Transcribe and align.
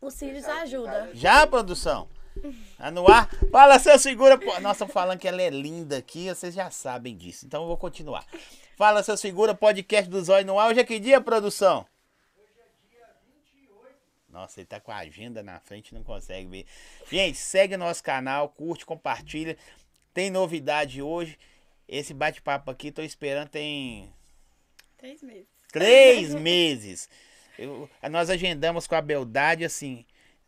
O 0.00 0.10
Sirius 0.10 0.44
ajuda. 0.46 1.10
Já, 1.14 1.46
produção? 1.46 2.08
Tá 2.76 2.90
no 2.90 3.10
ar? 3.10 3.28
Fala, 3.50 3.78
seu 3.78 3.98
segura. 3.98 4.38
pô. 4.38 4.60
Nossa, 4.60 4.86
falando 4.86 5.18
que 5.18 5.26
ela 5.26 5.42
é 5.42 5.50
linda 5.50 5.98
aqui, 5.98 6.28
vocês 6.28 6.54
já 6.54 6.70
sabem 6.70 7.16
disso. 7.16 7.44
Então 7.46 7.62
eu 7.62 7.68
vou 7.68 7.76
continuar. 7.76 8.24
Fala, 8.76 9.02
seu 9.02 9.16
segura, 9.16 9.54
podcast 9.54 10.08
do 10.08 10.22
Zóio 10.22 10.46
no 10.46 10.58
ar. 10.58 10.70
Hoje 10.70 10.80
é 10.80 10.84
que 10.84 11.00
dia, 11.00 11.20
produção? 11.20 11.84
Nossa, 14.28 14.60
ele 14.60 14.66
tá 14.66 14.78
com 14.78 14.92
a 14.92 14.98
agenda 14.98 15.42
na 15.42 15.58
frente, 15.58 15.92
não 15.94 16.04
consegue 16.04 16.46
ver. 16.48 16.66
Gente, 17.10 17.36
segue 17.38 17.76
nosso 17.76 18.02
canal, 18.04 18.48
curte, 18.50 18.86
compartilha. 18.86 19.56
Tem 20.14 20.30
novidade 20.30 21.02
hoje. 21.02 21.36
Esse 21.88 22.12
bate-papo 22.14 22.70
aqui, 22.70 22.92
tô 22.92 23.02
esperando, 23.02 23.48
tem 23.48 24.12
Três 24.98 25.22
meses. 25.22 25.48
três 25.72 26.34
meses. 26.34 27.08
Eu- 27.58 27.88
nós 28.10 28.30
agendamos 28.30 28.86
com 28.86 28.94
a 28.94 29.00
Beldade 29.02 29.64
assim. 29.64 30.04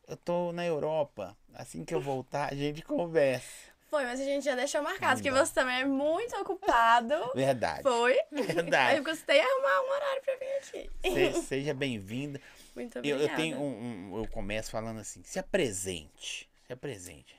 Eu 0.06 0.16
tô 0.16 0.52
na 0.52 0.64
Europa. 0.66 1.36
Assim 1.54 1.84
que 1.84 1.94
eu 1.94 2.00
voltar, 2.00 2.52
a 2.52 2.54
gente 2.54 2.82
conversa. 2.82 3.70
Foi, 3.88 4.04
mas 4.04 4.20
a 4.20 4.24
gente 4.24 4.44
já 4.44 4.54
deixou 4.54 4.80
marcado, 4.82 5.20
que 5.20 5.30
você 5.32 5.52
também 5.52 5.80
é 5.80 5.84
muito 5.84 6.34
ocupado. 6.36 7.14
Verdade. 7.34 7.82
Foi. 7.82 8.16
Verdade. 8.30 8.98
Eu 8.98 9.04
gostei 9.04 9.40
de 9.40 9.44
arrumar 9.46 9.80
um 9.82 9.90
horário 9.90 10.22
pra 10.22 10.36
vir 10.36 10.56
aqui. 10.58 10.90
Se- 11.34 11.42
seja 11.42 11.74
bem-vinda. 11.74 12.40
Muito 12.76 12.96
Eu, 12.96 13.00
obrigada. 13.16 13.24
eu 13.32 13.36
tenho 13.36 13.58
um, 13.58 14.12
um- 14.14 14.18
Eu 14.18 14.28
começo 14.28 14.70
falando 14.70 15.00
assim: 15.00 15.22
se 15.24 15.40
apresente. 15.40 16.48
Se 16.66 16.72
apresente. 16.72 17.34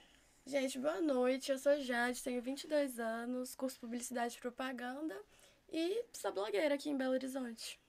Gente, 0.45 0.77
boa 0.77 0.99
noite. 0.99 1.51
Eu 1.51 1.57
sou 1.57 1.79
Jade, 1.79 2.21
tenho 2.21 2.41
22 2.41 2.99
anos, 2.99 3.55
curso 3.55 3.79
Publicidade 3.79 4.35
e 4.35 4.41
Propaganda 4.41 5.15
e 5.71 6.03
sou 6.11 6.33
blogueira 6.33 6.75
aqui 6.75 6.89
em 6.89 6.97
Belo 6.97 7.13
Horizonte. 7.13 7.79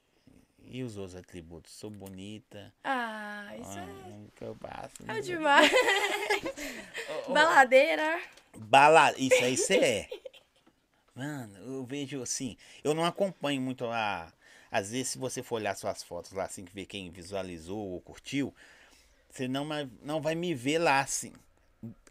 E 0.65 0.83
os 0.83 0.97
outros 0.97 1.15
atributos? 1.17 1.73
Sou 1.73 1.91
bonita. 1.91 2.73
Ah, 2.85 3.55
isso 3.59 3.79
Ah, 3.79 4.27
que 4.35 4.45
eu 4.45 4.57
passo. 4.57 4.95
é, 5.09 5.19
é 5.19 5.21
demais. 5.21 5.71
Baladeira. 7.29 8.21
Bala... 8.57 9.13
Isso 9.19 9.43
aí 9.45 9.57
você 9.57 9.77
é. 9.77 10.09
Mano, 11.15 11.59
eu 11.59 11.85
vejo 11.85 12.23
assim. 12.23 12.57
Eu 12.83 12.95
não 12.95 13.05
acompanho 13.05 13.61
muito 13.61 13.85
a. 13.87 14.33
Às 14.71 14.91
vezes, 14.91 15.09
se 15.09 15.19
você 15.19 15.43
for 15.43 15.57
olhar 15.57 15.77
suas 15.77 16.03
fotos 16.03 16.33
lá, 16.33 16.45
assim, 16.45 16.65
que 16.65 16.73
ver 16.75 16.87
quem 16.87 17.11
visualizou 17.11 17.79
ou 17.91 18.01
curtiu, 18.01 18.55
você 19.29 19.47
não, 19.47 19.67
não 20.03 20.23
vai 20.23 20.35
me 20.35 20.55
ver 20.55 20.79
lá, 20.79 21.01
assim. 21.01 21.33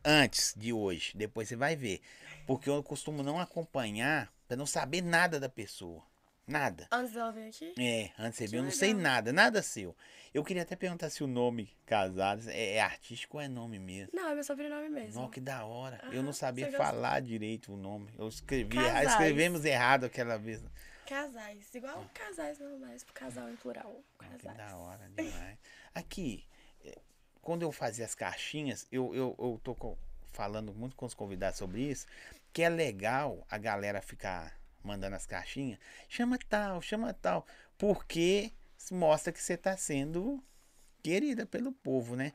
Antes 0.05 0.53
de 0.55 0.71
hoje. 0.71 1.13
Depois 1.15 1.47
você 1.47 1.55
vai 1.55 1.75
ver. 1.75 2.01
Porque 2.45 2.69
eu 2.69 2.83
costumo 2.83 3.23
não 3.23 3.39
acompanhar 3.39 4.31
pra 4.47 4.55
não 4.57 4.65
saber 4.67 5.01
nada 5.01 5.39
da 5.39 5.49
pessoa. 5.49 6.03
Nada. 6.47 6.87
Antes 6.91 7.13
dela 7.13 7.31
vir 7.31 7.47
aqui. 7.47 7.73
É, 7.79 8.11
antes 8.19 8.39
de 8.39 8.45
você 8.45 8.45
Que 8.45 8.51
ver, 8.51 8.57
eu 8.57 8.61
não 8.63 8.69
legal. 8.69 8.79
sei 8.79 8.93
nada, 8.93 9.31
nada 9.33 9.61
seu. 9.61 9.95
Eu 10.33 10.43
queria 10.43 10.63
até 10.63 10.75
perguntar 10.75 11.09
se 11.09 11.23
o 11.23 11.27
nome 11.27 11.69
Casados 11.85 12.47
é, 12.47 12.75
é 12.75 12.81
artístico 12.81 13.37
ou 13.37 13.41
é 13.43 13.47
nome 13.47 13.79
mesmo. 13.79 14.11
Não, 14.13 14.29
é 14.29 14.33
meu 14.33 14.43
sobrenome 14.43 14.89
mesmo. 14.89 15.21
Não, 15.21 15.29
que 15.29 15.39
da 15.39 15.65
hora. 15.65 15.99
eu 16.11 16.23
não 16.23 16.33
sabia 16.33 16.71
falar 16.71 17.21
direito 17.21 17.73
o 17.73 17.77
nome. 17.77 18.09
Eu 18.17 18.27
escrevi, 18.27 18.75
Casais. 18.75 19.09
escrevemos 19.11 19.65
errado 19.65 20.05
aquela 20.05 20.37
vez. 20.37 20.63
Casais. 21.05 21.73
Igual 21.75 22.05
casais 22.13 22.59
normais, 22.59 23.03
casal 23.13 23.49
em 23.49 23.55
plural. 23.57 24.01
Ah, 24.19 24.25
que 24.37 24.45
Casais. 24.47 24.57
da 24.57 24.77
hora 24.77 25.09
demais. 25.15 25.57
Aqui, 25.93 26.45
eh, 26.85 26.97
quando 27.41 27.63
eu 27.63 27.71
fazia 27.71 28.05
as 28.05 28.15
caixinhas, 28.15 28.87
eu, 28.91 29.13
eu, 29.13 29.35
eu 29.37 29.59
tô 29.63 29.75
falando 30.31 30.73
muito 30.73 30.95
com 30.95 31.05
os 31.05 31.13
convidados 31.13 31.59
sobre 31.59 31.81
isso, 31.81 32.07
que 32.53 32.61
é 32.63 32.69
legal 32.69 33.45
a 33.49 33.57
galera 33.57 34.01
ficar 34.01 34.57
mandando 34.83 35.15
as 35.15 35.25
caixinhas. 35.25 35.79
Chama 36.09 36.37
tal, 36.49 36.81
chama 36.81 37.13
tal. 37.13 37.45
Porque 37.77 38.51
mostra 38.91 39.31
que 39.31 39.41
você 39.41 39.57
tá 39.57 39.75
sendo 39.77 40.43
querida 41.03 41.45
pelo 41.45 41.71
povo, 41.71 42.15
né? 42.15 42.33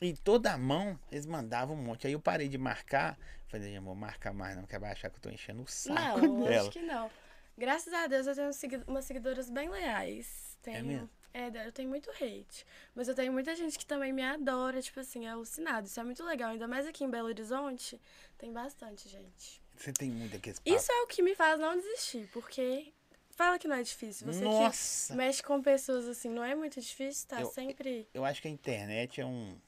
E 0.00 0.14
toda 0.14 0.52
a 0.52 0.58
mão, 0.58 0.98
eles 1.10 1.26
mandavam 1.26 1.74
um 1.74 1.82
monte. 1.82 2.06
Aí 2.06 2.12
eu 2.12 2.20
parei 2.20 2.48
de 2.48 2.58
marcar. 2.58 3.18
Falei, 3.48 3.74
não 3.74 3.82
vou 3.84 3.94
marcar 3.94 4.32
mais 4.32 4.56
não, 4.56 4.64
que 4.66 4.78
vai 4.78 4.92
achar 4.92 5.08
que 5.08 5.16
eu 5.16 5.20
tô 5.20 5.30
enchendo 5.30 5.62
o 5.62 5.66
saco 5.66 6.20
Não, 6.20 6.44
dela. 6.44 6.62
acho 6.62 6.70
que 6.70 6.82
não. 6.82 7.10
Graças 7.56 7.92
a 7.92 8.06
Deus 8.06 8.26
eu 8.26 8.34
tenho 8.34 8.50
umas 8.86 9.04
seguidoras 9.06 9.48
bem 9.48 9.70
leais. 9.70 10.58
Tenho, 10.62 10.84
mesmo? 10.84 11.10
é, 11.32 11.66
eu 11.66 11.72
tenho 11.72 11.88
muito 11.88 12.10
hate. 12.10 12.66
Mas 12.94 13.08
eu 13.08 13.14
tenho 13.14 13.32
muita 13.32 13.56
gente 13.56 13.78
que 13.78 13.86
também 13.86 14.12
me 14.12 14.22
adora, 14.22 14.82
tipo 14.82 15.00
assim, 15.00 15.26
é 15.26 15.30
alucinado. 15.30 15.86
Isso 15.86 15.98
é 15.98 16.04
muito 16.04 16.22
legal. 16.24 16.50
Ainda 16.50 16.68
mais 16.68 16.86
aqui 16.86 17.04
em 17.04 17.10
Belo 17.10 17.28
Horizonte, 17.28 17.98
tem 18.36 18.52
bastante 18.52 19.08
gente. 19.08 19.62
Você 19.76 19.92
tem 19.92 20.10
muito 20.10 20.36
aqui 20.36 20.50
esse 20.50 20.60
papo. 20.60 20.76
Isso 20.76 20.90
é 20.90 21.02
o 21.02 21.06
que 21.06 21.22
me 21.22 21.34
faz 21.34 21.58
não 21.58 21.76
desistir, 21.76 22.28
porque 22.32 22.92
fala 23.30 23.58
que 23.58 23.68
não 23.68 23.76
é 23.76 23.82
difícil. 23.82 24.26
Você 24.26 24.44
Nossa! 24.44 25.12
que 25.12 25.16
mexe 25.16 25.42
com 25.42 25.62
pessoas 25.62 26.06
assim, 26.06 26.28
não 26.28 26.42
é 26.42 26.54
muito 26.54 26.80
difícil, 26.80 27.28
tá 27.28 27.40
Eu- 27.40 27.46
sempre. 27.46 28.08
Eu 28.14 28.24
acho 28.24 28.40
que 28.40 28.48
a 28.48 28.50
internet 28.50 29.20
é 29.20 29.26
um. 29.26 29.58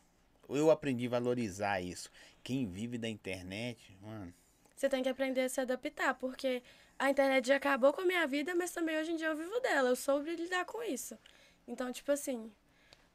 Eu 0.49 0.70
aprendi 0.70 1.06
a 1.06 1.10
valorizar 1.10 1.81
isso. 1.81 2.10
Quem 2.43 2.66
vive 2.66 2.96
da 2.96 3.08
internet, 3.08 3.96
mano. 4.00 4.32
Você 4.75 4.88
tem 4.88 5.02
que 5.02 5.08
aprender 5.08 5.43
a 5.43 5.49
se 5.49 5.60
adaptar, 5.60 6.14
porque 6.14 6.62
a 6.99 7.11
internet 7.11 7.49
já 7.49 7.56
acabou 7.56 7.93
com 7.93 8.00
a 8.00 8.06
minha 8.06 8.26
vida, 8.26 8.54
mas 8.54 8.70
também 8.70 8.99
hoje 8.99 9.12
em 9.12 9.16
dia 9.16 9.26
eu 9.26 9.37
vivo 9.37 9.61
dela. 9.61 9.90
Eu 9.90 9.96
soube 9.96 10.34
lidar 10.34 10.64
com 10.64 10.82
isso. 10.82 11.19
Então, 11.66 11.93
tipo 11.93 12.11
assim, 12.11 12.50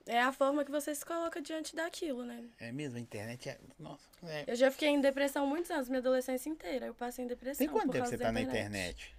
é 0.05 0.21
a 0.21 0.31
forma 0.31 0.65
que 0.65 0.71
você 0.71 0.93
se 0.93 1.05
coloca 1.05 1.41
diante 1.41 1.75
daquilo, 1.75 2.25
né? 2.25 2.43
É 2.59 2.71
mesmo, 2.71 2.97
a 2.97 3.01
internet 3.01 3.49
é. 3.49 3.57
Nossa, 3.79 4.03
é. 4.23 4.45
Eu 4.47 4.55
já 4.55 4.69
fiquei 4.69 4.89
em 4.89 4.99
depressão 4.99 5.47
muitos 5.47 5.71
anos, 5.71 5.87
minha 5.87 5.99
adolescência 5.99 6.49
inteira. 6.49 6.87
Eu 6.87 6.93
passei 6.93 7.25
em 7.25 7.27
depressão. 7.27 7.65
Tem 7.65 7.73
quanto 7.73 7.91
tempo 7.91 8.05
você 8.05 8.17
tá 8.17 8.31
na 8.31 8.41
internet? 8.41 9.15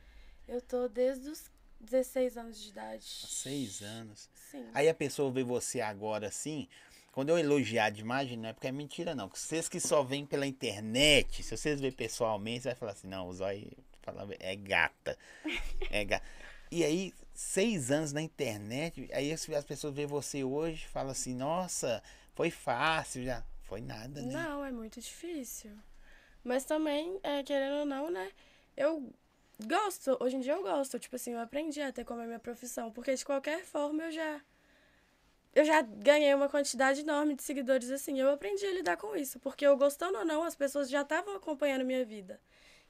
Eu 0.46 0.60
tô 0.60 0.88
desde 0.88 1.30
os 1.30 1.50
16 1.80 2.36
anos 2.36 2.60
de 2.60 2.68
idade. 2.68 3.04
Seis 3.04 3.82
anos. 3.82 4.28
Sim. 4.50 4.66
Aí 4.74 4.88
a 4.88 4.94
pessoa 4.94 5.30
vê 5.30 5.42
você 5.42 5.80
agora 5.80 6.28
assim. 6.28 6.68
Quando 7.12 7.28
eu 7.28 7.38
elogiar 7.38 7.90
demais, 7.90 8.28
não 8.36 8.48
é 8.48 8.52
porque 8.52 8.66
é 8.66 8.72
mentira, 8.72 9.14
não. 9.14 9.28
Vocês 9.28 9.68
que 9.68 9.78
só 9.78 10.02
vêm 10.02 10.26
pela 10.26 10.46
internet, 10.46 11.44
se 11.44 11.56
vocês 11.56 11.80
verem 11.80 11.96
pessoalmente, 11.96 12.62
você 12.62 12.68
vai 12.70 12.74
falar 12.74 12.92
assim, 12.92 13.06
não, 13.06 13.28
o 13.28 13.32
Zói 13.32 13.70
é 14.40 14.56
gata. 14.56 15.16
É 15.90 16.04
gata. 16.04 16.24
E 16.72 16.84
aí, 16.84 17.14
seis 17.34 17.90
anos 17.90 18.12
na 18.12 18.22
internet, 18.22 19.08
aí 19.12 19.32
as 19.32 19.48
as 19.50 19.64
pessoas 19.64 19.94
veem 19.94 20.06
você 20.06 20.44
hoje 20.44 20.84
e 20.84 20.88
falam 20.88 21.10
assim, 21.10 21.34
nossa, 21.34 22.02
foi 22.34 22.50
fácil 22.50 23.24
já. 23.24 23.44
Foi 23.64 23.80
nada, 23.80 24.22
né? 24.22 24.32
Não, 24.32 24.64
é 24.64 24.70
muito 24.70 25.00
difícil. 25.00 25.72
Mas 26.44 26.64
também, 26.64 27.18
é, 27.22 27.42
querendo 27.42 27.80
ou 27.80 27.86
não, 27.86 28.10
né? 28.10 28.30
Eu 28.76 29.10
gosto, 29.66 30.16
hoje 30.20 30.36
em 30.36 30.40
dia 30.40 30.52
eu 30.52 30.62
gosto. 30.62 30.98
Tipo 30.98 31.16
assim, 31.16 31.32
eu 31.32 31.40
aprendi 31.40 31.80
a 31.80 31.90
ter 31.90 32.04
como 32.04 32.20
é 32.20 32.26
minha 32.26 32.38
profissão. 32.38 32.92
Porque 32.92 33.14
de 33.14 33.24
qualquer 33.24 33.64
forma 33.64 34.04
eu 34.04 34.12
já. 34.12 34.40
Eu 35.54 35.64
já 35.64 35.80
ganhei 35.82 36.34
uma 36.34 36.48
quantidade 36.48 37.00
enorme 37.00 37.34
de 37.34 37.42
seguidores 37.42 37.90
assim. 37.90 38.18
Eu 38.20 38.30
aprendi 38.30 38.66
a 38.66 38.72
lidar 38.72 38.96
com 38.96 39.16
isso. 39.16 39.40
Porque 39.40 39.66
eu 39.66 39.76
gostando 39.76 40.18
ou 40.18 40.24
não, 40.24 40.42
as 40.42 40.54
pessoas 40.54 40.90
já 40.90 41.02
estavam 41.02 41.34
acompanhando 41.34 41.84
minha 41.84 42.04
vida. 42.04 42.40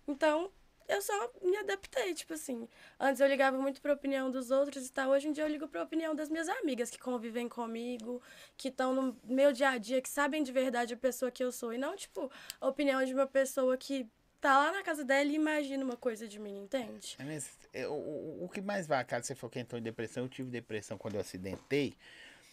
Então, 0.08 0.50
eu 0.88 1.00
só 1.02 1.30
me 1.42 1.56
adaptei, 1.56 2.14
tipo 2.14 2.34
assim. 2.34 2.68
Antes 2.98 3.20
eu 3.20 3.28
ligava 3.28 3.58
muito 3.58 3.80
pra 3.80 3.92
opinião 3.92 4.30
dos 4.30 4.50
outros 4.50 4.86
e 4.86 4.92
tal. 4.92 5.10
Hoje 5.10 5.28
em 5.28 5.32
dia 5.32 5.44
eu 5.44 5.48
ligo 5.48 5.66
pra 5.68 5.82
opinião 5.82 6.14
das 6.14 6.28
minhas 6.28 6.48
amigas 6.48 6.90
que 6.90 6.98
convivem 6.98 7.48
comigo, 7.48 8.22
que 8.56 8.68
estão 8.68 8.94
no 8.94 9.16
meu 9.24 9.52
dia 9.52 9.70
a 9.70 9.78
dia, 9.78 10.00
que 10.00 10.08
sabem 10.08 10.42
de 10.42 10.52
verdade 10.52 10.94
a 10.94 10.96
pessoa 10.96 11.30
que 11.30 11.42
eu 11.42 11.50
sou. 11.50 11.72
E 11.72 11.78
não, 11.78 11.96
tipo, 11.96 12.30
a 12.60 12.68
opinião 12.68 13.04
de 13.04 13.14
uma 13.14 13.26
pessoa 13.26 13.76
que 13.76 14.06
tá 14.40 14.58
lá 14.58 14.72
na 14.72 14.82
casa 14.82 15.02
dela 15.04 15.30
e 15.30 15.34
imagina 15.36 15.82
uma 15.82 15.96
coisa 15.96 16.28
de 16.28 16.38
mim, 16.38 16.58
entende? 16.58 17.16
É 17.18 17.24
mesmo? 17.24 17.50
É, 17.72 17.88
O, 17.88 17.92
o, 17.94 18.44
o 18.44 18.48
que 18.48 18.60
mais 18.60 18.86
vai, 18.86 19.02
cara, 19.04 19.22
você 19.22 19.34
falou 19.34 19.50
que 19.50 19.58
entrou 19.58 19.78
em 19.80 19.82
depressão, 19.82 20.24
eu 20.24 20.28
tive 20.28 20.50
depressão 20.50 20.98
quando 20.98 21.14
eu 21.14 21.20
acidentei, 21.22 21.94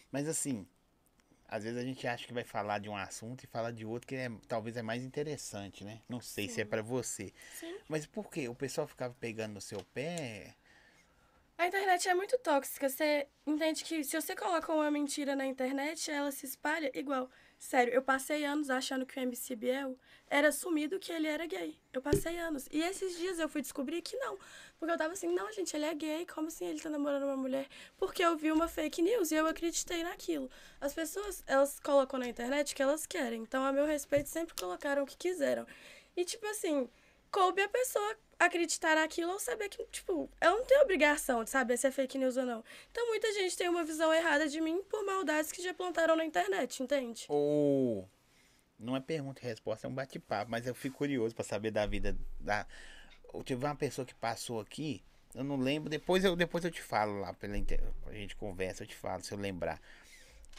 mas 0.10 0.25
assim, 0.27 0.66
às 1.51 1.65
vezes 1.65 1.77
a 1.77 1.83
gente 1.83 2.07
acha 2.07 2.25
que 2.25 2.33
vai 2.33 2.45
falar 2.45 2.80
de 2.80 2.89
um 2.89 2.95
assunto 2.95 3.44
e 3.44 3.48
fala 3.48 3.74
de 3.74 3.86
outro 3.86 4.07
que 4.07 4.15
é, 4.15 4.31
talvez 4.48 4.77
é 4.77 4.81
mais 4.81 5.03
interessante, 5.03 5.83
né? 5.83 6.01
Não 6.07 6.21
sei 6.21 6.48
se 6.48 6.62
é 6.62 6.65
pra 6.65 6.81
você. 6.81 7.33
Sim. 7.53 7.75
Mas 7.89 8.06
por 8.06 8.31
quê? 8.31 8.48
O 8.48 8.56
pessoal 8.56 8.88
ficava 8.88 9.13
pegando 9.19 9.56
no 9.56 9.62
seu 9.62 9.83
pé? 9.94 10.56
A 11.57 11.68
internet 11.68 12.07
é 12.07 12.15
muito 12.15 12.38
tóxica. 12.38 12.88
Você 12.88 13.27
entende 13.45 13.83
que 13.83 14.01
se 14.01 14.19
você 14.19 14.33
coloca 14.33 14.74
uma 14.74 14.89
mentira 14.89 15.36
na 15.36 15.45
internet, 15.45 16.09
ela 16.09 16.31
se 16.31 16.45
espalha 16.45 16.89
igual. 16.98 17.30
Sério, 17.59 17.94
eu 17.94 18.01
passei 18.01 18.45
anos 18.45 18.69
achando 18.69 19.06
que 19.06 19.19
o 19.19 19.21
MC 19.21 19.56
Biel 19.56 19.95
era 20.27 20.51
sumido 20.51 21.00
que 21.00 21.12
ele 21.12 21.27
era 21.27 21.45
gay. 21.45 21.77
Eu 21.92 22.01
passei 22.01 22.39
anos. 22.39 22.65
E 22.71 22.81
esses 22.81 23.18
dias 23.18 23.38
eu 23.38 23.50
fui 23.50 23.62
descobrir 23.62 24.01
que 24.01 24.15
não. 24.15 24.39
Porque 24.81 24.94
eu 24.94 24.98
tava 24.98 25.13
assim, 25.13 25.28
não, 25.28 25.54
gente, 25.54 25.75
ele 25.75 25.86
é 25.86 25.94
gay. 25.94 26.25
Como 26.25 26.48
assim 26.48 26.66
ele 26.66 26.80
tá 26.81 26.89
namorando 26.89 27.22
uma 27.22 27.38
mulher? 27.38 27.68
Porque 28.00 28.25
eu 28.25 28.36
vi 28.36 28.51
uma 28.51 28.68
fake 28.68 29.00
news 29.00 29.30
e 29.30 29.36
eu 29.36 29.45
acreditei 29.45 30.01
naquilo. 30.01 30.50
As 30.81 30.92
pessoas, 30.92 31.44
elas 31.45 31.80
colocam 31.80 32.19
na 32.19 32.28
internet 32.28 32.74
o 32.74 32.75
que 32.75 32.81
elas 32.81 33.06
querem. 33.06 33.44
Então, 33.44 33.63
a 33.63 33.72
meu 33.72 33.86
respeito, 33.86 34.28
sempre 34.28 34.56
colocaram 34.56 35.04
o 35.04 35.06
que 35.06 35.16
quiseram. 35.16 35.68
E, 36.18 36.25
tipo 36.25 36.48
assim, 36.48 36.89
coube 37.30 37.62
a 37.62 37.69
pessoa 37.69 38.18
acreditar 38.39 38.95
naquilo 38.95 39.33
ou 39.33 39.39
saber 39.39 39.69
que, 39.69 39.86
tipo, 39.92 40.28
ela 40.42 40.57
não 40.57 40.66
tem 40.66 40.81
obrigação 40.81 41.44
de 41.44 41.51
saber 41.51 41.77
se 41.77 41.86
é 41.86 41.92
fake 41.92 42.18
news 42.18 42.36
ou 42.36 42.45
não. 42.48 42.63
Então, 42.89 43.07
muita 43.07 43.31
gente 43.34 43.56
tem 43.56 43.69
uma 43.69 43.84
visão 43.84 44.12
errada 44.12 44.50
de 44.50 44.60
mim 44.60 44.81
por 44.89 45.06
maldades 45.06 45.51
que 45.51 45.62
já 45.62 45.75
plantaram 45.75 46.16
na 46.16 46.25
internet, 46.25 46.81
entende? 46.81 47.27
Ou. 47.30 48.10
Não 48.80 48.95
é 48.95 49.00
pergunta 49.00 49.42
e 49.44 49.45
resposta, 49.45 49.86
é 49.86 49.89
um 49.92 49.94
bate-papo, 49.94 50.50
mas 50.50 50.66
eu 50.66 50.74
fico 50.74 50.98
curioso 50.98 51.36
pra 51.36 51.44
saber 51.44 51.69
da 51.69 51.86
vida 51.86 52.18
da. 52.39 52.66
Tive 53.44 53.66
uma 53.66 53.75
pessoa 53.75 54.06
que 54.06 54.13
passou 54.16 54.60
aqui, 54.60 55.01
eu 55.33 55.44
não 55.44 55.56
lembro, 55.56 55.89
depois 55.89 56.24
eu, 56.24 56.36
depois 56.36 56.63
eu 56.66 56.72
te 56.72 56.81
falo 56.81 57.19
lá, 57.19 57.33
pela 57.33 57.57
inter... 57.57 57.81
a 58.07 58.13
gente 58.13 58.36
conversa, 58.36 58.83
eu 58.83 58.88
te 58.88 58.95
falo, 58.95 59.24
se 59.24 59.31
eu 59.31 59.38
lembrar. 59.38 59.80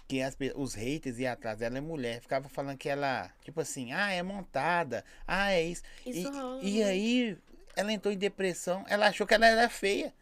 que 0.09 0.21
as, 0.23 0.37
os 0.57 0.75
haters 0.75 1.19
iam 1.19 1.33
atrás 1.33 1.59
dela 1.59 1.79
é 1.79 1.81
mulher. 1.81 2.21
Ficava 2.21 2.49
falando 2.49 2.77
que 2.79 2.89
ela, 2.89 3.31
tipo 3.43 3.61
assim, 3.61 3.93
ah, 3.93 4.13
é 4.13 4.23
montada, 4.23 5.05
ah, 5.27 5.51
é 5.53 5.63
isso. 5.63 5.83
Isso 6.05 6.31
e, 6.63 6.79
e 6.79 6.83
aí 6.83 7.39
ela 7.77 7.93
entrou 7.93 8.13
em 8.13 8.19
depressão, 8.19 8.85
ela 8.89 9.09
achou 9.09 9.27
que 9.27 9.35
ela 9.35 9.47
era 9.47 9.69
feia. 9.69 10.13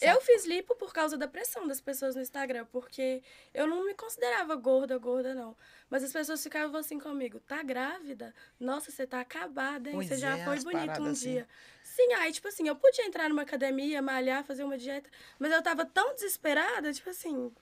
Eu 0.00 0.20
fiz 0.20 0.44
lipo 0.44 0.74
por 0.74 0.92
causa 0.92 1.16
da 1.16 1.28
pressão 1.28 1.66
das 1.66 1.80
pessoas 1.80 2.14
no 2.14 2.22
Instagram, 2.22 2.66
porque 2.66 3.22
eu 3.54 3.66
não 3.66 3.84
me 3.84 3.94
considerava 3.94 4.54
gorda, 4.56 4.98
gorda, 4.98 5.34
não. 5.34 5.56
Mas 5.88 6.02
as 6.02 6.12
pessoas 6.12 6.42
ficavam 6.42 6.80
assim 6.80 6.98
comigo, 6.98 7.38
tá 7.40 7.62
grávida? 7.62 8.34
Nossa, 8.58 8.90
você 8.90 9.06
tá 9.06 9.20
acabada, 9.20 9.88
hein? 9.88 9.94
Pois 9.94 10.08
você 10.08 10.16
já 10.16 10.36
é, 10.36 10.44
foi 10.44 10.60
bonita 10.60 11.00
um 11.00 11.06
assim. 11.06 11.32
dia. 11.32 11.48
Sim, 11.82 12.12
aí, 12.14 12.32
tipo 12.32 12.48
assim, 12.48 12.66
eu 12.66 12.76
podia 12.76 13.04
entrar 13.06 13.28
numa 13.28 13.42
academia, 13.42 14.02
malhar, 14.02 14.44
fazer 14.44 14.64
uma 14.64 14.78
dieta, 14.78 15.10
mas 15.38 15.52
eu 15.52 15.62
tava 15.62 15.84
tão 15.84 16.14
desesperada, 16.14 16.92
tipo 16.92 17.10
assim, 17.10 17.36
o 17.36 17.52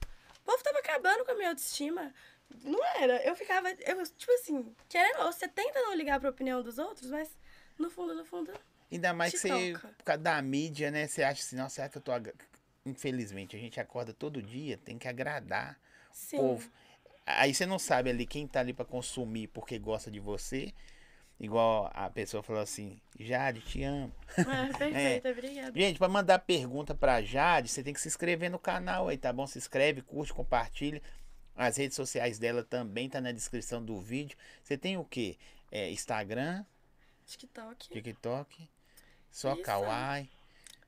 povo 0.45 0.63
tava 0.63 0.79
acabando 0.79 1.25
com 1.25 1.33
a 1.33 1.35
minha 1.35 1.49
autoestima. 1.51 2.15
Não 2.65 2.85
era. 2.97 3.23
Eu 3.25 3.35
ficava, 3.37 3.71
eu, 3.71 4.03
tipo 4.17 4.33
assim, 4.33 4.75
querendo, 4.89 5.25
você 5.25 5.47
tenta 5.47 5.81
não 5.83 5.95
ligar 5.95 6.19
pra 6.19 6.31
opinião 6.31 6.63
dos 6.63 6.79
outros, 6.79 7.11
mas 7.11 7.31
no 7.79 7.91
fundo, 7.91 8.15
no 8.15 8.25
fundo, 8.25 8.53
Ainda 8.91 9.13
mais 9.13 9.33
que 9.33 9.39
você, 9.39 9.73
toca. 9.73 9.89
por 9.89 10.05
causa 10.05 10.23
da 10.23 10.43
mídia, 10.43 10.91
né? 10.91 11.07
Você 11.07 11.23
acha 11.23 11.43
assim, 11.43 11.57
nossa, 11.57 11.77
será 11.77 11.89
que 11.89 11.99
eu 11.99 12.03
tô. 12.03 12.13
Infelizmente, 12.85 13.55
a 13.55 13.59
gente 13.59 13.79
acorda 13.79 14.13
todo 14.13 14.43
dia, 14.43 14.77
tem 14.79 14.99
que 14.99 15.07
agradar 15.07 15.79
sim. 16.13 16.37
o 16.37 16.41
povo. 16.41 16.71
Aí 17.27 17.55
você 17.55 17.67
não 17.67 17.79
sabe 17.79 18.11
ali 18.11 18.27
quem 18.27 18.47
tá 18.47 18.61
ali 18.61 18.73
pra 18.73 18.85
consumir 18.85 19.49
porque 19.49 19.79
gosta 19.79 20.11
de 20.11 20.19
você. 20.19 20.73
Igual 21.39 21.91
a 21.95 22.11
pessoa 22.11 22.43
falou 22.43 22.61
assim, 22.61 23.01
Jade, 23.19 23.61
te 23.63 23.83
amo. 23.83 24.13
Ah, 24.37 24.69
perfeito, 24.77 25.29
obrigada. 25.29 25.73
Gente, 25.79 25.99
pra 25.99 26.09
mandar 26.09 26.39
pergunta 26.41 26.95
pra 26.95 27.23
Jade, 27.23 27.69
você 27.69 27.83
tem 27.83 27.95
que 27.95 28.01
se 28.01 28.09
inscrever 28.09 28.51
no 28.51 28.59
canal 28.59 29.09
aí, 29.09 29.17
tá 29.17 29.33
bom? 29.33 29.47
Se 29.47 29.57
inscreve, 29.57 30.03
curte, 30.03 30.35
compartilha. 30.35 31.01
As 31.57 31.79
redes 31.79 31.97
sociais 31.97 32.39
dela 32.39 32.63
também 32.63 33.09
tá 33.09 33.23
na 33.23 33.33
descrição 33.33 33.83
do 33.83 33.99
vídeo. 33.99 34.37
Você 34.63 34.77
tem 34.77 34.99
o 34.99 35.05
quê? 35.05 35.39
É, 35.73 35.91
Instagram, 35.91 36.65
TikTok. 37.27 37.89
TikTok, 37.89 38.69
só 39.31 39.55
Isso. 39.55 39.63
Kawaii. 39.63 40.29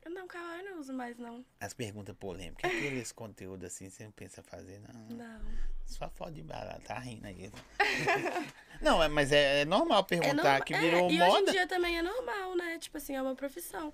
Não, 0.09 0.27
Kawaii 0.27 0.65
eu 0.65 0.71
não 0.71 0.79
uso 0.81 0.93
mais, 0.93 1.17
não. 1.17 1.45
As 1.59 1.73
perguntas 1.73 2.15
polêmicas, 2.17 2.69
aqueles 2.69 3.11
conteúdos 3.11 3.65
assim, 3.67 3.89
você 3.89 4.03
não 4.03 4.11
pensa 4.11 4.43
fazer, 4.43 4.79
não. 4.81 5.17
Não. 5.17 5.41
Só 5.85 6.09
foto 6.09 6.33
de 6.33 6.43
barata, 6.43 6.81
tá 6.81 6.99
rindo 6.99 7.25
aí. 7.25 7.49
não, 8.81 9.01
é, 9.01 9.07
mas 9.07 9.31
é, 9.31 9.61
é 9.61 9.65
normal 9.65 10.03
perguntar 10.03 10.35
norma- 10.35 10.61
que 10.65 10.73
é, 10.73 10.79
virou 10.79 11.09
e 11.09 11.21
hoje 11.21 11.31
moda. 11.31 11.49
em 11.49 11.53
dia 11.53 11.67
também 11.67 11.97
é 11.97 12.01
normal, 12.01 12.55
né? 12.55 12.77
Tipo 12.79 12.97
assim, 12.97 13.15
é 13.15 13.21
uma 13.21 13.35
profissão. 13.35 13.93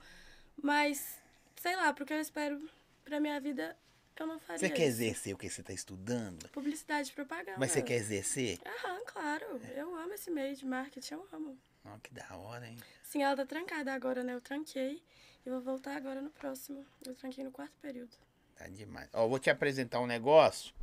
Mas, 0.61 1.15
sei 1.57 1.75
lá, 1.75 1.93
porque 1.93 2.13
eu 2.13 2.19
espero 2.19 2.59
pra 3.05 3.19
minha 3.19 3.39
vida, 3.39 3.77
eu 4.19 4.27
não 4.27 4.39
faria 4.39 4.59
Você 4.59 4.69
quer 4.69 4.87
isso. 4.87 5.01
exercer 5.01 5.33
o 5.33 5.37
que 5.37 5.49
você 5.49 5.61
tá 5.63 5.73
estudando? 5.73 6.49
Publicidade 6.49 7.09
e 7.09 7.13
propaganda. 7.13 7.57
Mas 7.57 7.71
você 7.71 7.81
quer 7.81 7.95
exercer? 7.95 8.59
Aham, 8.65 8.99
claro. 9.05 9.61
Eu 9.75 9.95
amo 9.95 10.13
esse 10.13 10.29
meio 10.31 10.55
de 10.55 10.65
marketing, 10.65 11.13
eu 11.13 11.27
amo. 11.31 11.57
Ó, 11.93 11.97
que 11.99 12.13
da 12.13 12.35
hora, 12.35 12.67
hein? 12.67 12.77
Sim, 13.03 13.23
ela 13.23 13.35
tá 13.35 13.45
trancada 13.45 13.93
agora, 13.93 14.23
né? 14.23 14.33
Eu 14.33 14.41
tranquei. 14.41 15.01
E 15.45 15.49
vou 15.49 15.61
voltar 15.61 15.95
agora 15.95 16.21
no 16.21 16.29
próximo. 16.29 16.85
Eu 17.05 17.15
tranquei 17.15 17.43
no 17.43 17.51
quarto 17.51 17.73
período. 17.81 18.11
Tá 18.55 18.67
demais. 18.67 19.09
Ó, 19.13 19.27
vou 19.27 19.39
te 19.39 19.49
apresentar 19.49 19.99
um 19.99 20.05
negócio. 20.05 20.73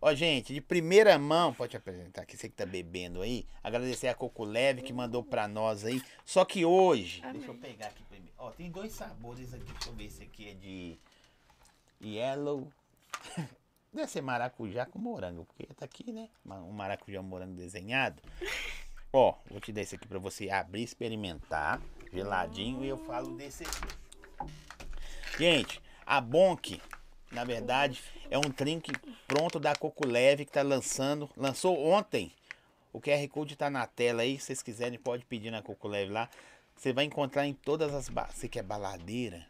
Ó, 0.00 0.12
gente, 0.14 0.52
de 0.52 0.60
primeira 0.60 1.18
mão, 1.18 1.54
pode 1.54 1.70
te 1.70 1.76
apresentar 1.76 2.22
aqui, 2.22 2.36
você 2.36 2.48
que 2.48 2.54
tá 2.54 2.66
bebendo 2.66 3.22
aí. 3.22 3.46
Agradecer 3.62 4.08
a 4.08 4.14
Coco 4.14 4.44
Leve 4.44 4.82
que 4.82 4.92
mandou 4.92 5.22
pra 5.22 5.48
nós 5.48 5.84
aí. 5.84 6.02
Só 6.24 6.44
que 6.44 6.64
hoje, 6.64 7.20
Amém. 7.22 7.34
deixa 7.34 7.50
eu 7.50 7.54
pegar 7.56 7.86
aqui 7.86 8.02
primeiro. 8.04 8.34
Ó, 8.36 8.50
tem 8.50 8.70
dois 8.70 8.92
sabores 8.92 9.54
aqui. 9.54 9.64
Deixa 9.64 9.88
eu 9.88 9.94
ver 9.94 10.04
esse 10.04 10.22
aqui 10.22 10.50
é 10.50 10.54
de 10.54 10.98
yellow. 12.02 12.70
Deve 13.92 14.10
ser 14.10 14.22
maracujá 14.22 14.84
com 14.86 14.98
morango, 14.98 15.44
porque 15.44 15.72
tá 15.72 15.84
aqui, 15.84 16.12
né? 16.12 16.28
Um 16.44 16.72
maracujá 16.72 17.22
morango 17.22 17.54
desenhado. 17.54 18.20
Ó, 19.16 19.32
vou 19.48 19.60
te 19.60 19.70
dar 19.70 19.82
esse 19.82 19.94
aqui 19.94 20.08
pra 20.08 20.18
você 20.18 20.50
abrir, 20.50 20.82
experimentar. 20.82 21.80
Geladinho. 22.12 22.84
E 22.84 22.88
eu 22.88 22.98
falo 22.98 23.36
desse 23.36 23.62
aqui. 23.62 24.50
Gente, 25.38 25.80
a 26.04 26.20
Bonk, 26.20 26.82
na 27.30 27.44
verdade, 27.44 28.02
é 28.28 28.36
um 28.36 28.50
drink 28.50 28.90
pronto 29.28 29.60
da 29.60 29.72
Coco 29.76 30.04
Leve 30.04 30.44
que 30.44 30.50
tá 30.50 30.62
lançando. 30.62 31.30
Lançou 31.36 31.80
ontem. 31.86 32.32
O 32.92 33.00
QR 33.00 33.28
Code 33.28 33.54
tá 33.54 33.70
na 33.70 33.86
tela 33.86 34.22
aí. 34.22 34.36
Se 34.36 34.46
vocês 34.46 34.62
quiserem, 34.64 34.98
pode 34.98 35.24
pedir 35.24 35.52
na 35.52 35.62
Coco 35.62 35.86
Leve 35.86 36.10
lá. 36.10 36.28
Você 36.74 36.92
vai 36.92 37.04
encontrar 37.04 37.46
em 37.46 37.54
todas 37.54 37.94
as. 37.94 38.08
Ba... 38.08 38.26
Você 38.26 38.48
quer 38.48 38.64
baladeira? 38.64 39.46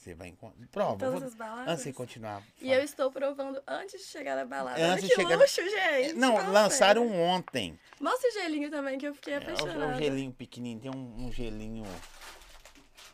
Você 0.00 0.14
vai 0.14 0.28
encontrar. 0.28 0.66
Prova. 0.68 0.96
todas 0.98 1.14
vou- 1.20 1.28
as 1.28 1.34
baladas. 1.34 1.68
Antes 1.68 1.84
de 1.84 1.92
continuar. 1.92 2.42
E 2.58 2.72
eu 2.72 2.82
estou 2.82 3.12
provando 3.12 3.62
antes 3.66 4.00
de 4.00 4.06
chegar 4.06 4.34
na 4.34 4.46
balada. 4.46 4.80
Antes 4.82 4.92
Olha 4.92 5.02
de 5.02 5.08
que 5.08 5.14
chegar- 5.14 5.36
luxo, 5.38 5.60
gente. 5.62 6.14
Não, 6.14 6.32
Nossa. 6.32 6.48
lançaram 6.48 7.12
ontem. 7.12 7.78
Mostra 8.00 8.30
o 8.30 8.32
gelinho 8.32 8.70
também, 8.70 8.96
que 8.98 9.06
eu 9.06 9.14
fiquei 9.14 9.34
É 9.34 9.36
o- 9.36 9.40
é 9.40 9.42
apaixonada. 9.44 9.86
um 9.88 9.98
gelinho 9.98 10.32
pequenininho. 10.32 10.80
Tem 10.80 10.90
um, 10.90 11.26
um 11.26 11.30
gelinho. 11.32 11.84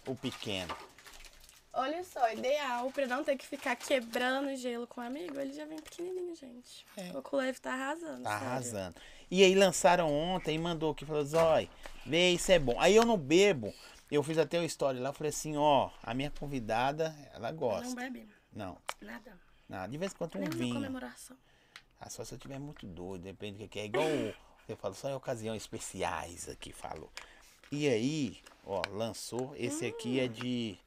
O 0.06 0.14
pequeno. 0.14 0.76
Olha 1.72 2.02
só, 2.04 2.32
ideal 2.32 2.90
pra 2.92 3.06
não 3.06 3.22
ter 3.24 3.36
que 3.36 3.44
ficar 3.46 3.74
quebrando 3.76 4.54
gelo 4.56 4.86
com 4.86 5.00
um 5.00 5.04
amigo, 5.04 5.38
ele 5.40 5.52
já 5.52 5.66
vem 5.66 5.78
pequenininho, 5.78 6.34
gente. 6.36 6.86
É. 6.96 7.10
O 7.10 7.14
Coco 7.14 7.36
Leve 7.36 7.60
tá 7.60 7.72
arrasando. 7.72 8.22
Tá 8.22 8.30
sério. 8.30 8.46
arrasando. 8.46 8.94
E 9.30 9.42
aí 9.42 9.54
lançaram 9.56 10.08
ontem 10.10 10.54
e 10.54 10.58
mandou 10.58 10.92
aqui, 10.92 11.04
falou, 11.04 11.24
Zói, 11.24 11.68
vê, 12.06 12.30
isso 12.30 12.50
é 12.52 12.58
bom. 12.60 12.80
Aí 12.80 12.94
eu 12.94 13.04
não 13.04 13.18
bebo. 13.18 13.74
Eu 14.10 14.22
fiz 14.22 14.38
até 14.38 14.58
o 14.60 14.64
story 14.64 15.00
lá, 15.00 15.12
falei 15.12 15.30
assim, 15.30 15.56
ó, 15.56 15.90
a 16.02 16.14
minha 16.14 16.30
convidada, 16.30 17.14
ela 17.32 17.50
Não 17.50 17.58
gosta. 17.58 17.94
bebe 17.96 18.28
Não, 18.52 18.78
nada. 19.00 19.38
não, 19.68 19.88
de 19.88 19.98
vez 19.98 20.12
em 20.12 20.16
quando 20.16 20.38
um 20.38 20.48
vinho. 20.48 20.74
comemoração. 20.74 21.36
Ah, 22.00 22.08
só 22.08 22.24
se 22.24 22.34
eu 22.34 22.38
tiver 22.38 22.58
muito 22.58 22.86
doido, 22.86 23.22
depende 23.22 23.58
do 23.64 23.68
que 23.68 23.80
é. 23.80 23.86
Igual 23.86 24.06
eu 24.68 24.76
falo, 24.76 24.94
só 24.94 25.08
em 25.10 25.14
ocasiões 25.14 25.62
especiais 25.62 26.48
aqui, 26.48 26.72
falou. 26.72 27.10
E 27.72 27.88
aí, 27.88 28.38
ó, 28.64 28.80
lançou, 28.90 29.52
esse 29.56 29.84
aqui 29.86 30.20
é 30.20 30.28
de 30.28 30.78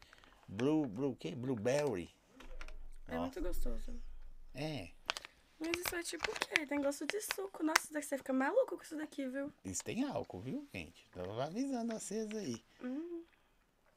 blue, 0.48 0.86
blue, 0.88 1.16
que? 1.16 1.36
Blueberry. 1.36 2.10
É 3.08 3.18
Ó. 3.18 3.22
muito 3.22 3.42
gostoso. 3.42 3.94
É, 4.54 4.90
Mas 5.60 5.72
isso 5.86 5.96
é 5.96 6.04
tipo 6.04 6.32
o 6.32 6.36
quê? 6.36 6.66
Tem 6.66 6.82
gosto 6.82 7.06
de 7.06 7.20
suco. 7.22 7.64
Nossa, 7.64 7.82
isso 7.84 7.94
daqui- 7.94 8.08
você 8.08 8.18
fica 8.18 8.32
maluco 8.34 8.78
com 8.78 8.84
isso 8.84 8.96
daqui, 8.96 9.28
viu? 9.28 9.52
isso 9.66 9.84
tem 9.84 10.04
álcool, 10.06 10.40
viu, 10.40 10.68
gente? 10.74 11.06
Tô 11.12 11.40
avisando 11.42 11.94
vocês 11.94 12.30
aí. 12.34 12.64
Hum, 12.82 13.24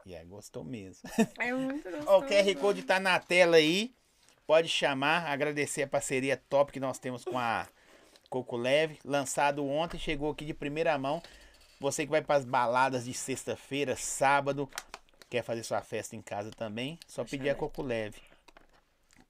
E 0.04 0.16
aí, 0.16 0.24
gostou 0.26 0.64
mesmo. 0.64 1.08
é 1.38 1.52
muito 1.52 1.84
gostoso. 1.90 2.08
O 2.18 2.22
QR 2.26 2.54
Code 2.60 2.82
tá 2.82 2.98
na 2.98 3.18
tela 3.20 3.56
aí. 3.56 3.94
Pode 4.44 4.68
chamar, 4.68 5.28
agradecer 5.30 5.82
a 5.82 5.86
parceria 5.88 6.36
top 6.36 6.72
que 6.72 6.80
nós 6.80 6.98
temos 6.98 7.24
com 7.24 7.38
a 7.38 7.68
Coco 8.28 8.56
Leve. 8.56 8.98
Lançado 9.04 9.64
ontem, 9.64 9.98
chegou 9.98 10.32
aqui 10.32 10.44
de 10.44 10.52
primeira 10.52 10.98
mão. 10.98 11.22
Você 11.78 12.04
que 12.04 12.10
vai 12.10 12.22
para 12.22 12.34
as 12.36 12.44
baladas 12.44 13.04
de 13.04 13.14
sexta-feira, 13.14 13.94
sábado, 13.94 14.68
quer 15.30 15.42
fazer 15.44 15.62
sua 15.62 15.80
festa 15.82 16.16
em 16.16 16.22
casa 16.22 16.50
também, 16.50 16.98
só 17.06 17.24
pedir 17.24 17.50
a. 17.50 17.54
Coco 17.54 17.82
Leve. 17.82 18.20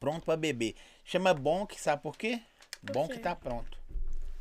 Pronto 0.00 0.24
para 0.24 0.36
beber. 0.36 0.74
Chama 1.04 1.34
bom 1.34 1.66
que 1.66 1.80
sabe 1.80 2.02
por 2.02 2.16
quê? 2.16 2.40
Por 2.84 2.92
bom 2.92 3.06
quê? 3.08 3.14
que 3.14 3.20
tá 3.20 3.34
pronto. 3.34 3.78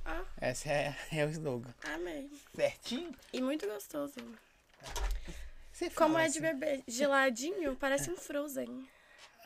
Ah, 0.06 0.24
Esse 0.42 0.70
é, 0.70 0.96
é 1.12 1.26
o 1.26 1.30
slogan. 1.30 1.74
amei. 1.84 2.30
Certinho? 2.56 3.14
E 3.34 3.42
muito 3.42 3.68
gostoso. 3.68 4.16
Você 5.72 5.90
Como 5.92 6.18
é 6.18 6.24
de 6.24 6.30
assim, 6.32 6.42
beber 6.42 6.84
geladinho, 6.88 7.76
parece 7.76 8.10
um 8.12 8.16
Frozen. 8.16 8.88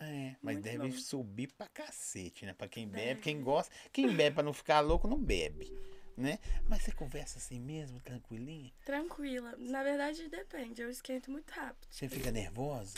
É, 0.02 0.36
mas 0.42 0.56
Muito 0.56 0.64
deve 0.66 0.90
bom. 0.90 0.98
subir 0.98 1.48
pra 1.54 1.68
cacete, 1.70 2.46
né? 2.46 2.54
Pra 2.54 2.68
quem 2.68 2.86
bebe, 2.86 3.06
Deve. 3.06 3.22
quem 3.22 3.42
gosta. 3.42 3.74
Quem 3.94 4.14
bebe 4.14 4.34
pra 4.36 4.44
não 4.44 4.52
ficar 4.52 4.82
louco, 4.82 5.08
não 5.08 5.18
bebe, 5.18 5.72
né? 6.18 6.38
Mas 6.68 6.82
você 6.84 6.92
conversa 6.92 7.38
assim 7.38 7.62
mesmo, 7.62 8.02
tranquilinha? 8.02 8.74
Tranquila. 8.84 9.54
Na 9.58 9.84
verdade, 9.84 10.28
depende. 10.28 10.82
Eu 10.82 10.90
esquento 10.90 11.32
muito 11.32 11.50
rápido. 11.52 11.88
Você 11.90 12.10
fica 12.10 12.30
nervosa? 12.30 12.98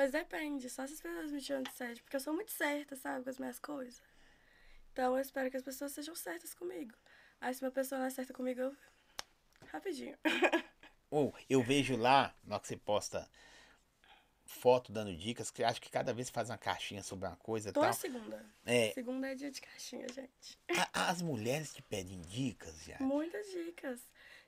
Mas 0.00 0.12
depende. 0.12 0.70
Só 0.70 0.86
se 0.86 0.94
as 0.94 1.00
pessoas 1.02 1.30
me 1.30 1.42
chamam 1.42 1.62
de 1.62 1.72
sério. 1.72 2.02
Porque 2.02 2.16
eu 2.16 2.20
sou 2.20 2.32
muito 2.32 2.50
certa, 2.50 2.96
sabe? 2.96 3.22
Com 3.22 3.28
as 3.28 3.38
minhas 3.38 3.58
coisas. 3.58 4.00
Então 4.90 5.14
eu 5.14 5.20
espero 5.20 5.50
que 5.50 5.58
as 5.58 5.62
pessoas 5.62 5.92
sejam 5.92 6.14
certas 6.14 6.54
comigo. 6.54 6.94
Aí 7.38 7.52
se 7.52 7.62
uma 7.62 7.70
pessoa 7.70 7.98
não 7.98 8.06
é 8.06 8.10
certa 8.10 8.32
comigo, 8.32 8.60
eu... 8.62 8.76
Rapidinho. 9.66 10.16
Ou 11.10 11.34
eu 11.50 11.62
vejo 11.62 11.98
lá, 11.98 12.34
na 12.44 12.54
hora 12.54 12.62
que 12.62 12.68
você 12.68 12.78
posta 12.78 13.28
foto 14.46 14.90
dando 14.90 15.14
dicas, 15.14 15.50
que 15.50 15.62
acho 15.62 15.82
que 15.82 15.90
cada 15.90 16.14
vez 16.14 16.30
faz 16.30 16.48
uma 16.48 16.56
caixinha 16.56 17.02
sobre 17.02 17.28
uma 17.28 17.36
coisa 17.36 17.70
Toda 17.70 17.88
tal. 17.88 17.94
segunda. 17.94 18.42
É, 18.64 18.92
Segunda 18.92 19.28
é 19.28 19.34
dia 19.34 19.50
de 19.50 19.60
caixinha, 19.60 20.06
gente. 20.08 20.58
a- 20.94 21.10
as 21.10 21.20
mulheres 21.20 21.74
te 21.74 21.82
pedem 21.82 22.22
dicas 22.22 22.74
já. 22.88 22.96
Muitas 23.00 23.46
dicas. 23.50 24.00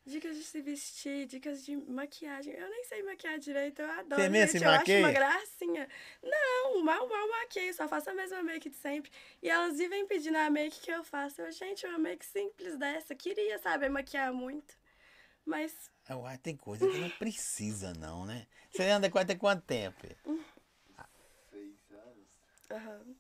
Dicas 0.05 0.37
de 0.37 0.43
se 0.43 0.61
vestir, 0.61 1.27
dicas 1.27 1.65
de 1.65 1.77
maquiagem. 1.77 2.53
Eu 2.55 2.69
nem 2.69 2.85
sei 2.85 3.03
maquiar 3.05 3.39
direito, 3.39 3.81
eu 3.83 3.91
adoro. 3.91 4.23
Você 4.23 4.29
mesmo 4.29 4.59
se 4.59 4.65
eu 4.65 4.71
acho 4.71 4.99
uma 4.99 5.13
gracinha. 5.13 5.89
Não, 6.23 6.83
mal, 6.83 7.09
mal 7.09 7.29
maqueio, 7.29 7.73
só 7.73 7.87
faço 7.87 8.11
a 8.11 8.15
mesma 8.15 8.43
make 8.43 8.69
de 8.69 8.77
sempre. 8.77 9.13
E 9.41 9.49
elas 9.49 9.79
vivem 9.79 10.05
pedindo 10.07 10.37
a 10.39 10.51
make 10.51 10.81
que 10.81 10.91
eu 10.91 11.05
faço. 11.05 11.41
Eu, 11.41 11.53
gente, 11.53 11.87
uma 11.87 11.99
make 11.99 12.27
simples 12.27 12.77
dessa. 12.77 13.15
Queria, 13.15 13.59
sabe, 13.61 13.89
maquiar 13.89 14.33
muito. 14.33 14.77
Mas 15.45 15.91
acho 16.09 16.37
que 16.37 16.39
tem 16.39 16.57
coisa 16.57 16.89
que 16.89 16.99
não 16.99 17.11
precisa, 17.11 17.93
não, 17.95 18.27
né? 18.27 18.47
Você 18.71 18.83
anda 18.85 19.07
até 19.07 19.35
quanto 19.37 19.63
tempo? 19.63 20.07
aham, 22.71 23.15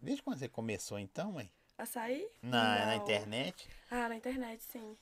Desde 0.00 0.22
quando 0.22 0.38
você 0.38 0.48
começou 0.48 0.98
então, 0.98 1.32
mãe? 1.32 1.50
A 1.78 1.86
sair? 1.86 2.28
Na, 2.42 2.86
na 2.86 2.96
Não. 2.96 3.06
internet? 3.06 3.68
Ah, 3.90 4.08
na 4.08 4.16
internet, 4.16 4.62
sim. 4.62 4.96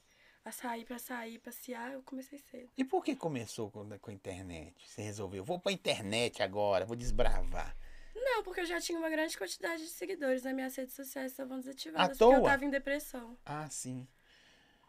A 0.45 0.53
sair 0.53 0.85
pra 0.85 0.99
sair, 0.99 1.39
passear, 1.39 1.93
eu 1.93 2.03
comecei 2.03 2.39
cedo. 2.39 2.71
E 2.77 2.85
por 2.85 3.05
que 3.05 3.15
começou 3.15 3.71
com, 3.71 3.87
com 3.99 4.11
a 4.11 4.15
internet? 4.15 4.75
Você 4.89 5.03
resolveu, 5.03 5.45
vou 5.45 5.59
pra 5.59 5.73
internet 5.73 6.43
agora, 6.43 6.87
vou 6.87 6.97
desbravar. 6.97 7.77
Não, 8.15 8.43
porque 8.43 8.61
eu 8.61 8.67
já 8.67 8.81
tinha 8.81 8.99
uma 8.99 9.11
grande 9.11 9.37
quantidade 9.37 9.83
de 9.83 9.91
seguidores. 9.91 10.43
Nas 10.43 10.55
minhas 10.55 10.75
redes 10.75 10.95
sociais 10.95 11.33
estavam 11.33 11.59
desativadas. 11.61 12.17
À 12.17 12.19
Porque 12.19 12.25
eu 12.25 12.39
toa? 12.39 12.51
tava 12.51 12.65
em 12.65 12.71
depressão. 12.71 13.37
Ah, 13.45 13.69
sim. 13.71 14.07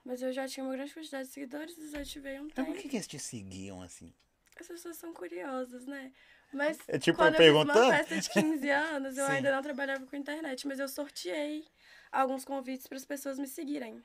Mas 0.06 0.22
eu 0.22 0.32
já 0.32 0.48
tinha 0.48 0.64
uma 0.66 0.72
grande 0.74 0.94
quantidade 0.94 1.28
de 1.28 1.34
seguidores, 1.34 1.76
desativei 1.76 2.40
um 2.40 2.46
Mas 2.46 2.54
tempo. 2.54 2.72
por 2.72 2.76
que, 2.78 2.90
que 2.90 2.96
eles 2.96 3.08
te 3.08 3.20
seguiam 3.20 3.82
assim? 3.82 4.14
As 4.60 4.68
pessoas 4.68 4.98
são 4.98 5.14
curiosas, 5.14 5.86
né? 5.86 6.12
Mas 6.52 6.78
É 6.88 6.98
tipo 6.98 7.18
quando 7.18 7.36
eu 7.36 7.42
eu 7.42 7.54
fiz 7.54 7.64
uma 7.64 7.66
perguntando? 7.66 7.92
festa 7.92 8.20
de 8.20 8.30
15 8.30 8.70
anos, 8.72 9.18
eu 9.18 9.26
ainda 9.26 9.52
não 9.56 9.62
trabalhava 9.62 10.06
com 10.06 10.16
internet, 10.16 10.66
mas 10.68 10.80
eu 10.80 10.88
sorteei 10.88 11.68
alguns 12.12 12.44
convites 12.44 12.88
para 12.88 12.98
as 12.98 13.06
pessoas 13.06 13.38
me 13.38 13.48
seguirem. 13.48 14.04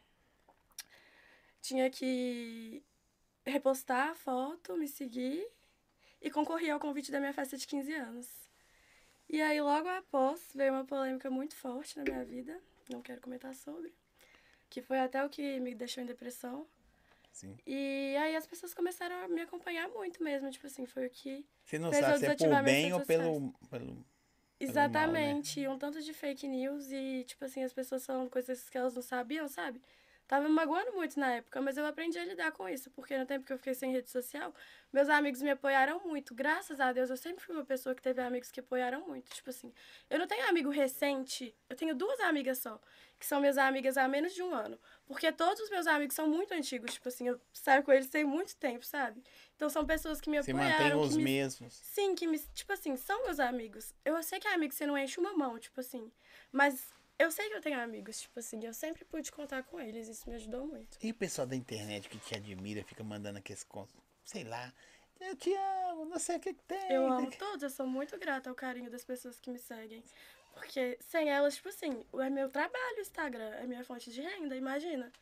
Tinha 1.65 1.89
que 1.89 2.83
repostar 3.43 4.11
a 4.11 4.15
foto, 4.15 4.77
me 4.77 4.87
seguir 4.87 5.49
e 6.21 6.31
concorrer 6.31 6.71
ao 6.71 6.79
convite 6.79 7.11
da 7.11 7.19
minha 7.19 7.33
festa 7.33 7.57
de 7.57 7.67
15 7.67 7.91
anos. 7.95 8.29
E 9.31 9.41
aí, 9.41 9.59
logo 9.63 9.89
após, 9.89 10.43
veio 10.55 10.75
uma 10.75 10.85
polêmica 10.85 11.31
muito 11.31 11.57
forte 11.57 11.97
na 11.97 12.03
minha 12.05 12.23
vida, 12.23 12.61
não 12.91 13.01
quero 13.01 13.23
comentar 13.23 13.55
sobre, 13.55 13.95
que 14.69 14.83
foi 14.83 15.01
até 15.01 15.25
o 15.25 15.31
que 15.31 15.59
me 15.59 15.75
deixou 15.75 16.03
em 16.03 16.07
depressão. 16.07 16.67
Sim. 17.33 17.57
E 17.67 18.15
aí 18.19 18.37
as 18.37 18.47
pessoas 18.47 18.75
começaram 18.75 19.25
a 19.25 19.29
me 19.29 19.41
acompanhar 19.41 19.89
muito 19.89 20.23
mesmo, 20.23 20.51
tipo 20.51 20.67
assim, 20.67 20.85
foi 20.85 21.07
o 21.07 21.11
que 21.11 21.47
Você 21.65 21.79
não 21.79 21.91
Fez 21.91 22.05
sabe 22.05 22.19
se 22.19 22.27
é 22.27 22.37
por 22.37 22.63
bem 22.63 22.93
ou 22.93 23.01
pelo, 23.01 23.55
pelo. 23.71 24.05
Exatamente, 24.61 25.67
um 25.67 25.79
tanto 25.79 26.03
de 26.03 26.13
fake 26.13 26.47
news 26.47 26.93
e, 26.93 27.25
tipo 27.25 27.43
assim, 27.43 27.65
as 27.65 27.73
pessoas 27.73 28.05
falando 28.05 28.29
coisas 28.29 28.69
que 28.69 28.77
elas 28.77 28.95
não 28.95 29.03
sabiam, 29.03 29.49
sabe? 29.49 29.81
Tava 30.27 30.49
me 30.49 30.55
magoando 30.55 30.93
muito 30.93 31.21
na 31.21 31.33
época, 31.35 31.61
mas 31.61 31.77
eu 31.77 31.85
aprendi 31.85 32.19
a 32.19 32.25
lidar 32.25 32.51
com 32.53 32.67
isso, 32.67 32.91
porque 32.91 33.17
no 33.19 33.27
tempo 33.27 33.45
que 33.45 33.53
eu 33.53 33.59
fiquei 33.59 33.75
sem 33.75 33.93
rede 33.93 34.11
social, 34.11 34.55
meus 34.91 35.09
amigos 35.11 35.43
me 35.43 35.51
apoiaram 35.51 36.01
muito. 36.01 36.35
Graças 36.35 36.81
a 36.81 36.93
Deus, 36.95 37.11
eu 37.11 37.17
sempre 37.17 37.45
fui 37.45 37.55
uma 37.55 37.65
pessoa 37.65 37.95
que 37.95 38.01
teve 38.01 38.23
amigos 38.23 38.51
que 38.51 38.59
apoiaram 38.59 39.07
muito. 39.07 39.31
Tipo 39.31 39.51
assim, 39.51 39.71
eu 40.09 40.19
não 40.19 40.27
tenho 40.27 40.49
amigo 40.49 40.71
recente, 40.71 41.55
eu 41.69 41.77
tenho 41.77 41.95
duas 41.95 42.19
amigas 42.21 42.57
só, 42.59 42.81
que 43.19 43.27
são 43.27 43.39
minhas 43.39 43.59
amigas 43.59 43.99
há 43.99 44.09
menos 44.09 44.33
de 44.33 44.43
um 44.43 44.55
ano. 44.55 44.79
Porque 45.07 45.31
todos 45.31 45.61
os 45.61 45.69
meus 45.69 45.87
amigos 45.87 46.15
são 46.15 46.27
muito 46.27 46.55
antigos, 46.55 46.95
tipo 46.95 47.09
assim, 47.09 47.29
eu 47.29 47.39
saio 47.53 47.83
com 47.83 47.93
eles 47.93 48.09
tem 48.09 48.25
muito 48.25 48.57
tempo, 48.57 48.85
sabe? 48.85 49.23
Então 49.57 49.69
são 49.69 49.85
pessoas 49.85 50.23
que 50.23 50.31
me 50.31 50.43
Você 50.43 50.53
apoiaram. 50.53 50.73
mantém 50.79 50.91
que 51.01 51.07
os 51.07 51.17
me 51.19 51.25
mesmos. 51.25 51.75
Sim, 51.75 52.15
que 52.15 52.27
me. 52.27 52.39
Tipo 52.39 52.73
assim, 52.73 52.97
são 52.97 53.25
meus 53.25 53.39
amigos. 53.39 53.95
Eu 54.03 54.23
sei 54.23 54.41
que 54.41 54.49
é 54.49 54.55
amigo, 54.55 54.73
você 54.73 54.87
não 54.87 54.97
enche 54.97 55.21
uma 55.21 55.35
mão, 55.35 55.59
tipo 55.59 55.81
assim. 55.81 56.11
Mas 56.51 56.95
eu 57.19 57.31
sei 57.31 57.49
que 57.49 57.55
eu 57.55 57.61
tenho 57.61 57.81
amigos, 57.81 58.21
tipo 58.21 58.39
assim. 58.39 58.65
Eu 58.65 58.75
sempre 58.75 59.05
pude 59.05 59.31
contar 59.31 59.63
com 59.63 59.81
eles. 59.81 60.09
Isso 60.09 60.29
me 60.29 60.37
ajudou 60.37 60.67
muito. 60.67 60.99
E 61.03 61.11
o 61.11 61.15
pessoal 61.15 61.47
da 61.47 61.57
internet 61.57 62.09
que 62.09 62.19
te 62.19 62.35
admira, 62.35 62.83
fica 62.85 63.05
mandando 63.05 63.39
aqueles 63.39 63.63
contos, 63.63 63.95
sei 64.25 64.45
lá, 64.45 64.73
eu 65.21 65.37
te 65.37 65.53
amo, 65.55 66.05
não 66.05 66.19
sei 66.19 66.37
o 66.37 66.41
que 66.41 66.53
tem. 66.53 66.93
Eu 66.93 67.11
amo 67.11 67.31
todos, 67.39 67.63
eu 67.63 67.71
sou 67.71 67.87
muito 67.87 68.19
grata 68.19 68.51
ao 68.51 68.57
carinho 68.57 68.91
das 68.91 69.05
pessoas 69.05 69.39
que 69.41 69.51
me 69.51 69.59
seguem. 69.59 70.03
Porque 70.53 70.99
sem 71.01 71.29
elas, 71.29 71.57
tipo 71.57 71.69
assim, 71.69 72.05
é 72.21 72.31
meu 72.31 72.49
trabalho 72.49 72.99
o 72.99 73.01
Instagram, 73.01 73.51
é 73.57 73.67
minha 73.67 73.85
fonte 73.85 74.11
de 74.11 74.21
renda, 74.21 74.55
imagina. 74.57 75.13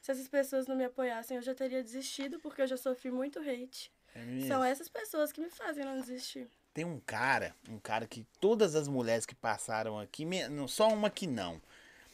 Se 0.00 0.10
essas 0.10 0.28
pessoas 0.28 0.66
não 0.66 0.76
me 0.76 0.84
apoiassem, 0.84 1.36
eu 1.36 1.42
já 1.42 1.54
teria 1.54 1.82
desistido, 1.82 2.40
porque 2.40 2.62
eu 2.62 2.66
já 2.66 2.76
sofri 2.76 3.10
muito 3.10 3.38
hate. 3.38 3.90
É? 4.14 4.46
São 4.46 4.62
essas 4.62 4.88
pessoas 4.88 5.32
que 5.32 5.40
me 5.40 5.48
fazem 5.48 5.84
não 5.84 6.00
desistir. 6.00 6.50
Tem 6.74 6.84
um 6.84 6.98
cara, 7.00 7.54
um 7.68 7.78
cara 7.78 8.06
que 8.06 8.26
todas 8.40 8.74
as 8.74 8.88
mulheres 8.88 9.26
que 9.26 9.34
passaram 9.34 9.98
aqui, 9.98 10.24
não, 10.24 10.66
só 10.66 10.88
uma 10.88 11.10
que 11.10 11.26
não. 11.26 11.60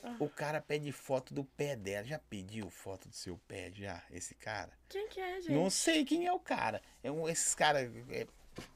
Ah. 0.03 0.17
O 0.19 0.29
cara 0.29 0.61
pede 0.61 0.91
foto 0.93 1.35
do 1.35 1.45
pé 1.45 1.77
dela. 1.77 2.05
Já 2.05 2.19
pediu 2.19 2.69
foto 2.71 3.09
do 3.09 3.15
seu 3.15 3.39
pé, 3.49 3.71
já, 3.73 4.03
esse 4.11 4.35
cara? 4.35 4.71
Quem 4.89 5.09
que 5.09 5.21
é, 5.21 5.41
gente? 5.41 5.53
Não 5.53 5.71
sei 5.71 6.05
quem 6.05 6.27
é 6.27 6.33
o 6.33 6.41
cara. 6.41 6.83
É 7.03 7.11
um, 7.11 7.29
esses 7.29 7.55
caras. 7.55 7.91
é, 8.11 8.27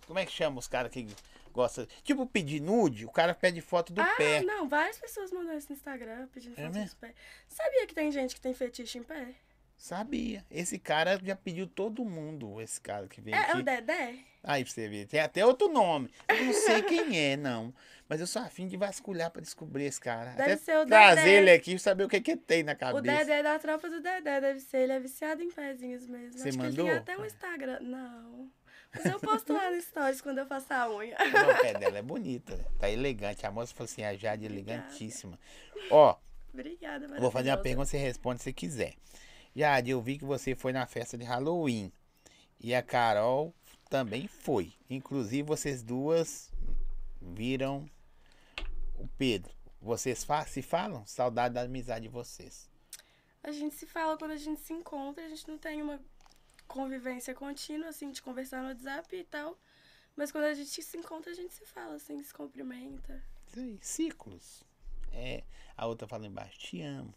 como 0.07 0.19
é 0.19 0.27
que 0.27 0.33
chama 0.33 0.59
os 0.59 0.69
caras 0.69 0.93
que 0.93 1.09
gostam? 1.53 1.87
Tipo, 2.03 2.27
pedir 2.27 2.61
nude, 2.61 3.05
o 3.05 3.11
cara 3.11 3.35
pede 3.35 3.61
foto 3.61 3.93
do 3.93 4.01
ah, 4.01 4.15
pé. 4.17 4.43
não, 4.43 4.69
várias 4.69 4.99
pessoas 4.99 5.33
mandam 5.33 5.57
isso 5.57 5.69
no 5.69 5.77
Instagram 5.77 6.29
pedindo 6.29 6.59
É 6.59 6.67
foto 6.67 6.83
dos 6.83 6.95
pés. 6.95 7.15
Sabia 7.49 7.87
que 7.87 7.95
tem 7.95 8.11
gente 8.11 8.35
que 8.35 8.41
tem 8.41 8.55
fetiche 8.55 8.99
em 8.99 9.03
pé? 9.03 9.35
Sabia. 9.83 10.45
Esse 10.49 10.79
cara 10.79 11.19
já 11.25 11.35
pediu 11.35 11.67
todo 11.67 12.05
mundo, 12.05 12.61
esse 12.61 12.81
cara 12.81 13.09
que 13.09 13.21
vem 13.21 13.35
É, 13.35 13.39
é 13.39 13.41
aqui. 13.41 13.59
o 13.59 13.63
Dedé? 13.65 14.15
Aí 14.45 14.63
pra 14.63 14.73
você 14.73 14.89
ver, 14.89 15.07
tem 15.09 15.19
até 15.19 15.45
outro 15.45 15.67
nome. 15.73 16.09
Eu 16.29 16.45
não 16.45 16.53
sei 16.53 16.83
quem 16.83 17.19
é, 17.19 17.37
não. 17.37 17.75
Mas 18.09 18.21
eu 18.21 18.27
sou 18.29 18.43
afim 18.43 18.69
de 18.69 18.77
vasculhar 18.77 19.33
pra 19.33 19.43
descobrir 19.43 19.83
esse 19.87 20.01
cara. 20.01 20.35
Deve 20.35 20.43
até 20.53 20.57
ser 20.57 20.79
o 20.79 20.87
trazer 20.87 21.17
Dedé. 21.25 21.35
ele 21.37 21.51
aqui 21.51 21.75
e 21.75 21.79
saber 21.81 22.05
o 22.05 22.09
que, 22.09 22.21
que 22.21 22.37
tem 22.37 22.63
na 22.63 22.75
O 22.75 22.77
cabeça. 22.77 23.03
Dedé 23.03 23.39
é 23.41 23.43
da 23.43 23.59
tropa 23.59 23.91
do 23.91 24.01
Dedé, 24.01 24.41
deve 24.41 24.61
ser. 24.61 24.77
Ele 24.79 24.93
é 24.93 25.01
viciado 25.01 25.43
em 25.43 25.51
pezinhos 25.51 26.07
mesmo. 26.07 26.39
Você 26.39 26.51
Acho 26.51 26.59
que 26.59 26.63
mandou? 26.65 26.87
ele 26.87 27.01
tem 27.01 27.15
até 27.15 27.21
um 27.21 27.27
Instagram. 27.27 27.81
Não. 27.81 28.49
Mas 28.95 29.05
eu 29.05 29.19
posto 29.19 29.53
lá 29.53 29.69
no 29.69 29.81
Stories 29.83 30.21
quando 30.21 30.39
eu 30.39 30.47
faço 30.47 30.73
a 30.73 30.89
unha. 30.95 31.17
Não, 31.19 31.51
o 31.51 31.61
pé 31.61 31.75
dela 31.75 31.99
é 31.99 32.03
bonita. 32.07 32.57
Tá 32.79 32.89
elegante. 32.89 33.45
A 33.45 33.51
moça 33.51 33.75
falou 33.75 33.87
assim, 33.91 34.05
a 34.05 34.15
Jade 34.15 34.45
é 34.45 34.49
elegantíssima. 34.49 35.37
Ó, 35.91 36.17
Obrigada, 36.55 37.09
vou 37.19 37.33
fazer 37.33 37.51
uma 37.51 37.57
pergunta, 37.57 37.87
você 37.87 37.97
responde 37.97 38.43
se 38.43 38.53
quiser. 38.53 38.95
Jade, 39.55 39.91
eu 39.91 40.01
vi 40.01 40.19
que 40.19 40.25
você 40.25 40.55
foi 40.55 40.73
na 40.73 40.87
festa 40.87 41.17
de 41.19 41.25
Halloween. 41.25 41.93
E 42.59 42.75
a 42.75 42.83
Carol 42.83 43.55
também 43.91 44.27
foi. 44.27 44.73
Inclusive, 44.89 45.43
vocês 45.43 45.83
duas 45.83 46.51
viram 47.21 47.89
o 48.99 49.07
Pedro. 49.19 49.53
Vocês 49.81 50.25
fa 50.25 50.47
se 50.47 50.63
falam? 50.63 51.07
Saudade 51.07 51.55
da 51.55 51.63
amizade 51.63 52.07
de 52.07 52.09
vocês. 52.09 52.71
A 53.43 53.51
gente 53.51 53.75
se 53.75 53.87
fala 53.87 54.17
quando 54.17 54.31
a 54.31 54.37
gente 54.37 54.61
se 54.61 54.73
encontra, 54.73 55.25
a 55.25 55.29
gente 55.29 55.49
não 55.49 55.59
tem 55.59 55.83
uma 55.83 56.01
convivência 56.69 57.35
contínua, 57.35 57.89
assim, 57.89 58.11
de 58.11 58.23
conversar 58.23 58.63
no 58.63 58.69
WhatsApp 58.69 59.15
e 59.17 59.25
tal. 59.25 59.59
Mas 60.17 60.31
quando 60.31 60.45
a 60.45 60.55
gente 60.55 60.83
se 60.83 60.97
encontra, 60.97 61.33
a 61.33 61.35
gente 61.35 61.53
se 61.53 61.67
fala, 61.67 61.97
assim, 61.97 62.23
se 62.23 62.33
cumprimenta. 62.33 63.23
Ciclos. 63.81 64.63
É, 65.11 65.43
a 65.77 65.87
outra 65.87 66.07
fala 66.07 66.27
embaixo, 66.27 66.59
te 66.59 66.81
amo. 66.81 67.13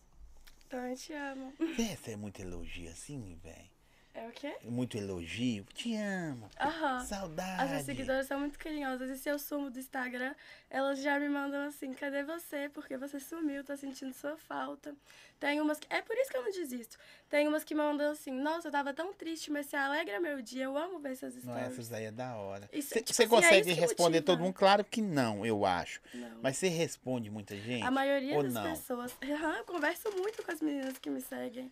Então 0.67 0.79
eu 0.87 0.95
te 0.95 1.13
amo. 1.13 1.53
Essa 1.91 2.11
é 2.11 2.15
muito 2.15 2.39
elogio 2.41 2.89
assim, 2.89 3.35
velho. 3.41 3.74
É 4.15 4.27
o 4.29 4.31
quê? 4.31 4.55
Muito 4.63 4.97
elogio. 4.97 5.65
Te 5.73 5.93
amo. 5.97 6.49
Aham. 6.57 6.95
As 6.97 7.07
Saudade. 7.07 7.69
minhas 7.69 7.85
seguidoras 7.85 8.25
são 8.25 8.39
muito 8.39 8.57
carinhosas. 8.57 9.09
E 9.09 9.17
se 9.21 9.29
eu 9.29 9.37
sumo 9.37 9.69
do 9.69 9.77
Instagram, 9.77 10.33
elas 10.69 11.01
já 11.01 11.19
me 11.19 11.27
mandam 11.27 11.67
assim: 11.67 11.93
cadê 11.93 12.23
você? 12.23 12.69
Porque 12.69 12.95
você 12.97 13.19
sumiu, 13.19 13.61
tô 13.63 13.75
sentindo 13.75 14.13
sua 14.13 14.37
falta. 14.37 14.95
Tem 15.37 15.59
umas 15.59 15.79
que. 15.79 15.87
É 15.93 16.01
por 16.01 16.15
isso 16.17 16.31
que 16.31 16.37
eu 16.37 16.43
não 16.43 16.51
desisto. 16.51 16.97
Tem 17.29 17.45
umas 17.45 17.65
que 17.65 17.75
mandam 17.75 18.09
assim: 18.09 18.31
nossa, 18.31 18.69
eu 18.69 18.71
tava 18.71 18.93
tão 18.93 19.11
triste, 19.13 19.51
mas 19.51 19.65
você 19.65 19.75
alegra 19.75 20.17
meu 20.21 20.41
dia. 20.41 20.63
Eu 20.63 20.77
amo 20.77 20.97
ver 20.97 21.17
seus 21.17 21.35
Não, 21.35 21.41
stories. 21.53 21.73
essas 21.73 21.91
aí 21.91 22.05
é 22.05 22.11
da 22.11 22.37
hora. 22.37 22.69
Você 22.71 23.01
tipo 23.01 23.11
assim, 23.11 23.23
é 23.23 23.27
consegue 23.27 23.73
que 23.73 23.81
responder 23.81 24.19
motiva. 24.19 24.25
todo 24.37 24.39
mundo? 24.45 24.53
Claro 24.53 24.85
que 24.85 25.01
não, 25.01 25.45
eu 25.45 25.65
acho. 25.65 25.99
Não. 26.13 26.39
Mas 26.41 26.55
você 26.55 26.69
responde 26.69 27.29
muita 27.29 27.53
gente? 27.57 27.83
A 27.83 27.91
maioria 27.91 28.41
das 28.41 28.53
não? 28.53 28.63
pessoas. 28.71 29.13
Aham, 29.21 29.57
eu 29.57 29.65
converso 29.65 30.09
muito 30.15 30.41
com 30.41 30.51
as 30.53 30.61
meninas 30.61 30.97
que 30.97 31.09
me 31.09 31.19
seguem. 31.19 31.69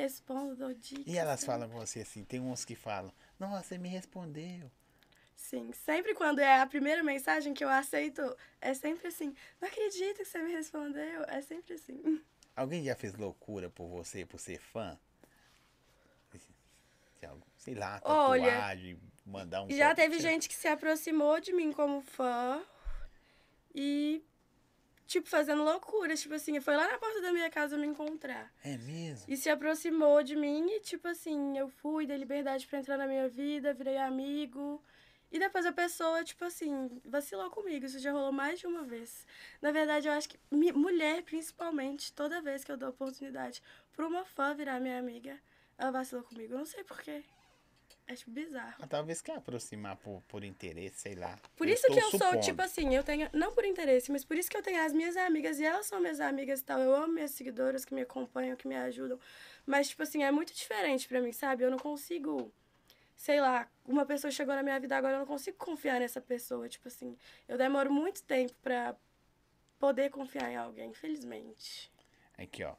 Respondo, 0.00 0.56
dou 0.56 0.72
dicas. 0.72 1.06
E 1.06 1.18
elas 1.18 1.40
né? 1.40 1.46
falam 1.46 1.68
com 1.68 1.78
você 1.78 2.00
assim, 2.00 2.24
tem 2.24 2.40
uns 2.40 2.64
que 2.64 2.74
falam, 2.74 3.12
nossa, 3.38 3.68
você 3.68 3.78
me 3.78 3.88
respondeu. 3.88 4.70
Sim, 5.36 5.72
sempre 5.72 6.14
quando 6.14 6.38
é 6.38 6.60
a 6.60 6.66
primeira 6.66 7.02
mensagem 7.02 7.52
que 7.52 7.64
eu 7.64 7.68
aceito, 7.68 8.22
é 8.60 8.72
sempre 8.72 9.08
assim: 9.08 9.34
não 9.60 9.68
acredito 9.68 10.18
que 10.18 10.24
você 10.24 10.42
me 10.42 10.52
respondeu. 10.52 11.24
É 11.24 11.40
sempre 11.42 11.74
assim. 11.74 12.22
Alguém 12.56 12.84
já 12.84 12.94
fez 12.94 13.14
loucura 13.14 13.68
por 13.70 13.88
você, 13.88 14.24
por 14.24 14.38
ser 14.38 14.58
fã? 14.58 14.98
Sei 17.60 17.74
lá, 17.74 18.00
Olha, 18.02 18.50
tatuagem, 18.50 18.98
mandar 19.26 19.62
um... 19.62 19.70
Já 19.70 19.94
teve 19.94 20.18
gente 20.18 20.48
que 20.48 20.54
se 20.54 20.66
aproximou 20.66 21.38
de 21.40 21.52
mim 21.52 21.72
como 21.72 22.00
fã 22.00 22.62
e, 23.74 24.24
tipo, 25.10 25.28
fazendo 25.28 25.64
loucura. 25.64 26.14
Tipo 26.14 26.34
assim, 26.34 26.60
foi 26.60 26.76
lá 26.76 26.86
na 26.86 26.96
porta 26.96 27.20
da 27.20 27.32
minha 27.32 27.50
casa 27.50 27.76
me 27.76 27.86
encontrar. 27.86 28.50
É 28.64 28.76
mesmo? 28.78 29.26
E 29.28 29.36
se 29.36 29.50
aproximou 29.50 30.22
de 30.22 30.36
mim 30.36 30.70
e, 30.70 30.80
tipo 30.80 31.08
assim, 31.08 31.58
eu 31.58 31.68
fui, 31.68 32.06
dei 32.06 32.16
liberdade 32.16 32.66
pra 32.68 32.78
entrar 32.78 32.96
na 32.96 33.08
minha 33.08 33.28
vida, 33.28 33.74
virei 33.74 33.98
amigo. 33.98 34.80
E 35.32 35.38
depois 35.38 35.66
a 35.66 35.72
pessoa, 35.72 36.22
tipo 36.22 36.44
assim, 36.44 36.88
vacilou 37.04 37.50
comigo. 37.50 37.86
Isso 37.86 37.98
já 37.98 38.12
rolou 38.12 38.32
mais 38.32 38.60
de 38.60 38.66
uma 38.68 38.84
vez. 38.84 39.26
Na 39.60 39.72
verdade, 39.72 40.06
eu 40.06 40.12
acho 40.12 40.28
que 40.28 40.38
mulher, 40.50 41.22
principalmente, 41.22 42.12
toda 42.12 42.40
vez 42.40 42.62
que 42.62 42.70
eu 42.70 42.76
dou 42.76 42.90
oportunidade 42.90 43.60
pra 43.92 44.06
uma 44.06 44.24
fã 44.24 44.54
virar 44.54 44.78
minha 44.80 44.98
amiga, 44.98 45.40
ela 45.76 45.90
vacilou 45.90 46.22
comigo. 46.24 46.54
Eu 46.54 46.58
não 46.58 46.66
sei 46.66 46.84
porquê. 46.84 47.24
Tipo, 48.16 48.30
bizarro. 48.30 48.74
Ah, 48.80 48.86
Talvez 48.86 49.20
quer 49.20 49.36
aproximar 49.36 49.96
por, 49.96 50.22
por 50.28 50.44
interesse, 50.44 51.00
sei 51.00 51.14
lá. 51.14 51.38
Por 51.56 51.68
isso 51.68 51.86
que 51.86 51.92
eu 51.98 52.10
sou, 52.10 52.20
supondo. 52.20 52.40
tipo 52.40 52.62
assim, 52.62 52.94
eu 52.94 53.02
tenho, 53.02 53.28
não 53.32 53.52
por 53.52 53.64
interesse, 53.64 54.10
mas 54.10 54.24
por 54.24 54.36
isso 54.36 54.50
que 54.50 54.56
eu 54.56 54.62
tenho 54.62 54.82
as 54.84 54.92
minhas 54.92 55.16
amigas 55.16 55.58
e 55.58 55.64
elas 55.64 55.86
são 55.86 56.00
minhas 56.00 56.20
amigas 56.20 56.60
e 56.60 56.64
tal. 56.64 56.80
Eu 56.80 56.94
amo 56.94 57.12
minhas 57.14 57.30
seguidoras 57.32 57.84
que 57.84 57.94
me 57.94 58.02
acompanham, 58.02 58.56
que 58.56 58.66
me 58.66 58.76
ajudam. 58.76 59.18
Mas, 59.66 59.88
tipo 59.88 60.02
assim, 60.02 60.22
é 60.22 60.30
muito 60.30 60.54
diferente 60.54 61.06
pra 61.08 61.20
mim, 61.20 61.32
sabe? 61.32 61.64
Eu 61.64 61.70
não 61.70 61.78
consigo, 61.78 62.52
sei 63.16 63.40
lá, 63.40 63.70
uma 63.86 64.04
pessoa 64.06 64.30
chegou 64.30 64.54
na 64.54 64.62
minha 64.62 64.78
vida 64.80 64.96
agora, 64.96 65.14
eu 65.14 65.20
não 65.20 65.26
consigo 65.26 65.56
confiar 65.56 66.00
nessa 66.00 66.20
pessoa. 66.20 66.68
Tipo 66.68 66.88
assim, 66.88 67.16
eu 67.48 67.56
demoro 67.58 67.92
muito 67.92 68.22
tempo 68.22 68.54
pra 68.62 68.96
poder 69.78 70.10
confiar 70.10 70.50
em 70.50 70.56
alguém, 70.56 70.90
infelizmente. 70.90 71.90
Aqui, 72.36 72.62
ó. 72.64 72.74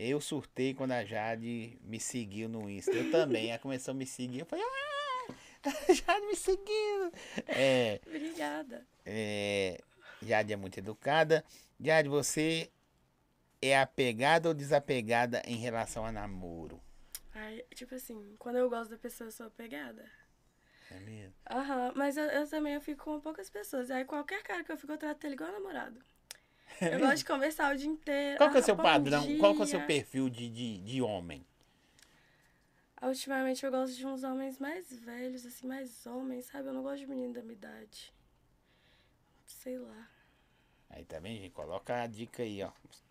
Eu 0.00 0.20
surtei 0.20 0.74
quando 0.74 0.92
a 0.92 1.04
Jade 1.04 1.76
me 1.82 1.98
seguiu 1.98 2.48
no 2.48 2.70
Insta. 2.70 2.92
Eu 2.92 3.10
também. 3.10 3.48
Ela 3.50 3.58
começou 3.58 3.90
a 3.90 3.94
me 3.96 4.06
seguir. 4.06 4.38
Eu 4.38 4.46
falei, 4.46 4.64
ah, 4.64 5.34
a 5.88 5.92
Jade 5.92 6.24
me 6.24 6.36
seguindo. 6.36 7.12
É, 7.48 8.00
Obrigada. 8.06 8.86
é, 9.04 9.82
Jade 10.22 10.52
é 10.52 10.56
muito 10.56 10.78
educada. 10.78 11.44
Jade, 11.80 12.08
você 12.08 12.70
é 13.60 13.76
apegada 13.76 14.48
ou 14.48 14.54
desapegada 14.54 15.42
em 15.44 15.56
relação 15.56 16.06
a 16.06 16.12
namoro? 16.12 16.80
Ai, 17.34 17.64
tipo 17.74 17.96
assim, 17.96 18.36
quando 18.38 18.54
eu 18.54 18.70
gosto 18.70 18.90
da 18.90 18.98
pessoa, 18.98 19.26
eu 19.26 19.32
sou 19.32 19.46
apegada. 19.46 20.08
É 20.92 21.00
mesmo? 21.00 21.34
Aham, 21.50 21.92
mas 21.96 22.16
eu, 22.16 22.24
eu 22.26 22.48
também 22.48 22.74
eu 22.74 22.80
fico 22.80 23.02
com 23.02 23.20
poucas 23.20 23.50
pessoas. 23.50 23.90
Aí 23.90 24.04
qualquer 24.04 24.44
cara 24.44 24.62
que 24.62 24.70
eu 24.70 24.76
fico, 24.76 24.92
eu 24.92 24.98
trato 24.98 25.24
ele 25.26 25.34
igual 25.34 25.50
namorado. 25.50 25.98
Eu 26.80 27.00
gosto 27.00 27.16
de 27.18 27.24
conversar 27.24 27.74
o 27.74 27.76
dia 27.76 27.88
inteiro. 27.88 28.36
Qual 28.38 28.50
que 28.50 28.56
é 28.56 28.60
o 28.60 28.62
Ah, 28.62 28.64
seu 28.64 28.76
bom 28.76 28.82
padrão? 28.82 29.38
Qual 29.38 29.54
que 29.54 29.60
é 29.62 29.64
o 29.64 29.66
seu 29.66 29.78
dia. 29.78 29.86
perfil 29.86 30.28
de, 30.28 30.48
de, 30.48 30.78
de 30.78 31.02
homem? 31.02 31.44
Ultimamente 33.00 33.64
eu 33.64 33.70
gosto 33.70 33.94
de 33.96 34.04
uns 34.06 34.24
homens 34.24 34.58
mais 34.58 34.92
velhos, 34.92 35.46
assim, 35.46 35.66
mais 35.66 36.04
homens, 36.06 36.46
sabe? 36.46 36.68
Eu 36.68 36.72
não 36.72 36.82
gosto 36.82 36.98
de 36.98 37.06
menino 37.06 37.32
da 37.32 37.42
minha 37.42 37.52
idade. 37.54 38.12
Sei 39.46 39.78
lá. 39.78 40.08
Aí 40.90 41.04
tá 41.04 41.18
vendo, 41.20 41.36
gente? 41.40 41.50
Coloca 41.52 42.02
a 42.02 42.06
dica 42.06 42.42
aí, 42.42 42.62
ó. 42.62 42.70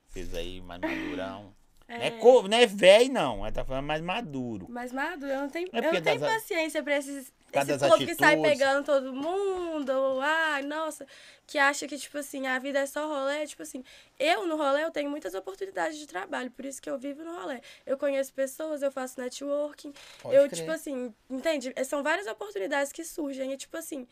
Vocês 0.09 0.33
aí, 0.33 0.59
mais 0.61 0.81
madurão. 0.81 1.55
É, 1.87 1.97
Não 1.97 2.05
é, 2.05 2.11
co- 2.19 2.47
não 2.49 2.57
é 2.57 2.65
velho, 2.65 3.13
não. 3.13 3.37
Ela 3.39 3.51
tá 3.51 3.63
falando 3.63 3.85
mais 3.85 4.01
maduro. 4.01 4.69
mais 4.69 4.91
maduro, 4.91 5.31
eu 5.31 5.39
não 5.41 5.49
tenho, 5.49 5.69
É 5.71 5.77
eu 5.79 5.83
não 5.83 6.01
tenho 6.01 6.19
das 6.19 6.33
paciência 6.33 6.83
pra 6.83 6.97
esses, 6.97 7.31
Causa 7.57 7.73
esse 7.75 7.87
povo 7.87 8.05
que 8.05 8.15
sai 8.15 8.41
pegando 8.41 8.85
todo 8.85 9.13
mundo. 9.13 9.89
Ou, 9.89 10.21
ai, 10.21 10.63
nossa, 10.63 11.05
que 11.45 11.57
acha 11.57 11.87
que, 11.87 11.97
tipo 11.97 12.17
assim, 12.17 12.47
a 12.47 12.59
vida 12.59 12.79
é 12.79 12.85
só 12.85 13.07
rolê. 13.07 13.45
Tipo 13.45 13.63
assim, 13.63 13.83
eu 14.19 14.45
no 14.45 14.55
rolê 14.55 14.83
eu 14.83 14.91
tenho 14.91 15.09
muitas 15.09 15.33
oportunidades 15.33 15.97
de 15.97 16.07
trabalho, 16.07 16.51
por 16.51 16.65
isso 16.65 16.81
que 16.81 16.89
eu 16.89 16.97
vivo 16.97 17.23
no 17.23 17.39
rolê. 17.39 17.61
Eu 17.85 17.97
conheço 17.97 18.33
pessoas, 18.33 18.81
eu 18.81 18.91
faço 18.91 19.19
networking. 19.19 19.93
Pode 20.21 20.35
eu, 20.35 20.47
crer. 20.47 20.59
tipo 20.59 20.71
assim, 20.71 21.13
entende? 21.29 21.73
São 21.85 22.03
várias 22.03 22.27
oportunidades 22.27 22.91
que 22.91 23.03
surgem. 23.03 23.53
E, 23.53 23.57
tipo 23.57 23.77
assim, 23.77 24.07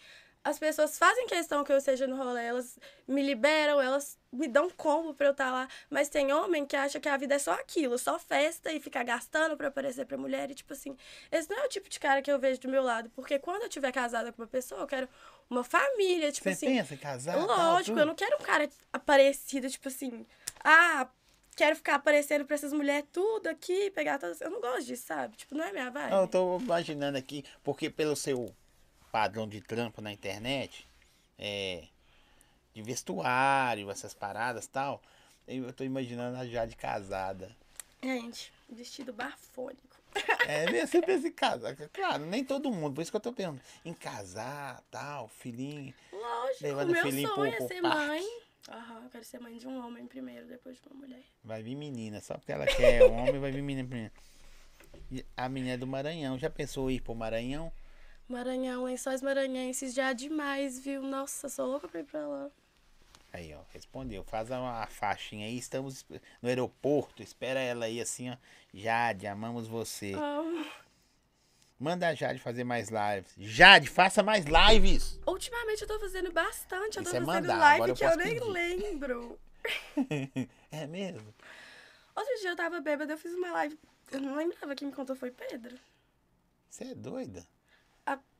as 0.45 0.59
pessoas 0.59 0.95
fazem 0.95 1.25
questão 1.25 1.63
que 1.63 1.71
eu 1.71 1.77
esteja 1.77 2.05
no 2.05 2.15
rolê, 2.15 2.45
elas 2.45 2.77
me 3.07 3.23
liberam, 3.23 3.81
elas 3.81 4.15
me 4.31 4.47
dão 4.47 4.69
combo 4.69 5.11
pra 5.11 5.25
eu 5.25 5.31
estar 5.31 5.49
lá. 5.51 5.67
Mas 5.89 6.07
tem 6.07 6.31
homem 6.31 6.67
que 6.67 6.75
acha 6.75 6.99
que 6.99 7.09
a 7.09 7.17
vida 7.17 7.33
é 7.33 7.39
só 7.39 7.53
aquilo, 7.53 7.97
só 7.97 8.19
festa 8.19 8.71
e 8.71 8.79
ficar 8.79 9.03
gastando 9.03 9.57
pra 9.57 9.69
aparecer 9.69 10.05
pra 10.05 10.19
mulher. 10.19 10.51
E, 10.51 10.53
tipo 10.53 10.71
assim, 10.71 10.95
esse 11.31 11.49
não 11.49 11.57
é 11.57 11.65
o 11.65 11.67
tipo 11.67 11.89
de 11.89 11.99
cara 11.99 12.21
que 12.21 12.31
eu 12.31 12.37
vejo 12.37 12.61
do 12.61 12.69
meu 12.69 12.83
lado. 12.83 13.09
Porque 13.15 13.39
quando 13.39 13.63
eu 13.63 13.69
tiver 13.69 13.91
casada 13.91 14.31
com 14.31 14.43
uma 14.43 14.47
pessoa, 14.47 14.81
eu 14.81 14.87
quero 14.87 15.09
uma 15.49 15.63
família, 15.63 16.31
tipo 16.31 16.43
Você 16.47 16.53
assim. 16.53 16.67
pensa 16.67 16.93
em 16.93 16.97
casar? 16.97 17.37
Lógico, 17.43 17.97
eu 17.97 18.05
não 18.05 18.13
quero 18.13 18.35
um 18.35 18.43
cara 18.43 18.69
aparecido, 18.93 19.67
tipo 19.67 19.87
assim, 19.87 20.27
ah, 20.63 21.07
quero 21.55 21.75
ficar 21.75 21.95
aparecendo 21.95 22.45
pra 22.45 22.53
essas 22.53 22.71
mulheres 22.71 23.09
tudo 23.11 23.47
aqui, 23.47 23.89
pegar 23.89 24.19
todas. 24.19 24.39
Eu 24.41 24.51
não 24.51 24.61
gosto 24.61 24.85
disso, 24.85 25.07
sabe? 25.07 25.37
Tipo, 25.37 25.55
não 25.55 25.65
é 25.65 25.71
minha 25.71 25.89
vibe. 25.89 26.11
Não, 26.11 26.21
eu 26.21 26.27
tô 26.27 26.59
imaginando 26.59 27.17
aqui, 27.17 27.43
porque 27.63 27.89
pelo 27.89 28.15
seu 28.15 28.53
padrão 29.15 29.47
de 29.47 29.61
trampo 29.61 30.01
na 30.01 30.11
internet, 30.11 30.85
é, 31.39 31.85
de 32.73 32.81
vestuário, 32.81 33.89
essas 33.89 34.13
paradas 34.13 34.65
e 34.65 34.69
tal, 34.69 35.01
eu 35.47 35.71
tô 35.71 35.85
imaginando 35.85 36.35
a 36.37 36.45
Jade 36.45 36.75
casada. 36.75 37.49
Gente, 38.03 38.51
vestido 38.69 39.13
bafônico. 39.13 39.95
É, 40.45 40.69
mesmo, 40.69 40.87
você 40.89 41.01
pensa 41.01 41.27
em 41.29 41.31
casar. 41.31 41.73
Claro, 41.93 42.25
nem 42.25 42.43
todo 42.43 42.69
mundo, 42.69 42.93
por 42.95 43.01
isso 43.03 43.09
que 43.09 43.15
eu 43.15 43.21
tô 43.21 43.31
perguntando. 43.31 43.65
Em 43.85 43.93
casar, 43.93 44.83
tal, 44.91 45.29
filhinho. 45.29 45.93
Lógico, 46.11 46.63
Levando 46.63 46.91
meu 46.91 47.01
filhinho 47.01 47.29
pro- 47.29 47.35
sonho 47.37 47.53
é 47.53 47.55
pro 47.57 47.67
ser 47.69 47.81
parque. 47.81 48.07
mãe. 48.07 48.23
Aham, 48.67 49.03
eu 49.05 49.09
quero 49.11 49.23
ser 49.23 49.39
mãe 49.39 49.57
de 49.57 49.65
um 49.65 49.77
homem 49.85 50.05
primeiro, 50.07 50.45
depois 50.45 50.75
de 50.75 50.81
uma 50.89 50.99
mulher. 51.05 51.23
Vai 51.41 51.63
vir 51.63 51.75
menina, 51.75 52.19
só 52.19 52.33
porque 52.37 52.51
ela 52.51 52.67
quer 52.67 53.01
homem, 53.03 53.39
vai 53.39 53.51
vir 53.53 53.61
menina 53.61 53.87
primeiro. 53.87 54.13
A 55.37 55.47
menina 55.47 55.75
é 55.75 55.77
do 55.77 55.87
Maranhão, 55.87 56.37
já 56.37 56.49
pensou 56.49 56.91
em 56.91 56.95
ir 56.95 57.01
pro 57.01 57.15
Maranhão? 57.15 57.71
Maranhão, 58.27 58.85
lençóis 58.85 59.21
maranhenses, 59.21 59.93
já 59.93 60.09
é 60.09 60.13
demais, 60.13 60.79
viu? 60.79 61.01
Nossa, 61.01 61.47
sou 61.47 61.67
louca 61.67 61.87
pra 61.87 61.99
ir 61.99 62.05
pra 62.05 62.25
lá. 62.25 62.49
Aí, 63.31 63.53
ó, 63.53 63.59
respondeu. 63.71 64.23
Faz 64.23 64.49
uma 64.49 64.87
faixinha 64.87 65.45
aí, 65.45 65.57
estamos 65.57 66.05
no 66.41 66.49
aeroporto, 66.49 67.21
espera 67.21 67.59
ela 67.59 67.85
aí 67.85 68.01
assim, 68.01 68.31
ó. 68.31 68.37
Jade, 68.73 69.27
amamos 69.27 69.67
você. 69.67 70.13
Amo. 70.13 70.65
Manda 71.77 72.07
a 72.07 72.15
Jade 72.15 72.39
fazer 72.39 72.63
mais 72.63 72.89
lives. 72.89 73.33
Jade, 73.37 73.89
faça 73.89 74.23
mais 74.23 74.45
lives! 74.45 75.19
Ultimamente 75.27 75.81
eu 75.81 75.87
tô 75.87 75.99
fazendo 75.99 76.31
bastante, 76.31 76.97
eu 76.97 77.03
tô 77.03 77.09
é 77.09 77.13
fazendo 77.13 77.27
mandar, 77.27 77.57
live 77.57 77.83
agora 77.83 77.93
que 77.93 78.03
eu 78.05 78.17
nem 78.17 78.39
pedir. 78.39 78.49
lembro. 78.49 79.39
é 80.71 80.87
mesmo? 80.87 81.33
Outro 82.15 82.33
dia 82.39 82.51
eu 82.51 82.55
tava 82.55 82.79
bêbada, 82.79 83.11
eu 83.11 83.17
fiz 83.17 83.33
uma 83.33 83.51
live. 83.51 83.77
Eu 84.11 84.21
não 84.21 84.35
lembrava 84.35 84.73
quem 84.73 84.87
me 84.87 84.93
contou 84.93 85.15
foi 85.15 85.31
Pedro. 85.31 85.77
Você 86.69 86.85
é 86.85 86.95
doida? 86.95 87.45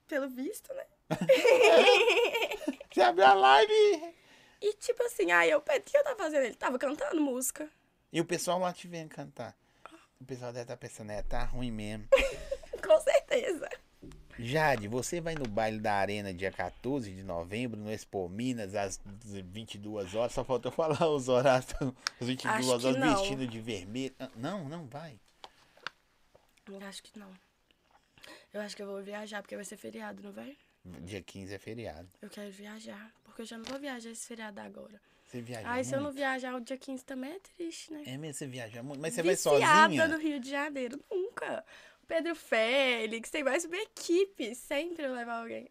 Pelo 0.08 0.30
visto, 0.30 0.74
né? 0.74 0.86
Você 2.92 3.02
abriu 3.02 3.26
a 3.26 3.34
live 3.34 4.14
E 4.62 4.74
tipo 4.74 5.04
assim, 5.04 5.32
aí 5.32 5.50
eu, 5.50 5.60
o 5.60 5.62
que 5.62 5.98
eu 5.98 6.04
tava 6.04 6.16
fazendo? 6.16 6.44
Ele 6.46 6.56
tava 6.56 6.80
cantando 6.80 7.20
música. 7.22 7.70
e 8.12 8.22
o 8.22 8.26
pessoal 8.26 8.60
lá 8.60 8.72
te 8.72 8.88
vendo 8.88 9.10
cantar. 9.10 9.56
O 10.20 10.26
pessoal 10.26 10.52
deve 10.54 10.64
estar 10.64 10.78
pensando, 10.78 11.12
é, 11.12 11.22
tá 11.22 11.44
ruim 11.44 11.72
mesmo. 11.72 12.08
Com 12.84 13.00
certeza. 13.02 13.70
Jade, 14.38 14.88
você 14.88 15.20
vai 15.22 15.34
no 15.36 15.48
baile 15.48 15.80
da 15.80 15.94
Arena 15.94 16.34
dia 16.34 16.52
14 16.52 17.10
de 17.14 17.24
novembro, 17.24 17.80
no 17.80 17.92
Expo 17.92 18.28
Minas, 18.30 18.76
às 18.76 19.00
22 19.24 20.14
horas. 20.16 20.34
Só 20.34 20.44
faltou 20.44 20.72
falar 20.72 21.08
os 21.10 21.28
horários, 21.30 21.74
às 22.20 22.28
22 22.28 22.70
Acho 22.70 22.88
horas, 22.88 23.20
vestido 23.20 23.48
de 23.48 23.60
vermelho. 23.60 24.16
Ah, 24.20 24.30
Não, 24.36 24.68
não 24.70 24.86
vai. 24.88 25.20
Acho 26.88 27.04
que 27.04 27.18
não. 27.20 27.32
Eu 28.56 28.62
acho 28.62 28.74
que 28.74 28.82
eu 28.82 28.88
vou 28.88 29.04
viajar, 29.04 29.42
porque 29.42 29.54
vai 29.58 29.66
ser 29.66 29.76
feriado, 29.76 30.24
não 30.24 30.32
vai? 30.32 30.56
Dia 31.02 31.22
15 31.22 31.54
é 31.54 31.60
feriado. 31.60 32.08
Eu 32.22 32.30
quero 32.30 32.50
viajar, 32.52 33.14
porque 33.22 33.42
eu 33.42 33.46
já 33.46 33.58
não 33.58 33.66
vou 33.66 33.78
viajar 33.78 34.10
esse 34.10 34.26
feriado 34.26 34.62
agora. 34.62 35.02
Você 35.26 35.42
viaja 35.42 35.68
Ai, 35.68 35.84
se 35.84 35.94
eu 35.94 35.98
não 35.98 36.06
muito? 36.06 36.16
viajar 36.16 36.56
o 36.56 36.62
dia 36.62 36.78
15 36.78 37.04
também 37.04 37.34
é 37.34 37.40
triste, 37.40 37.92
né? 37.92 38.04
É 38.06 38.16
mesmo, 38.18 38.34
você 38.36 38.48
viaja 38.48 38.82
muito. 38.82 39.02
Mas 39.02 39.14
você 39.14 39.24
vai 39.24 39.36
Viciada 39.36 39.84
sozinha? 39.90 40.08
no 40.08 40.18
Rio 40.18 40.40
de 40.40 40.50
Janeiro, 40.50 41.04
nunca. 41.12 41.66
Pedro 42.08 42.34
Félix, 42.34 43.30
tem 43.30 43.44
mais 43.44 43.66
uma 43.66 43.76
equipe, 43.76 44.56
sempre 44.56 45.04
eu 45.04 45.14
levo 45.14 45.32
alguém. 45.32 45.70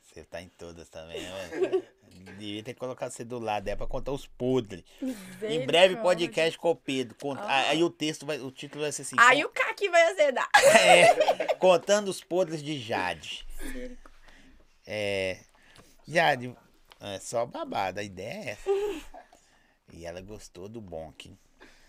Você 0.00 0.22
tá 0.22 0.40
em 0.40 0.48
todas 0.50 0.88
também, 0.88 1.20
né? 1.20 1.82
Devia 2.32 2.62
ter 2.62 2.74
colocado 2.74 3.10
você 3.10 3.24
do 3.24 3.38
lado, 3.38 3.68
é 3.68 3.76
pra 3.76 3.86
contar 3.86 4.12
os 4.12 4.26
podres. 4.26 4.84
Em 5.42 5.64
breve, 5.66 5.96
podcast 5.96 6.58
com 6.58 6.70
o 6.70 6.76
Pedro. 6.76 7.16
Conta- 7.20 7.42
Ah. 7.42 7.68
Aí 7.70 7.82
o 7.84 7.90
texto, 7.90 8.26
vai, 8.26 8.38
o 8.40 8.50
título 8.50 8.82
vai 8.82 8.92
ser 8.92 9.02
assim. 9.02 9.16
Aí 9.18 9.44
o 9.44 9.48
Kaki 9.48 9.88
vai 9.88 10.02
azedar. 10.10 10.48
É, 10.80 11.54
contando 11.54 12.08
os 12.08 12.20
podres 12.22 12.62
de 12.62 12.78
Jade. 12.78 13.46
É. 14.86 15.40
Jade, 16.06 16.56
é 17.00 17.18
só 17.18 17.44
babada, 17.46 18.00
a 18.00 18.04
ideia 18.04 18.32
é 18.44 18.50
essa. 18.50 18.70
E 19.92 20.04
ela 20.04 20.20
gostou 20.20 20.68
do 20.68 20.80
bonk. 20.80 21.36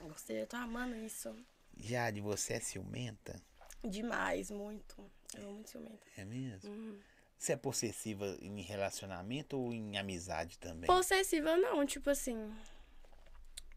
Gostei, 0.01 0.41
eu 0.41 0.47
tô 0.47 0.55
amando 0.55 0.95
isso. 0.95 1.35
Jade, 1.79 2.21
você 2.21 2.53
é 2.53 2.59
ciumenta? 2.59 3.35
Demais, 3.83 4.49
muito. 4.49 4.95
Eu 5.35 5.43
amo 5.43 5.53
muito 5.53 5.69
ciumenta. 5.69 5.99
É 6.17 6.25
mesmo? 6.25 6.69
Uhum. 6.71 6.99
Você 7.37 7.53
é 7.53 7.55
possessiva 7.55 8.35
em 8.41 8.61
relacionamento 8.61 9.57
ou 9.59 9.71
em 9.71 9.97
amizade 9.97 10.57
também? 10.57 10.87
Possessiva 10.87 11.55
não, 11.55 11.85
tipo 11.85 12.09
assim. 12.09 12.51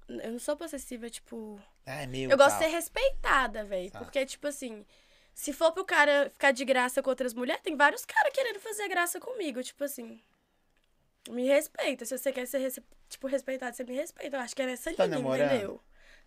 Eu 0.09 0.33
não 0.33 0.39
sou 0.39 0.57
possessiva, 0.57 1.09
tipo. 1.11 1.61
Ah, 1.87 2.03
é 2.03 2.07
meu. 2.07 2.31
Eu 2.31 2.37
gosto 2.37 2.55
de 2.55 2.61
tal. 2.61 2.69
ser 2.71 2.75
respeitada, 2.75 3.65
velho. 3.65 3.91
Tá. 3.91 3.99
Porque, 4.01 4.25
tipo 4.27 4.47
assim, 4.47 4.85
se 5.35 5.53
for 5.53 5.73
pro 5.73 5.85
cara 5.85 6.31
ficar 6.31 6.53
de 6.53 6.65
graça 6.65 7.03
com 7.03 7.11
outras 7.11 7.35
mulheres, 7.35 7.63
tem 7.63 7.77
vários 7.77 8.05
caras 8.05 8.33
querendo 8.33 8.59
fazer 8.61 8.89
graça 8.89 9.21
comigo. 9.21 9.63
Tipo 9.63 9.85
assim. 9.85 10.21
Me 11.29 11.47
respeita. 11.47 12.05
Se 12.07 12.17
você 12.17 12.33
quer 12.33 12.47
ser, 12.47 12.73
tipo, 13.09 13.27
respeitado, 13.27 13.77
você 13.77 13.85
me 13.85 13.95
respeita. 13.95 14.37
Eu 14.37 14.41
acho 14.41 14.57
que 14.57 14.63
é 14.63 14.67
nessa 14.67 14.93
Tá 14.95 15.05
linha, 15.05 15.19
namorando? 15.19 15.49
entendeu? 15.51 15.81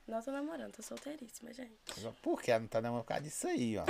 Não 0.08 0.22
tô 0.22 0.32
namorando, 0.32 0.74
tô 0.74 0.82
solteiríssima, 0.84 1.54
gente. 1.54 1.74
Por 2.22 2.42
que 2.42 2.52
ela 2.52 2.60
não 2.60 2.68
tá 2.68 2.82
namorando 2.82 3.04
por 3.06 3.08
causa 3.10 3.24
disso 3.24 3.48
aí, 3.48 3.78
ó? 3.78 3.86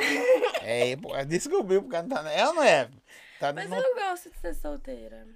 é, 0.62 0.92
ela 0.92 1.26
descobriu 1.26 1.82
porque 1.82 1.96
ela 1.96 2.08
não 2.08 2.16
tá. 2.24 2.32
Ela 2.32 2.54
não 2.54 2.64
é. 2.64 2.90
Tá 3.40 3.52
Mas 3.52 3.70
no- 3.70 3.76
eu 3.76 3.96
gosto 3.96 4.30
de 4.30 4.38
ser 4.38 4.54
solteira. 4.54 5.28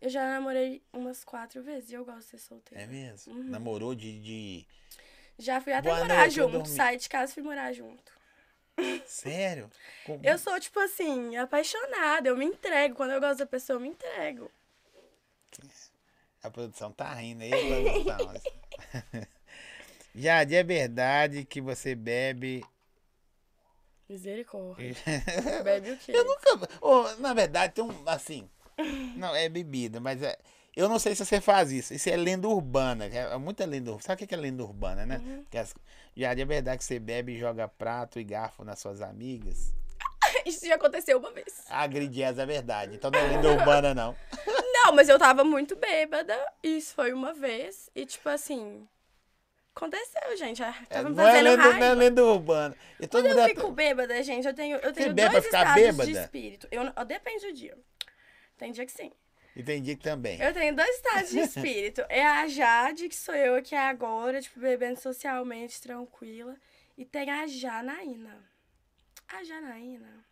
Eu 0.00 0.08
já 0.10 0.24
namorei 0.28 0.82
umas 0.92 1.24
quatro 1.24 1.62
vezes 1.62 1.90
e 1.90 1.94
eu 1.94 2.04
gosto 2.04 2.18
de 2.20 2.24
ser 2.26 2.38
solteira. 2.38 2.84
É 2.84 2.86
mesmo? 2.86 3.32
Uhum. 3.34 3.42
Namorou 3.44 3.94
de, 3.94 4.20
de. 4.20 4.66
Já 5.38 5.60
fui 5.60 5.72
até 5.72 5.88
Boa 5.88 5.98
morar 6.00 6.18
noite, 6.18 6.34
junto. 6.34 6.68
Saí 6.68 6.96
de 6.96 7.08
casa 7.08 7.32
e 7.32 7.34
fui 7.34 7.42
morar 7.42 7.72
junto. 7.72 8.12
Sério? 9.06 9.70
Com- 10.04 10.20
Eu 10.22 10.38
sou, 10.38 10.58
tipo 10.60 10.78
assim, 10.78 11.36
apaixonada. 11.36 12.28
Eu 12.28 12.36
me 12.36 12.44
entrego. 12.44 12.94
Quando 12.94 13.10
eu 13.12 13.20
gosto 13.20 13.38
da 13.40 13.46
pessoa, 13.46 13.76
eu 13.76 13.80
me 13.80 13.88
entrego. 13.88 14.50
A 16.42 16.50
produção 16.50 16.92
tá 16.92 17.12
rindo 17.14 17.42
aí, 17.42 17.52
a 17.52 17.58
produção. 18.12 18.34
Jade, 20.14 20.54
é 20.54 20.62
verdade 20.62 21.44
que 21.44 21.60
você 21.60 21.94
bebe. 21.94 22.64
Misericórdia. 24.08 24.94
Bebe 25.64 25.92
o 25.92 25.96
quê? 25.96 26.12
Eu 26.14 26.24
nunca. 26.24 26.68
Ô, 26.80 27.08
na 27.18 27.32
verdade, 27.32 27.72
tem 27.72 27.82
um. 27.82 27.90
Assim. 28.06 28.48
Não, 29.16 29.34
é 29.34 29.48
bebida, 29.48 29.98
mas 29.98 30.22
é. 30.22 30.38
Eu 30.76 30.88
não 30.88 30.98
sei 30.98 31.14
se 31.14 31.24
você 31.24 31.40
faz 31.40 31.72
isso. 31.72 31.94
Isso 31.94 32.08
é 32.10 32.16
lenda 32.16 32.48
urbana. 32.48 33.06
É 33.06 33.36
muita 33.38 33.64
lenda 33.64 33.90
urbana. 33.90 34.02
Sabe 34.02 34.24
o 34.24 34.26
que 34.26 34.34
é 34.34 34.36
lenda 34.36 34.62
urbana, 34.62 35.06
né? 35.06 35.18
Uhum. 35.18 35.44
Que 35.48 35.56
as... 35.56 35.74
Já 36.16 36.32
é 36.32 36.44
verdade 36.44 36.78
que 36.78 36.84
você 36.84 36.98
bebe 36.98 37.32
e 37.32 37.38
joga 37.38 37.68
prato 37.68 38.18
e 38.18 38.24
garfo 38.24 38.64
nas 38.64 38.80
suas 38.80 39.00
amigas. 39.00 39.72
Isso 40.44 40.66
já 40.66 40.74
aconteceu 40.74 41.18
uma 41.18 41.30
vez. 41.30 41.64
Agredir 41.70 42.24
é 42.24 42.46
verdade. 42.46 42.94
Então 42.96 43.10
não 43.10 43.18
é 43.18 43.28
lenda 43.28 43.52
urbana, 43.52 43.94
não. 43.94 44.16
Não, 44.84 44.92
mas 44.92 45.08
eu 45.08 45.18
tava 45.18 45.42
muito 45.44 45.74
bêbada. 45.76 46.36
Isso 46.62 46.94
foi 46.94 47.14
uma 47.14 47.32
vez. 47.32 47.88
E, 47.94 48.04
tipo 48.04 48.28
assim. 48.28 48.86
Aconteceu, 49.74 50.36
gente. 50.36 50.62
Ah, 50.62 50.74
É, 50.88 50.94
Tava 50.94 51.10
me 51.10 51.16
não, 51.16 51.26
é 51.28 51.42
lenda, 51.42 51.56
não 51.56 51.64
é 51.64 51.70
raiva. 51.70 51.92
lenda 51.94 52.24
urbana. 52.24 52.76
E 53.00 53.06
todo 53.08 53.22
Quando 53.22 53.28
mundo 53.30 53.38
eu 53.40 53.44
é- 53.44 53.48
fico 53.48 53.70
bêbada, 53.72 54.22
gente, 54.22 54.46
eu 54.46 54.54
tenho, 54.54 54.76
eu 54.76 54.92
tenho 54.92 55.12
dois 55.12 55.44
estados 55.44 55.74
bêbada? 55.74 56.04
de 56.12 56.16
espírito. 56.18 56.68
Eu, 56.70 56.92
ó, 56.94 57.04
depende 57.04 57.46
do 57.46 57.52
dia. 57.52 57.76
Tem 58.56 58.70
dia 58.70 58.86
que 58.86 58.92
sim. 58.92 59.10
Entendi 59.56 59.96
que 59.96 60.02
também. 60.02 60.40
Eu 60.40 60.52
tenho 60.52 60.74
dois 60.74 60.88
estados 60.96 61.30
de 61.30 61.40
espírito. 61.40 62.04
É 62.08 62.24
a 62.24 62.46
Jade, 62.48 63.08
que 63.08 63.16
sou 63.16 63.34
eu 63.34 63.56
aqui 63.56 63.74
agora, 63.74 64.40
tipo, 64.40 64.58
bebendo 64.60 64.98
socialmente, 65.00 65.80
tranquila. 65.80 66.56
E 66.96 67.04
tem 67.04 67.28
a 67.30 67.46
Janaína. 67.46 68.36
A 69.28 69.42
Janaína 69.42 70.24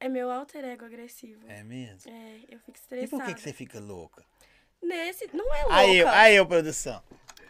é 0.00 0.08
meu 0.08 0.30
alter 0.30 0.64
ego 0.64 0.84
agressivo. 0.84 1.42
É 1.48 1.62
mesmo? 1.62 2.10
É, 2.10 2.40
eu 2.50 2.58
fico 2.60 2.70
E 2.70 2.80
estressada. 2.80 3.10
por 3.22 3.26
que, 3.26 3.34
que 3.34 3.40
você 3.40 3.52
fica 3.52 3.80
louca? 3.80 4.22
Nesse. 4.82 5.28
Não 5.34 5.52
é 5.54 5.60
louca. 5.62 5.74
Aí 5.76 5.96
eu, 5.98 6.08
aí 6.08 6.36
eu, 6.36 6.46
produção. 6.46 7.02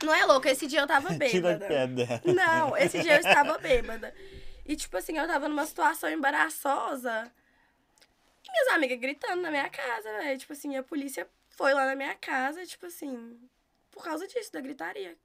Não 0.02 0.14
é 0.14 0.24
louca. 0.24 0.50
Esse 0.50 0.66
dia 0.66 0.80
eu 0.80 0.86
tava 0.86 1.08
Tira 1.28 1.56
bêbada. 1.56 1.66
pé 1.66 1.86
dela. 1.86 2.20
Não, 2.24 2.76
esse 2.76 3.00
dia 3.02 3.14
eu 3.14 3.20
estava 3.20 3.58
bêbada. 3.58 4.14
E, 4.64 4.76
tipo 4.76 4.96
assim, 4.96 5.16
eu 5.18 5.26
tava 5.26 5.48
numa 5.48 5.64
situação 5.66 6.10
embaraçosa. 6.10 7.30
E 8.46 8.50
minhas 8.50 8.68
amigas 8.74 8.98
gritando 8.98 9.42
na 9.42 9.50
minha 9.50 9.68
casa, 9.68 10.10
velho. 10.18 10.38
Tipo 10.38 10.52
assim, 10.52 10.76
a 10.76 10.82
polícia 10.82 11.26
foi 11.50 11.72
lá 11.74 11.86
na 11.86 11.94
minha 11.96 12.14
casa, 12.14 12.64
tipo 12.66 12.86
assim, 12.86 13.38
por 13.90 14.02
causa 14.04 14.26
disso, 14.26 14.52
da 14.52 14.60
gritaria. 14.60 15.16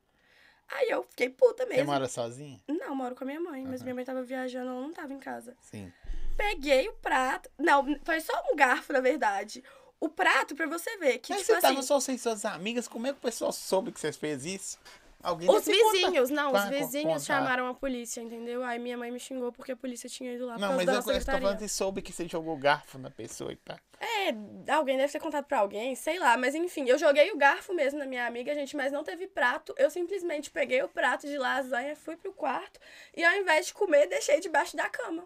Aí 0.70 0.90
eu 0.90 1.04
fiquei 1.04 1.30
puta 1.30 1.64
Você 1.66 1.70
mesmo. 1.74 1.92
mora 1.92 2.08
sozinha? 2.08 2.60
Não, 2.68 2.88
eu 2.88 2.96
moro 2.96 3.16
com 3.16 3.24
a 3.24 3.28
minha 3.28 3.40
mãe, 3.40 3.64
mas 3.66 3.84
minha 3.84 3.94
mãe 3.94 4.04
tava 4.06 4.24
viajando, 4.24 4.70
ela 4.70 4.82
não 4.82 4.94
tava 4.94 5.14
em 5.14 5.20
casa. 5.20 5.56
Sim. 5.62 5.92
Peguei 6.38 6.88
o 6.88 6.94
prato. 6.94 7.50
Não, 7.60 8.00
foi 8.04 8.20
só 8.22 8.34
um 8.52 8.56
garfo, 8.56 8.92
na 8.94 9.00
verdade. 9.02 9.64
O 10.04 10.10
prato, 10.10 10.54
pra 10.54 10.68
você 10.68 10.98
ver, 10.98 11.20
que, 11.20 11.32
Mas 11.32 11.44
tipo 11.44 11.54
você 11.54 11.62
tava 11.62 11.80
assim. 11.80 11.88
só 11.88 11.98
sem 12.00 12.18
suas 12.18 12.44
amigas, 12.44 12.90
como 12.90 13.08
é 13.08 13.14
que 13.14 13.20
o 13.20 13.22
pessoal 13.22 13.54
soube 13.54 13.90
que 13.90 14.00
você 14.00 14.12
fez 14.12 14.44
isso? 14.46 14.78
Alguém 15.22 15.50
Os 15.50 15.64
vizinhos, 15.66 16.30
não, 16.30 16.52
os 16.52 16.60
Conta- 16.62 16.70
vizinhos 16.70 17.24
chamaram 17.24 17.68
a 17.68 17.74
polícia, 17.74 18.20
entendeu? 18.20 18.62
Aí 18.62 18.78
minha 18.78 18.98
mãe 18.98 19.10
me 19.10 19.18
xingou 19.18 19.54
porque 19.54 19.72
a 19.72 19.76
polícia 19.78 20.10
tinha 20.10 20.34
ido 20.34 20.46
lá 20.46 20.58
Não, 20.58 20.74
mas 20.76 20.86
eu, 20.86 20.96
eu 20.96 21.02
tô 21.02 21.22
falando 21.32 21.58
que 21.58 21.70
soube 21.70 22.02
que 22.02 22.12
você 22.12 22.28
jogou 22.28 22.58
garfo 22.58 22.98
na 22.98 23.10
pessoa 23.10 23.54
e 23.54 23.56
pá. 23.56 23.80
É, 24.02 24.74
alguém 24.74 24.98
deve 24.98 25.14
ter 25.14 25.22
contado 25.22 25.46
pra 25.46 25.60
alguém, 25.60 25.96
sei 25.96 26.20
lá, 26.20 26.36
mas 26.36 26.54
enfim, 26.54 26.84
eu 26.90 26.98
joguei 26.98 27.32
o 27.32 27.38
garfo 27.38 27.74
mesmo 27.74 27.98
na 28.00 28.06
minha 28.06 28.28
amiga, 28.28 28.54
gente, 28.54 28.76
mas 28.76 28.92
não 28.92 29.06
teve 29.06 29.26
prato. 29.28 29.74
Eu 29.78 29.90
simplesmente 29.90 30.52
peguei 30.52 30.84
o 30.84 30.90
prato 30.90 31.26
de 31.26 31.38
lasanha, 31.38 31.96
fui 31.96 32.18
pro 32.18 32.34
quarto 32.34 32.78
e 33.16 33.24
ao 33.24 33.34
invés 33.38 33.68
de 33.68 33.74
comer, 33.74 34.08
deixei 34.08 34.42
debaixo 34.42 34.76
da 34.76 34.90
cama 34.90 35.24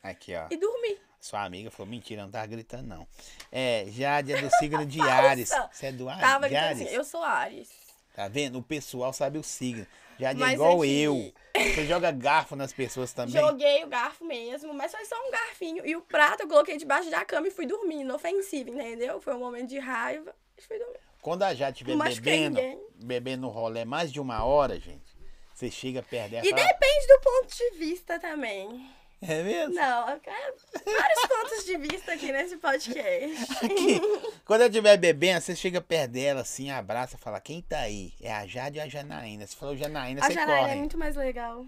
Aqui, 0.00 0.32
ó. 0.36 0.46
e 0.48 0.56
dormi. 0.56 0.96
Sua 1.20 1.44
amiga 1.44 1.70
falou, 1.70 1.90
mentira, 1.90 2.22
não 2.22 2.30
tava 2.30 2.46
gritando, 2.46 2.86
não. 2.88 3.06
É, 3.52 3.84
Jade 3.88 4.32
é 4.32 4.40
do 4.40 4.50
signo 4.56 4.86
de 4.86 5.00
Ares. 5.06 5.50
Você 5.70 5.86
é 5.86 5.92
do 5.92 6.08
Ares? 6.08 6.20
Tava 6.22 6.48
de 6.48 6.54
gritando 6.54 6.68
Ares? 6.70 6.82
assim, 6.86 6.94
eu 6.94 7.04
sou 7.04 7.22
Ares. 7.22 7.68
Tá 8.14 8.26
vendo? 8.26 8.58
O 8.58 8.62
pessoal 8.62 9.12
sabe 9.12 9.38
o 9.38 9.42
signo. 9.42 9.86
Jade 10.18 10.38
é 10.40 10.44
Mas 10.44 10.54
igual 10.54 10.82
é 10.82 10.86
que- 10.86 11.00
eu. 11.02 11.32
Você 11.56 11.86
joga 11.86 12.10
garfo 12.10 12.56
nas 12.56 12.72
pessoas 12.72 13.12
também? 13.12 13.34
Joguei 13.34 13.84
o 13.84 13.88
garfo 13.88 14.24
mesmo, 14.24 14.72
mas 14.72 14.92
foi 14.92 15.04
só 15.04 15.14
um 15.26 15.30
garfinho. 15.30 15.84
E 15.86 15.94
o 15.96 16.00
prato 16.00 16.42
eu 16.44 16.48
coloquei 16.48 16.76
debaixo 16.78 17.10
da 17.10 17.24
cama 17.24 17.48
e 17.48 17.50
fui 17.50 17.66
dormir, 17.66 18.00
inofensivo, 18.00 18.70
entendeu? 18.70 19.20
Foi 19.20 19.34
um 19.34 19.38
momento 19.40 19.68
de 19.68 19.78
raiva 19.78 20.34
e 20.56 20.62
fui 20.62 20.78
dormir. 20.78 20.98
Quando 21.20 21.42
a 21.42 21.52
Jade 21.54 21.82
estiver 21.82 21.96
bebendo, 21.96 22.56
ninguém. 22.60 22.80
bebendo 22.96 23.42
no 23.42 23.48
rolê 23.48 23.84
mais 23.84 24.10
de 24.12 24.20
uma 24.20 24.42
hora, 24.44 24.78
gente, 24.80 25.04
você 25.52 25.70
chega 25.70 26.02
perto 26.02 26.30
dela 26.30 26.46
e 26.46 26.48
E 26.48 26.50
fala, 26.50 26.62
depende 26.66 27.06
do 27.06 27.20
ponto 27.20 27.56
de 27.56 27.70
vista 27.78 28.18
também. 28.18 28.90
É 29.22 29.42
mesmo? 29.42 29.74
Não, 29.74 30.18
quero 30.20 30.54
vários 30.84 31.20
pontos 31.28 31.64
de 31.66 31.76
vista 31.76 32.12
aqui 32.14 32.32
nesse 32.32 32.56
podcast. 32.56 33.52
Aqui, 33.64 34.00
quando 34.46 34.62
eu 34.62 34.68
estiver 34.68 34.96
bebendo, 34.96 35.42
você 35.42 35.54
chega 35.54 35.78
perto 35.80 36.12
dela, 36.12 36.40
assim, 36.40 36.70
abraça, 36.70 37.18
fala, 37.18 37.38
quem 37.38 37.60
tá 37.60 37.80
aí? 37.80 38.14
É 38.20 38.32
a 38.32 38.46
Jade 38.46 38.78
ou 38.78 38.84
a 38.84 38.88
Janaína? 38.88 39.46
Você 39.46 39.54
falou 39.56 39.76
Janaína, 39.76 40.22
A 40.22 40.26
você 40.26 40.32
Janaína 40.32 40.60
corre. 40.60 40.72
é 40.72 40.76
muito 40.76 40.96
mais 40.98 41.16
legal. 41.16 41.66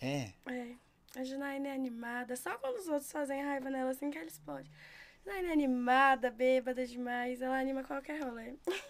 É. 0.00 0.30
É. 0.46 0.66
A 1.16 1.24
Janaína 1.24 1.68
é 1.68 1.72
animada. 1.72 2.36
Só 2.36 2.56
quando 2.56 2.78
os 2.78 2.88
outros 2.88 3.12
fazem 3.12 3.42
raiva 3.44 3.68
nela 3.68 3.90
assim 3.90 4.10
que 4.10 4.16
eles 4.18 4.38
podem. 4.38 4.70
Janaína 5.26 5.48
é 5.50 5.52
animada, 5.52 6.30
bêbada 6.30 6.86
demais. 6.86 7.42
Ela 7.42 7.58
anima 7.60 7.84
qualquer 7.84 8.18
rolê. 8.22 8.54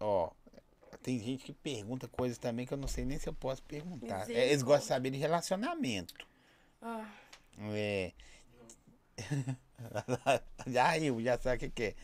Ó, 0.00 0.30
tem 1.02 1.18
gente 1.18 1.44
que 1.44 1.52
pergunta 1.52 2.06
coisas 2.08 2.38
também 2.38 2.64
que 2.66 2.72
eu 2.72 2.78
não 2.78 2.88
sei 2.88 3.04
nem 3.04 3.18
se 3.18 3.28
eu 3.28 3.34
posso 3.34 3.62
perguntar. 3.62 4.30
É, 4.30 4.48
Eles 4.48 4.62
gostam 4.62 4.82
de 4.82 4.88
saber 4.88 5.10
de 5.10 5.18
relacionamento. 5.18 6.26
Ó, 6.80 7.04
É. 7.72 8.12
já 10.66 10.90
riu, 10.92 11.20
já 11.22 11.38
sabe 11.38 11.56
o 11.56 11.58
que, 11.60 11.68
que 11.70 11.82
é. 11.82 11.94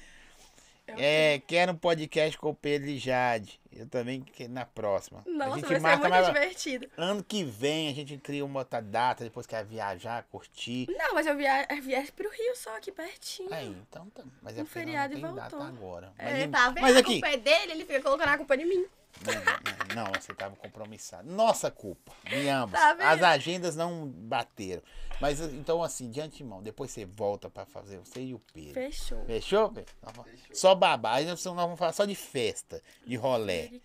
Eu- 0.92 0.96
É, 0.98 1.40
quero 1.46 1.72
um 1.72 1.76
podcast 1.76 2.36
com 2.38 2.50
o 2.50 2.54
Pedro 2.54 2.88
e 2.88 2.98
Jade. 2.98 3.60
Eu 3.70 3.86
também 3.86 4.24
na 4.50 4.64
próxima. 4.64 5.22
a 5.24 5.30
Nossa, 5.30 5.54
gente 5.56 5.66
vai 5.68 5.76
ser 5.76 5.80
marca 5.82 5.98
muito 5.98 6.10
mais- 6.10 6.26
divertido. 6.26 6.88
Ano 6.96 7.22
que 7.22 7.44
vem 7.44 7.88
a 7.88 7.94
gente 7.94 8.16
cria 8.18 8.44
uma 8.44 8.60
outra 8.60 8.80
data, 8.80 9.22
depois 9.22 9.46
quer 9.46 9.64
viajar, 9.64 10.24
curtir. 10.32 10.86
Não, 10.90 11.14
mas 11.14 11.26
eu 11.26 11.36
via- 11.36 11.66
eu 11.70 11.80
viajo 11.82 12.12
pro 12.12 12.28
Rio 12.28 12.56
só, 12.56 12.76
aqui 12.76 12.90
pertinho. 12.90 13.52
Aí, 13.54 13.68
então 13.88 14.06
tá. 14.10 14.24
Mas 14.42 14.58
é 14.58 14.62
Um 14.62 14.66
feriado 14.66 15.14
e 15.16 15.20
não 15.20 15.34
data 15.34 15.56
voltou. 15.56 15.68
agora. 15.68 16.12
Mas, 16.18 16.26
É, 16.34 16.48
tá 16.48 16.70
vendo? 16.70 16.82
mas 16.82 16.96
a 16.96 16.98
aqui. 17.00 17.12
culpa 17.12 17.28
é 17.28 17.36
dele, 17.36 17.72
ele 17.72 17.84
fica 17.84 18.00
colocando 18.02 18.28
a 18.30 18.36
culpa 18.36 18.56
em 18.56 18.64
mim. 18.64 18.86
Não, 19.24 19.96
não, 19.96 20.04
não, 20.04 20.12
você 20.20 20.32
tava 20.34 20.54
compromissado. 20.56 21.28
Nossa 21.28 21.70
culpa, 21.70 22.12
de 22.24 22.48
ambos. 22.48 22.78
Tá? 22.78 22.92
As 23.10 23.22
agendas 23.22 23.74
não 23.74 24.06
bateram. 24.06 24.82
Mas 25.20 25.40
então, 25.40 25.82
assim, 25.82 26.08
de 26.10 26.20
antemão, 26.20 26.62
depois 26.62 26.90
você 26.92 27.04
volta 27.04 27.50
pra 27.50 27.66
fazer 27.66 27.98
você 27.98 28.20
e 28.22 28.34
o 28.34 28.38
Pedro. 28.52 28.74
Fechou. 28.74 29.24
Fechou, 29.24 29.70
Pedro? 29.72 29.92
Vamos- 30.02 30.26
Só 30.52 30.74
babá. 30.74 31.14
Aí 31.14 31.26
nós 31.26 31.42
vamos 31.42 31.78
falar 31.78 31.92
só 31.92 32.04
de 32.04 32.14
festa, 32.14 32.80
de 33.04 33.16
rolé. 33.16 33.80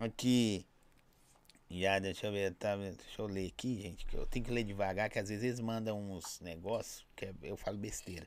Aqui. 0.00 0.66
Já, 1.70 1.98
deixa 1.98 2.26
eu 2.28 2.32
ver, 2.32 2.54
tá, 2.54 2.76
deixa 2.76 3.20
eu 3.20 3.26
ler 3.26 3.48
aqui, 3.48 3.80
gente, 3.82 4.06
que 4.06 4.14
eu 4.16 4.26
tenho 4.26 4.44
que 4.44 4.50
ler 4.50 4.62
devagar, 4.64 5.10
que 5.10 5.18
às 5.18 5.28
vezes 5.28 5.42
eles 5.44 5.60
mandam 5.60 5.98
uns 6.00 6.38
negócios, 6.40 7.04
que 7.16 7.24
é- 7.26 7.34
eu 7.42 7.56
falo 7.56 7.76
besteira. 7.76 8.26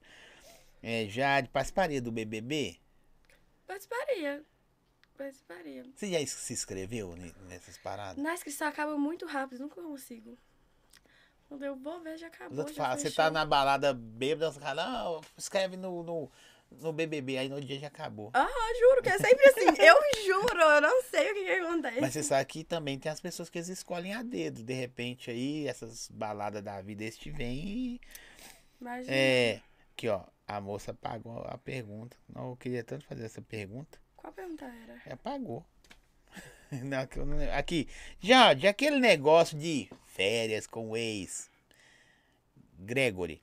É, 0.83 1.05
Jade, 1.07 1.47
participaria 1.49 2.01
do 2.01 2.11
BBB? 2.11 2.77
Participaria. 3.65 4.43
Participaria. 5.17 5.83
Você 5.95 6.11
já 6.11 6.25
se 6.27 6.53
inscreveu 6.53 7.15
ne- 7.15 7.33
nessas 7.47 7.77
paradas? 7.77 8.21
Na 8.23 8.33
inscrição 8.33 8.67
acaba 8.67 8.97
muito 8.97 9.25
rápido, 9.25 9.59
nunca 9.61 9.81
consigo. 9.81 10.37
Quando 11.47 11.63
eu 11.63 11.75
vou 11.75 12.01
ver, 12.01 12.17
já 12.17 12.27
acabou. 12.27 12.67
Já 12.67 12.73
falam, 12.73 12.97
você 12.99 13.09
tá 13.09 13.31
na 13.31 13.45
balada 13.45 13.93
bêbada, 13.93 14.49
os 14.49 14.57
caras, 14.57 14.85
não, 14.85 15.21
escreve 15.37 15.77
no, 15.77 16.03
no, 16.03 16.31
no 16.71 16.91
BBB, 16.91 17.37
aí 17.37 17.49
no 17.49 17.59
dia 17.61 17.79
já 17.79 17.87
acabou. 17.87 18.29
Ah, 18.33 18.47
juro 18.79 19.01
que 19.01 19.09
é 19.09 19.17
sempre 19.17 19.47
assim. 19.49 19.65
Eu 19.81 19.95
juro, 20.25 20.59
eu 20.61 20.81
não 20.81 21.01
sei 21.03 21.31
o 21.31 21.33
que, 21.33 21.45
que 21.45 21.51
acontece. 21.51 22.01
Mas 22.01 22.13
você 22.13 22.21
sabe 22.23 22.45
que 22.45 22.63
também 22.65 22.99
tem 22.99 23.09
as 23.11 23.21
pessoas 23.21 23.49
que 23.49 23.57
eles 23.57 23.69
escolhem 23.69 24.13
a 24.13 24.21
dedo. 24.23 24.61
De 24.61 24.73
repente 24.73 25.31
aí, 25.31 25.65
essas 25.67 26.09
baladas 26.11 26.61
da 26.61 26.81
vida, 26.81 27.03
eles 27.03 27.17
te 27.17 27.31
vêm 27.31 27.65
e. 27.65 28.01
Imagina. 28.81 29.15
É. 29.15 29.61
Aqui, 29.93 30.09
ó. 30.09 30.23
A 30.45 30.61
moça 30.61 30.93
pagou 30.93 31.43
a 31.45 31.57
pergunta. 31.57 32.15
Não, 32.27 32.49
eu 32.51 32.55
queria 32.57 32.83
tanto 32.83 33.05
fazer 33.05 33.25
essa 33.25 33.41
pergunta. 33.41 33.99
Qual 34.27 34.33
pergunta 34.33 34.65
era? 34.65 35.01
É, 35.05 35.15
pagou. 35.15 35.63
Não 36.71 37.37
lembro. 37.37 37.53
Aqui. 37.55 37.87
Já, 38.19 38.53
de 38.53 38.67
aquele 38.67 38.99
negócio 38.99 39.57
de 39.57 39.89
férias 40.05 40.67
com 40.67 40.89
o 40.89 40.97
ex. 40.97 41.49
Gregory. 42.77 43.39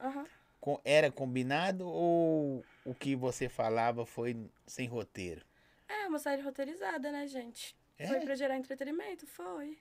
Com- 0.61 0.79
era 0.85 1.11
combinado 1.11 1.87
ou 1.88 2.62
o 2.85 2.94
que 2.94 3.16
você 3.16 3.49
falava 3.49 4.05
foi 4.05 4.37
sem 4.66 4.87
roteiro? 4.87 5.40
É 5.88 6.07
uma 6.07 6.18
série 6.18 6.42
roteirizada, 6.42 7.11
né, 7.11 7.27
gente? 7.27 7.75
É? 7.99 8.07
Foi 8.07 8.20
pra 8.20 8.35
gerar 8.35 8.59
entretenimento? 8.59 9.27
Foi. 9.27 9.79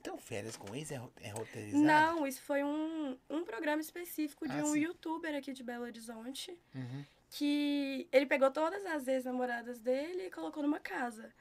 Então, 0.00 0.18
férias 0.18 0.56
com 0.56 0.74
ex 0.74 0.90
é, 0.90 1.00
é 1.22 1.30
roteirizado? 1.30 1.84
Não, 1.84 2.26
isso 2.26 2.42
foi 2.42 2.64
um, 2.64 3.16
um 3.30 3.44
programa 3.44 3.80
específico 3.80 4.48
de 4.48 4.58
Ah, 4.58 4.64
um 4.64 4.72
sim. 4.72 4.80
youtuber 4.80 5.32
aqui 5.36 5.52
de 5.52 5.62
Belo 5.62 5.84
Horizonte. 5.84 6.58
Uhum. 6.74 7.04
Que 7.30 8.08
ele 8.12 8.26
pegou 8.26 8.50
todas 8.50 8.84
as 8.86 9.06
ex-namoradas 9.06 9.80
dele 9.80 10.26
e 10.26 10.30
colocou 10.30 10.62
numa 10.62 10.80
casa. 10.80 11.32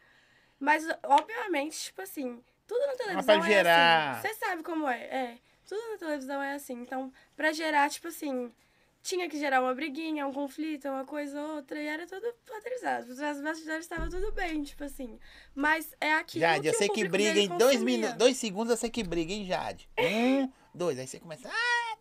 Mas, 0.60 0.86
obviamente, 1.04 1.78
tipo 1.86 2.02
assim, 2.02 2.42
tudo 2.66 2.86
na 2.88 2.96
televisão 2.96 3.40
pra 3.40 3.50
é 3.50 3.54
gerar. 3.54 4.12
assim. 4.12 4.28
Você 4.28 4.34
sabe 4.36 4.64
como 4.64 4.88
é, 4.88 5.04
é. 5.04 5.38
Tudo 5.68 5.82
na 5.92 5.98
televisão 5.98 6.42
é 6.42 6.54
assim. 6.54 6.74
Então, 6.74 7.12
pra 7.36 7.52
gerar, 7.52 7.90
tipo 7.90 8.08
assim, 8.08 8.52
tinha 9.02 9.30
que 9.30 9.38
gerar 9.38 9.62
uma 9.62 9.74
briguinha, 9.74 10.26
um 10.26 10.34
conflito, 10.34 10.88
uma 10.88 11.06
coisa 11.06 11.40
ou 11.40 11.58
outra, 11.58 11.80
e 11.82 11.86
era 11.86 12.08
tudo 12.08 12.26
roteirizado. 12.50 13.12
Os 13.12 13.20
bastidores 13.42 13.86
estavam 13.86 14.10
tudo 14.10 14.32
bem, 14.32 14.64
tipo 14.64 14.84
assim. 14.84 15.20
Mas 15.54 15.94
é 16.02 16.14
aquilo 16.14 16.42
Jade, 16.42 16.62
que 16.62 16.68
eu 16.70 16.74
sei 16.74 16.90
que 16.90 17.08
briga 17.08 17.40
em 17.40 17.48
dois 17.58 17.82
minutos, 17.82 18.16
dois 18.16 18.38
segundos 18.38 18.72
eu 18.72 18.78
sei 18.78 18.90
que 18.90 19.04
briga, 19.04 19.32
hein, 19.32 19.46
Jade? 19.46 19.88
Um, 20.00 20.50
dois, 20.74 20.98
aí 20.98 21.08
você 21.08 21.20
começa. 21.20 21.48
Ah! 21.48 21.95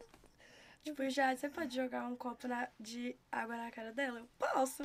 Tipo, 0.85 1.09
já 1.09 1.35
você 1.35 1.49
pode 1.49 1.75
jogar 1.75 2.07
um 2.07 2.15
copo 2.15 2.47
na- 2.47 2.69
de 2.79 3.17
água 3.33 3.57
na 3.57 3.71
cara 3.71 3.91
dela? 3.93 4.21
Eu 4.21 4.29
posso. 4.39 4.83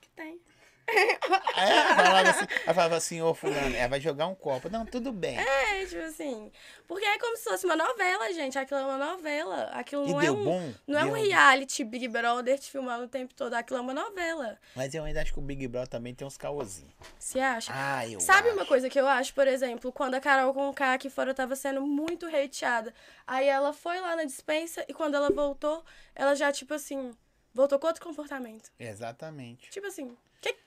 Que 0.00 0.08
tem. 0.10 0.40
Ela 0.88 1.94
falava 1.96 2.30
assim, 2.30 2.46
ela 2.64 2.74
falava 2.74 2.96
assim, 2.96 3.22
ô 3.22 3.34
fulano, 3.34 3.74
ela 3.76 3.88
vai 3.88 4.00
jogar 4.00 4.26
um 4.26 4.34
copo. 4.34 4.68
Não, 4.68 4.84
tudo 4.86 5.12
bem. 5.12 5.38
É, 5.38 5.84
tipo 5.86 6.02
assim. 6.02 6.50
Porque 6.86 7.04
é 7.04 7.18
como 7.18 7.36
se 7.36 7.44
fosse 7.44 7.64
uma 7.66 7.76
novela, 7.76 8.32
gente. 8.32 8.58
Aquilo 8.58 8.80
é 8.80 8.84
uma 8.84 8.98
novela. 8.98 9.64
Aquilo 9.72 10.06
E 10.06 10.10
não 10.12 10.20
é 10.20 10.24
deu 10.24 10.34
um. 10.36 10.44
bom? 10.44 10.74
Não 10.86 10.98
é 10.98 11.04
um 11.04 11.12
Deu- 11.12 11.24
reality 11.24 11.82
Big 11.84 12.06
Brother 12.08 12.58
te 12.58 12.70
filmando 12.70 13.04
o 13.04 13.08
tempo 13.08 13.34
todo. 13.34 13.54
Aquilo 13.54 13.78
é 13.78 13.82
uma 13.82 13.94
novela. 13.94 14.58
Mas 14.74 14.94
eu 14.94 15.04
ainda 15.04 15.22
acho 15.22 15.32
que 15.32 15.38
o 15.38 15.42
Big 15.42 15.66
Brother 15.66 15.88
também 15.88 16.14
tem 16.14 16.26
uns 16.26 16.36
caôzinhos. 16.36 16.92
Você 17.18 17.40
acha? 17.40 17.72
Ah, 17.74 18.06
eu 18.06 18.20
Sabe 18.20 18.48
acho. 18.48 18.56
uma 18.56 18.66
coisa 18.66 18.88
que 18.88 18.98
eu 19.00 19.06
acho, 19.08 19.34
por 19.34 19.48
exemplo, 19.48 19.90
quando 19.92 20.14
a 20.14 20.20
Carol 20.20 20.54
Conká 20.54 20.94
aqui 20.94 21.10
fora 21.10 21.34
tava 21.34 21.56
sendo 21.56 21.82
muito 21.86 22.26
hateada. 22.26 22.94
Aí 23.26 23.48
ela 23.48 23.72
foi 23.72 23.98
lá 24.00 24.14
na 24.14 24.24
dispensa 24.24 24.84
e 24.88 24.94
quando 24.94 25.14
ela 25.16 25.30
voltou, 25.30 25.84
ela 26.14 26.34
já, 26.36 26.52
tipo 26.52 26.72
assim, 26.74 27.10
voltou 27.52 27.78
com 27.78 27.86
outro 27.88 28.02
comportamento. 28.02 28.70
Exatamente. 28.78 29.68
Tipo 29.70 29.86
assim, 29.88 30.16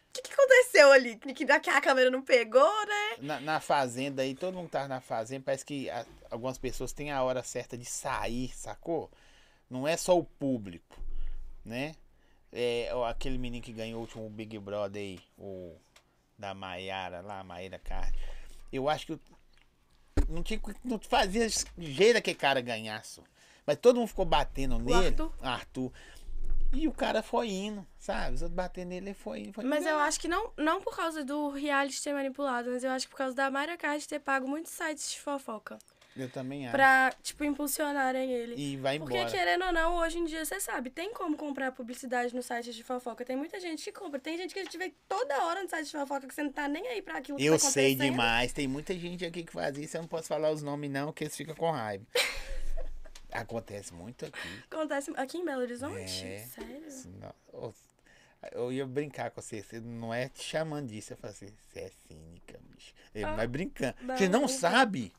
o 0.10 0.14
que, 0.14 0.22
que, 0.22 0.30
que 0.30 0.34
aconteceu 0.34 0.92
ali? 0.92 1.16
Que, 1.18 1.34
que 1.34 1.46
que 1.60 1.70
a 1.70 1.82
câmera 1.82 2.10
não 2.10 2.22
pegou, 2.22 2.86
né? 2.86 3.18
Na, 3.20 3.40
na 3.40 3.60
fazenda 3.60 4.22
aí, 4.24 4.34
todo 4.36 4.56
mundo 4.56 4.70
tá 4.70 4.88
na 4.88 5.00
fazenda, 5.00 5.44
parece 5.46 5.66
que 5.66 5.90
a- 5.90 6.06
algumas 6.32 6.58
pessoas 6.58 6.92
têm 6.92 7.12
a 7.12 7.22
hora 7.24 7.44
certa 7.44 7.78
de 7.78 7.86
sair, 7.86 8.50
sacou? 8.56 9.10
Não 9.70 9.88
é 9.88 9.96
só 9.96 10.18
o 10.18 10.24
público, 10.24 10.98
né? 11.64 11.96
É, 12.52 12.90
ó, 12.94 13.06
aquele 13.06 13.38
menino 13.38 13.64
que 13.64 13.72
ganhou 13.72 14.00
o 14.00 14.02
último 14.02 14.28
Big 14.30 14.58
Brother 14.58 15.00
aí, 15.02 15.20
o 15.38 15.76
da 16.38 16.54
Maiara 16.56 17.22
lá, 17.22 17.44
Maíra 17.44 17.78
Card. 17.78 18.18
Eu 18.74 18.90
acho 18.90 19.06
que 19.06 19.14
o- 19.14 19.20
não, 20.28 20.42
tinha, 20.42 20.60
não 20.84 20.98
fazia 21.00 21.48
jeito 21.78 22.18
aquele 22.18 22.38
cara 22.38 22.62
ganhasse. 22.62 23.22
Mas 23.66 23.78
todo 23.78 23.98
mundo 23.98 24.08
ficou 24.08 24.26
batendo 24.26 24.80
nele. 24.80 25.08
Arthur? 25.08 25.34
Arthur. 25.42 25.92
E 26.72 26.88
o 26.88 26.92
cara 26.92 27.24
foi 27.24 27.50
indo, 27.50 27.86
sabe? 27.98 28.36
Os 28.36 28.42
outros 28.42 28.56
batendo 28.56 28.90
nele, 28.90 29.08
ele 29.10 29.14
foi 29.14 29.40
indo. 29.40 29.54
Foi 29.54 29.64
Mas 29.64 29.82
indo. 29.82 29.90
eu 29.90 30.00
acho 30.00 30.20
que 30.20 30.28
não, 30.28 30.52
não 30.56 30.80
por 30.82 30.96
causa 30.96 31.24
do 31.24 31.50
reality 31.50 32.02
ter 32.02 32.14
manipulado, 32.14 32.70
mas 32.70 32.84
eu 32.84 32.92
acho 32.92 33.08
que 33.08 33.12
por 33.12 33.18
causa 33.18 33.36
da 33.36 33.50
Mayra 33.50 33.76
Card 33.78 34.08
ter 34.08 34.20
pago 34.20 34.48
muitos 34.48 34.72
sites 34.72 35.12
de 35.12 35.20
fofoca. 35.20 35.80
Eu 36.16 36.30
também 36.30 36.66
acho. 36.66 36.72
Pra, 36.76 37.14
tipo, 37.24 37.44
impulsionarem 37.44 38.32
ele. 38.32 38.56
E 38.58 38.76
vai 38.78 39.00
Porque, 39.00 39.16
embora. 39.16 39.32
querendo 39.32 39.66
ou 39.66 39.72
não, 39.72 39.96
hoje 39.98 40.20
em 40.20 40.26
dia, 40.26 40.44
você 40.44 40.60
sabe, 40.60 40.90
tem 40.90 41.14
como 41.14 41.38
comprar 41.38 41.72
publicidade 41.72 42.36
no 42.36 42.44
site 42.44 42.74
de 42.74 42.84
fofoca. 42.84 43.24
Tem 43.24 43.38
muita 43.38 43.60
gente 43.60 43.84
que 43.84 43.92
compra. 43.92 44.20
Tem 44.20 44.36
gente 44.36 44.54
que 44.54 44.60
a 44.60 44.64
gente 44.64 44.78
vê 44.78 44.94
toda 45.08 45.46
hora 45.46 45.64
no 45.64 45.70
site 45.70 45.86
de 45.86 45.92
fofoca 45.92 46.28
que 46.28 46.34
você 46.34 46.44
não 46.44 46.52
tá 46.52 46.68
nem 46.68 46.86
aí 46.88 47.02
pra 47.02 47.20
aquilo 47.20 47.38
que 47.38 47.46
Eu 47.46 47.54
tá 47.54 47.60
sei 47.60 47.96
demais. 47.96 48.52
Tem 48.52 48.68
muita 48.68 48.94
gente 48.98 49.26
aqui 49.26 49.44
que 49.44 49.54
faz 49.54 49.78
isso. 49.78 49.96
Eu 49.96 50.02
não 50.02 50.10
posso 50.10 50.28
falar 50.28 50.52
os 50.52 50.62
nomes, 50.62 50.90
não, 50.92 51.14
que 51.14 51.24
eles 51.24 51.38
ficam 51.38 51.56
com 51.56 51.72
raiva. 51.72 52.06
Acontece 53.32 53.94
muito 53.94 54.26
aqui. 54.26 54.64
Acontece 54.70 55.12
aqui 55.16 55.38
em 55.38 55.46
Belo 55.46 55.62
Horizonte? 55.62 56.26
É. 56.26 56.40
Sério? 56.40 56.88
Não- 57.20 57.74
Eu 58.54 58.72
ia 58.72 58.86
brincar 58.88 59.32
com 59.32 59.42
você. 59.42 59.62
Você 59.62 59.80
não 59.80 60.14
é 60.14 60.30
te 60.30 60.42
chamando 60.44 60.88
disso. 60.88 61.14
Eu 61.14 61.18
falei 61.18 61.36
assim, 61.36 61.54
você 61.68 61.80
é 61.82 61.90
cínica, 62.08 62.60
bicho. 62.64 62.94
Ele 63.14 63.26
Ah, 63.26 63.36
vai 63.36 63.48
brincando. 63.48 63.96
não, 64.02 64.18
Você 64.18 64.30
não 64.30 64.42
não. 64.42 64.48
sabe? 64.48 65.14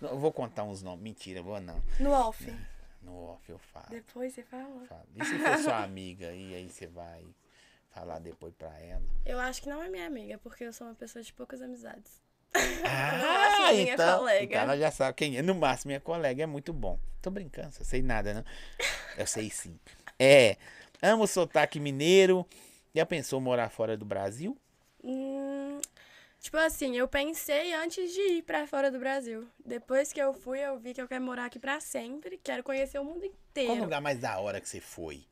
Não, 0.00 0.10
Eu 0.10 0.18
vou 0.18 0.32
contar 0.32 0.62
uns 0.64 0.82
nomes. 0.82 1.02
Mentira, 1.02 1.42
vou 1.42 1.60
não. 1.60 1.82
No 2.00 2.10
off. 2.12 2.44
No 3.02 3.14
off 3.30 3.50
eu 3.50 3.58
falo. 3.58 3.86
Depois 3.90 4.32
você 4.32 4.42
fala. 4.44 4.86
falo. 4.86 5.06
E 5.16 5.24
se 5.24 5.38
for 5.38 5.58
sua 5.58 5.82
amiga 5.82 6.32
e 6.32 6.54
aí 6.54 6.70
você 6.70 6.86
vai 6.86 7.24
falar 7.90 8.20
depois 8.20 8.54
pra 8.54 8.76
ela? 8.80 9.02
Eu 9.26 9.38
acho 9.40 9.60
que 9.60 9.68
não 9.68 9.82
é 9.82 9.88
minha 9.88 10.06
amiga, 10.06 10.38
porque 10.38 10.62
eu 10.64 10.72
sou 10.72 10.86
uma 10.86 10.94
pessoa 10.94 11.22
de 11.22 11.32
poucas 11.32 11.60
amizades. 11.60 12.22
Ah, 12.54 13.18
máximo, 13.18 13.72
minha 13.82 13.94
então, 13.94 14.18
colega. 14.18 14.44
então 14.44 14.60
ela 14.60 14.78
já 14.78 14.90
sabe 14.90 15.16
quem 15.16 15.36
é. 15.36 15.42
No 15.42 15.54
máximo, 15.54 15.88
minha 15.90 16.00
colega 16.00 16.42
é 16.42 16.46
muito 16.46 16.72
bom. 16.72 16.98
Tô 17.20 17.30
brincando, 17.30 17.70
eu 17.78 17.84
sei 17.84 18.02
nada, 18.02 18.34
não. 18.34 18.44
Eu 19.16 19.26
sei 19.26 19.48
sim. 19.50 19.78
É, 20.18 20.56
amo 21.00 21.24
o 21.24 21.26
sotaque 21.26 21.80
mineiro. 21.80 22.46
Já 22.94 23.06
pensou 23.06 23.40
morar 23.40 23.70
fora 23.70 23.96
do 23.96 24.04
Brasil? 24.04 24.56
Hum, 25.02 25.80
tipo 26.40 26.56
assim, 26.58 26.94
eu 26.96 27.08
pensei 27.08 27.72
antes 27.74 28.12
de 28.12 28.20
ir 28.20 28.42
pra 28.42 28.66
fora 28.66 28.90
do 28.90 28.98
Brasil. 28.98 29.48
Depois 29.64 30.12
que 30.12 30.20
eu 30.20 30.34
fui, 30.34 30.58
eu 30.60 30.78
vi 30.78 30.92
que 30.92 31.00
eu 31.00 31.08
quero 31.08 31.24
morar 31.24 31.46
aqui 31.46 31.58
pra 31.58 31.80
sempre. 31.80 32.38
Quero 32.42 32.62
conhecer 32.62 32.98
o 32.98 33.04
mundo 33.04 33.20
Qual 33.20 33.32
inteiro. 33.50 33.80
lugar 33.84 34.00
mais 34.00 34.18
da 34.18 34.38
hora 34.38 34.60
que 34.60 34.68
você 34.68 34.80
foi? 34.80 35.24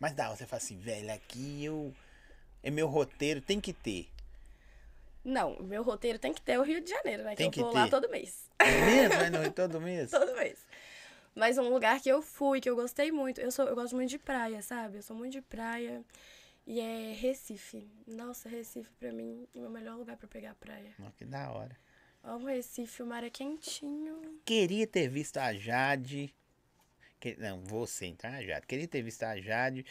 Mais 0.00 0.14
da 0.14 0.26
hora, 0.28 0.36
você 0.36 0.46
fala 0.46 0.60
assim, 0.62 0.78
velho, 0.78 1.12
aqui 1.12 1.64
eu... 1.64 1.94
É 2.62 2.70
meu 2.70 2.88
roteiro, 2.88 3.40
tem 3.40 3.60
que 3.60 3.72
ter. 3.72 4.08
Não, 5.28 5.62
meu 5.62 5.82
roteiro 5.82 6.18
tem 6.18 6.32
que 6.32 6.40
ter 6.40 6.58
o 6.58 6.62
Rio 6.62 6.80
de 6.80 6.88
Janeiro, 6.88 7.22
né? 7.22 7.36
Tem 7.36 7.50
que 7.50 7.56
que 7.56 7.60
eu 7.60 7.66
vou 7.66 7.74
lá 7.74 7.84
ter. 7.84 7.90
todo 7.90 8.08
mês. 8.08 8.48
É 8.58 8.80
mesmo? 8.86 9.16
Vai 9.16 9.28
no 9.30 9.42
Rio 9.42 9.52
todo 9.52 9.78
mês? 9.78 10.08
todo 10.10 10.34
mês. 10.34 10.58
Mas 11.34 11.58
um 11.58 11.68
lugar 11.68 12.00
que 12.00 12.08
eu 12.08 12.22
fui, 12.22 12.62
que 12.62 12.70
eu 12.70 12.74
gostei 12.74 13.12
muito. 13.12 13.38
Eu, 13.38 13.52
sou, 13.52 13.66
eu 13.66 13.74
gosto 13.74 13.94
muito 13.94 14.08
de 14.08 14.18
praia, 14.18 14.62
sabe? 14.62 14.96
Eu 14.96 15.02
sou 15.02 15.14
muito 15.14 15.34
de 15.34 15.42
praia. 15.42 16.02
E 16.66 16.80
é 16.80 17.12
Recife. 17.12 17.86
Nossa, 18.06 18.48
Recife 18.48 18.90
pra 18.98 19.12
mim 19.12 19.46
é 19.54 19.60
o 19.60 19.70
melhor 19.70 19.98
lugar 19.98 20.16
pra 20.16 20.26
pegar 20.26 20.54
praia. 20.54 20.94
Não, 20.98 21.10
que 21.10 21.26
da 21.26 21.50
hora. 21.52 21.76
Amo 22.24 22.46
Recife, 22.46 23.02
o 23.02 23.06
mar 23.06 23.22
é 23.22 23.28
quentinho. 23.28 24.40
Queria 24.46 24.86
ter 24.86 25.08
visto 25.08 25.36
a 25.36 25.52
Jade... 25.52 26.34
Que, 27.20 27.36
não, 27.36 27.62
você 27.64 28.06
então, 28.06 28.30
a 28.30 28.42
Jade. 28.42 28.66
Queria 28.66 28.88
ter 28.88 29.02
visto 29.02 29.24
a 29.24 29.38
Jade 29.38 29.84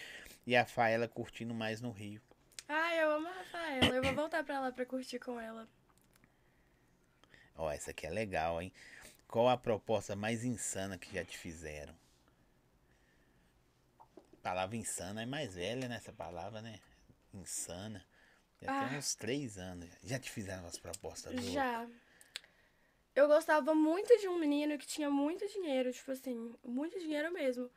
e 0.45 0.55
a 0.55 0.65
Faela 0.65 1.07
curtindo 1.07 1.53
mais 1.53 1.79
no 1.79 1.91
Rio. 1.91 2.21
Ai, 2.67 3.01
eu 3.01 3.11
amo 3.11 3.27
a 3.27 3.31
Rafaela. 3.31 3.95
Eu 3.95 4.03
vou 4.03 4.13
voltar 4.13 4.43
pra 4.43 4.59
lá 4.59 4.71
pra 4.71 4.85
curtir 4.85 5.19
com 5.19 5.39
ela. 5.39 5.67
Ó, 7.55 7.71
essa 7.71 7.91
aqui 7.91 8.05
é 8.05 8.09
legal, 8.09 8.61
hein? 8.61 8.71
Qual 9.27 9.47
a 9.49 9.57
proposta 9.57 10.15
mais 10.15 10.43
insana 10.43 10.97
que 10.97 11.13
já 11.13 11.23
te 11.25 11.37
fizeram? 11.37 11.95
Palavra 14.43 14.75
insana 14.77 15.23
é 15.23 15.25
mais 15.25 15.55
velha 15.55 15.87
nessa 15.87 16.11
palavra, 16.13 16.61
né? 16.61 16.79
Insana. 17.33 18.05
Já 18.61 18.71
Ah. 18.85 18.87
tem 18.89 18.97
uns 18.97 19.15
três 19.15 19.57
anos. 19.57 19.89
Já 20.03 20.19
te 20.19 20.29
fizeram 20.31 20.63
umas 20.63 20.77
propostas 20.77 21.33
boas? 21.33 21.45
Já. 21.51 21.87
Eu 23.15 23.27
gostava 23.27 23.73
muito 23.73 24.15
de 24.19 24.27
um 24.27 24.37
menino 24.37 24.77
que 24.77 24.85
tinha 24.85 25.09
muito 25.09 25.47
dinheiro, 25.47 25.91
tipo 25.91 26.11
assim, 26.11 26.55
muito 26.63 26.99
dinheiro 26.99 27.31
mesmo. 27.33 27.69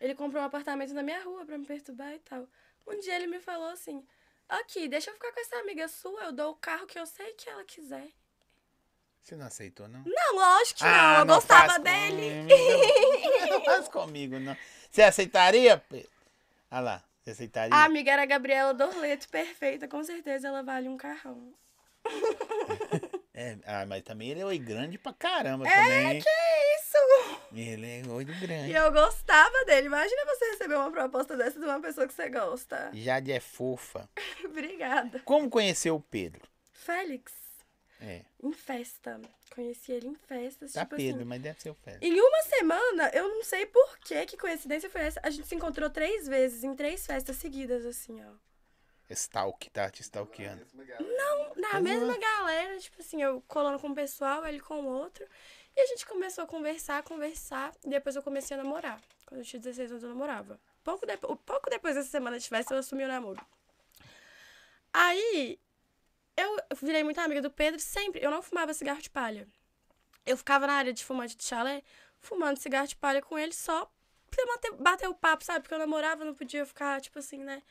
Ele 0.00 0.14
comprou 0.14 0.42
um 0.42 0.46
apartamento 0.46 0.92
na 0.92 1.02
minha 1.02 1.22
rua 1.22 1.44
pra 1.46 1.56
me 1.56 1.64
perturbar 1.66 2.12
e 2.14 2.18
tal. 2.20 2.48
Um 2.86 2.98
dia 2.98 3.14
ele 3.14 3.26
me 3.28 3.38
falou 3.40 3.68
assim: 3.68 4.04
Aqui, 4.50 4.88
deixa 4.88 5.10
eu 5.10 5.14
ficar 5.14 5.32
com 5.32 5.40
essa 5.40 5.56
amiga 5.58 5.86
sua, 5.86 6.24
eu 6.24 6.32
dou 6.32 6.50
o 6.50 6.56
carro 6.56 6.86
que 6.86 6.98
eu 6.98 7.06
sei 7.06 7.32
que 7.34 7.48
ela 7.48 7.64
quiser. 7.64 8.08
Você 9.22 9.36
não 9.36 9.46
aceitou, 9.46 9.86
não? 9.86 10.02
Não, 10.04 10.34
lógico 10.34 10.78
que 10.80 10.84
não, 10.84 10.90
Ah, 10.92 11.18
eu 11.20 11.24
não 11.24 11.34
gostava 11.36 11.78
dele. 11.78 12.30
comigo. 12.48 13.50
Não 13.50 13.64
faz 13.64 13.88
comigo, 13.88 14.38
não. 14.38 14.56
Você 14.90 15.02
aceitaria? 15.02 15.78
Pedro? 15.88 16.10
Ah 16.70 16.80
lá, 16.80 17.04
você 17.22 17.30
aceitaria? 17.30 17.76
A 17.76 17.84
amiga 17.84 18.12
era 18.12 18.22
a 18.22 18.26
Gabriela 18.26 18.72
Dorleto, 18.72 19.28
perfeita, 19.28 19.86
com 19.88 20.02
certeza 20.04 20.48
ela 20.48 20.62
vale 20.62 20.88
um 20.88 20.96
carrão. 20.96 21.52
É, 23.32 23.56
ah, 23.64 23.86
mas 23.86 24.02
também 24.02 24.28
ele 24.28 24.42
é 24.42 24.58
grande 24.58 24.98
pra 24.98 25.14
caramba 25.14 25.66
É, 25.66 25.72
também. 25.72 26.20
que 26.20 26.28
isso? 26.28 27.39
Ele 27.52 27.86
é 27.86 28.00
E 28.00 28.24
grande. 28.24 28.72
eu 28.72 28.92
gostava 28.92 29.64
dele. 29.64 29.86
Imagina 29.86 30.24
você 30.26 30.44
receber 30.52 30.74
uma 30.76 30.90
proposta 30.90 31.36
dessa 31.36 31.58
de 31.58 31.64
uma 31.64 31.80
pessoa 31.80 32.06
que 32.06 32.14
você 32.14 32.28
gosta. 32.28 32.90
Jade 32.92 33.32
é 33.32 33.40
fofa. 33.40 34.08
Obrigada. 34.44 35.20
Como 35.24 35.50
conheceu 35.50 35.96
o 35.96 36.00
Pedro? 36.00 36.42
Félix, 36.72 37.32
É, 38.00 38.22
em 38.42 38.52
festa. 38.52 39.20
Conheci 39.54 39.92
ele 39.92 40.06
em 40.08 40.14
festas, 40.14 40.72
tá 40.72 40.84
tipo 40.84 40.96
Pedro, 40.96 41.20
assim. 41.20 41.28
mas 41.28 41.42
deve 41.42 41.60
ser 41.60 41.70
o 41.70 41.74
Félix. 41.74 42.02
Em 42.06 42.20
uma 42.20 42.42
semana, 42.44 43.10
eu 43.12 43.28
não 43.28 43.42
sei 43.44 43.66
por 43.66 43.98
que, 43.98 44.24
que 44.26 44.36
coincidência 44.36 44.88
foi 44.88 45.00
essa. 45.02 45.20
A 45.22 45.28
gente 45.30 45.46
se 45.48 45.54
encontrou 45.54 45.90
três 45.90 46.26
vezes, 46.28 46.62
em 46.64 46.74
três 46.74 47.04
festas 47.04 47.36
seguidas, 47.36 47.84
assim, 47.84 48.16
ó. 48.24 48.32
Stalk, 49.12 49.68
tá 49.70 49.90
te 49.90 50.02
stalkeando. 50.02 50.64
Na 51.56 51.76
Uhum. 51.76 51.82
mesma 51.82 52.16
galera, 52.16 52.78
tipo 52.78 53.00
assim, 53.00 53.20
eu 53.20 53.42
colando 53.48 53.78
com 53.80 53.88
um 53.88 53.94
pessoal, 53.94 54.46
ele 54.46 54.60
com 54.60 54.84
outro. 54.86 55.26
E 55.76 55.80
a 55.80 55.86
gente 55.86 56.06
começou 56.06 56.44
a 56.44 56.46
conversar, 56.46 57.02
conversar. 57.02 57.72
E 57.84 57.88
depois 57.88 58.16
eu 58.16 58.22
comecei 58.22 58.56
a 58.56 58.62
namorar. 58.62 59.00
Quando 59.26 59.40
eu 59.40 59.44
tinha 59.44 59.60
16 59.60 59.92
anos, 59.92 60.02
eu 60.02 60.08
namorava. 60.08 60.60
Pouco, 60.82 61.06
depo 61.06 61.36
pouco 61.36 61.70
depois 61.70 61.94
dessa 61.94 62.08
semana 62.08 62.38
de 62.38 62.48
festa, 62.48 62.74
eu 62.74 62.78
assumi 62.78 63.04
o 63.04 63.08
namoro. 63.08 63.40
Aí, 64.92 65.58
eu 66.36 66.56
virei 66.82 67.04
muito 67.04 67.20
amiga 67.20 67.42
do 67.42 67.50
Pedro 67.50 67.78
sempre. 67.80 68.22
Eu 68.22 68.30
não 68.30 68.42
fumava 68.42 68.74
cigarro 68.74 69.00
de 69.00 69.10
palha. 69.10 69.46
Eu 70.26 70.36
ficava 70.36 70.66
na 70.66 70.74
área 70.74 70.92
de 70.92 71.04
fumante 71.04 71.36
de 71.36 71.44
chalé, 71.44 71.82
fumando 72.18 72.58
cigarro 72.58 72.86
de 72.86 72.96
palha 72.96 73.22
com 73.22 73.38
ele 73.38 73.52
só 73.52 73.90
pra 74.30 74.46
bater, 74.46 74.72
bater 74.74 75.08
o 75.08 75.14
papo, 75.14 75.44
sabe? 75.44 75.60
Porque 75.60 75.74
eu 75.74 75.78
namorava, 75.78 76.24
não 76.24 76.34
podia 76.34 76.64
ficar, 76.64 77.00
tipo 77.00 77.18
assim, 77.18 77.38
né? 77.38 77.62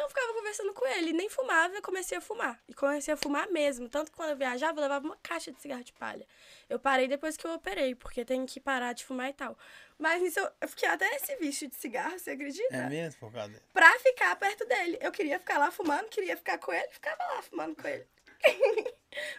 Então 0.00 0.06
eu 0.06 0.08
ficava 0.08 0.32
conversando 0.32 0.72
com 0.72 0.86
ele, 0.86 1.12
nem 1.12 1.28
fumava, 1.28 1.74
eu 1.74 1.82
comecei 1.82 2.16
a 2.16 2.22
fumar. 2.22 2.58
E 2.66 2.72
comecei 2.72 3.12
a 3.12 3.16
fumar 3.18 3.50
mesmo. 3.50 3.86
Tanto 3.86 4.10
que 4.10 4.16
quando 4.16 4.30
eu 4.30 4.36
viajava, 4.36 4.78
eu 4.78 4.82
levava 4.82 5.04
uma 5.04 5.16
caixa 5.22 5.52
de 5.52 5.60
cigarro 5.60 5.84
de 5.84 5.92
palha. 5.92 6.26
Eu 6.70 6.78
parei 6.78 7.06
depois 7.06 7.36
que 7.36 7.46
eu 7.46 7.52
operei, 7.52 7.94
porque 7.94 8.24
tem 8.24 8.46
que 8.46 8.58
parar 8.58 8.94
de 8.94 9.04
fumar 9.04 9.28
e 9.28 9.34
tal. 9.34 9.58
Mas 9.98 10.22
nisso 10.22 10.40
eu, 10.40 10.50
eu 10.62 10.68
fiquei 10.68 10.88
até 10.88 11.06
esse 11.16 11.36
vício 11.36 11.68
de 11.68 11.76
cigarro, 11.76 12.18
você 12.18 12.30
acredita? 12.30 12.74
É 12.74 12.88
mesmo 12.88 13.20
por 13.20 13.30
causa 13.30 13.48
dele? 13.50 13.62
Pra 13.74 13.90
ficar 13.98 14.34
perto 14.36 14.64
dele. 14.64 14.96
Eu 15.02 15.12
queria 15.12 15.38
ficar 15.38 15.58
lá 15.58 15.70
fumando, 15.70 16.08
queria 16.08 16.34
ficar 16.34 16.56
com 16.56 16.72
ele, 16.72 16.88
ficava 16.88 17.22
lá 17.34 17.42
fumando 17.42 17.76
com 17.76 17.86
ele. 17.86 18.06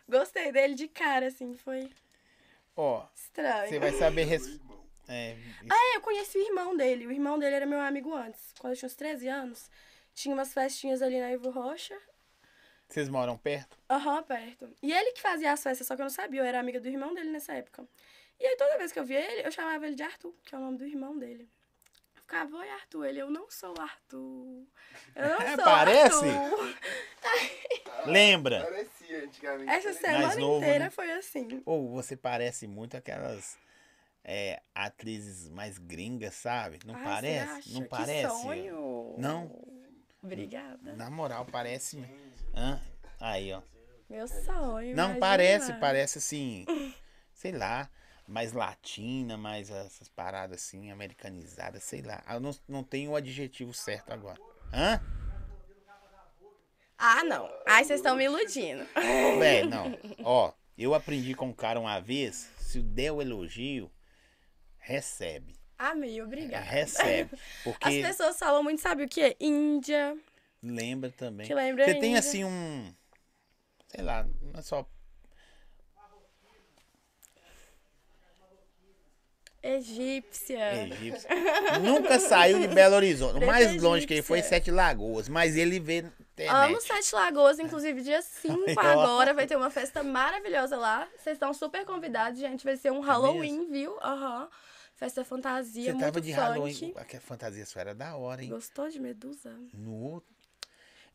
Gostei 0.08 0.52
dele 0.52 0.76
de 0.76 0.88
cara, 0.88 1.26
assim, 1.26 1.56
foi 1.56 1.89
Ó, 2.76 3.04
estranho. 3.15 3.67
você 3.67 3.80
vai 3.80 3.93
saber 3.93 4.26
res- 4.26 4.60
É, 5.10 5.32
É, 5.71 5.95
eu 5.95 6.02
conheci 6.02 6.38
o 6.38 6.45
irmão 6.45 6.78
dele. 6.78 7.08
O 7.08 7.12
irmão 7.12 7.39
dele 7.39 7.56
era 7.56 7.65
meu 7.65 7.80
amigo 7.82 8.13
antes. 8.13 8.54
Quando 8.60 8.74
eu 8.74 8.78
tinha 8.78 8.86
uns 8.88 8.93
13 8.95 9.28
anos, 9.28 9.67
tinha 10.13 10.34
umas 10.34 10.54
festinhas 10.54 11.02
ali 11.02 11.19
na 11.19 11.32
Ivo 11.32 11.50
Rocha. 11.50 11.97
vocês 12.88 13.08
moram 13.10 13.38
perto? 13.38 13.78
Aham, 13.89 14.24
perto. 14.24 14.69
E 14.82 14.91
ele 14.91 15.12
que 15.13 15.21
fazia 15.21 15.52
as 15.52 15.62
festas, 15.63 15.88
só 15.88 15.95
que 15.95 16.02
eu 16.02 16.06
não 16.06 16.10
sabia. 16.10 16.41
Eu 16.41 16.45
era 16.45 16.60
amiga 16.60 16.80
do 16.80 16.88
irmão 16.88 17.13
dele 17.13 17.30
nessa 17.30 17.54
época. 17.54 17.88
E 18.39 18.45
aí, 18.45 18.56
toda 18.58 18.78
vez 18.78 18.91
que 18.91 19.00
eu 19.00 19.06
via 19.06 19.19
ele, 19.19 19.47
eu 19.47 19.52
chamava 19.52 19.86
ele 19.86 19.95
de 19.95 20.04
Arthur, 20.04 20.34
que 20.43 20.56
é 20.56 20.58
o 20.58 20.62
nome 20.62 20.78
do 20.78 20.86
irmão 20.86 21.17
dele. 21.17 21.47
Eu 22.15 22.21
ficava, 22.21 22.58
oi, 22.58 22.69
Arthur. 22.69 23.06
Ele, 23.06 23.21
eu 23.21 23.30
não 23.30 23.50
sou 23.52 23.78
o 23.78 23.82
Arthur. 23.82 24.65
Eu 25.15 25.30
não 25.30 25.41
É, 25.41 25.56
sou 25.56 25.63
parece? 25.63 26.26
Arthur. 26.26 26.78
Lembra? 28.08 28.63
Parecia 28.63 29.24
antigamente. 29.26 29.69
Essa 29.71 29.89
né? 29.89 29.93
semana 29.93 30.36
novo, 30.36 30.58
inteira 30.58 30.86
né? 30.86 30.89
foi 30.89 31.12
assim. 31.12 31.62
Ou 31.65 31.89
você 31.89 32.17
parece 32.17 32.67
muito 32.67 32.97
aquelas 32.97 33.58
é, 34.24 34.62
atrizes 34.74 35.50
mais 35.50 35.78
gringas, 35.78 36.34
sabe? 36.34 36.80
Não 36.86 36.95
Ai, 36.95 37.04
parece? 37.04 37.52
você 37.52 37.58
acha? 37.58 37.74
Não 37.74 37.84
Que 37.84 37.89
parece? 37.89 38.41
sonho. 38.41 39.15
Não? 39.17 39.52
Obrigada. 40.21 40.93
Na 40.95 41.10
moral, 41.10 41.45
parece. 41.45 42.03
Hã? 42.53 42.79
Aí, 43.19 43.51
ó. 43.53 43.62
Meu 44.10 44.27
sonho. 44.27 44.95
Não 44.95 45.15
imagina. 45.15 45.19
parece, 45.19 45.73
parece 45.73 46.17
assim, 46.17 46.65
sei 47.34 47.53
lá, 47.53 47.89
mais 48.27 48.51
latina, 48.51 49.38
mais 49.38 49.69
essas 49.69 50.10
paradas 50.10 50.62
assim, 50.62 50.91
americanizadas, 50.91 51.84
sei 51.84 52.01
lá. 52.01 52.23
Eu 52.29 52.39
não, 52.39 52.51
não 52.67 52.84
tenho 52.84 53.12
o 53.12 53.15
adjetivo 53.15 53.73
certo 53.73 54.12
agora. 54.12 54.39
Hã? 54.73 55.01
Ah, 56.97 57.23
não. 57.23 57.49
Ai, 57.65 57.84
vocês 57.84 57.99
estão 57.99 58.15
me 58.15 58.25
iludindo. 58.25 58.86
Véi, 59.39 59.63
não. 59.67 59.97
Ó, 60.23 60.53
eu 60.77 60.93
aprendi 60.93 61.34
com 61.34 61.47
um 61.47 61.53
cara 61.53 61.79
uma 61.79 61.99
vez, 61.99 62.51
se 62.57 62.79
der 62.79 63.12
o 63.12 63.21
elogio, 63.21 63.91
recebe. 64.77 65.61
Amei, 65.82 66.22
obrigada. 66.22 66.63
Recebe. 66.63 67.32
As 67.34 67.63
Porque 67.63 68.02
pessoas 68.04 68.38
falam 68.38 68.62
muito, 68.62 68.80
sabe 68.80 69.04
o 69.04 69.10
quê? 69.10 69.36
Índia. 69.39 70.15
lembra 70.62 71.10
também. 71.10 71.48
Que 71.48 71.56
lembra 71.56 71.86
Você 71.86 71.96
tem 71.96 72.15
assim 72.15 72.46
um. 72.46 72.94
Sei 73.88 74.04
lá, 74.04 74.24
não 74.41 74.60
é 74.60 74.62
só. 74.62 74.88
Egípcia. 79.63 80.86
Egípcio. 80.86 81.30
Nunca 81.82 82.20
saiu 82.20 82.60
de 82.60 82.67
Belo 82.67 82.96
Horizonte. 82.96 83.44
O 83.44 83.48
mais 83.48 83.82
longe 83.82 84.06
que 84.06 84.13
ele 84.13 84.22
foi, 84.22 84.39
egípcia. 84.39 84.58
Sete 84.58 84.72
Lagoas. 84.72 85.28
Mas 85.28 85.56
ele 85.56 85.80
vê 85.80 86.04
na 86.04 86.10
Amo 86.65 86.78
internet. 86.78 86.84
Sete 86.84 87.15
Lagoas, 87.15 87.60
inclusive 87.60 88.02
dia 88.02 88.22
5 88.22 88.70
Aí, 88.70 88.76
ó. 88.78 89.02
agora 89.02 89.34
vai 89.34 89.48
ter 89.48 89.56
uma 89.56 89.70
festa 89.70 90.04
maravilhosa 90.04 90.78
lá. 90.78 91.08
Vocês 91.17 91.36
estão 91.36 91.54
super 91.54 91.86
convidados, 91.86 92.39
gente. 92.39 92.63
Vai 92.63 92.78
ser 92.78 92.91
um 92.91 93.00
Halloween, 93.02 93.72
viu? 93.72 93.98
Aham. 94.02 94.48
Festa 95.01 95.25
fantasia, 95.25 95.85
Você 95.85 95.91
muito 95.93 96.03
tava 96.05 96.21
de 96.21 96.29
funk. 96.31 96.39
Halloween. 96.39 96.93
Aquela 96.95 97.21
fantasia 97.23 97.65
sua 97.65 97.81
era 97.81 97.95
da 97.95 98.15
hora, 98.15 98.43
hein? 98.43 98.49
Gostou 98.51 98.87
de 98.87 98.99
Medusa? 98.99 99.49
No... 99.73 100.21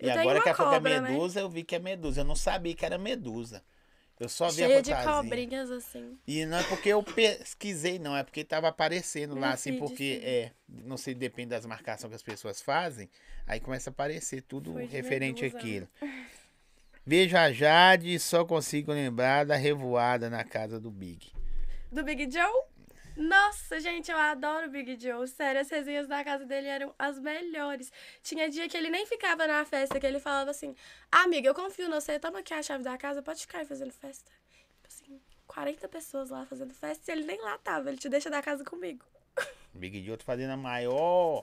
E 0.01 0.07
Eu 0.07 0.09
tenho 0.13 0.21
agora 0.23 0.39
que 0.39 0.43
que 0.43 0.49
é 0.51 0.55
cobra, 0.55 1.01
né? 1.01 1.09
medusa, 1.11 1.39
eu 1.39 1.49
vi 1.49 1.63
que 1.63 1.77
é 1.77 1.79
medusa. 1.79 2.23
Eu 2.23 2.25
não 2.25 2.35
sabia 2.35 2.75
que 2.75 2.85
era 2.85 2.99
medusa. 2.99 3.63
Eu 4.19 4.29
só 4.29 4.49
vi 4.49 4.57
Cheia 4.57 4.79
a 4.79 4.81
de 4.81 4.91
fantasia. 4.91 5.23
cobrinhas, 5.23 5.71
assim. 5.71 6.19
E 6.27 6.45
não 6.47 6.59
é 6.59 6.65
porque 6.65 6.89
eu 6.89 7.01
pesquisei, 7.01 7.97
não. 8.01 8.17
É 8.17 8.25
porque 8.25 8.43
tava 8.45 8.67
aparecendo 8.67 9.35
lá, 9.37 9.47
No 9.49 9.53
assim, 9.55 9.71
feed, 9.71 9.79
porque 9.79 10.19
sim. 10.21 10.27
é. 10.27 10.53
Não 10.69 10.97
sei, 10.97 11.15
depende 11.15 11.51
das 11.51 11.65
marcações 11.65 12.11
que 12.11 12.17
as 12.17 12.23
pessoas 12.25 12.61
fazem. 12.61 13.09
Aí 13.47 13.61
começa 13.61 13.89
a 13.89 13.93
aparecer 13.93 14.43
tudo 14.43 14.73
de 14.75 14.85
referente 14.87 15.43
Medusa. 15.43 15.59
àquilo. 15.59 15.89
Vejo 17.07 17.37
a 17.37 17.53
Jade 17.53 18.13
e 18.13 18.19
só 18.19 18.45
consigo 18.45 18.93
lembrar 18.93 19.47
da 19.47 19.55
revoada 19.55 20.29
na 20.29 20.43
casa 20.43 20.81
do 20.81 20.91
Big. 20.91 21.31
Do 21.93 22.03
Big 22.03 22.29
Joe? 22.31 22.65
Nossa, 23.17 23.81
gente, 23.81 24.11
eu 24.11 24.19
adoro 24.19 24.69
Big 24.69 24.99
Joe. 25.01 25.27
Sério, 25.27 25.63
as 25.63 25.71
resenhas 25.71 26.07
da 26.07 26.23
casa 26.23 26.45
dele 26.45 26.67
eram 26.67 26.95
as 26.99 27.19
melhores. 27.19 27.91
Tinha 28.23 28.49
dia 28.51 28.69
que 28.69 28.77
ele 28.77 28.91
nem 28.91 29.07
ficava 29.07 29.47
na 29.47 29.65
festa, 29.65 29.99
que 29.99 30.07
ele 30.07 30.21
falava 30.21 30.51
assim: 30.51 30.75
Amiga, 31.11 31.49
eu 31.49 31.55
confio 31.55 31.89
no 31.89 31.99
você, 31.99 32.19
toma 32.19 32.41
aqui 32.41 32.53
a 32.53 32.63
chave 32.63 32.85
da 32.85 32.99
casa, 32.99 33.23
pode 33.23 33.41
ficar 33.41 33.59
aí 33.59 33.67
fazendo 33.67 33.91
festa. 33.93 34.31
Tipo 34.51 34.89
assim, 34.89 35.21
40 35.47 35.89
pessoas 35.89 36.29
lá 36.29 36.45
fazendo 36.45 36.75
festa 36.75 37.11
e 37.11 37.15
ele 37.15 37.25
nem 37.25 37.41
lá 37.41 37.57
tava, 37.59 37.89
ele 37.89 37.97
te 37.97 38.09
deixa 38.09 38.29
da 38.29 38.43
casa 38.43 38.63
comigo. 38.63 39.05
Big 39.73 40.05
Joe 40.05 40.19
tá 40.19 40.25
fazendo 40.25 40.55
o 40.55 40.59
maior 40.59 41.43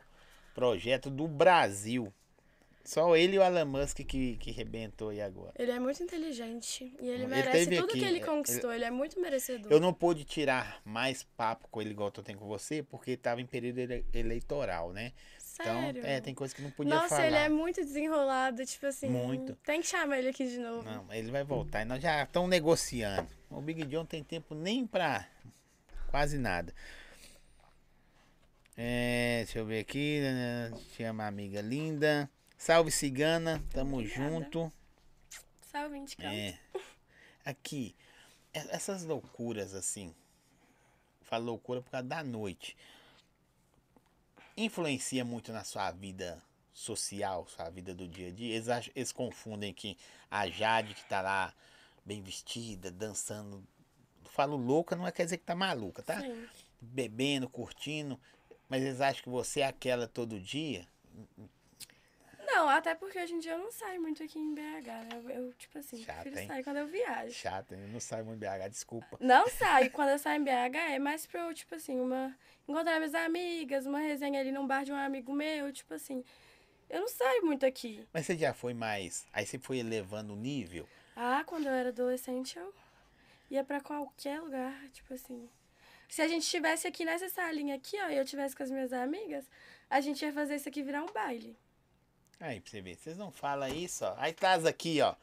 projeto 0.53 1.09
do 1.09 1.27
Brasil. 1.27 2.13
Só 2.85 3.15
ele 3.15 3.37
e 3.37 3.39
o 3.39 3.41
Elon 3.43 3.65
Musk 3.65 3.99
que, 4.01 4.35
que 4.35 4.51
rebentou 4.51 5.09
aí 5.09 5.21
agora. 5.21 5.53
Ele 5.57 5.71
é 5.71 5.79
muito 5.79 6.03
inteligente 6.03 6.93
e 6.99 7.07
ele 7.07 7.23
Ele 7.23 7.27
merece 7.27 7.69
tudo 7.77 7.89
aqui, 7.91 7.99
que 7.99 8.05
ele 8.05 8.17
é, 8.19 8.25
conquistou, 8.25 8.73
ele 8.73 8.83
é 8.83 8.91
muito 8.91 9.19
merecedor. 9.21 9.71
Eu 9.71 9.79
não 9.79 9.93
pude 9.93 10.25
tirar 10.25 10.81
mais 10.83 11.23
papo 11.23 11.67
com 11.69 11.81
ele 11.81 11.91
igual 11.91 12.09
eu 12.09 12.11
tô 12.11 12.21
tendo 12.21 12.39
com 12.39 12.47
você, 12.47 12.83
porque 12.83 13.15
tava 13.15 13.39
em 13.39 13.45
período 13.45 13.77
ele- 13.79 14.05
eleitoral, 14.13 14.91
né? 14.91 15.13
Sério. 15.39 15.99
Então, 15.99 16.09
é, 16.09 16.19
tem 16.19 16.33
coisa 16.33 16.53
que 16.53 16.61
não 16.61 16.71
podia 16.71 16.93
Nossa, 16.95 17.07
falar. 17.09 17.27
ele 17.27 17.35
é 17.37 17.47
muito 17.47 17.79
desenrolado, 17.79 18.65
tipo 18.65 18.85
assim. 18.87 19.07
Muito. 19.07 19.55
Tem 19.63 19.79
que 19.79 19.87
chamar 19.87 20.19
ele 20.19 20.29
aqui 20.29 20.45
de 20.45 20.57
novo. 20.57 20.83
Não, 20.83 21.13
ele 21.13 21.31
vai 21.31 21.43
voltar. 21.43 21.83
E 21.83 21.85
nós 21.85 22.01
já 22.01 22.23
estamos 22.23 22.49
negociando. 22.49 23.29
O 23.49 23.61
Big 23.61 23.85
John 23.85 24.03
tem 24.03 24.23
tempo 24.23 24.53
nem 24.55 24.85
pra 24.85 25.25
quase 26.09 26.37
nada. 26.37 26.73
É, 28.75 29.43
deixa 29.45 29.59
eu 29.59 29.65
ver 29.65 29.79
aqui. 29.79 30.19
né, 30.21 30.71
Chama 30.97 31.23
a 31.23 31.27
amiga 31.27 31.61
linda. 31.61 32.29
Salve 32.63 32.91
cigana, 32.91 33.61
tamo 33.71 33.97
Obrigada. 33.97 34.29
junto. 34.29 34.71
Salve, 35.69 35.97
indicão. 35.97 36.31
É. 36.31 36.57
Aqui, 37.43 37.93
essas 38.53 39.03
loucuras 39.03 39.73
assim. 39.75 40.15
Falo 41.23 41.43
loucura 41.47 41.81
por 41.81 41.91
causa 41.91 42.07
da 42.07 42.23
noite. 42.23 42.77
Influencia 44.55 45.25
muito 45.25 45.51
na 45.51 45.65
sua 45.65 45.91
vida 45.91 46.41
social, 46.73 47.45
sua 47.49 47.69
vida 47.69 47.93
do 47.93 48.07
dia 48.07 48.29
a 48.29 48.31
dia. 48.31 48.55
Eles, 48.55 48.69
acham- 48.69 48.93
eles 48.95 49.11
confundem 49.11 49.73
que 49.73 49.97
a 50.31 50.47
Jade 50.47 50.95
que 50.95 51.03
tá 51.03 51.19
lá 51.21 51.53
bem 52.05 52.21
vestida, 52.21 52.89
dançando. 52.89 53.61
Falo 54.23 54.55
louca, 54.55 54.95
não 54.95 55.05
é 55.05 55.11
quer 55.11 55.25
dizer 55.25 55.37
que 55.37 55.43
tá 55.43 55.53
maluca, 55.53 56.01
tá? 56.01 56.21
Sim. 56.21 56.47
Bebendo, 56.79 57.49
curtindo. 57.49 58.17
Mas 58.69 58.83
eles 58.83 59.01
acham 59.01 59.21
que 59.21 59.29
você 59.29 59.59
é 59.59 59.67
aquela 59.67 60.07
todo 60.07 60.39
dia. 60.39 60.87
Não, 62.55 62.69
até 62.69 62.93
porque 62.93 63.17
hoje 63.17 63.33
em 63.33 63.39
dia 63.39 63.53
eu 63.53 63.57
não 63.57 63.71
saio 63.71 63.99
muito 63.99 64.21
aqui 64.21 64.37
em 64.37 64.53
BH, 64.53 64.87
né? 64.87 65.09
Eu, 65.13 65.29
eu, 65.29 65.53
tipo 65.53 65.79
assim, 65.79 65.97
Chata, 66.03 66.21
prefiro 66.21 66.39
hein? 66.39 66.47
sair 66.47 66.63
quando 66.63 66.77
eu 66.77 66.87
viajo. 66.87 67.33
Chata, 67.33 67.73
eu 67.73 67.87
não 67.87 67.99
saio 67.99 68.25
muito 68.25 68.39
BH, 68.39 68.69
desculpa. 68.69 69.17
Não 69.19 69.49
saio. 69.49 69.89
Quando 69.91 70.09
eu 70.09 70.19
saio 70.19 70.39
em 70.39 70.43
BH 70.43 70.75
é 70.91 70.99
mais 70.99 71.25
pra 71.25 71.41
eu, 71.41 71.53
tipo 71.53 71.73
assim, 71.73 71.99
uma. 71.99 72.35
Encontrar 72.67 72.97
minhas 72.97 73.15
amigas, 73.15 73.87
uma 73.87 73.99
resenha 73.99 74.39
ali 74.39 74.51
num 74.51 74.67
bar 74.67 74.83
de 74.83 74.91
um 74.91 74.95
amigo 74.95 75.33
meu, 75.33 75.73
tipo 75.73 75.95
assim. 75.95 76.23
Eu 76.89 77.01
não 77.01 77.07
saio 77.07 77.43
muito 77.43 77.65
aqui. 77.65 78.07
Mas 78.13 78.27
você 78.27 78.37
já 78.37 78.53
foi 78.53 78.73
mais. 78.75 79.25
Aí 79.33 79.45
você 79.45 79.57
foi 79.57 79.79
elevando 79.79 80.33
o 80.33 80.35
nível. 80.35 80.87
Ah, 81.15 81.43
quando 81.45 81.65
eu 81.65 81.73
era 81.73 81.89
adolescente, 81.89 82.57
eu 82.57 82.71
ia 83.49 83.63
pra 83.63 83.81
qualquer 83.81 84.39
lugar, 84.39 84.73
tipo 84.89 85.13
assim. 85.13 85.49
Se 86.07 86.21
a 86.21 86.27
gente 86.27 86.43
estivesse 86.43 86.87
aqui 86.87 87.03
nessa 87.03 87.27
salinha 87.29 87.75
aqui, 87.75 87.97
ó, 87.99 88.09
e 88.09 88.17
eu 88.17 88.23
tivesse 88.23 88.55
com 88.55 88.61
as 88.61 88.69
minhas 88.69 88.93
amigas, 88.93 89.49
a 89.89 89.99
gente 89.99 90.23
ia 90.23 90.31
fazer 90.31 90.55
isso 90.55 90.69
aqui 90.69 90.83
virar 90.83 91.03
um 91.03 91.11
baile. 91.11 91.57
Aí, 92.43 92.59
pra 92.59 92.71
você 92.71 92.81
ver, 92.81 92.95
vocês 92.97 93.17
não 93.17 93.31
falam 93.31 93.69
isso, 93.69 94.03
ó. 94.03 94.15
Aí 94.17 94.33
traz 94.33 94.65
aqui, 94.65 94.99
ó. 94.99 95.15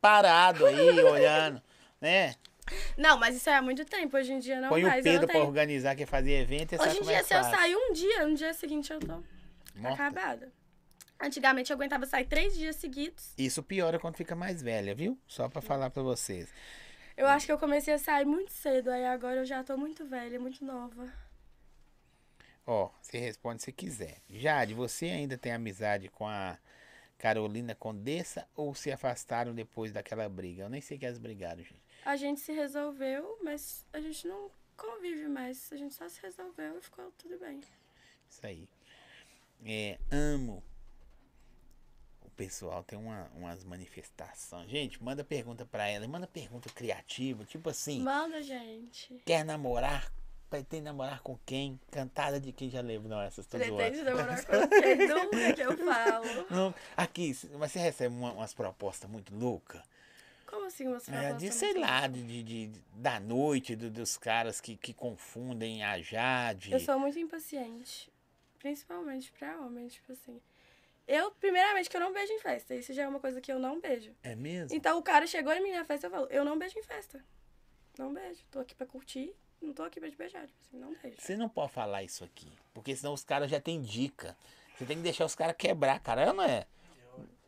Parado 0.00 0.66
aí, 0.66 1.00
olhando, 1.04 1.62
né? 2.00 2.34
Não, 2.96 3.16
mas 3.16 3.36
isso 3.36 3.48
é 3.48 3.54
há 3.54 3.62
muito 3.62 3.84
tempo. 3.84 4.16
Hoje 4.16 4.32
em 4.32 4.40
dia 4.40 4.60
não 4.60 4.68
Põe 4.68 4.82
o 4.82 4.88
mais. 4.88 5.06
eu 5.06 5.12
Pedro 5.12 5.26
pra 5.28 5.34
tenho... 5.34 5.46
organizar, 5.46 5.94
que 5.94 6.04
fazer 6.04 6.32
evento, 6.40 6.74
e 6.74 6.78
Hoje 6.80 6.96
em 6.96 7.00
é 7.00 7.04
dia, 7.04 7.18
que 7.18 7.24
se 7.28 7.34
eu 7.34 7.44
sair 7.44 7.76
um 7.76 7.92
dia, 7.92 8.26
no 8.26 8.34
dia 8.34 8.52
seguinte 8.54 8.92
eu 8.92 8.98
tô 8.98 9.22
Morta. 9.76 9.94
acabada. 9.94 10.52
Antigamente 11.22 11.70
eu 11.70 11.76
aguentava 11.76 12.04
sair 12.06 12.24
três 12.26 12.56
dias 12.56 12.74
seguidos. 12.74 13.32
Isso 13.38 13.62
piora 13.62 14.00
quando 14.00 14.16
fica 14.16 14.34
mais 14.34 14.60
velha, 14.60 14.96
viu? 14.96 15.16
Só 15.28 15.48
pra 15.48 15.62
falar 15.62 15.90
pra 15.90 16.02
vocês. 16.02 16.48
Eu 17.16 17.28
acho 17.28 17.46
que 17.46 17.52
eu 17.52 17.58
comecei 17.58 17.94
a 17.94 17.98
sair 17.98 18.24
muito 18.24 18.50
cedo, 18.52 18.90
aí 18.90 19.06
agora 19.06 19.36
eu 19.36 19.44
já 19.46 19.62
tô 19.62 19.76
muito 19.76 20.04
velha, 20.04 20.40
muito 20.40 20.64
nova. 20.64 21.08
Ó, 22.66 22.90
você 23.00 23.18
responde 23.18 23.62
se 23.62 23.70
quiser. 23.72 24.20
Jade, 24.28 24.74
você 24.74 25.06
ainda 25.06 25.38
tem 25.38 25.52
amizade 25.52 26.08
com 26.08 26.26
a 26.26 26.58
Carolina 27.16 27.74
Condessa 27.74 28.46
ou 28.56 28.74
se 28.74 28.90
afastaram 28.90 29.54
depois 29.54 29.92
daquela 29.92 30.28
briga? 30.28 30.64
Eu 30.64 30.68
nem 30.68 30.80
sei 30.80 30.98
que 30.98 31.06
elas 31.06 31.18
brigaram, 31.18 31.62
gente. 31.62 31.80
A 32.04 32.16
gente 32.16 32.40
se 32.40 32.52
resolveu, 32.52 33.38
mas 33.42 33.86
a 33.92 34.00
gente 34.00 34.26
não 34.26 34.50
convive 34.76 35.28
mais. 35.28 35.72
A 35.72 35.76
gente 35.76 35.94
só 35.94 36.08
se 36.08 36.20
resolveu 36.20 36.78
e 36.78 36.80
ficou 36.80 37.10
tudo 37.12 37.38
bem. 37.38 37.60
Isso 38.28 38.44
aí. 38.44 38.68
É, 39.64 39.98
amo. 40.10 40.62
O 42.22 42.30
pessoal 42.30 42.82
tem 42.82 42.98
uma, 42.98 43.30
umas 43.34 43.64
manifestações. 43.64 44.68
Gente, 44.68 45.02
manda 45.02 45.24
pergunta 45.24 45.64
pra 45.64 45.88
ela. 45.88 46.06
Manda 46.06 46.26
pergunta 46.26 46.68
criativa. 46.70 47.44
Tipo 47.44 47.70
assim, 47.70 48.02
Manda, 48.02 48.42
gente. 48.42 49.22
quer 49.24 49.44
namorar? 49.44 50.12
Pretende 50.48 50.84
namorar 50.84 51.20
com 51.22 51.36
quem? 51.44 51.78
Cantada 51.90 52.38
de 52.40 52.52
quem 52.52 52.70
já 52.70 52.80
lembra? 52.80 53.08
Não, 53.08 53.20
essas 53.20 53.46
tô 53.46 53.58
Pretende 53.58 54.02
namorar 54.02 54.44
com 54.46 54.68
quem? 54.80 55.08
Nunca 55.08 55.52
que 55.52 55.60
eu 55.60 55.76
falo. 55.78 56.46
Não, 56.50 56.74
aqui, 56.96 57.36
mas 57.58 57.72
você 57.72 57.78
recebe 57.80 58.14
uma- 58.14 58.32
umas 58.32 58.54
propostas 58.54 59.10
muito 59.10 59.34
loucas. 59.34 59.82
Como 60.46 60.66
assim 60.66 60.88
você 60.88 61.10
vai 61.10 61.20
É, 61.24 61.26
falar 61.28 61.38
de, 61.38 61.46
sobre 61.52 61.58
sei 61.58 61.70
isso? 61.70 61.80
lá, 61.80 62.06
de, 62.06 62.22
de- 62.22 62.42
de- 62.68 62.80
da 62.94 63.18
noite, 63.18 63.74
do- 63.74 63.90
dos 63.90 64.16
caras 64.16 64.60
que, 64.60 64.76
que 64.76 64.94
confundem 64.94 65.82
a 65.82 66.00
Jade. 66.00 66.72
Eu 66.72 66.78
sou 66.78 66.98
muito 66.98 67.18
impaciente. 67.18 68.10
Principalmente 68.60 69.32
pra 69.32 69.60
homem, 69.60 69.88
tipo 69.88 70.12
assim. 70.12 70.40
Eu, 71.08 71.30
primeiramente, 71.32 71.90
que 71.90 71.96
eu 71.96 72.00
não 72.00 72.12
beijo 72.12 72.32
em 72.32 72.38
festa. 72.40 72.74
Isso 72.74 72.92
já 72.92 73.02
é 73.02 73.08
uma 73.08 73.20
coisa 73.20 73.40
que 73.40 73.50
eu 73.52 73.58
não 73.58 73.80
beijo. 73.80 74.12
É 74.22 74.34
mesmo? 74.36 74.76
Então 74.76 74.98
o 74.98 75.02
cara 75.02 75.26
chegou 75.26 75.52
em 75.52 75.62
mim 75.62 75.72
na 75.72 75.84
festa 75.84 76.06
e 76.06 76.08
eu 76.08 76.10
falo, 76.12 76.26
eu 76.30 76.44
não 76.44 76.56
beijo 76.58 76.78
em 76.78 76.82
festa. 76.82 77.22
Não 77.98 78.12
beijo. 78.14 78.40
Tô 78.50 78.60
aqui 78.60 78.74
pra 78.74 78.86
curtir, 78.86 79.34
não 79.60 79.72
tô 79.72 79.82
aqui 79.82 80.00
pra 80.00 80.10
te 80.10 80.16
beijar. 80.16 80.46
Tipo 80.46 80.58
assim, 80.60 80.78
não 80.78 80.94
beijo. 81.02 81.16
Você 81.20 81.36
não 81.36 81.48
pode 81.48 81.72
falar 81.72 82.02
isso 82.02 82.24
aqui, 82.24 82.50
porque 82.74 82.94
senão 82.94 83.12
os 83.12 83.24
caras 83.24 83.50
já 83.50 83.60
têm 83.60 83.80
dica. 83.82 84.36
Você 84.76 84.84
tem 84.84 84.96
que 84.96 85.02
deixar 85.02 85.24
os 85.24 85.34
caras 85.34 85.56
quebrar, 85.56 85.98
cara. 86.00 86.26
Eu 86.26 86.32
não 86.34 86.44
é. 86.44 86.66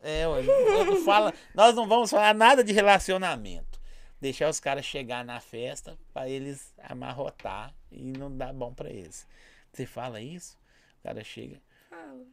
É, 0.01 0.27
ué, 0.27 0.41
não- 0.43 1.03
fala, 1.03 1.33
nós 1.53 1.75
não 1.75 1.87
vamos 1.87 2.09
falar 2.09 2.33
nada 2.33 2.63
de 2.63 2.71
relacionamento. 2.73 3.79
Deixar 4.21 4.49
os 4.49 4.59
caras 4.59 4.83
chegar 4.85 5.23
na 5.23 5.39
festa 5.39 5.97
pra 6.13 6.27
eles 6.27 6.73
amarrotar 6.79 7.73
e 7.91 8.11
não 8.17 8.35
dar 8.35 8.53
bom 8.53 8.73
pra 8.73 8.89
eles. 8.89 9.27
Você 9.71 9.85
fala 9.85 10.19
isso, 10.19 10.57
o 10.99 11.03
cara 11.03 11.23
chega. 11.23 11.61
Falo. 11.89 12.27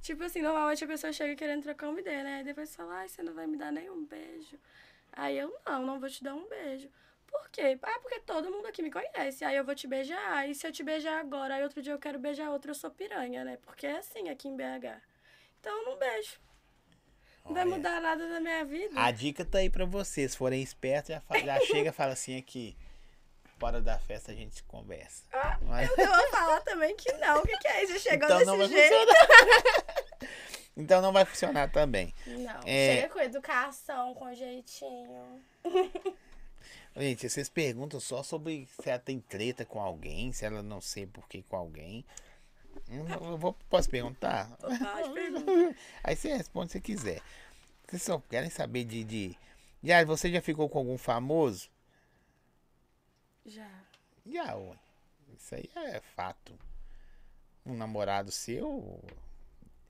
Tipo 0.00 0.22
assim, 0.24 0.42
normalmente 0.42 0.84
a 0.84 0.86
pessoa 0.86 1.12
chega 1.12 1.34
querendo 1.34 1.62
trocar 1.62 1.88
uma 1.88 2.00
ideia, 2.00 2.22
né? 2.22 2.34
Aí 2.36 2.44
depois 2.44 2.74
fala, 2.76 2.94
ai, 2.96 3.08
você 3.08 3.22
não 3.22 3.34
vai 3.34 3.46
me 3.46 3.56
dar 3.56 3.72
nenhum 3.72 4.04
beijo. 4.06 4.58
Aí 5.12 5.38
eu, 5.38 5.54
não, 5.66 5.84
não 5.84 6.00
vou 6.00 6.08
te 6.08 6.22
dar 6.22 6.34
um 6.34 6.46
beijo. 6.48 6.88
Por 7.26 7.48
quê? 7.50 7.78
Ah, 7.82 7.98
porque 8.00 8.20
todo 8.20 8.50
mundo 8.50 8.66
aqui 8.66 8.82
me 8.82 8.90
conhece. 8.90 9.44
Aí 9.44 9.56
eu 9.56 9.64
vou 9.64 9.74
te 9.74 9.86
beijar. 9.86 10.48
E 10.48 10.54
se 10.54 10.66
eu 10.66 10.72
te 10.72 10.82
beijar 10.82 11.18
agora, 11.20 11.54
aí 11.56 11.62
outro 11.62 11.82
dia 11.82 11.92
eu 11.92 11.98
quero 11.98 12.18
beijar 12.18 12.50
outro, 12.50 12.70
eu 12.70 12.74
sou 12.74 12.90
piranha, 12.90 13.44
né? 13.44 13.58
Porque 13.62 13.86
é 13.86 13.96
assim 13.98 14.28
aqui 14.28 14.48
em 14.48 14.56
BH. 14.56 15.00
Então 15.60 15.76
eu 15.80 15.84
não 15.90 15.98
beijo. 15.98 16.38
Não 17.44 17.52
vai 17.52 17.64
mudar 17.66 18.00
nada 18.00 18.26
na 18.26 18.40
minha 18.40 18.64
vida. 18.64 18.98
A 18.98 19.10
dica 19.10 19.44
tá 19.44 19.58
aí 19.58 19.68
pra 19.68 19.84
vocês. 19.84 20.32
Se 20.32 20.38
forem 20.38 20.62
espertos, 20.62 21.10
já, 21.14 21.20
fa- 21.20 21.38
já 21.38 21.60
chega 21.60 21.90
e 21.90 21.92
fala 21.92 22.12
assim 22.14 22.38
aqui. 22.38 22.76
Fora 23.58 23.80
da 23.80 23.98
festa 23.98 24.32
a 24.32 24.34
gente 24.34 24.62
conversa. 24.64 25.24
Mas- 25.62 25.88
Eu 25.90 26.06
vou 26.06 26.28
falar 26.30 26.60
também 26.62 26.96
que 26.96 27.12
não. 27.14 27.38
O 27.40 27.42
que, 27.46 27.56
que 27.58 27.68
é 27.68 27.84
isso? 27.84 27.98
Chegou 28.00 28.28
então 28.40 28.58
desse 28.58 28.72
jeito. 28.72 29.12
então 30.76 31.00
não 31.02 31.12
vai 31.12 31.24
funcionar 31.24 31.70
também. 31.70 32.12
Não, 32.26 32.60
É. 32.66 32.96
chega 32.96 33.08
com 33.12 33.20
educação, 33.20 34.14
com 34.14 34.32
jeitinho. 34.34 35.42
Gente, 36.96 37.28
vocês 37.28 37.48
perguntam 37.48 37.98
só 37.98 38.22
sobre 38.22 38.68
se 38.80 38.88
ela 38.88 38.98
tem 38.98 39.20
treta 39.20 39.64
com 39.64 39.80
alguém, 39.80 40.32
se 40.32 40.44
ela 40.44 40.62
não 40.62 40.80
sei 40.80 41.06
por 41.06 41.28
que 41.28 41.42
com 41.42 41.56
alguém. 41.56 42.04
Hum, 42.88 43.06
Eu 43.08 43.38
vou, 43.38 43.52
posso 43.68 43.88
perguntar? 43.90 44.48
Pode 44.58 45.12
perguntar. 45.12 45.76
Aí 46.02 46.16
você 46.16 46.36
responde 46.36 46.72
se 46.72 46.80
quiser. 46.80 47.20
Vocês 47.86 48.02
só 48.02 48.18
querem 48.18 48.50
saber 48.50 48.84
de, 48.84 49.04
de. 49.04 49.36
Já, 49.82 50.04
você 50.04 50.30
já 50.32 50.40
ficou 50.40 50.68
com 50.68 50.78
algum 50.78 50.96
famoso? 50.98 51.68
Já. 53.44 53.70
Já, 54.24 54.54
ué. 54.56 54.78
Isso 55.36 55.54
aí 55.54 55.70
é 55.76 56.00
fato. 56.00 56.58
Um 57.66 57.76
namorado 57.76 58.30
seu 58.30 59.02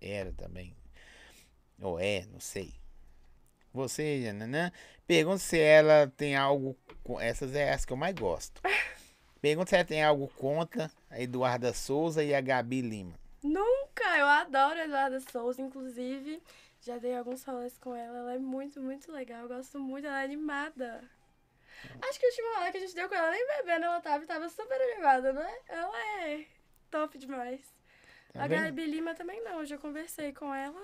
era 0.01 0.33
também. 0.33 0.75
Ou 1.81 1.99
é, 2.01 2.27
não 2.27 2.41
sei. 2.41 2.75
Você, 3.79 4.23
Jananã, 4.23 4.71
pergunta 5.07 5.39
se 5.39 5.59
ela 5.59 6.07
tem 6.17 6.37
algo. 6.37 6.77
com- 7.03 7.21
Essas 7.21 7.55
é 7.55 7.73
as 7.73 7.85
que 7.85 7.93
eu 7.93 7.97
mais 7.97 8.15
gosto. 8.15 8.63
Pergunta 9.43 9.69
se 9.69 9.75
ela 9.75 9.85
tem 9.85 10.03
algo 10.03 10.27
contra 10.39 10.91
a 11.11 11.21
Eduarda 11.21 11.75
Souza 11.75 12.25
e 12.25 12.35
a 12.35 12.41
Gabi 12.41 12.81
Lima. 12.81 13.13
Nunca! 13.43 14.17
Eu 14.17 14.25
adoro 14.27 14.79
a 14.81 14.85
Eduarda 14.85 15.21
Souza, 15.21 15.61
inclusive. 15.61 16.43
Já 16.81 16.97
dei 16.99 17.15
alguns 17.15 17.43
rolês 17.45 17.77
com 17.77 17.95
ela. 17.95 18.19
Ela 18.19 18.35
é 18.35 18.39
muito, 18.39 18.81
muito 18.81 19.13
legal. 19.13 19.43
Eu 19.43 19.49
gosto 19.49 19.79
muito, 19.79 20.07
ela 20.07 20.23
é 20.23 20.25
animada. 20.25 21.03
Acho 22.09 22.19
que 22.19 22.27
o 22.27 22.31
último 22.31 22.55
rolê 22.55 22.71
que 22.71 22.79
a 22.79 22.81
gente 22.81 22.95
deu 22.95 23.07
com 23.09 23.15
ela, 23.15 23.31
nem 23.31 23.47
bebendo 23.49 23.85
ela 23.85 24.01
tava, 24.01 24.25
tava 24.25 24.49
super 24.49 24.81
animada, 24.81 25.33
né? 25.35 25.55
Ela 25.69 25.99
é 26.23 26.45
top 26.91 27.19
demais. 27.19 27.61
Tá 28.33 28.45
a? 28.45 28.49
Gabi 28.49 28.87
Lima 28.87 29.15
também 29.15 29.43
não, 29.45 29.59
eu 29.61 29.67
já 29.67 29.77
conversei 29.77 30.33
com 30.33 30.55
ela. 30.55 30.81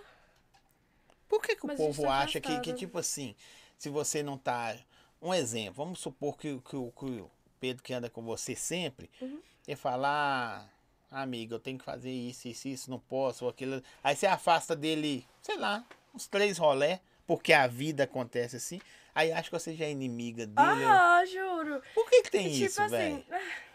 Por 1.30 1.40
que, 1.40 1.56
que 1.56 1.64
o 1.64 1.74
povo 1.76 2.02
tá 2.02 2.18
acha 2.18 2.40
que, 2.40 2.60
que, 2.60 2.74
tipo 2.74 2.98
assim, 2.98 3.34
se 3.78 3.88
você 3.88 4.22
não 4.22 4.36
tá. 4.36 4.76
Um 5.22 5.32
exemplo, 5.32 5.74
vamos 5.84 6.00
supor 6.00 6.36
que, 6.36 6.50
o- 6.50 6.60
que, 6.60 6.70
que 6.70 7.04
o 7.20 7.30
Pedro 7.60 7.82
que 7.82 7.92
anda 7.94 8.10
com 8.10 8.22
você 8.22 8.54
sempre, 8.56 9.08
Uhum. 9.20 9.40
ele 9.66 9.76
falar, 9.76 10.68
ah, 11.10 11.22
amigo, 11.22 11.54
eu 11.54 11.60
tenho 11.60 11.78
que 11.78 11.84
fazer 11.84 12.10
isso, 12.10 12.48
isso, 12.48 12.66
isso, 12.68 12.90
não 12.90 12.98
posso, 12.98 13.44
ou 13.44 13.50
aquilo. 13.50 13.82
Aí 14.02 14.16
você 14.16 14.26
afasta 14.26 14.74
dele, 14.74 15.24
sei 15.40 15.56
lá, 15.56 15.84
uns 16.14 16.26
três 16.26 16.58
rolé, 16.58 17.00
porque 17.26 17.52
a 17.52 17.66
vida 17.66 18.04
acontece 18.04 18.56
assim. 18.56 18.80
Aí 19.14 19.30
acha 19.30 19.44
que 19.44 19.52
você 19.58 19.74
já 19.76 19.84
é 19.84 19.90
inimiga 19.90 20.46
dele. 20.46 20.58
Ah, 20.84 21.22
juro! 21.26 21.80
Por 21.94 22.08
que, 22.10 22.22
que 22.22 22.30
tem 22.30 22.50
tipo 22.50 22.64
isso, 22.64 22.82
assim, 22.82 22.90
velho? 22.90 23.24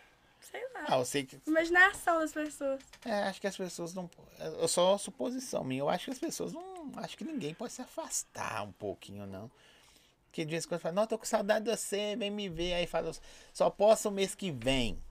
sei 0.55 0.73
lá. 0.73 0.85
Ah, 0.87 0.97
eu 0.97 1.05
sei 1.05 1.25
que. 1.25 1.39
Imaginação 1.45 2.19
das 2.19 2.31
pessoas. 2.31 2.81
É, 3.05 3.23
acho 3.23 3.41
que 3.41 3.47
as 3.47 3.57
pessoas 3.57 3.93
não. 3.93 4.09
Eu 4.39 4.67
só 4.67 4.97
suposição 4.97 5.63
minha. 5.63 5.81
Eu 5.81 5.89
acho 5.89 6.05
que 6.05 6.11
as 6.11 6.19
pessoas 6.19 6.53
não. 6.53 6.91
Acho 6.97 7.17
que 7.17 7.23
ninguém 7.23 7.53
pode 7.53 7.73
se 7.73 7.81
afastar 7.81 8.63
um 8.63 8.71
pouquinho, 8.71 9.25
não. 9.25 9.51
Porque 10.25 10.43
de 10.43 10.51
vez 10.51 10.65
em 10.65 10.67
quando 10.67 10.81
fala, 10.81 10.95
não, 10.95 11.07
tô 11.07 11.17
com 11.17 11.25
saudade 11.25 11.65
de 11.65 11.71
você, 11.71 12.15
vem 12.15 12.29
me 12.29 12.49
ver. 12.49 12.73
Aí 12.73 12.87
fala, 12.87 13.11
só 13.53 13.69
posso 13.69 14.09
o 14.09 14.11
mês 14.11 14.35
que 14.35 14.51
vem. 14.51 15.01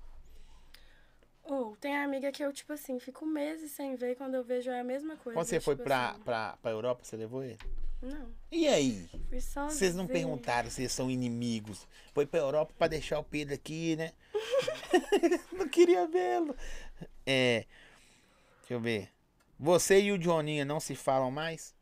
Ou 1.45 1.77
tem 1.77 1.97
amiga 1.97 2.33
que 2.33 2.43
eu, 2.43 2.53
tipo 2.53 2.73
assim, 2.73 2.99
fico 2.99 3.27
meses 3.27 3.73
sem 3.73 3.95
ver, 3.97 4.17
quando 4.17 4.35
eu 4.35 4.43
vejo 4.43 4.71
é 4.71 4.81
a 4.81 4.85
mesma 4.85 5.17
coisa. 5.17 5.39
Quando 5.39 5.47
você 5.47 5.61
foi 5.61 5.75
tipo 5.75 5.85
pra, 5.85 6.11
assim. 6.11 6.21
pra, 6.21 6.57
pra 6.63 6.71
Europa, 6.71 7.05
você 7.05 7.17
levou 7.17 7.45
ele? 7.45 7.59
Não, 8.01 8.35
E 8.51 8.67
aí? 8.69 9.09
fui 9.29 9.41
só. 9.41 9.69
Vocês 9.69 9.95
não 9.95 10.07
perguntaram 10.07 10.71
se 10.71 10.87
são 10.89 11.11
inimigos. 11.11 11.87
Foi 12.13 12.27
pra 12.27 12.41
Europa 12.41 12.73
pra 12.77 12.87
deixar 12.87 13.19
o 13.19 13.25
Pedro 13.25 13.55
aqui, 13.55 13.97
né? 13.97 14.13
não 15.53 15.69
queria 15.69 16.07
vê-lo. 16.07 16.55
É. 17.27 17.65
Deixa 18.61 18.75
eu 18.75 18.81
ver. 18.81 19.11
Você 19.59 20.01
e 20.01 20.13
o 20.13 20.21
Joninha 20.21 20.65
não 20.65 20.81
se 20.81 20.95
falam 20.95 21.31
mais? 21.31 21.75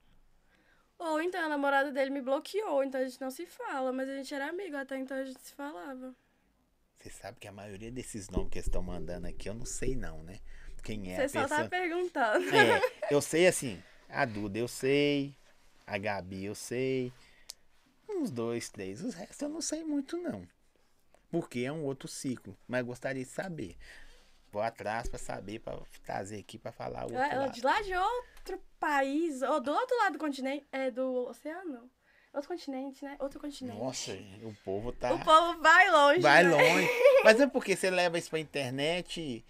Ou 0.99 1.21
então 1.21 1.45
a 1.45 1.49
namorada 1.49 1.91
dele 1.91 2.11
me 2.11 2.21
bloqueou, 2.21 2.85
então 2.85 3.01
a 3.01 3.05
gente 3.05 3.21
não 3.21 3.31
se 3.31 3.45
fala, 3.45 3.93
mas 3.93 4.09
a 4.09 4.15
gente 4.15 4.33
era 4.33 4.49
amigo, 4.49 4.77
até 4.77 4.97
então 4.97 5.17
a 5.17 5.25
gente 5.25 5.41
se 5.41 5.53
falava. 5.55 6.15
Você 7.03 7.11
sabe 7.11 7.39
que 7.41 7.49
a 7.49 7.53
maioria 7.53 7.91
desses 7.91 8.29
nomes 8.29 8.51
que 8.51 8.59
eles 8.59 8.67
estão 8.67 8.83
mandando 8.83 9.27
aqui, 9.27 9.49
eu 9.49 9.55
não 9.55 9.67
sei 9.67 9.97
não, 9.97 10.23
né? 10.23 10.39
Quem 10.85 11.13
é 11.13 11.17
Você 11.17 11.39
a 11.39 11.43
só 11.43 11.49
pessoa. 11.49 11.63
tá 11.65 11.69
perguntando. 11.69 12.49
É, 12.55 12.81
eu 13.11 13.21
sei 13.21 13.47
assim, 13.47 13.83
a 14.09 14.25
Duda 14.25 14.59
eu 14.59 14.69
sei, 14.69 15.35
a 15.87 15.99
Gabi 15.99 16.45
eu 16.45 16.55
sei, 16.55 17.13
uns 18.09 18.31
dois, 18.31 18.69
três, 18.69 19.01
os 19.03 19.15
restos 19.15 19.41
eu 19.41 19.49
não 19.49 19.61
sei 19.61 19.83
muito 19.85 20.17
não. 20.17 20.47
Porque 21.31 21.61
é 21.61 21.73
um 21.73 21.85
outro 21.85 22.07
ciclo, 22.09 22.57
mas 22.69 22.85
gostaria 22.85 23.25
de 23.25 23.29
saber. 23.31 23.77
Vou 24.53 24.61
atrás 24.61 25.09
pra 25.09 25.19
saber, 25.19 25.61
pra 25.61 25.79
trazer 26.05 26.41
aqui 26.41 26.59
pra 26.59 26.71
falar 26.71 27.01
o 27.01 27.05
outro 27.05 27.17
Ela 27.19 27.47
lado. 27.47 27.53
de 27.55 27.63
lá 27.63 27.81
de 27.81 27.95
outro 27.97 28.63
país, 28.79 29.41
ou 29.43 29.61
do 29.61 29.73
outro 29.73 29.97
lado 29.97 30.13
do 30.15 30.19
continente, 30.19 30.67
é 30.71 30.91
do 30.91 31.27
oceano? 31.29 31.91
Outro 32.33 32.49
continente, 32.49 33.05
né? 33.05 33.17
Outro 33.21 33.39
continente. 33.39 33.79
Nossa, 33.79 34.13
o 34.43 34.55
povo 34.65 34.91
tá... 34.93 35.13
O 35.13 35.23
povo 35.23 35.61
vai 35.61 35.91
longe. 35.91 36.21
Vai 36.21 36.43
né? 36.43 36.51
longe. 36.51 36.89
Mas 37.25 37.41
é 37.41 37.47
porque 37.47 37.77
você 37.77 37.91
leva 37.91 38.19
isso 38.19 38.31
pra 38.31 38.39
internet. 38.39 39.45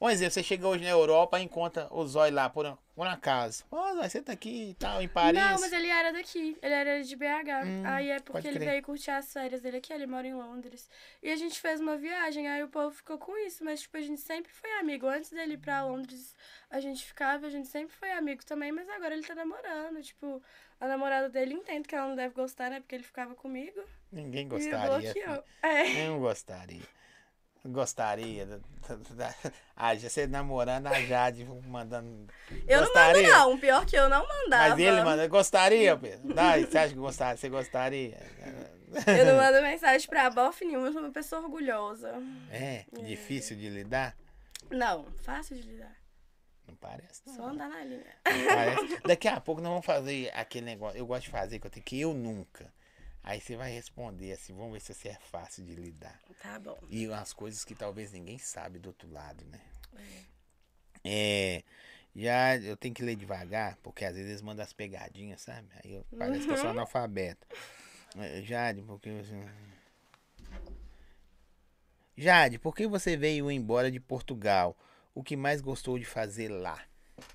Um 0.00 0.08
exemplo, 0.08 0.32
você 0.32 0.42
chega 0.42 0.68
hoje 0.68 0.84
na 0.84 0.90
Europa 0.90 1.38
e 1.38 1.44
encontra 1.44 1.88
o 1.90 2.06
Zói 2.06 2.30
lá, 2.30 2.48
por, 2.48 2.78
por 3.00 3.06
acaso. 3.06 3.64
Ó, 3.70 3.94
você 3.94 4.20
tá 4.20 4.32
aqui 4.34 4.72
e 4.72 4.74
tal, 4.74 5.00
em 5.00 5.08
Paris. 5.08 5.40
Não, 5.40 5.58
mas 5.58 5.72
ele 5.72 5.86
era 5.88 6.12
daqui. 6.12 6.54
Ele 6.60 6.74
era 6.74 7.02
de 7.02 7.16
BH. 7.16 7.64
Hum, 7.64 7.82
aí 7.86 8.10
é 8.10 8.20
porque 8.20 8.46
ele 8.46 8.58
crer. 8.58 8.68
veio 8.72 8.82
curtir 8.82 9.10
as 9.10 9.32
férias 9.32 9.62
dele 9.62 9.78
aqui, 9.78 9.90
ele 9.90 10.06
mora 10.06 10.26
em 10.26 10.34
Londres. 10.34 10.86
E 11.22 11.30
a 11.30 11.36
gente 11.36 11.58
fez 11.58 11.80
uma 11.80 11.96
viagem, 11.96 12.46
aí 12.46 12.62
o 12.62 12.68
povo 12.68 12.90
ficou 12.90 13.16
com 13.16 13.34
isso. 13.38 13.64
Mas, 13.64 13.80
tipo, 13.80 13.96
a 13.96 14.02
gente 14.02 14.20
sempre 14.20 14.52
foi 14.52 14.70
amigo. 14.72 15.06
Antes 15.06 15.30
dele 15.30 15.54
ir 15.54 15.56
pra 15.56 15.82
Londres, 15.82 16.36
a 16.70 16.78
gente 16.78 17.02
ficava, 17.06 17.46
a 17.46 17.50
gente 17.50 17.68
sempre 17.68 17.96
foi 17.96 18.10
amigo 18.12 18.44
também. 18.44 18.70
Mas 18.70 18.86
agora 18.90 19.14
ele 19.14 19.26
tá 19.26 19.34
namorando. 19.34 20.02
Tipo, 20.02 20.42
a 20.78 20.86
namorada 20.86 21.30
dele 21.30 21.54
entende 21.54 21.88
que 21.88 21.94
ela 21.94 22.06
não 22.08 22.16
deve 22.16 22.34
gostar, 22.34 22.68
né? 22.68 22.80
Porque 22.80 22.96
ele 22.96 23.04
ficava 23.04 23.34
comigo. 23.34 23.80
Ninguém 24.12 24.42
E 24.42 24.48
gostaria. 24.50 24.88
bloqueou. 24.88 25.12
filho. 25.14 25.44
É. 25.62 26.06
Eu 26.06 26.18
gostaria. 26.20 26.82
Gostaria. 27.64 28.60
Ah, 29.82 29.94
já 29.94 30.10
você 30.10 30.26
namorando 30.26 30.88
a 30.88 31.00
Jade 31.02 31.44
mandando. 31.66 32.26
Eu 32.66 32.80
gostaria. 32.80 33.22
não 33.22 33.38
mando, 33.38 33.50
não. 33.52 33.58
Pior 33.58 33.86
que 33.86 33.96
eu 33.96 34.08
não 34.10 34.26
mandava. 34.28 34.70
Mas 34.70 34.78
ele 34.78 35.02
manda. 35.02 35.26
Gostaria, 35.28 35.96
Pedro? 35.96 36.34
Dai, 36.34 36.64
você 36.66 36.76
acha 36.76 36.88
que 36.92 36.98
gostaria? 37.00 37.36
Você 37.38 37.48
gostaria? 37.48 38.18
Eu 39.06 39.24
não 39.24 39.36
mando 39.36 39.62
mensagem 39.62 40.06
pra 40.08 40.28
bofe 40.28 40.64
nenhuma, 40.64 40.88
eu 40.88 40.92
sou 40.92 41.00
uma 41.00 41.12
pessoa 41.12 41.42
orgulhosa. 41.42 42.12
É, 42.50 42.84
difícil 43.04 43.56
de 43.56 43.68
lidar? 43.68 44.16
Não, 44.68 45.06
fácil 45.22 45.54
de 45.54 45.62
lidar. 45.62 45.96
Não 46.66 46.74
parece. 46.74 47.22
não. 47.26 47.34
Só 47.36 47.44
andar 47.46 47.68
na 47.68 47.84
linha. 47.84 48.16
Daqui 49.06 49.28
a 49.28 49.40
pouco 49.40 49.60
nós 49.60 49.70
vamos 49.70 49.86
fazer 49.86 50.30
aquele 50.34 50.66
negócio. 50.66 50.98
Eu 50.98 51.06
gosto 51.06 51.22
de 51.22 51.30
fazer 51.30 51.60
que 51.60 51.66
eu 51.68 51.70
tenho 51.70 51.84
que 51.84 52.00
eu 52.00 52.12
nunca. 52.12 52.72
Aí 53.22 53.40
você 53.40 53.56
vai 53.56 53.70
responder 53.70 54.32
assim, 54.32 54.54
vamos 54.54 54.72
ver 54.72 54.80
se 54.80 54.94
você 54.94 55.08
é 55.08 55.18
fácil 55.30 55.64
de 55.64 55.74
lidar. 55.74 56.18
Tá 56.42 56.58
bom. 56.58 56.78
E 56.88 57.06
umas 57.06 57.32
coisas 57.32 57.64
que 57.64 57.74
talvez 57.74 58.12
ninguém 58.12 58.38
sabe 58.38 58.78
do 58.78 58.88
outro 58.88 59.10
lado, 59.10 59.44
né? 59.44 59.60
É. 61.04 61.62
Já 62.14 62.56
eu 62.56 62.76
tenho 62.76 62.94
que 62.94 63.02
ler 63.02 63.14
devagar, 63.14 63.76
porque 63.82 64.04
às 64.04 64.14
vezes 64.14 64.30
eles 64.30 64.42
mandam 64.42 64.64
as 64.64 64.72
pegadinhas, 64.72 65.42
sabe? 65.42 65.68
Aí 65.82 65.92
eu, 65.92 66.04
parece 66.18 66.46
que 66.46 66.52
eu 66.52 66.56
sou 66.56 66.70
analfabeto. 66.70 67.46
É, 68.16 68.42
Jade, 68.42 68.82
por 68.82 69.00
que 69.00 69.10
você. 69.10 69.48
Jade, 72.16 72.58
por 72.58 72.74
que 72.74 72.86
você 72.86 73.16
veio 73.16 73.50
embora 73.50 73.90
de 73.90 74.00
Portugal? 74.00 74.76
O 75.14 75.22
que 75.22 75.36
mais 75.36 75.60
gostou 75.60 75.98
de 75.98 76.04
fazer 76.04 76.48
lá? 76.48 76.84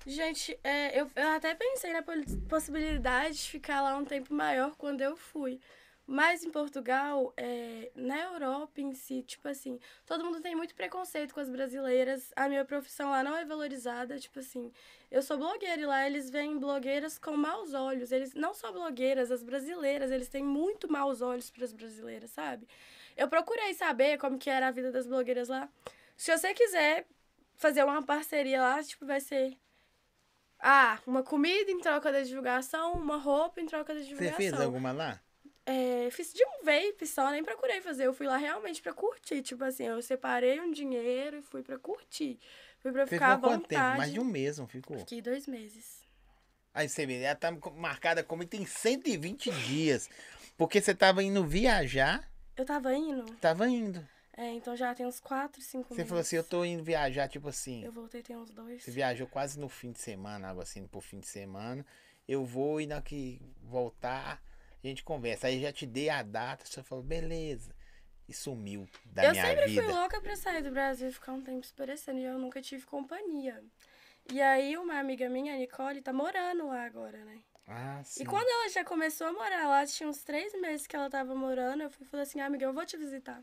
Gente, 0.06 0.58
é, 0.62 1.00
eu, 1.00 1.10
eu 1.14 1.28
até 1.28 1.54
pensei 1.54 1.92
na 1.92 2.02
possibilidade 2.48 3.36
de 3.36 3.50
ficar 3.50 3.82
lá 3.82 3.96
um 3.96 4.04
tempo 4.04 4.32
maior 4.32 4.74
quando 4.76 5.00
eu 5.00 5.16
fui. 5.16 5.60
Mas 6.06 6.44
em 6.44 6.50
Portugal, 6.50 7.34
é, 7.36 7.90
na 7.96 8.16
Europa 8.16 8.80
em 8.80 8.94
si, 8.94 9.22
tipo 9.22 9.48
assim, 9.48 9.80
todo 10.06 10.24
mundo 10.24 10.40
tem 10.40 10.54
muito 10.54 10.72
preconceito 10.72 11.34
com 11.34 11.40
as 11.40 11.50
brasileiras. 11.50 12.32
A 12.36 12.48
minha 12.48 12.64
profissão 12.64 13.10
lá 13.10 13.24
não 13.24 13.36
é 13.36 13.44
valorizada, 13.44 14.16
tipo 14.16 14.38
assim. 14.38 14.72
Eu 15.10 15.20
sou 15.20 15.36
blogueira 15.36 15.82
e 15.82 15.86
lá 15.86 16.06
eles 16.06 16.30
veem 16.30 16.60
blogueiras 16.60 17.18
com 17.18 17.36
maus 17.36 17.74
olhos. 17.74 18.12
Eles 18.12 18.34
não 18.34 18.54
só 18.54 18.70
blogueiras, 18.70 19.32
as 19.32 19.42
brasileiras, 19.42 20.12
eles 20.12 20.28
têm 20.28 20.44
muito 20.44 20.90
maus 20.90 21.20
olhos 21.20 21.50
para 21.50 21.64
as 21.64 21.72
brasileiras, 21.72 22.30
sabe? 22.30 22.68
Eu 23.16 23.26
procurei 23.26 23.74
saber 23.74 24.16
como 24.18 24.38
que 24.38 24.48
era 24.48 24.68
a 24.68 24.70
vida 24.70 24.92
das 24.92 25.08
blogueiras 25.08 25.48
lá. 25.48 25.68
Se 26.16 26.36
você 26.36 26.54
quiser 26.54 27.04
fazer 27.56 27.82
uma 27.84 28.02
parceria 28.02 28.60
lá, 28.60 28.80
tipo, 28.80 29.04
vai 29.04 29.20
ser 29.20 29.56
ah, 30.68 30.98
uma 31.06 31.22
comida 31.22 31.70
em 31.70 31.78
troca 31.78 32.10
da 32.10 32.22
divulgação, 32.22 32.94
uma 32.94 33.16
roupa 33.16 33.60
em 33.60 33.66
troca 33.66 33.94
da 33.94 34.00
Você 34.00 34.06
divulgação. 34.06 34.36
fez 34.36 34.52
alguma 34.54 34.90
lá? 34.90 35.20
É, 35.64 36.08
fiz 36.10 36.32
de 36.32 36.44
um 36.44 36.64
vape 36.64 37.06
só, 37.06 37.30
nem 37.30 37.44
procurei 37.44 37.80
fazer. 37.80 38.06
Eu 38.06 38.12
fui 38.14 38.26
lá 38.26 38.36
realmente 38.36 38.82
pra 38.82 38.92
curtir. 38.92 39.42
Tipo 39.42 39.62
assim, 39.64 39.84
eu 39.84 40.02
separei 40.02 40.60
um 40.60 40.70
dinheiro 40.72 41.38
e 41.38 41.42
fui 41.42 41.62
pra 41.62 41.78
curtir. 41.78 42.38
Fui 42.80 42.90
pra 42.92 43.06
ficar 43.06 43.32
à 43.32 43.34
Ficou 43.36 43.50
quanto 43.50 43.62
vontade. 43.62 43.84
tempo? 43.86 43.96
Mais 43.98 44.12
de 44.12 44.20
um 44.20 44.24
mês, 44.24 44.58
não 44.58 44.66
ficou? 44.66 44.98
Fiquei 44.98 45.20
dois 45.22 45.46
meses. 45.46 46.04
Aí 46.74 46.88
você 46.88 47.06
vê, 47.06 47.20
ela 47.22 47.34
tá 47.34 47.50
marcada 47.74 48.22
como 48.22 48.44
tem 48.44 48.66
120 48.66 49.50
dias. 49.50 50.08
Porque 50.56 50.80
você 50.80 50.94
tava 50.94 51.22
indo 51.22 51.44
viajar, 51.44 52.28
Eu 52.56 52.64
tava 52.64 52.94
indo, 52.94 53.24
tava 53.36 53.68
indo. 53.68 54.06
É, 54.36 54.52
então 54.52 54.76
já 54.76 54.94
tem 54.94 55.06
uns 55.06 55.18
quatro, 55.18 55.62
cinco 55.62 55.88
Você 55.88 55.94
meses. 55.94 56.08
falou 56.08 56.20
assim, 56.20 56.36
eu 56.36 56.44
tô 56.44 56.64
indo 56.64 56.82
viajar, 56.84 57.28
tipo 57.28 57.48
assim. 57.48 57.82
Eu 57.82 57.90
voltei 57.92 58.22
tem 58.22 58.36
uns 58.36 58.50
dois. 58.50 58.82
Você 58.84 58.90
viajou 58.90 59.26
quase 59.26 59.58
no 59.58 59.68
fim 59.68 59.92
de 59.92 59.98
semana, 59.98 60.48
algo 60.48 60.60
assim, 60.60 60.86
pro 60.86 61.00
fim 61.00 61.18
de 61.20 61.26
semana. 61.26 61.84
Eu 62.28 62.44
vou 62.44 62.80
e 62.80 62.86
na 62.86 63.00
que 63.00 63.40
voltar, 63.62 64.42
a 64.82 64.86
gente 64.86 65.02
conversa. 65.02 65.46
Aí 65.46 65.60
já 65.60 65.72
te 65.72 65.86
dei 65.86 66.10
a 66.10 66.22
data, 66.22 66.66
você 66.66 66.82
falou, 66.82 67.02
beleza. 67.02 67.74
E 68.28 68.34
sumiu 68.34 68.88
da 69.04 69.24
eu 69.24 69.30
minha 69.30 69.46
sempre 69.46 69.66
vida. 69.66 69.82
fui 69.82 69.92
louca 69.92 70.20
pra 70.20 70.34
sair 70.36 70.62
do 70.62 70.70
Brasil 70.70 71.08
e 71.08 71.12
ficar 71.12 71.32
um 71.32 71.40
tempo 71.40 71.64
esparecendo. 71.64 72.18
E 72.18 72.24
eu 72.24 72.38
nunca 72.38 72.60
tive 72.60 72.84
companhia. 72.84 73.62
E 74.32 74.42
aí, 74.42 74.76
uma 74.76 74.98
amiga 74.98 75.30
minha, 75.30 75.54
a 75.54 75.56
Nicole, 75.56 76.02
tá 76.02 76.12
morando 76.12 76.66
lá 76.66 76.84
agora, 76.84 77.24
né? 77.24 77.40
Ah, 77.68 78.02
sim. 78.04 78.22
E 78.22 78.26
quando 78.26 78.48
ela 78.48 78.68
já 78.68 78.84
começou 78.84 79.28
a 79.28 79.32
morar 79.32 79.68
lá, 79.68 79.86
tinha 79.86 80.08
uns 80.08 80.22
três 80.22 80.52
meses 80.60 80.86
que 80.86 80.94
ela 80.96 81.08
tava 81.08 81.34
morando, 81.34 81.84
eu 81.84 81.90
fui 81.90 82.04
falei 82.06 82.24
assim, 82.24 82.40
amiga, 82.40 82.64
eu 82.64 82.72
vou 82.72 82.84
te 82.84 82.96
visitar. 82.96 83.40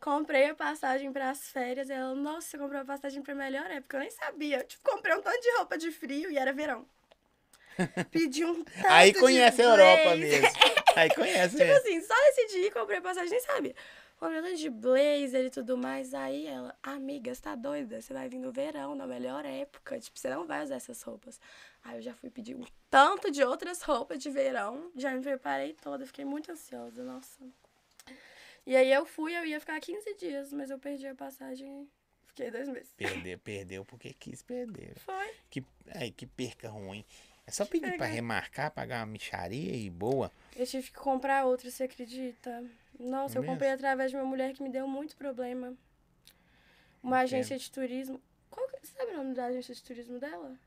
Comprei 0.00 0.50
a 0.50 0.54
passagem 0.54 1.12
para 1.12 1.30
as 1.30 1.48
férias, 1.50 1.88
ela, 1.90 2.14
nossa, 2.14 2.48
você 2.48 2.58
comprou 2.58 2.80
a 2.80 2.84
passagem 2.84 3.22
pra 3.22 3.34
melhor 3.34 3.70
época, 3.70 3.96
eu 3.96 4.00
nem 4.00 4.10
sabia. 4.10 4.58
Eu, 4.58 4.64
tipo, 4.64 4.88
comprei 4.88 5.14
um 5.14 5.22
tanto 5.22 5.40
de 5.40 5.50
roupa 5.56 5.78
de 5.78 5.90
frio 5.90 6.30
e 6.30 6.36
era 6.36 6.52
verão. 6.52 6.86
Pedi 8.10 8.44
um 8.44 8.62
tanto 8.64 8.86
Aí 8.86 9.12
de 9.12 9.18
conhece 9.18 9.62
a 9.62 9.64
Europa 9.64 10.16
mesmo. 10.16 10.48
Aí 10.96 11.14
conhece 11.14 11.56
Tipo 11.56 11.72
assim, 11.72 12.00
só 12.00 12.14
decidi, 12.14 12.70
comprei 12.70 12.98
a 12.98 13.02
passagem, 13.02 13.30
nem 13.30 13.40
sabia. 13.40 13.74
Comprei 14.18 14.40
um 14.40 14.42
tanto 14.42 14.56
de 14.56 14.70
blazer 14.70 15.44
e 15.44 15.50
tudo 15.50 15.76
mais. 15.76 16.14
Aí 16.14 16.46
ela, 16.46 16.74
amiga, 16.82 17.34
você 17.34 17.42
tá 17.42 17.54
doida? 17.54 18.00
Você 18.00 18.14
vai 18.14 18.28
vir 18.28 18.38
no 18.38 18.50
verão, 18.50 18.94
na 18.94 19.06
melhor 19.06 19.44
época. 19.44 19.98
Tipo, 19.98 20.18
você 20.18 20.30
não 20.30 20.46
vai 20.46 20.62
usar 20.62 20.76
essas 20.76 21.02
roupas. 21.02 21.38
Aí 21.84 21.98
eu 21.98 22.02
já 22.02 22.14
fui 22.14 22.30
pedir 22.30 22.54
um 22.54 22.64
tanto 22.90 23.30
de 23.30 23.44
outras 23.44 23.82
roupas 23.82 24.22
de 24.22 24.30
verão. 24.30 24.90
Já 24.96 25.10
me 25.10 25.20
preparei 25.20 25.74
toda, 25.74 26.06
fiquei 26.06 26.24
muito 26.24 26.50
ansiosa, 26.50 27.02
nossa. 27.02 27.44
E 28.66 28.74
aí 28.76 28.92
eu 28.92 29.06
fui, 29.06 29.36
eu 29.36 29.46
ia 29.46 29.60
ficar 29.60 29.80
15 29.80 30.14
dias, 30.16 30.52
mas 30.52 30.70
eu 30.70 30.78
perdi 30.78 31.06
a 31.06 31.14
passagem 31.14 31.82
e 31.82 31.88
fiquei 32.26 32.50
dois 32.50 32.68
meses. 32.68 32.92
Perdeu, 32.96 33.38
perdeu 33.38 33.84
porque 33.84 34.12
quis 34.12 34.42
perder. 34.42 34.94
Foi. 34.98 35.30
Que, 35.48 35.64
aí, 35.94 36.10
que 36.10 36.26
perca 36.26 36.68
ruim. 36.68 37.04
É 37.46 37.52
só 37.52 37.64
pedir 37.64 37.96
pra 37.96 38.06
remarcar, 38.06 38.72
pagar 38.72 39.00
uma 39.00 39.12
micharia 39.12 39.76
e 39.76 39.88
boa. 39.88 40.32
Eu 40.56 40.66
tive 40.66 40.90
que 40.90 40.96
comprar 40.96 41.44
outro, 41.44 41.70
você 41.70 41.84
acredita? 41.84 42.64
Nossa, 42.98 43.38
É 43.38 43.40
eu 43.40 43.44
comprei 43.44 43.70
através 43.70 44.10
de 44.10 44.16
uma 44.16 44.24
mulher 44.24 44.52
que 44.52 44.62
me 44.62 44.68
deu 44.68 44.88
muito 44.88 45.16
problema. 45.16 45.76
Uma 47.00 47.20
agência 47.20 47.56
de 47.56 47.70
turismo. 47.70 48.20
Qual 48.50 48.66
que, 48.68 48.84
sabe 48.84 49.12
o 49.12 49.16
nome 49.18 49.34
da 49.34 49.46
agência 49.46 49.72
de 49.72 49.82
turismo 49.82 50.18
dela? 50.18 50.58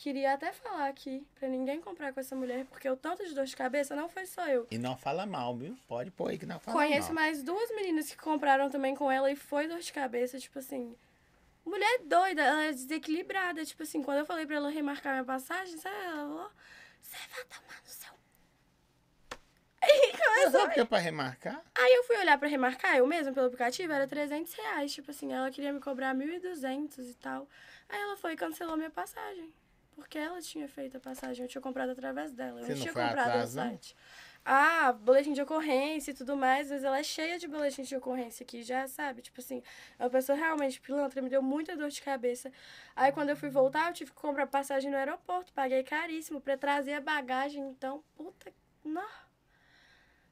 Queria 0.00 0.34
até 0.34 0.52
falar 0.52 0.88
aqui, 0.88 1.26
pra 1.40 1.48
ninguém 1.48 1.80
comprar 1.80 2.12
com 2.12 2.20
essa 2.20 2.36
mulher, 2.36 2.64
porque 2.66 2.88
o 2.88 2.96
tanto 2.96 3.26
de 3.26 3.34
dor 3.34 3.44
de 3.46 3.56
cabeça 3.56 3.96
não 3.96 4.08
foi 4.08 4.26
só 4.26 4.46
eu. 4.46 4.64
E 4.70 4.78
não 4.78 4.96
fala 4.96 5.26
mal, 5.26 5.56
viu? 5.56 5.76
Pode 5.88 6.08
pôr 6.12 6.30
aí 6.30 6.38
que 6.38 6.46
não 6.46 6.60
fala 6.60 6.76
Conheço 6.76 7.12
mal. 7.12 7.16
mais 7.16 7.42
duas 7.42 7.68
meninas 7.74 8.08
que 8.08 8.16
compraram 8.16 8.70
também 8.70 8.94
com 8.94 9.10
ela 9.10 9.28
e 9.28 9.34
foi 9.34 9.66
dor 9.66 9.80
de 9.80 9.92
cabeça, 9.92 10.38
tipo 10.38 10.60
assim. 10.60 10.94
Mulher 11.66 11.98
doida, 12.04 12.42
ela 12.42 12.62
é 12.66 12.70
desequilibrada. 12.70 13.64
Tipo 13.64 13.82
assim, 13.82 14.00
quando 14.00 14.18
eu 14.18 14.24
falei 14.24 14.46
pra 14.46 14.54
ela 14.54 14.70
remarcar 14.70 15.14
minha 15.14 15.24
passagem, 15.24 15.76
sabe? 15.78 15.96
Ela 15.96 16.14
falou: 16.28 16.50
Você 17.02 17.16
vai 17.34 17.44
tomar 17.46 17.82
no 17.82 17.88
seu. 17.90 18.12
Aí 19.82 20.12
Mas 20.14 20.52
começou. 20.52 20.68
que 20.70 20.80
é 20.80 20.84
pra 20.84 20.98
remarcar? 20.98 21.60
Aí 21.74 21.92
eu 21.94 22.04
fui 22.04 22.16
olhar 22.18 22.38
pra 22.38 22.46
remarcar, 22.46 22.96
eu 22.96 23.06
mesma, 23.06 23.32
pelo 23.32 23.46
aplicativo, 23.48 23.92
era 23.92 24.06
300 24.06 24.54
reais. 24.54 24.94
Tipo 24.94 25.10
assim, 25.10 25.32
ela 25.32 25.50
queria 25.50 25.72
me 25.72 25.80
cobrar 25.80 26.14
1.200 26.14 26.98
e 27.00 27.14
tal. 27.14 27.48
Aí 27.88 28.00
ela 28.00 28.16
foi 28.16 28.34
e 28.34 28.36
cancelou 28.36 28.76
minha 28.76 28.90
passagem. 28.90 29.52
Porque 29.98 30.16
ela 30.16 30.40
tinha 30.40 30.68
feito 30.68 30.96
a 30.96 31.00
passagem, 31.00 31.44
eu 31.44 31.48
tinha 31.48 31.60
comprado 31.60 31.90
através 31.90 32.30
dela. 32.30 32.60
Eu 32.60 32.66
Você 32.66 32.74
não 32.74 32.80
tinha 32.82 32.94
comprado 32.94 33.18
atrás, 33.18 33.52
no 33.52 33.62
site. 33.62 33.96
Ah, 34.44 34.92
boletim 34.92 35.32
de 35.32 35.42
ocorrência 35.42 36.12
e 36.12 36.14
tudo 36.14 36.36
mais, 36.36 36.70
mas 36.70 36.84
ela 36.84 37.00
é 37.00 37.02
cheia 37.02 37.36
de 37.36 37.48
boletim 37.48 37.82
de 37.82 37.96
ocorrência 37.96 38.44
aqui, 38.44 38.62
já 38.62 38.86
sabe? 38.86 39.22
Tipo 39.22 39.40
assim, 39.40 39.60
é 39.98 40.04
uma 40.04 40.08
pessoa 40.08 40.38
realmente 40.38 40.80
pilantra, 40.80 41.20
me 41.20 41.28
deu 41.28 41.42
muita 41.42 41.76
dor 41.76 41.90
de 41.90 42.00
cabeça. 42.00 42.52
Aí 42.94 43.10
quando 43.10 43.30
eu 43.30 43.36
fui 43.36 43.48
voltar, 43.50 43.88
eu 43.88 43.92
tive 43.92 44.12
que 44.12 44.16
comprar 44.16 44.46
passagem 44.46 44.88
no 44.88 44.96
aeroporto, 44.96 45.52
paguei 45.52 45.82
caríssimo 45.82 46.40
pra 46.40 46.56
trazer 46.56 46.92
a 46.94 47.00
bagagem, 47.00 47.60
então, 47.68 48.04
puta, 48.16 48.52
não. 48.84 49.02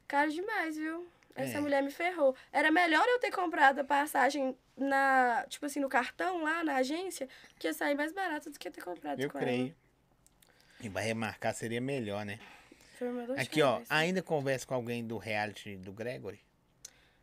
Caro 0.07 0.31
demais, 0.31 0.77
viu? 0.77 1.05
Essa 1.35 1.57
É. 1.57 1.61
mulher 1.61 1.83
me 1.83 1.91
ferrou. 1.91 2.33
Era 2.53 2.71
melhor 2.71 3.05
eu 3.05 3.19
ter 3.19 3.31
comprado 3.31 3.79
a 3.79 3.83
passagem 3.83 4.57
na, 4.77 5.45
tipo 5.49 5.65
assim, 5.65 5.79
no 5.79 5.89
cartão 5.89 6.43
lá 6.43 6.63
na 6.63 6.75
agência, 6.75 7.27
que 7.57 7.67
ia 7.67 7.73
sair 7.73 7.95
mais 7.95 8.13
barato 8.13 8.49
do 8.49 8.57
que 8.59 8.69
ter 8.69 8.81
comprado 8.81 9.19
Eu 9.19 9.29
com 9.29 9.39
creio. 9.39 9.75
E 10.79 10.89
vai 10.89 11.03
remarcar 11.03 11.53
seria 11.55 11.81
melhor, 11.81 12.25
né? 12.25 12.39
ela. 13.01 13.41
Aqui, 13.41 13.61
ó. 13.61 13.73
cabeça. 13.73 13.93
Ainda 13.93 14.21
conversa 14.21 14.65
com 14.65 14.73
alguém 14.75 15.05
do 15.05 15.17
reality 15.17 15.75
do 15.77 15.91
Gregory? 15.91 16.39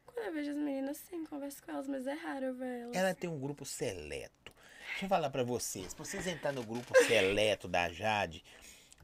Quando 0.06 0.26
eu 0.26 0.32
vejo 0.32 0.50
as 0.50 0.56
meninas, 0.56 0.96
sim, 0.98 1.24
converso 1.24 1.62
com 1.62 1.70
elas, 1.72 1.86
mas 1.88 2.06
é 2.06 2.14
raro 2.14 2.46
eu 2.46 2.54
ver 2.54 2.82
elas. 2.82 2.96
Ela 2.96 3.14
tem 3.14 3.28
um 3.30 3.38
grupo 3.38 3.64
seleto. 3.64 4.52
Deixa 4.90 5.04
eu 5.06 5.08
falar 5.08 5.30
pra 5.30 5.42
vocês. 5.42 5.92
Pra 5.94 6.04
vocês 6.04 6.26
entrarem 6.26 6.58
no 6.60 6.66
grupo 6.66 6.92
seleto 7.06 7.66
da 7.68 7.88
Jade, 7.88 8.44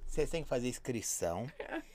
vocês 0.06 0.30
têm 0.30 0.42
que 0.42 0.48
fazer 0.48 0.68
inscrição. 0.68 1.46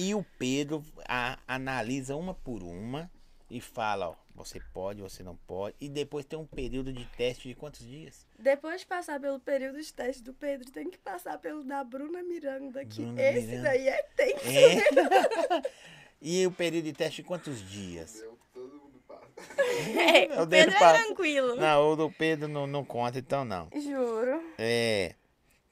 E 0.00 0.14
o 0.14 0.24
Pedro 0.38 0.84
a- 1.08 1.40
analisa 1.44 2.14
uma 2.14 2.32
por 2.32 2.62
uma 2.62 3.10
e 3.50 3.60
fala, 3.60 4.10
ó, 4.10 4.14
você 4.34 4.60
pode, 4.72 5.00
você 5.00 5.22
não 5.22 5.36
pode. 5.36 5.74
E 5.80 5.88
depois 5.88 6.24
tem 6.26 6.38
um 6.38 6.46
período 6.46 6.92
de 6.92 7.04
teste 7.16 7.48
de 7.48 7.54
quantos 7.54 7.80
dias? 7.86 8.26
Depois 8.38 8.80
de 8.82 8.86
passar 8.86 9.18
pelo 9.18 9.40
período 9.40 9.80
de 9.80 9.92
teste 9.92 10.22
do 10.22 10.34
Pedro, 10.34 10.70
tem 10.70 10.90
que 10.90 10.98
passar 10.98 11.38
pelo 11.38 11.64
da 11.64 11.82
Bruna 11.82 12.22
Miranda, 12.22 12.84
que 12.84 13.02
Bruna 13.02 13.22
esse 13.22 13.46
Miranda. 13.46 13.62
daí 13.68 13.88
é 13.88 14.02
tenso. 14.14 14.44
É. 14.46 15.62
e 16.20 16.46
o 16.46 16.52
período 16.52 16.84
de 16.84 16.92
teste 16.92 17.22
de 17.22 17.28
quantos 17.28 17.60
dias? 17.68 18.14
Deu, 18.20 18.38
todo 18.52 18.74
mundo 18.74 19.02
passa. 19.06 19.28
É, 19.98 20.38
O 20.38 20.42
o 20.42 20.46
dele 20.46 20.64
Pedro 20.66 20.76
é 20.76 20.78
passa. 20.78 21.04
tranquilo. 21.04 21.56
Não, 21.56 21.90
o 21.92 21.96
do 21.96 22.10
Pedro 22.10 22.48
não, 22.48 22.66
não 22.66 22.84
conta, 22.84 23.18
então 23.18 23.44
não. 23.44 23.68
Juro. 23.74 24.42
É. 24.58 25.14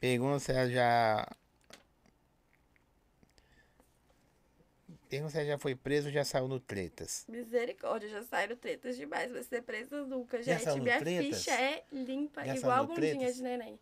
Pergunta 0.00 0.38
se 0.38 0.52
ela 0.52 0.68
já. 0.70 1.28
Se 5.08 5.16
ela 5.16 5.44
já 5.46 5.58
foi 5.58 5.74
preso 5.74 6.10
já 6.10 6.24
saiu 6.24 6.48
no 6.48 6.58
Tretas. 6.58 7.24
Misericórdia, 7.28 8.08
já 8.08 8.22
saíram 8.22 8.56
tretas 8.56 8.96
demais. 8.96 9.30
Vai 9.30 9.42
ser 9.44 9.62
presa 9.62 10.04
nunca, 10.04 10.42
Já 10.42 10.58
gente. 10.58 10.80
Minha 10.80 10.98
tretas? 10.98 11.38
ficha 11.44 11.52
é 11.52 11.84
limpa, 11.92 12.44
Já 12.44 12.56
igual 12.56 12.82
no 12.82 12.88
bundinha 12.94 13.14
tretas? 13.16 13.36
de 13.36 13.42
neném. 13.42 13.78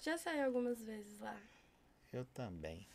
Já 0.00 0.18
saiu 0.18 0.44
algumas 0.44 0.82
vezes 0.82 1.18
lá. 1.20 1.36
Eu 2.12 2.24
também. 2.26 2.86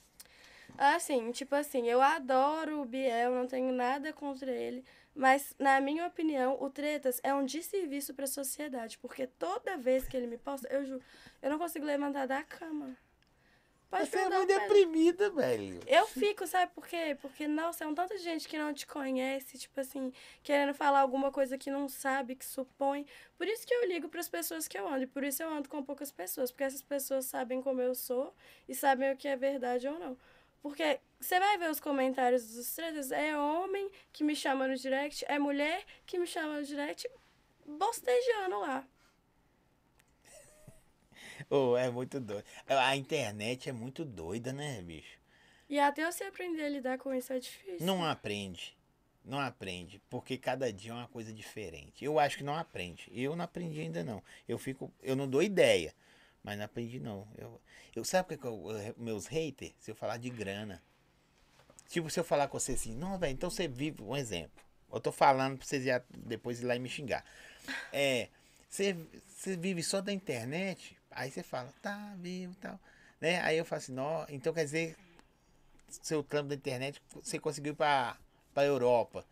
Assim, 0.78 1.32
tipo 1.32 1.54
assim, 1.56 1.88
eu 1.90 2.02
adoro 2.02 2.82
o 2.82 2.86
Biel, 2.86 3.32
não 3.32 3.46
tenho 3.48 3.74
nada 3.74 4.14
contra 4.14 4.52
ele, 4.52 4.86
mas 5.14 5.54
na 5.60 5.82
minha 5.82 6.08
opinião, 6.08 6.58
o 6.62 6.70
Tretas 6.70 7.20
é 7.24 7.34
um 7.34 7.46
desserviço 7.46 8.14
pra 8.14 8.26
sociedade, 8.26 8.98
porque 8.98 9.28
toda 9.28 9.78
vez 9.78 10.08
que 10.08 10.16
ele 10.16 10.28
me 10.28 10.38
posta, 10.38 10.68
eu 10.70 10.86
juro, 10.86 11.02
eu 11.42 11.50
não 11.50 11.60
consigo 11.60 11.86
levantar 11.86 12.26
da 12.26 12.42
cama. 12.44 12.96
Pode 13.92 14.10
Você 14.10 14.20
é 14.20 14.30
muito 14.30 14.48
deprimida, 14.48 15.30
velho. 15.32 15.78
Eu 15.86 16.08
fico, 16.08 16.48
sabe 16.48 16.72
por 16.74 16.88
quê? 16.88 17.18
Porque, 17.22 17.46
nossa, 17.46 17.84
é 17.84 17.88
um 17.88 17.94
tanto 17.94 18.16
de 18.16 18.24
gente 18.24 18.48
que 18.48 18.58
não 18.58 18.74
te 18.74 18.88
conhece, 18.88 19.58
tipo 19.58 19.78
assim, 19.82 20.14
querendo 20.42 20.74
falar 20.74 21.02
alguma 21.02 21.30
coisa 21.30 21.58
que 21.58 21.70
não 21.70 21.90
sabe, 21.90 22.38
que 22.38 22.46
supõe. 22.46 23.06
Por 23.38 23.46
isso 23.46 23.68
que 23.68 23.74
eu 23.74 23.86
ligo 23.90 24.08
para 24.08 24.22
as 24.22 24.30
pessoas 24.30 24.66
que 24.66 24.80
eu 24.80 24.88
ando, 24.88 25.04
e 25.04 25.08
por 25.08 25.26
isso 25.26 25.44
eu 25.44 25.50
ando 25.50 25.68
com 25.68 25.84
poucas 25.84 26.10
pessoas, 26.10 26.52
porque 26.52 26.64
essas 26.64 26.82
pessoas 26.82 27.26
sabem 27.26 27.62
como 27.62 27.82
eu 27.82 27.94
sou 27.94 28.34
e 28.66 28.74
sabem 28.74 29.12
o 29.12 29.18
que 29.18 29.28
é 29.28 29.36
verdade 29.36 29.90
ou 29.90 30.00
não. 30.00 30.18
Porque 30.62 31.02
você 31.20 31.38
vai 31.38 31.58
ver 31.58 31.70
os 31.70 31.82
comentários 31.82 32.48
dos 32.56 32.74
tretas, 32.74 33.12
é 33.12 33.38
homem 33.38 33.92
que 34.14 34.24
me 34.24 34.38
chama 34.38 34.70
no 34.70 34.76
direct, 34.78 35.26
é 35.28 35.38
mulher 35.38 35.84
que 36.06 36.18
me 36.18 36.26
chama 36.26 36.60
no 36.60 36.64
direct, 36.64 37.10
bostejando 37.66 38.58
lá. 38.58 38.88
Oh, 41.54 41.76
é 41.76 41.90
muito 41.90 42.18
doido. 42.18 42.46
A 42.66 42.96
internet 42.96 43.68
é 43.68 43.74
muito 43.74 44.06
doida, 44.06 44.54
né, 44.54 44.82
bicho? 44.82 45.20
E 45.70 45.78
até 45.78 46.10
você 46.10 46.24
aprender 46.24 46.64
a 46.64 46.70
lidar 46.70 46.98
com 46.98 47.14
isso 47.14 47.34
é 47.34 47.40
difícil. 47.40 47.86
Não 47.86 48.06
aprende. 48.06 48.78
Não 49.24 49.38
aprende, 49.38 50.02
porque 50.10 50.38
cada 50.38 50.72
dia 50.72 50.92
é 50.92 50.96
uma 50.96 51.10
coisa 51.10 51.34
diferente. 51.34 52.06
Eu 52.06 52.18
acho 52.20 52.38
que 52.38 52.44
não 52.44 52.56
aprende. 52.56 53.12
Eu 53.14 53.36
não 53.36 53.44
aprendi 53.44 53.82
ainda 53.82 54.02
não. 54.02 54.24
Eu 54.48 54.58
fico, 54.58 54.94
eu 55.04 55.14
não 55.14 55.28
dou 55.28 55.44
ideia, 55.44 55.94
mas 56.42 56.58
não 56.58 56.64
aprendi 56.64 57.02
não. 57.02 57.28
Eu, 57.38 57.62
eu 57.94 58.06
sabe 58.06 58.34
o 58.34 58.38
que 58.38 58.48
eu, 58.48 58.64
meus 58.98 59.28
haters, 59.28 59.74
se 59.78 59.92
eu 59.92 59.96
falar 59.96 60.16
de 60.16 60.30
grana. 60.30 60.82
Tipo, 61.90 62.10
se 62.10 62.18
eu 62.18 62.24
falar 62.24 62.48
com 62.48 62.58
você 62.58 62.72
assim, 62.72 62.96
não, 62.96 63.20
velho, 63.20 63.34
então 63.34 63.50
você 63.50 63.68
vive, 63.68 64.02
um 64.02 64.16
exemplo. 64.16 64.64
Eu 64.92 65.02
tô 65.02 65.12
falando 65.12 65.58
pra 65.58 65.68
vocês 65.68 65.84
já 65.84 66.02
depois 66.18 66.62
ir 66.62 66.66
lá 66.66 66.78
e 66.78 66.80
me 66.80 66.88
xingar. 66.88 67.26
É, 67.92 68.30
você, 68.70 68.96
você 69.28 69.58
vive 69.58 69.84
só 69.84 70.00
da 70.00 70.14
internet, 70.14 70.98
aí 71.12 71.30
você 71.32 71.44
fala, 71.44 71.74
tá, 71.82 72.14
vivo 72.18 72.54
e 72.54 72.56
tal. 72.56 72.80
Né? 73.20 73.40
Aí 73.42 73.58
eu 73.58 73.66
falo 73.66 73.78
assim, 73.78 73.94
não, 73.94 74.26
então 74.30 74.54
quer 74.54 74.64
dizer, 74.64 74.96
seu 75.88 76.24
trampo 76.24 76.50
da 76.50 76.56
internet, 76.56 77.02
você 77.22 77.38
conseguiu 77.40 77.74
ir 77.74 77.76
pra 77.76 78.18
para 78.54 78.68
Europa. 78.68 79.26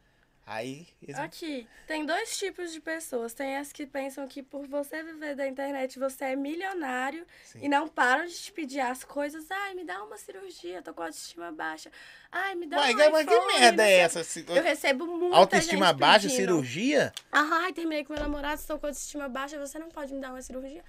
Aí. 0.46 0.88
Eles... 1.00 1.16
Aqui, 1.20 1.68
tem 1.86 2.04
dois 2.04 2.36
tipos 2.36 2.74
de 2.74 2.80
pessoas. 2.80 3.36
Tem 3.36 3.58
as 3.58 3.72
que 3.72 3.86
pensam 3.86 4.28
que 4.28 4.42
por 4.42 4.66
você 4.66 5.04
viver 5.04 5.36
da 5.36 5.48
internet 5.48 6.00
você 6.00 6.26
é 6.26 6.36
milionário 6.36 7.24
Sim. 7.44 7.60
e 7.62 7.70
não 7.70 7.88
param 7.88 8.26
de 8.26 8.34
te 8.34 8.52
pedir 8.52 8.80
as 8.80 9.04
coisas. 9.04 9.46
Ai, 9.52 9.76
me 9.76 9.86
dá 9.86 10.04
uma 10.04 10.18
cirurgia, 10.18 10.82
tô 10.82 10.92
com 10.92 11.04
autoestima 11.04 11.52
baixa. 11.52 11.92
Ai, 12.32 12.56
me 12.56 12.66
dá 12.66 12.78
Mas, 12.78 12.96
um 12.96 13.12
mas 13.12 13.28
que 13.28 13.60
merda 13.60 13.88
é 13.88 14.00
essa? 14.00 14.22
Eu 14.48 14.64
recebo 14.64 15.06
muita 15.06 15.38
Autoestima 15.38 15.94
baixa, 15.94 16.28
cirurgia? 16.30 17.14
Ai, 17.32 17.72
terminei 17.72 18.04
com 18.04 18.14
meu 18.14 18.22
namorado, 18.24 18.60
estou 18.60 18.80
com 18.80 18.88
autoestima 18.88 19.30
baixa, 19.30 19.60
você 19.60 19.78
não 19.78 19.90
pode 19.90 20.12
me 20.12 20.20
dar 20.20 20.32
uma 20.32 20.42
cirurgia? 20.42 20.84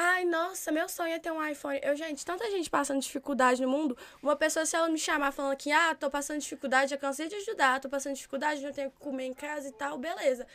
Ai, 0.00 0.24
nossa, 0.24 0.70
meu 0.70 0.88
sonho 0.88 1.12
é 1.12 1.18
ter 1.18 1.32
um 1.32 1.44
iPhone. 1.44 1.80
Eu, 1.82 1.96
gente, 1.96 2.24
tanta 2.24 2.48
gente 2.52 2.70
passando 2.70 3.00
dificuldade 3.00 3.60
no 3.60 3.68
mundo. 3.68 3.98
Uma 4.22 4.36
pessoa, 4.36 4.64
se 4.64 4.76
ela 4.76 4.88
me 4.88 4.96
chamar 4.96 5.32
falando 5.32 5.56
que, 5.56 5.72
ah, 5.72 5.92
tô 5.92 6.08
passando 6.08 6.38
dificuldade, 6.38 6.94
eu 6.94 7.00
cansei 7.00 7.26
de 7.26 7.34
ajudar, 7.34 7.80
tô 7.80 7.88
passando 7.88 8.14
dificuldade, 8.14 8.62
não 8.62 8.72
tenho 8.72 8.92
que 8.92 8.98
comer 8.98 9.24
em 9.24 9.34
casa 9.34 9.66
e 9.66 9.72
tal, 9.72 9.98
beleza. 9.98 10.46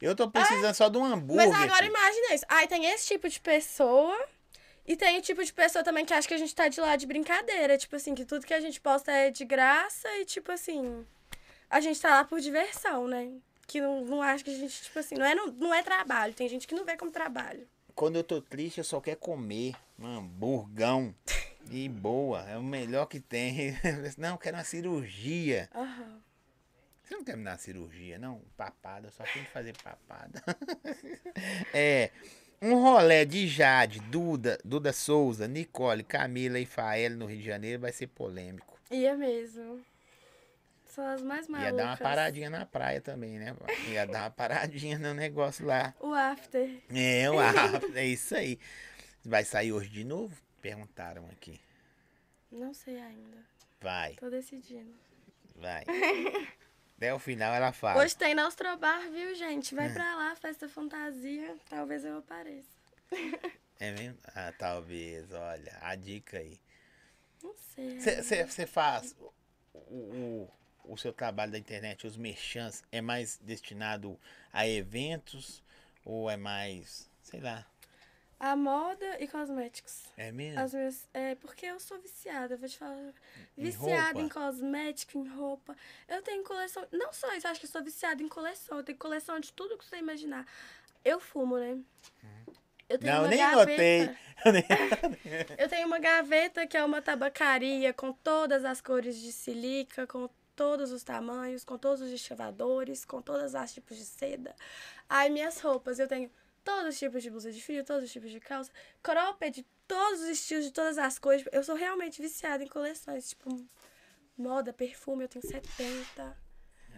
Eu 0.00 0.14
tô 0.14 0.30
precisando 0.30 0.66
é, 0.66 0.72
só 0.72 0.88
de 0.88 0.98
um 0.98 1.04
hambúrguer. 1.04 1.48
Mas 1.48 1.60
agora 1.60 1.84
imagina 1.84 2.34
isso. 2.34 2.44
Aí 2.48 2.68
tem 2.68 2.84
esse 2.84 3.08
tipo 3.08 3.28
de 3.28 3.40
pessoa. 3.40 4.16
E 4.86 4.94
tem 4.94 5.18
o 5.18 5.22
tipo 5.22 5.42
de 5.42 5.52
pessoa 5.52 5.82
também 5.82 6.04
que 6.04 6.14
acha 6.14 6.28
que 6.28 6.34
a 6.34 6.38
gente 6.38 6.54
tá 6.54 6.68
de 6.68 6.80
lá 6.80 6.94
de 6.94 7.06
brincadeira. 7.06 7.76
Tipo 7.76 7.96
assim, 7.96 8.14
que 8.14 8.24
tudo 8.24 8.46
que 8.46 8.54
a 8.54 8.60
gente 8.60 8.80
posta 8.80 9.10
é 9.10 9.32
de 9.32 9.44
graça 9.44 10.08
e, 10.18 10.24
tipo 10.24 10.52
assim, 10.52 11.04
a 11.68 11.80
gente 11.80 12.00
tá 12.00 12.10
lá 12.10 12.24
por 12.24 12.38
diversão, 12.38 13.08
né? 13.08 13.32
Que 13.66 13.80
não, 13.80 14.04
não 14.04 14.22
acha 14.22 14.44
que 14.44 14.50
a 14.50 14.54
gente, 14.54 14.80
tipo 14.80 14.96
assim, 14.96 15.16
não 15.16 15.26
é, 15.26 15.34
não, 15.34 15.48
não 15.48 15.74
é 15.74 15.82
trabalho. 15.82 16.34
Tem 16.34 16.48
gente 16.48 16.68
que 16.68 16.74
não 16.76 16.84
vê 16.84 16.96
como 16.96 17.10
trabalho 17.10 17.66
quando 17.96 18.16
eu 18.16 18.22
tô 18.22 18.42
triste, 18.42 18.78
eu 18.78 18.84
só 18.84 19.00
quero 19.00 19.16
comer 19.16 19.74
um 19.98 20.06
hamburgão. 20.06 21.14
E 21.70 21.88
boa, 21.88 22.42
é 22.42 22.56
o 22.56 22.62
melhor 22.62 23.06
que 23.06 23.18
tem. 23.18 23.74
Não, 24.16 24.34
eu 24.34 24.38
quero 24.38 24.56
uma 24.56 24.62
cirurgia. 24.62 25.68
Uhum. 25.74 26.20
Você 27.02 27.16
não 27.16 27.24
quer 27.24 27.36
me 27.36 27.44
dar 27.44 27.52
uma 27.52 27.56
cirurgia, 27.56 28.18
não? 28.18 28.42
Papada, 28.56 29.06
eu 29.06 29.12
só 29.12 29.22
tenho 29.22 29.44
que 29.44 29.50
fazer 29.52 29.76
papada. 29.80 30.42
é. 31.72 32.10
Um 32.60 32.74
rolé 32.82 33.24
de 33.24 33.46
Jade, 33.46 34.00
Duda, 34.00 34.58
Duda 34.64 34.92
Souza, 34.92 35.46
Nicole, 35.46 36.02
Camila 36.02 36.58
e 36.58 36.66
Fael 36.66 37.12
no 37.12 37.26
Rio 37.26 37.38
de 37.38 37.44
Janeiro 37.44 37.80
vai 37.80 37.92
ser 37.92 38.08
polêmico. 38.08 38.76
Ia 38.90 39.16
mesmo. 39.16 39.80
São 40.96 41.06
as 41.06 41.20
mais 41.20 41.46
malucas. 41.46 41.72
Ia 41.72 41.76
dar 41.76 41.86
uma 41.90 41.96
paradinha 41.98 42.48
na 42.48 42.64
praia 42.64 43.02
também, 43.02 43.38
né? 43.38 43.54
Ia 43.90 44.06
dar 44.06 44.22
uma 44.22 44.30
paradinha 44.30 44.98
no 44.98 45.12
negócio 45.12 45.66
lá. 45.66 45.94
O 46.00 46.14
after. 46.14 46.82
É, 46.90 47.30
o 47.30 47.38
after, 47.38 47.94
é 47.94 48.06
isso 48.06 48.34
aí. 48.34 48.58
Vai 49.22 49.44
sair 49.44 49.72
hoje 49.72 49.90
de 49.90 50.04
novo? 50.04 50.34
Perguntaram 50.62 51.26
aqui. 51.26 51.60
Não 52.50 52.72
sei 52.72 52.98
ainda. 52.98 53.36
Vai. 53.78 54.14
Tô 54.14 54.30
decidindo. 54.30 54.90
Vai. 55.56 55.84
Até 56.96 57.12
o 57.12 57.18
final 57.18 57.52
ela 57.52 57.72
fala. 57.72 58.02
Hoje 58.02 58.16
tem 58.16 58.34
Nostrobar, 58.34 59.02
viu, 59.10 59.34
gente? 59.34 59.74
Vai 59.74 59.88
é. 59.88 59.92
pra 59.92 60.16
lá, 60.16 60.34
festa 60.34 60.66
fantasia. 60.66 61.56
Talvez 61.68 62.06
eu 62.06 62.16
apareça. 62.16 62.70
É 63.78 63.92
mesmo? 63.92 64.16
Ah, 64.34 64.50
talvez, 64.58 65.30
olha. 65.30 65.76
A 65.82 65.94
dica 65.94 66.38
aí. 66.38 66.58
Não 67.42 67.54
sei. 67.54 68.00
Você 68.00 68.66
faz 68.66 69.14
o, 69.20 69.94
o, 69.94 70.50
o 70.88 70.96
seu 70.96 71.12
trabalho 71.12 71.52
da 71.52 71.58
internet, 71.58 72.06
os 72.06 72.16
merchants, 72.16 72.82
é 72.90 73.00
mais 73.00 73.38
destinado 73.38 74.18
a 74.52 74.66
eventos 74.66 75.62
ou 76.04 76.30
é 76.30 76.36
mais, 76.36 77.10
sei 77.22 77.40
lá? 77.40 77.66
A 78.38 78.54
moda 78.54 79.16
e 79.18 79.26
cosméticos. 79.26 80.04
É 80.16 80.30
mesmo? 80.30 80.60
As 80.60 80.74
minhas, 80.74 81.08
é 81.14 81.34
porque 81.36 81.64
eu 81.64 81.80
sou 81.80 81.98
viciada, 81.98 82.56
vou 82.56 82.68
te 82.68 82.76
falar. 82.76 83.12
Viciada 83.56 84.20
em, 84.20 84.26
em 84.26 84.28
cosmético, 84.28 85.18
em 85.18 85.26
roupa. 85.26 85.74
Eu 86.06 86.20
tenho 86.20 86.44
coleção. 86.44 86.86
Não 86.92 87.12
só 87.14 87.34
isso, 87.34 87.48
acho 87.48 87.60
que 87.60 87.66
eu 87.66 87.70
sou 87.70 87.82
viciada 87.82 88.22
em 88.22 88.28
coleção. 88.28 88.76
Eu 88.76 88.84
tenho 88.84 88.98
coleção 88.98 89.40
de 89.40 89.52
tudo 89.54 89.78
que 89.78 89.86
você 89.86 89.96
imaginar. 89.96 90.46
Eu 91.02 91.18
fumo, 91.18 91.56
né? 91.56 91.78
Eu 92.88 92.98
tenho 92.98 93.14
não, 93.14 93.22
uma 93.22 93.28
nem 93.28 93.38
gaveta. 93.38 94.18
notei. 94.44 94.66
eu 95.58 95.68
tenho 95.68 95.86
uma 95.86 95.98
gaveta 95.98 96.66
que 96.66 96.76
é 96.76 96.84
uma 96.84 97.00
tabacaria 97.00 97.92
com 97.94 98.12
todas 98.12 98.66
as 98.66 98.82
cores 98.82 99.18
de 99.18 99.32
silica, 99.32 100.06
com 100.06 100.28
todos 100.56 100.90
os 100.90 101.04
tamanhos, 101.04 101.62
com 101.62 101.76
todos 101.78 102.00
os 102.00 102.10
estivadores, 102.10 103.04
com 103.04 103.20
todos 103.20 103.54
os 103.54 103.72
tipos 103.72 103.96
de 103.96 104.04
seda. 104.04 104.56
Aí 105.08 105.30
minhas 105.30 105.60
roupas, 105.60 105.98
eu 105.98 106.08
tenho 106.08 106.30
todos 106.64 106.94
os 106.94 106.98
tipos 106.98 107.22
de 107.22 107.30
blusa 107.30 107.52
de 107.52 107.62
frio, 107.62 107.84
todos 107.84 108.04
os 108.04 108.12
tipos 108.12 108.30
de 108.30 108.40
calça, 108.40 108.72
cropped, 109.02 109.64
todos 109.86 110.22
os 110.22 110.28
estilos, 110.28 110.64
de 110.64 110.72
todas 110.72 110.98
as 110.98 111.18
cores. 111.18 111.44
Eu 111.52 111.62
sou 111.62 111.76
realmente 111.76 112.20
viciada 112.20 112.64
em 112.64 112.66
coleções, 112.66 113.28
tipo, 113.28 113.48
moda, 114.36 114.72
perfume, 114.72 115.24
eu 115.24 115.28
tenho 115.28 115.46
70. 115.46 116.36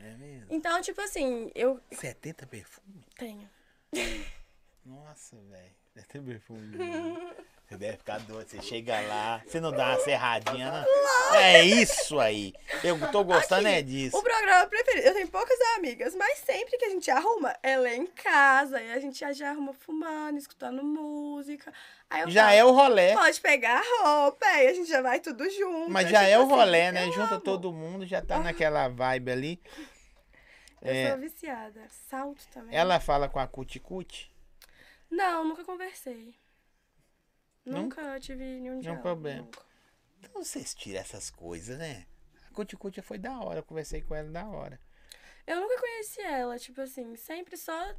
É 0.00 0.16
mesmo? 0.16 0.46
Então, 0.48 0.80
tipo 0.80 1.00
assim, 1.00 1.50
eu... 1.54 1.80
70 1.90 2.46
perfume? 2.46 3.04
Tenho. 3.16 3.50
Nossa, 4.86 5.36
velho. 5.36 5.74
70 5.94 6.24
perfume. 6.24 6.78
Você 7.68 7.76
deve 7.76 7.98
ficar 7.98 8.18
doido. 8.20 8.48
Você 8.48 8.62
chega 8.62 8.98
lá, 9.02 9.42
você 9.46 9.60
não 9.60 9.70
dá 9.70 9.90
uma 9.90 10.00
serradinha, 10.00 10.72
não. 10.72 11.34
É 11.34 11.62
isso 11.62 12.18
aí. 12.18 12.54
Eu 12.82 12.98
tô 13.12 13.22
gostando 13.22 13.68
Aqui, 13.68 13.76
é 13.76 13.82
disso. 13.82 14.16
O 14.16 14.22
programa 14.22 14.66
preferido. 14.66 15.06
Eu 15.06 15.12
tenho 15.12 15.28
poucas 15.28 15.58
amigas, 15.76 16.14
mas 16.14 16.38
sempre 16.38 16.78
que 16.78 16.86
a 16.86 16.88
gente 16.88 17.10
arruma, 17.10 17.54
ela 17.62 17.86
é 17.86 17.94
em 17.94 18.06
casa. 18.06 18.80
E 18.80 18.90
a 18.90 18.98
gente 18.98 19.20
já 19.34 19.50
arruma 19.50 19.74
fumando, 19.74 20.38
escutando 20.38 20.82
música. 20.82 21.70
já 22.28 22.46
falo, 22.46 22.56
é 22.56 22.64
o 22.64 22.72
rolê. 22.72 23.12
Pode 23.12 23.38
pegar 23.42 23.82
a 23.82 24.22
roupa, 24.22 24.46
aí 24.46 24.68
a 24.68 24.72
gente 24.72 24.88
já 24.88 25.02
vai 25.02 25.20
tudo 25.20 25.44
junto. 25.50 25.90
Mas 25.90 26.08
já 26.08 26.20
tipo 26.20 26.30
é 26.30 26.38
o 26.38 26.42
assim, 26.44 26.50
rolê, 26.50 26.90
né? 26.90 27.04
Junta 27.12 27.34
amo. 27.34 27.40
todo 27.42 27.70
mundo, 27.70 28.06
já 28.06 28.22
tá 28.22 28.36
ah. 28.36 28.44
naquela 28.44 28.88
vibe 28.88 29.30
ali. 29.30 29.62
Eu 30.80 30.94
é, 30.94 31.10
sou 31.10 31.18
viciada. 31.18 31.82
Salto 32.08 32.46
também. 32.50 32.74
Ela 32.74 32.98
fala 32.98 33.28
com 33.28 33.38
a 33.38 33.46
Cuti 33.46 33.78
Cuti? 33.78 34.32
Não, 35.10 35.44
nunca 35.44 35.64
conversei. 35.64 36.34
Nunca, 37.68 38.02
nunca 38.02 38.20
tive 38.20 38.44
nenhum 38.44 38.80
diálogo. 38.80 39.02
problema. 39.02 39.42
Nunca. 39.42 39.62
Então 40.20 40.42
vocês 40.42 40.74
tiram 40.74 41.00
essas 41.00 41.30
coisas, 41.30 41.78
né? 41.78 42.06
A 42.48 42.54
Cuti 42.54 42.76
Cuti 42.76 43.00
foi 43.00 43.18
da 43.18 43.40
hora, 43.40 43.60
eu 43.60 43.64
conversei 43.64 44.02
com 44.02 44.14
ela 44.14 44.30
da 44.30 44.46
hora. 44.46 44.80
Eu 45.46 45.60
nunca 45.60 45.78
conheci 45.78 46.20
ela, 46.20 46.58
tipo 46.58 46.80
assim, 46.80 47.16
sempre 47.16 47.56
só 47.56 47.94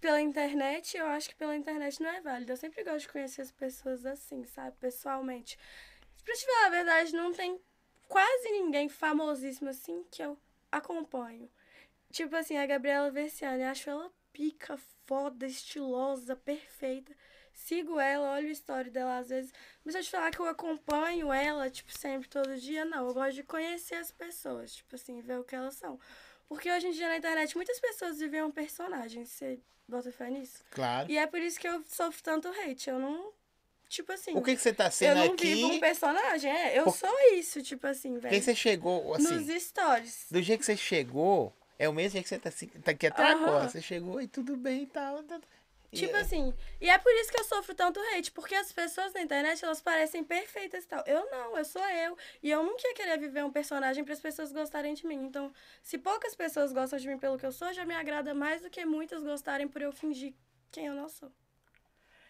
pela 0.00 0.20
internet, 0.20 0.96
eu 0.96 1.06
acho 1.06 1.28
que 1.28 1.34
pela 1.34 1.56
internet 1.56 2.00
não 2.00 2.10
é 2.10 2.20
válido. 2.20 2.52
Eu 2.52 2.56
sempre 2.56 2.84
gosto 2.84 3.00
de 3.00 3.08
conhecer 3.08 3.42
as 3.42 3.50
pessoas 3.50 4.04
assim, 4.04 4.44
sabe? 4.44 4.76
Pessoalmente. 4.78 5.58
Pra 6.24 6.34
te 6.34 6.44
falar 6.44 6.66
a 6.66 6.70
verdade, 6.70 7.12
não 7.12 7.32
tem 7.32 7.58
quase 8.06 8.50
ninguém 8.50 8.88
famosíssimo 8.88 9.70
assim 9.70 10.04
que 10.10 10.22
eu 10.22 10.38
acompanho. 10.70 11.50
Tipo 12.10 12.36
assim, 12.36 12.56
a 12.56 12.66
Gabriela 12.66 13.10
Versiani, 13.10 13.64
acho 13.64 13.90
ela 13.90 14.10
pica, 14.32 14.78
foda, 15.06 15.46
estilosa, 15.46 16.36
perfeita 16.36 17.14
sigo 17.58 17.98
ela, 17.98 18.32
olho 18.34 18.48
o 18.48 18.52
story 18.52 18.90
dela 18.90 19.18
às 19.18 19.28
vezes. 19.28 19.52
Mas 19.84 19.94
eu 19.94 20.02
te 20.02 20.10
falar 20.10 20.30
que 20.30 20.40
eu 20.40 20.46
acompanho 20.46 21.32
ela, 21.32 21.68
tipo, 21.68 21.90
sempre, 21.96 22.28
todo 22.28 22.56
dia, 22.56 22.84
não. 22.84 23.06
Eu 23.06 23.14
gosto 23.14 23.34
de 23.34 23.42
conhecer 23.42 23.96
as 23.96 24.10
pessoas, 24.10 24.76
tipo 24.76 24.94
assim, 24.94 25.20
ver 25.20 25.38
o 25.38 25.44
que 25.44 25.54
elas 25.54 25.74
são. 25.74 25.98
Porque 26.48 26.70
hoje 26.70 26.86
em 26.86 26.92
dia 26.92 27.08
na 27.08 27.18
internet 27.18 27.54
muitas 27.56 27.78
pessoas 27.78 28.18
vivem 28.18 28.42
um 28.42 28.50
personagem. 28.50 29.24
Você 29.24 29.58
bota 29.86 30.10
fé 30.10 30.30
nisso? 30.30 30.64
Claro. 30.70 31.10
E 31.10 31.18
é 31.18 31.26
por 31.26 31.40
isso 31.40 31.58
que 31.60 31.68
eu 31.68 31.82
sofro 31.86 32.22
tanto 32.22 32.48
hate. 32.48 32.88
Eu 32.88 32.98
não. 32.98 33.32
Tipo 33.88 34.12
assim. 34.12 34.34
O 34.34 34.42
que, 34.42 34.54
que 34.54 34.62
você 34.62 34.72
tá 34.72 34.90
sendo 34.90 35.18
aqui? 35.18 35.20
Eu 35.20 35.26
não 35.26 35.34
aqui? 35.34 35.54
vivo 35.54 35.68
um 35.68 35.80
personagem, 35.80 36.50
é. 36.50 36.78
Eu 36.78 36.84
por... 36.84 36.96
sou 36.96 37.34
isso, 37.34 37.62
tipo 37.62 37.86
assim, 37.86 38.18
velho. 38.18 38.34
que 38.34 38.40
você 38.40 38.54
chegou, 38.54 39.14
assim. 39.14 39.34
Nos 39.34 39.62
stories. 39.62 40.26
Do 40.30 40.40
jeito 40.40 40.60
que 40.60 40.66
você 40.66 40.76
chegou, 40.76 41.52
é 41.78 41.88
o 41.88 41.92
mesmo 41.92 42.12
jeito 42.12 42.24
que 42.24 42.28
você 42.28 42.66
tá, 42.66 42.82
tá 42.82 42.90
aqui 42.92 43.06
até 43.06 43.34
uhum. 43.34 43.44
agora. 43.44 43.68
Você 43.68 43.82
chegou 43.82 44.20
e 44.20 44.26
tudo 44.26 44.56
bem 44.56 44.84
e 44.84 44.86
tal. 44.86 45.22
Tá, 45.22 45.38
Tipo 45.92 46.16
E- 46.16 46.20
assim, 46.20 46.54
e 46.80 46.88
é 46.90 46.98
por 46.98 47.12
isso 47.14 47.30
que 47.32 47.40
eu 47.40 47.44
sofro 47.44 47.74
tanto 47.74 47.98
hate, 48.12 48.30
porque 48.32 48.54
as 48.54 48.72
pessoas 48.72 49.12
na 49.14 49.22
internet, 49.22 49.64
elas 49.64 49.80
parecem 49.80 50.22
perfeitas 50.22 50.84
e 50.84 50.86
tal. 50.88 51.02
Eu 51.06 51.28
não, 51.30 51.56
eu 51.56 51.64
sou 51.64 51.82
eu. 51.88 52.16
E 52.42 52.50
eu 52.50 52.62
nunca 52.62 52.86
ia 52.86 52.94
querer 52.94 53.18
viver 53.18 53.44
um 53.44 53.50
personagem 53.50 54.04
para 54.04 54.12
as 54.12 54.20
pessoas 54.20 54.52
gostarem 54.52 54.94
de 54.94 55.06
mim. 55.06 55.24
Então, 55.24 55.52
se 55.82 55.96
poucas 55.98 56.34
pessoas 56.34 56.72
gostam 56.72 56.98
de 56.98 57.08
mim 57.08 57.18
pelo 57.18 57.38
que 57.38 57.46
eu 57.46 57.52
sou, 57.52 57.72
já 57.72 57.84
me 57.86 57.94
agrada 57.94 58.34
mais 58.34 58.60
do 58.62 58.70
que 58.70 58.84
muitas 58.84 59.22
gostarem 59.24 59.66
por 59.66 59.80
eu 59.82 59.92
fingir 59.92 60.34
quem 60.70 60.86
eu 60.86 60.94
não 60.94 61.08
sou. 61.08 61.32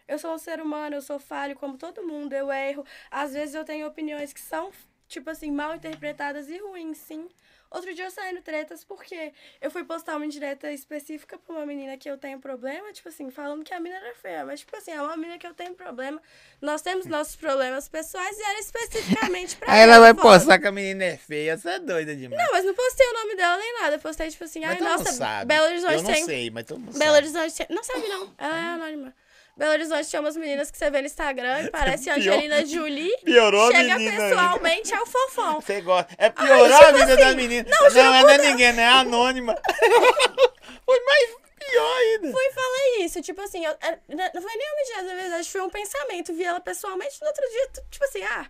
Eu 0.07 0.17
sou 0.17 0.33
um 0.33 0.37
ser 0.37 0.59
humano, 0.59 0.95
eu 0.95 1.01
sou 1.01 1.19
falho 1.19 1.55
como 1.55 1.77
todo 1.77 2.05
mundo, 2.05 2.33
eu 2.33 2.51
erro. 2.51 2.85
Às 3.11 3.33
vezes 3.33 3.53
eu 3.55 3.63
tenho 3.63 3.87
opiniões 3.87 4.33
que 4.33 4.39
são, 4.41 4.71
tipo 5.07 5.29
assim, 5.29 5.51
mal 5.51 5.75
interpretadas 5.75 6.49
e 6.49 6.57
ruins, 6.57 6.97
sim. 6.97 7.29
Outro 7.71 7.93
dia 7.93 8.05
eu 8.05 8.11
saí 8.11 8.33
no 8.33 8.41
tretas 8.41 8.83
porque 8.83 9.31
eu 9.61 9.69
fui 9.69 9.83
postar 9.83 10.15
uma 10.15 10.25
indireta 10.25 10.71
específica 10.71 11.37
pra 11.37 11.53
uma 11.55 11.65
menina 11.65 11.97
que 11.97 12.09
eu 12.09 12.17
tenho 12.17 12.39
problema, 12.39 12.91
tipo 12.91 13.09
assim, 13.09 13.29
falando 13.29 13.63
que 13.63 13.73
a 13.73 13.79
menina 13.79 14.03
era 14.03 14.15
feia. 14.15 14.43
Mas, 14.43 14.61
tipo 14.61 14.75
assim, 14.75 14.91
é 14.91 14.99
uma 15.01 15.15
menina 15.15 15.37
que 15.37 15.45
eu 15.45 15.53
tenho 15.53 15.75
problema. 15.75 16.19
Nós 16.61 16.81
temos 16.81 17.05
nossos 17.05 17.35
problemas 17.35 17.87
pessoais 17.87 18.37
e 18.37 18.41
era 18.41 18.59
especificamente 18.59 19.55
pra 19.57 19.69
Aí 19.73 19.81
ela 19.81 19.99
vai 19.99 20.13
foda. 20.15 20.21
postar 20.21 20.59
que 20.59 20.67
a 20.67 20.71
menina 20.71 21.03
é 21.03 21.17
feia. 21.17 21.57
Você 21.57 21.69
é 21.69 21.79
doida 21.79 22.15
demais. 22.15 22.43
Não, 22.43 22.51
mas 22.51 22.65
não 22.65 22.73
postei 22.73 23.07
o 23.07 23.13
nome 23.13 23.35
dela 23.35 23.57
nem 23.57 23.73
nada. 23.81 23.95
Eu 23.95 23.99
postei, 23.99 24.29
tipo 24.29 24.43
assim, 24.43 24.61
mas 24.61 24.71
ai, 24.71 24.79
nossa, 24.81 25.11
sabe. 25.11 25.45
Belo 25.45 25.67
Horizonte 25.67 25.93
Eu 25.93 26.01
não 26.03 26.11
tem. 26.13 26.25
sei, 26.25 26.49
mas 26.49 26.65
todo 26.65 26.79
mundo 26.79 26.97
Belo 26.97 27.13
sabe. 27.13 27.17
Horizonte 27.27 27.55
tem... 27.55 27.75
Não 27.75 27.83
sabe, 27.83 28.07
não. 28.07 28.33
Ela 28.37 28.57
é 28.57 28.63
anônima. 28.63 29.13
Belo 29.59 29.71
Horizonte 29.73 30.09
tem 30.09 30.19
umas 30.21 30.37
meninas 30.37 30.71
que 30.71 30.77
você 30.77 30.89
vê 30.89 31.01
no 31.01 31.07
Instagram 31.07 31.63
e 31.63 31.69
parece 31.71 32.09
Angelina 32.09 32.65
Jolie. 32.65 33.13
Piorou 33.25 33.67
a 33.67 33.71
Chega 33.75 33.97
menina 33.97 34.29
pessoalmente, 34.29 34.93
é 34.93 35.01
o 35.01 35.05
fofão. 35.05 35.59
Você 35.59 35.81
gosta. 35.81 36.15
É 36.17 36.29
piorar 36.29 36.81
a 36.81 36.85
tipo 36.85 36.97
vida 36.99 37.17
da 37.17 37.27
assim, 37.27 37.35
menina. 37.35 37.69
não, 37.69 37.89
Não, 37.89 38.01
ela 38.15 38.21
não 38.23 38.29
é 38.29 38.37
ninguém, 38.37 38.71
não 38.73 38.81
é 38.83 38.87
anônima. 38.87 39.55
Foi 40.85 40.99
mais 41.03 41.29
pior 41.59 41.97
ainda. 41.97 42.31
Fui 42.31 42.51
falei 42.51 43.03
isso, 43.05 43.21
tipo 43.21 43.41
assim, 43.41 43.65
eu- 43.65 43.77
é, 43.81 43.99
né, 44.07 44.31
não 44.33 44.41
foi 44.41 44.55
nem 44.55 44.71
uma 44.71 44.81
indireta, 44.81 45.03
na 45.03 45.21
verdade, 45.21 45.49
foi 45.51 45.61
um 45.61 45.69
pensamento. 45.69 46.33
Vi 46.33 46.43
ela 46.45 46.59
pessoalmente 46.61 47.19
no 47.21 47.27
outro 47.27 47.43
dia, 47.49 47.83
tipo 47.91 48.05
assim, 48.05 48.23
ah, 48.23 48.47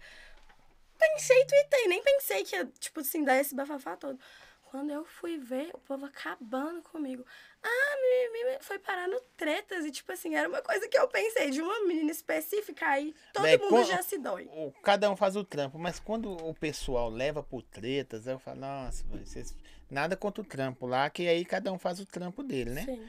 pensei, 0.98 1.44
tuitei, 1.46 1.88
nem 1.88 2.02
pensei 2.04 2.44
que 2.44 2.56
ia, 2.56 2.66
tipo 2.80 3.00
assim, 3.02 3.24
dar 3.24 3.38
esse 3.40 3.56
bafafá 3.56 3.98
todo. 3.98 4.18
Quando 4.66 4.92
eu 4.92 5.04
fui 5.04 5.38
ver, 5.40 5.72
o 5.74 5.80
povo 5.80 6.06
acabando 6.06 6.82
comigo. 6.84 7.26
Ah, 7.62 7.96
mimimi, 8.02 8.58
foi 8.62 8.80
parar 8.80 9.08
no 9.08 9.20
tretas. 9.36 9.86
E, 9.86 9.92
tipo 9.92 10.12
assim, 10.12 10.36
era 10.36 10.48
uma 10.48 10.62
coisa 10.62 10.88
que 10.88 10.98
eu 10.98 11.08
pensei 11.08 11.50
de 11.50 11.62
uma 11.62 11.86
menina 11.86 12.12
específica, 12.12 12.86
aí 12.88 13.14
todo 13.34 13.44
mundo 13.60 13.84
já 13.86 14.02
se 14.02 14.18
dói. 14.18 14.46
o- 14.52 14.72
cada 14.84 15.10
um 15.12 15.16
faz 15.16 15.36
o 15.36 15.44
trampo, 15.44 15.78
mas 15.78 16.00
quando 16.00 16.32
o 16.32 16.54
pessoal 16.54 17.10
leva 17.10 17.44
por 17.44 17.62
tretas, 17.62 18.28
eu 18.28 18.40
falo, 18.40 18.60
nossa, 18.62 19.04
vocês- 19.10 19.56
nada 19.90 20.16
contra 20.16 20.42
o 20.42 20.46
trampo 20.46 20.86
lá, 20.86 21.10
que 21.10 21.28
aí 21.28 21.44
cada 21.44 21.72
um 21.72 21.78
faz 21.80 22.00
o 22.00 22.06
trampo 22.06 22.44
dele, 22.44 22.70
né? 22.72 22.86
Sim. 22.86 23.08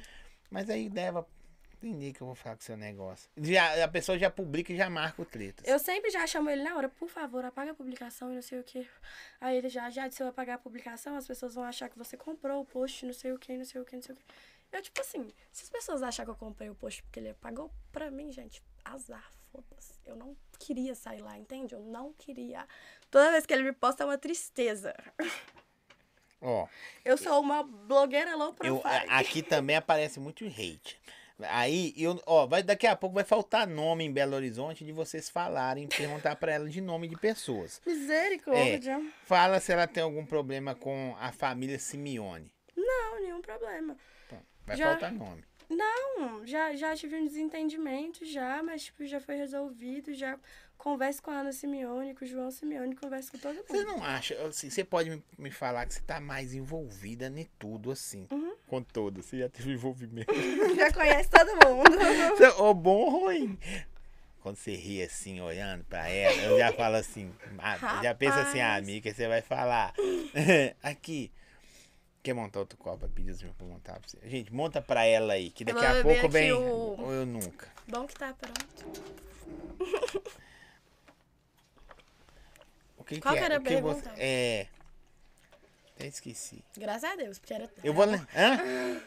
Mas 0.50 0.68
aí 0.68 0.88
leva. 0.88 1.26
Entendi 1.82 2.12
que 2.12 2.20
eu 2.20 2.26
vou 2.26 2.34
falar 2.36 2.56
com 2.56 2.60
o 2.60 2.64
seu 2.64 2.76
negócio. 2.76 3.30
Já, 3.38 3.82
a 3.82 3.88
pessoa 3.88 4.18
já 4.18 4.28
publica 4.28 4.70
e 4.70 4.76
já 4.76 4.90
marca 4.90 5.22
o 5.22 5.24
tretas. 5.24 5.66
Eu 5.66 5.78
sempre 5.78 6.10
já 6.10 6.26
chamo 6.26 6.50
ele 6.50 6.62
na 6.62 6.76
hora, 6.76 6.90
por 6.90 7.08
favor, 7.08 7.42
apaga 7.42 7.70
a 7.70 7.74
publicação 7.74 8.30
e 8.30 8.34
não 8.34 8.42
sei 8.42 8.60
o 8.60 8.62
que. 8.62 8.86
Aí 9.40 9.56
ele 9.56 9.70
já, 9.70 9.88
já, 9.88 10.10
se 10.10 10.22
eu 10.22 10.28
apagar 10.28 10.56
a 10.56 10.58
publicação, 10.58 11.16
as 11.16 11.26
pessoas 11.26 11.54
vão 11.54 11.64
achar 11.64 11.88
que 11.88 11.96
você 11.96 12.18
comprou 12.18 12.60
o 12.60 12.66
post, 12.66 13.06
não 13.06 13.14
sei 13.14 13.32
o 13.32 13.38
que, 13.38 13.56
não 13.56 13.64
sei 13.64 13.80
o 13.80 13.84
que, 13.86 13.96
não 13.96 14.02
sei 14.02 14.14
o 14.14 14.18
que. 14.18 14.24
Eu, 14.70 14.82
tipo 14.82 15.00
assim, 15.00 15.32
se 15.50 15.64
as 15.64 15.70
pessoas 15.70 16.02
acham 16.02 16.24
que 16.26 16.30
eu 16.30 16.36
comprei 16.36 16.68
o 16.68 16.74
post 16.74 17.02
porque 17.02 17.18
ele 17.18 17.30
apagou, 17.30 17.72
pra 17.90 18.10
mim, 18.10 18.30
gente, 18.30 18.62
azar, 18.84 19.30
foda-se. 19.50 19.94
Eu 20.04 20.16
não 20.16 20.36
queria 20.58 20.94
sair 20.94 21.22
lá, 21.22 21.38
entende? 21.38 21.74
Eu 21.74 21.80
não 21.80 22.12
queria. 22.12 22.66
Toda 23.10 23.30
vez 23.30 23.46
que 23.46 23.54
ele 23.54 23.62
me 23.62 23.72
posta 23.72 24.02
é 24.02 24.06
uma 24.06 24.18
tristeza. 24.18 24.94
Ó, 26.42 26.66
Eu 27.04 27.16
sou 27.18 27.40
uma 27.40 27.62
blogueira 27.62 28.34
low 28.36 28.48
eu, 28.48 28.78
profile. 28.78 29.06
aqui 29.08 29.42
também 29.42 29.76
aparece 29.76 30.18
muito 30.20 30.44
hate. 30.46 31.00
Aí, 31.48 31.92
eu, 31.96 32.20
ó, 32.26 32.46
vai, 32.46 32.62
daqui 32.62 32.86
a 32.86 32.94
pouco 32.96 33.14
vai 33.14 33.24
faltar 33.24 33.66
nome 33.66 34.04
em 34.04 34.12
Belo 34.12 34.34
Horizonte 34.36 34.84
de 34.84 34.92
vocês 34.92 35.28
falarem, 35.30 35.86
perguntar 35.88 36.36
pra 36.36 36.52
ela 36.52 36.68
de 36.68 36.80
nome 36.80 37.08
de 37.08 37.16
pessoas. 37.16 37.80
Misericórdia. 37.86 39.00
Fala 39.24 39.60
se 39.60 39.72
ela 39.72 39.86
tem 39.86 40.02
algum 40.02 40.24
problema 40.26 40.74
com 40.74 41.16
a 41.18 41.32
família 41.32 41.78
Simeone. 41.78 42.52
Não, 42.76 43.20
nenhum 43.20 43.40
problema. 43.40 43.96
Vai 44.66 44.76
Já- 44.76 44.90
faltar 44.90 45.12
nome. 45.12 45.42
Não, 45.68 46.44
já, 46.44 46.74
já 46.74 46.96
tive 46.96 47.14
um 47.16 47.24
desentendimento 47.24 48.24
já, 48.24 48.60
mas 48.62 48.82
tipo, 48.86 49.06
já 49.06 49.20
foi 49.20 49.36
resolvido, 49.36 50.12
já 50.12 50.36
converso 50.76 51.22
com 51.22 51.30
a 51.30 51.34
Ana 51.40 51.52
Simeone, 51.52 52.12
com 52.14 52.24
o 52.24 52.28
João 52.28 52.50
Simeone, 52.50 52.96
converso 52.96 53.30
com 53.30 53.38
todo 53.38 53.62
Você 53.64 53.72
mundo. 53.84 53.86
não 53.86 54.02
acha, 54.04 54.34
assim, 54.46 54.68
você 54.68 54.82
pode 54.82 55.10
me, 55.10 55.22
me 55.38 55.50
falar 55.50 55.86
que 55.86 55.94
você 55.94 56.00
tá 56.00 56.18
mais 56.20 56.54
envolvida 56.54 57.26
em 57.28 57.48
tudo, 57.56 57.92
assim. 57.92 58.26
Uhum. 58.32 58.49
Com 58.70 58.80
todos, 58.84 59.24
você 59.26 59.38
já 59.40 59.48
teve 59.48 59.72
envolvimento. 59.72 60.32
já 60.76 60.92
conhece 60.92 61.28
todo 61.28 61.48
mundo. 61.66 61.90
Ou 62.58 62.72
bom 62.72 62.98
ou 62.98 63.10
ruim. 63.22 63.58
Quando 64.42 64.54
você 64.56 64.76
ri 64.76 65.02
assim, 65.02 65.40
olhando 65.40 65.82
pra 65.84 66.08
ela, 66.08 66.40
eu 66.42 66.56
já 66.56 66.72
falo 66.72 66.94
assim, 66.94 67.32
ah, 67.58 68.00
já 68.00 68.14
pensa 68.14 68.40
assim, 68.42 68.60
ah, 68.60 68.76
amiga, 68.76 69.12
você 69.12 69.26
vai 69.26 69.42
falar. 69.42 69.92
Aqui. 70.84 71.32
Quer 72.22 72.32
montar 72.34 72.60
outro 72.60 72.78
copo? 72.78 73.08
Pediu 73.08 73.34
pra 73.58 73.66
montar 73.66 73.94
pra 73.98 74.08
você. 74.08 74.18
Gente, 74.28 74.52
monta 74.54 74.80
pra 74.80 75.04
ela 75.04 75.32
aí, 75.32 75.50
que 75.50 75.64
daqui 75.64 75.84
a 75.84 76.00
pouco 76.00 76.28
vem. 76.28 76.52
o- 76.52 76.94
Ou 77.00 77.12
eu 77.12 77.26
nunca. 77.26 77.66
Bom 77.88 78.06
que 78.06 78.14
tá 78.14 78.32
pronto. 78.34 79.02
O 82.96 83.02
que 83.04 83.18
Qual 83.20 83.34
que 83.34 83.38
que 83.40 83.42
é? 83.42 83.46
era 83.46 83.56
a 83.56 83.60
que 83.60 83.68
você- 83.68 84.02
pergunta? 84.02 84.12
É. 84.16 84.66
Até 86.00 86.08
esqueci. 86.08 86.64
Graças 86.78 87.04
a 87.04 87.14
Deus, 87.14 87.38
porque 87.38 87.52
era. 87.52 87.70
Eu 87.84 87.92
vou. 87.92 88.06
Hã? 88.06 89.02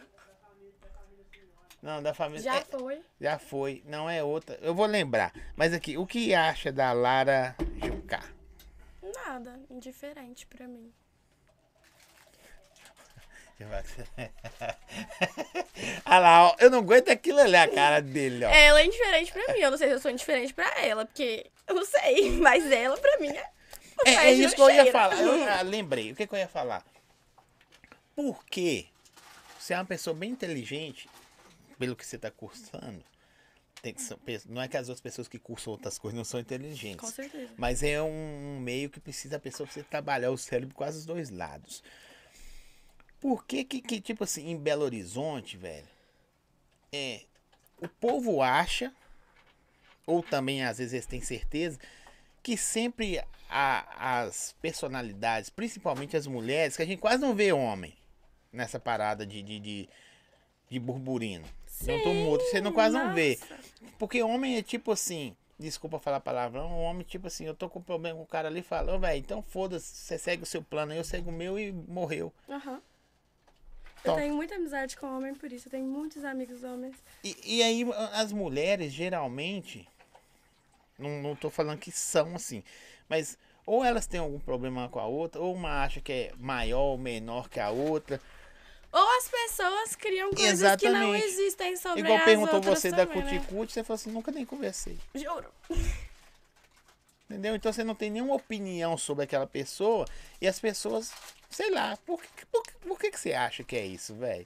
Não, 1.81 2.03
da 2.03 2.13
família. 2.13 2.43
Já 2.43 2.57
é, 2.57 2.63
foi. 2.63 3.01
já 3.19 3.39
foi. 3.39 3.83
Não 3.87 4.07
é 4.07 4.23
outra. 4.23 4.59
Eu 4.61 4.75
vou 4.75 4.85
lembrar. 4.85 5.33
Mas 5.55 5.73
aqui, 5.73 5.97
o 5.97 6.05
que 6.05 6.35
acha 6.35 6.71
da 6.71 6.93
Lara 6.93 7.55
Jucá? 7.83 8.23
Nada, 9.01 9.59
indiferente 9.71 10.45
pra 10.45 10.67
mim. 10.67 10.93
Olha 16.05 16.19
lá, 16.19 16.47
ó, 16.49 16.55
eu 16.59 16.69
não 16.69 16.79
aguento 16.79 17.09
aquilo 17.09 17.39
ali, 17.39 17.55
a 17.55 17.67
cara 17.67 18.01
dele, 18.01 18.43
ó. 18.43 18.49
Ela 18.49 18.81
é 18.81 18.85
indiferente 18.85 19.31
pra 19.31 19.53
mim. 19.53 19.59
Eu 19.59 19.71
não 19.71 19.77
sei 19.77 19.87
se 19.87 19.93
eu 19.93 19.99
sou 19.99 20.11
indiferente 20.11 20.53
pra 20.53 20.69
ela, 20.81 21.05
porque 21.05 21.49
eu 21.67 21.75
não 21.75 21.85
sei, 21.85 22.31
mas 22.41 22.69
ela 22.71 22.97
pra 22.97 23.17
mim 23.19 23.29
é. 23.29 23.49
É, 24.05 24.11
é 24.11 24.33
isso 24.33 24.55
que 24.55 24.61
eu 24.61 24.69
ia 24.69 24.91
falar. 24.91 25.15
Eu 25.21 25.49
ah, 25.49 25.61
lembrei. 25.61 26.11
O 26.11 26.15
que, 26.15 26.27
que 26.27 26.33
eu 26.33 26.39
ia 26.39 26.47
falar? 26.47 26.85
Por 28.15 28.45
que 28.45 28.87
você 29.57 29.73
é 29.73 29.77
uma 29.77 29.85
pessoa 29.85 30.13
bem 30.13 30.31
inteligente, 30.31 31.09
pelo 31.79 31.95
que 31.95 32.05
você 32.05 32.17
está 32.17 32.29
cursando, 32.29 33.03
tem 33.81 33.93
que 33.93 34.01
ser- 34.01 34.17
não 34.47 34.61
é 34.61 34.67
que 34.67 34.77
as 34.77 34.89
outras 34.89 35.01
pessoas 35.01 35.27
que 35.27 35.39
cursam 35.39 35.73
outras 35.73 35.97
coisas 35.97 36.17
não 36.17 36.23
são 36.23 36.39
inteligentes. 36.39 36.99
Com 36.99 37.07
certeza. 37.07 37.53
Mas 37.57 37.81
é 37.83 38.01
um 38.01 38.59
meio 38.59 38.89
que 38.89 38.99
precisa 38.99 39.37
a 39.37 39.39
pessoa 39.39 39.65
precisa 39.65 39.85
trabalhar 39.89 40.31
o 40.31 40.37
cérebro 40.37 40.75
quase 40.75 40.99
os 40.99 41.05
dois 41.05 41.29
lados. 41.29 41.83
Por 43.19 43.45
que, 43.45 43.63
que, 43.63 43.81
que, 43.81 44.01
tipo 44.01 44.23
assim, 44.25 44.49
em 44.49 44.57
Belo 44.57 44.83
Horizonte, 44.83 45.55
velho, 45.55 45.87
é, 46.91 47.21
o 47.77 47.87
povo 47.87 48.41
acha, 48.41 48.93
ou 50.05 50.21
também 50.21 50.63
às 50.63 50.77
vezes 50.77 50.93
eles 50.93 51.05
têm 51.05 51.21
certeza, 51.21 51.79
que 52.43 52.57
sempre 52.57 53.23
as 53.49 54.53
personalidades, 54.61 55.49
principalmente 55.49 56.17
as 56.17 56.27
mulheres, 56.27 56.75
que 56.75 56.83
a 56.83 56.85
gente 56.85 56.99
quase 56.99 57.21
não 57.21 57.33
vê 57.33 57.53
homem 57.53 57.95
nessa 58.51 58.79
parada 58.79 59.25
de, 59.25 59.41
de, 59.41 59.59
de, 59.59 59.89
de 60.69 60.79
burburino. 60.79 61.45
Não 61.83 62.01
tumulto, 62.03 62.43
você 62.45 62.61
não 62.61 62.71
quase 62.71 62.95
não 62.95 63.13
vê. 63.13 63.39
Nossa. 63.39 63.59
Porque 63.97 64.21
homem 64.21 64.57
é 64.57 64.61
tipo 64.61 64.91
assim, 64.91 65.35
desculpa 65.57 65.99
falar 65.99 66.19
palavrão, 66.19 66.67
um 66.71 66.83
homem 66.83 67.03
tipo 67.03 67.27
assim, 67.27 67.45
eu 67.45 67.55
tô 67.55 67.69
com 67.69 67.81
problema 67.81 68.17
com 68.17 68.23
o 68.23 68.27
cara 68.27 68.47
ali, 68.47 68.61
fala, 68.61 68.97
velho, 68.97 69.19
então 69.19 69.41
foda-se, 69.41 69.95
você 69.95 70.17
segue 70.17 70.43
o 70.43 70.45
seu 70.45 70.61
plano, 70.61 70.93
eu 70.93 71.03
sigo 71.03 71.29
o 71.29 71.33
meu 71.33 71.57
e 71.57 71.71
morreu. 71.71 72.33
Aham. 72.49 72.81
Eu 74.03 74.11
Top. 74.11 74.21
tenho 74.21 74.35
muita 74.35 74.55
amizade 74.55 74.97
com 74.97 75.07
homem, 75.07 75.33
por 75.33 75.51
isso 75.51 75.67
eu 75.67 75.71
tenho 75.71 75.85
muitos 75.85 76.25
amigos 76.25 76.61
homens. 76.63 76.95
E, 77.23 77.37
e 77.45 77.63
aí 77.63 77.85
as 78.11 78.33
mulheres 78.33 78.91
geralmente, 78.91 79.87
não, 80.97 81.21
não 81.21 81.35
tô 81.35 81.49
falando 81.49 81.79
que 81.79 81.91
são 81.91 82.35
assim, 82.35 82.63
mas 83.09 83.37
ou 83.65 83.83
elas 83.83 84.05
têm 84.05 84.19
algum 84.19 84.39
problema 84.39 84.89
com 84.89 84.99
a 84.99 85.05
outra, 85.05 85.41
ou 85.41 85.53
uma 85.53 85.83
acha 85.83 86.01
que 86.01 86.11
é 86.11 86.31
maior 86.37 86.81
ou 86.81 86.97
menor 86.97 87.49
que 87.49 87.59
a 87.59 87.69
outra. 87.69 88.19
Ou 88.91 89.17
as 89.17 89.27
pessoas 89.27 89.95
criam 89.95 90.29
coisas 90.31 90.59
que 90.75 90.89
não 90.89 91.15
Exatamente. 91.15 91.25
existem 91.25 91.75
sobre 91.77 92.01
Igual 92.01 92.17
as 92.17 92.25
perguntou 92.25 92.61
você 92.61 92.91
da 92.91 93.07
também, 93.07 93.23
né? 93.23 93.39
Cuticute, 93.39 93.73
você 93.73 93.83
falou 93.83 93.95
assim, 93.95 94.11
nunca 94.11 94.31
nem 94.31 94.45
conversei. 94.45 94.99
Juro. 95.15 95.51
Entendeu? 97.29 97.55
Então 97.55 97.73
você 97.73 97.83
não 97.83 97.95
tem 97.95 98.11
nenhuma 98.11 98.35
opinião 98.35 98.97
sobre 98.97 99.23
aquela 99.23 99.47
pessoa 99.47 100.05
e 100.39 100.47
as 100.47 100.59
pessoas, 100.59 101.11
sei 101.49 101.71
lá, 101.71 101.97
por 102.05 102.21
que, 102.21 102.45
por, 102.45 102.63
por 102.81 102.99
que, 102.99 103.09
que 103.09 103.19
você 103.19 103.33
acha 103.33 103.63
que 103.63 103.75
é 103.75 103.85
isso, 103.85 104.13
velho? 104.13 104.45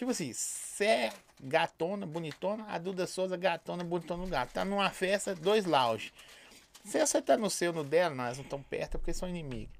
Tipo 0.00 0.12
assim, 0.12 0.32
você 0.32 0.86
é 0.86 1.12
gatona, 1.38 2.06
bonitona, 2.06 2.64
a 2.70 2.78
Duda 2.78 3.06
Souza, 3.06 3.36
gatona, 3.36 3.84
bonitona 3.84 4.24
no 4.24 4.30
gato. 4.30 4.50
Tá 4.50 4.64
numa 4.64 4.88
festa, 4.88 5.34
dois 5.34 5.66
lounge. 5.66 6.10
Se 6.86 6.98
você 6.98 7.20
tá 7.20 7.36
no 7.36 7.50
seu, 7.50 7.70
no 7.70 7.84
dela, 7.84 8.14
nós 8.14 8.38
não 8.38 8.44
estamos 8.44 8.66
perto 8.66 8.94
é 8.94 8.98
porque 8.98 9.12
são 9.12 9.28
inimigos. 9.28 9.76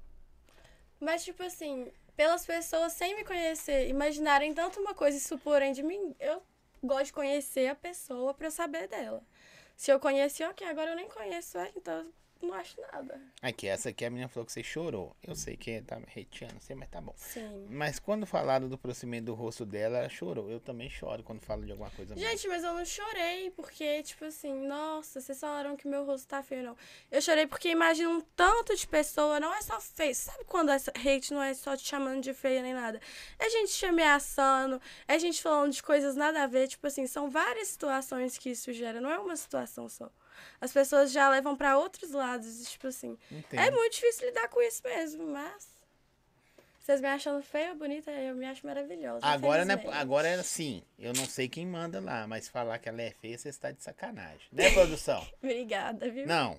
Mas, 0.99 1.23
tipo 1.23 1.41
assim, 1.41 1.91
pelas 2.15 2.45
pessoas 2.45 2.93
sem 2.93 3.15
me 3.15 3.23
conhecer, 3.23 3.89
imaginarem 3.89 4.53
tanto 4.53 4.79
uma 4.79 4.93
coisa 4.93 5.17
e 5.17 5.19
suporem 5.19 5.73
de 5.73 5.81
mim, 5.81 6.15
eu 6.19 6.43
gosto 6.83 7.05
de 7.05 7.13
conhecer 7.13 7.67
a 7.69 7.75
pessoa 7.75 8.31
pra 8.31 8.45
eu 8.45 8.51
saber 8.51 8.87
dela. 8.87 9.23
Se 9.75 9.91
eu 9.91 9.99
conheci, 9.99 10.43
ok, 10.43 10.67
agora 10.67 10.91
eu 10.91 10.95
nem 10.95 11.09
conheço 11.09 11.57
ela, 11.57 11.71
então 11.75 12.13
não 12.41 12.53
acho 12.53 12.79
nada. 12.81 13.21
Aqui, 13.41 13.67
essa 13.67 13.89
aqui 13.89 14.05
a 14.05 14.09
menina 14.09 14.27
falou 14.27 14.45
que 14.45 14.51
você 14.51 14.63
chorou. 14.63 15.15
Eu 15.23 15.35
sei 15.35 15.55
que 15.55 15.81
tá 15.81 15.97
hateando 15.97 16.59
você, 16.59 16.75
mas 16.75 16.89
tá 16.89 16.99
bom. 16.99 17.13
Sim. 17.15 17.67
Mas 17.69 17.99
quando 17.99 18.25
falaram 18.25 18.67
do 18.67 18.77
procedimento 18.77 19.25
do 19.25 19.33
rosto 19.33 19.65
dela, 19.65 19.99
ela 19.99 20.09
chorou. 20.09 20.49
Eu 20.49 20.59
também 20.59 20.89
choro 20.89 21.23
quando 21.23 21.41
falo 21.41 21.65
de 21.65 21.71
alguma 21.71 21.89
coisa. 21.91 22.15
Gente, 22.15 22.47
mas 22.47 22.63
eu 22.63 22.73
não 22.73 22.85
chorei 22.85 23.51
porque, 23.51 24.03
tipo 24.03 24.25
assim, 24.25 24.53
nossa, 24.67 25.21
vocês 25.21 25.39
falaram 25.39 25.75
que 25.75 25.87
meu 25.87 26.05
rosto 26.05 26.27
tá 26.27 26.41
feio, 26.43 26.63
não. 26.63 26.77
Eu 27.09 27.21
chorei 27.21 27.47
porque 27.47 27.69
imagina 27.69 28.09
um 28.09 28.21
tanto 28.35 28.75
de 28.75 28.87
pessoa, 28.87 29.39
não 29.39 29.53
é 29.53 29.61
só 29.61 29.79
feio. 29.79 30.15
Sabe 30.15 30.43
quando 30.45 30.69
essa 30.69 30.91
hate 30.91 31.33
não 31.33 31.41
é 31.41 31.53
só 31.53 31.75
te 31.75 31.87
chamando 31.87 32.21
de 32.21 32.33
feia 32.33 32.61
nem 32.61 32.73
nada? 32.73 32.99
É 33.39 33.49
gente 33.49 33.73
te 33.73 33.85
ameaçando, 33.85 34.81
é 35.07 35.17
gente 35.19 35.41
falando 35.41 35.71
de 35.71 35.81
coisas 35.83 36.15
nada 36.15 36.43
a 36.43 36.47
ver. 36.47 36.67
Tipo 36.67 36.87
assim, 36.87 37.07
são 37.07 37.29
várias 37.29 37.69
situações 37.69 38.37
que 38.37 38.49
isso 38.49 38.71
gera, 38.73 38.99
não 38.99 39.09
é 39.09 39.19
uma 39.19 39.35
situação 39.35 39.87
só. 39.87 40.11
As 40.59 40.71
pessoas 40.71 41.11
já 41.11 41.29
levam 41.29 41.55
pra 41.55 41.77
outros 41.77 42.11
lados, 42.11 42.69
tipo 42.69 42.87
assim. 42.87 43.17
Entendo. 43.31 43.59
É 43.59 43.71
muito 43.71 43.93
difícil 43.93 44.27
lidar 44.27 44.47
com 44.49 44.61
isso 44.61 44.81
mesmo, 44.83 45.27
mas. 45.27 45.69
Vocês 46.79 46.99
me 46.99 47.07
achando 47.07 47.43
feia 47.43 47.69
ou 47.69 47.75
bonita, 47.75 48.09
eu 48.11 48.35
me 48.35 48.45
acho 48.45 48.65
maravilhosa. 48.65 49.25
Agora, 49.25 49.63
né, 49.63 49.79
agora 49.93 50.27
é 50.27 50.33
assim, 50.33 50.81
eu 50.97 51.13
não 51.13 51.25
sei 51.25 51.47
quem 51.47 51.65
manda 51.65 51.99
lá, 52.01 52.25
mas 52.27 52.49
falar 52.49 52.79
que 52.79 52.89
ela 52.89 53.01
é 53.01 53.11
feia, 53.11 53.37
você 53.37 53.49
está 53.49 53.71
de 53.71 53.83
sacanagem. 53.83 54.47
Né, 54.51 54.71
produção? 54.71 55.25
Obrigada, 55.41 56.09
viu? 56.09 56.25
Não, 56.25 56.57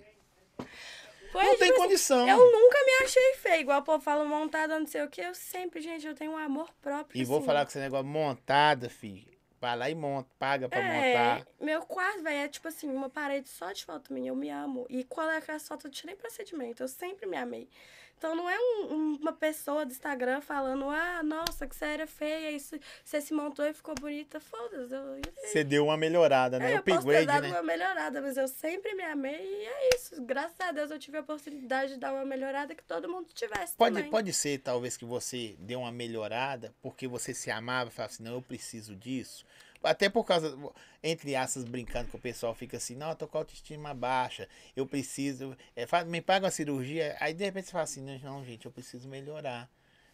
Pois, 1.33 1.47
não 1.47 1.59
tem 1.59 1.69
tipo 1.69 1.81
condição. 1.81 2.29
Eu 2.29 2.53
nunca 2.53 2.79
me 2.85 3.05
achei 3.05 3.35
feia, 3.37 3.61
igual 3.61 3.81
o 3.81 3.83
povo 3.83 4.05
fala 4.05 4.23
montada, 4.23 4.79
não 4.79 4.87
sei 4.87 5.03
o 5.03 5.09
que. 5.09 5.23
Eu 5.23 5.35
sempre, 5.35 5.81
gente, 5.81 6.07
eu 6.07 6.15
tenho 6.15 6.33
um 6.33 6.37
amor 6.37 6.71
próprio. 6.83 7.19
E 7.19 7.25
vou 7.25 7.39
assim. 7.39 7.47
falar 7.47 7.65
com 7.65 7.71
esse 7.71 7.79
negócio 7.79 8.07
montada, 8.07 8.91
filho. 8.91 9.32
Vai 9.63 9.77
lá 9.77 9.89
e 9.89 9.95
monta, 9.95 10.29
paga 10.41 10.69
pra 10.69 10.81
É, 10.81 11.13
montar. 11.37 11.47
meu 11.61 11.83
quarto, 11.83 12.21
velho, 12.21 12.37
é 12.37 12.49
tipo 12.49 12.67
assim, 12.67 12.91
uma 12.91 13.09
parede 13.09 13.49
só 13.49 13.71
de 13.71 13.85
foto 13.85 14.13
minha. 14.13 14.33
Eu 14.33 14.35
me 14.35 14.51
amo. 14.51 14.85
E 14.91 15.05
qual 15.05 15.31
é 15.31 15.37
aquela 15.37 15.61
foto? 15.61 15.87
Eu 15.87 15.91
tirei 15.93 16.17
procedimento. 16.17 16.83
Eu 16.83 16.89
sempre 16.89 17.27
me 17.27 17.37
amei. 17.37 17.69
Então 18.23 18.37
não 18.37 18.49
é 18.49 18.57
um- 18.57 18.95
um- 18.95 19.17
uma 19.21 19.33
pessoa 19.33 19.85
do 19.85 19.91
Instagram 19.91 20.41
falando, 20.41 20.89
ah, 20.89 21.25
nossa, 21.25 21.67
que 21.67 21.75
você 21.75 21.87
era 21.87 22.07
feia, 22.07 22.53
isso, 22.53 22.79
você 23.05 23.21
se 23.21 23.35
montou 23.35 23.65
e 23.67 23.75
ficou 23.75 23.97
bonita. 23.97 24.39
Foda-se. 24.39 24.95
Eu, 24.95 25.21
Você 25.45 25.65
deu 25.65 25.87
uma 25.87 25.97
melhorada, 25.97 26.57
né? 26.57 26.75
É, 26.75 26.77
eu 26.77 26.83
posso 26.85 27.05
ter 27.05 27.17
Upgrade, 27.17 27.27
dado 27.27 27.43
né? 27.43 27.51
uma 27.51 27.63
melhorada, 27.65 28.23
mas 28.23 28.37
eu 28.37 28.47
sempre 28.47 28.95
me 28.95 29.03
amei 29.03 29.43
e 29.43 29.65
é 29.67 29.97
isso. 29.97 30.23
Graças 30.23 30.55
a 30.61 30.71
Deus 30.71 30.93
eu 30.93 31.01
tive 31.01 31.19
a 31.19 31.21
oportunidade 31.21 31.95
de 31.95 31.99
dar 31.99 32.13
uma 32.13 32.25
melhorada 32.25 32.77
que 32.77 32.85
todo 32.85 33.09
mundo 33.09 33.27
tivesse 33.35 33.75
Pode, 33.77 33.97
também. 33.97 34.09
pode 34.09 34.33
ser, 34.33 34.59
talvez, 34.59 34.97
que 34.97 35.05
você 35.05 35.57
deu 35.59 35.81
uma 35.81 35.91
melhorada 35.91 36.73
porque 36.81 37.09
você 37.09 37.35
se 37.35 37.51
amava 37.51 37.91
e 37.91 37.93
falava 37.93 38.13
assim, 38.15 38.23
não, 38.23 38.35
eu 38.35 38.43
preciso 38.43 38.95
disso. 38.95 39.45
Até 39.83 40.09
por 40.09 40.25
causa, 40.25 40.57
entre 41.03 41.35
aspas, 41.37 41.65
brincando 41.65 42.09
que 42.09 42.17
o 42.17 42.21
pessoal 42.21 42.55
fica 42.55 42.77
assim, 42.77 42.95
não, 42.95 43.11
eu 43.11 43.17
tô 43.17 43.27
com 43.29 43.39
a 43.39 43.41
autoestima 43.41 43.93
baixa, 43.95 44.49
eu 44.77 44.87
preciso, 44.87 45.57
é, 45.75 45.87
fa- 45.87 46.05
me 46.05 46.21
paga 46.21 46.47
uma 46.47 46.51
cirurgia, 46.53 47.17
aí 47.21 47.35
de 47.35 47.45
repente 47.45 47.67
você 47.67 47.73
fala 47.73 47.85
assim, 47.85 48.01
não, 48.03 48.19
não, 48.19 48.45
gente, 48.45 48.67
eu 48.67 48.73
preciso 48.73 49.09
melhorar. 49.09 49.69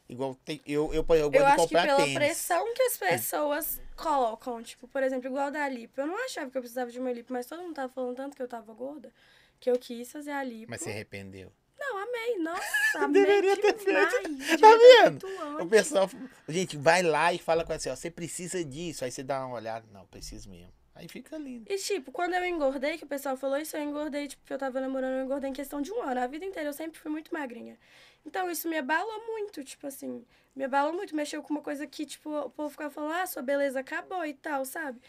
Igual 0.09 0.35
tem, 0.37 0.61
eu, 0.66 0.93
eu, 0.95 1.05
eu, 1.11 1.31
gosto 1.31 1.33
Eu 1.33 1.41
de 1.41 1.45
acho 1.45 1.55
que 1.55 1.62
comprar 1.62 1.87
pela 1.87 1.99
tênis. 1.99 2.14
pressão 2.14 2.75
que 2.75 2.83
as 2.83 2.97
pessoas 2.97 3.81
colocam, 3.95 4.62
tipo, 4.62 4.89
por 4.89 5.03
exemplo, 5.03 5.29
igual 5.29 5.51
da 5.51 5.69
lipo. 5.69 6.01
Eu 6.01 6.07
não 6.07 6.25
achava 6.25 6.51
que 6.51 6.57
eu 6.57 6.62
precisava 6.62 6.91
de 6.91 6.99
uma 6.99 7.12
lipo, 7.12 7.31
mas 7.33 7.45
todo 7.45 7.62
mundo 7.62 7.75
tava 7.75 7.93
falando 7.93 8.16
tanto 8.16 8.35
que 8.35 8.43
eu 8.43 8.49
tava 8.49 8.73
gorda, 8.73 9.12
que 9.61 9.71
eu 9.71 9.79
quis 9.79 10.11
fazer 10.11 10.31
a 10.31 10.43
lipo. 10.43 10.71
Mas 10.71 10.81
se 10.81 10.89
arrependeu. 10.91 11.53
Não, 11.89 11.99
amei. 11.99 12.39
Nossa, 12.39 12.64
amei 13.05 13.24
Deveria 13.24 13.57
ter 13.57 13.74
demais. 13.74 14.14
feito. 14.14 14.61
Tá 14.61 14.68
vendo? 14.76 15.26
O 15.62 15.66
pessoal, 15.66 16.11
gente, 16.49 16.76
vai 16.76 17.03
lá 17.03 17.32
e 17.32 17.39
fala 17.39 17.64
com 17.64 17.72
ela 17.72 17.76
assim, 17.78 17.91
ó, 17.91 17.97
você 17.97 18.11
precisa 18.11 18.64
disso. 18.64 19.05
Aí 19.05 19.11
você 19.11 19.22
dá 19.22 19.45
uma 19.47 19.57
olhada, 19.57 19.86
não, 19.93 20.07
preciso 20.07 20.49
mesmo. 20.51 20.72
Aí 20.95 21.07
fica 21.07 21.36
lindo. 21.39 21.64
E, 21.70 21.76
tipo, 21.76 22.11
quando 22.11 22.34
eu 22.34 22.45
engordei, 22.45 22.99
que 22.99 23.05
o 23.05 23.07
pessoal 23.07 23.36
falou 23.36 23.57
isso, 23.57 23.76
eu 23.76 23.82
engordei, 23.84 24.26
tipo, 24.26 24.43
eu 24.53 24.59
tava 24.59 24.80
namorando, 24.80 25.18
eu 25.18 25.24
engordei 25.24 25.49
em 25.49 25.53
questão 25.53 25.80
de 25.80 25.93
um 25.93 26.03
ano. 26.03 26.20
A 26.20 26.26
vida 26.26 26.45
inteira 26.45 26.68
eu 26.68 26.72
sempre 26.72 26.99
fui 26.99 27.11
muito 27.11 27.32
magrinha. 27.32 27.78
Então, 28.26 28.51
isso 28.51 28.68
me 28.68 28.76
abalou 28.76 29.26
muito, 29.26 29.62
tipo 29.62 29.86
assim, 29.86 30.24
me 30.57 30.64
abalou 30.64 30.93
muito. 30.93 31.14
Mexeu 31.14 31.41
com 31.41 31.55
uma 31.55 31.62
coisa 31.62 31.86
que, 31.86 32.05
tipo, 32.05 32.30
o 32.30 32.51
povo 32.51 32.68
ficava 32.70 32.91
falando, 32.91 33.12
ah, 33.12 33.26
sua 33.26 33.43
beleza 33.43 33.78
acabou 33.78 34.24
e 34.26 34.34
tal, 34.34 34.64
sabe? 34.64 35.01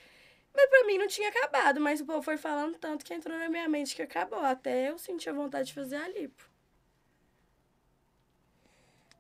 Mas 0.53 0.69
pra 0.69 0.84
mim 0.86 0.97
não 0.97 1.07
tinha 1.07 1.30
acabado, 1.30 1.80
mas 1.80 2.01
o 2.01 2.05
povo 2.05 2.21
foi 2.21 2.38
falando 2.38 2.77
tanto 2.77 3.05
que 3.05 3.13
entrou 3.13 3.38
na 3.38 3.49
minha 3.49 3.67
mente 3.67 3.95
que 3.95 4.01
acabou. 4.01 4.39
Até 4.39 4.89
eu 4.89 4.97
senti 4.97 5.30
a 5.30 5.34
vontade 5.34 5.69
de 5.69 5.73
fazer 5.73 5.95
a 5.95 6.07
lipo. 6.07 6.49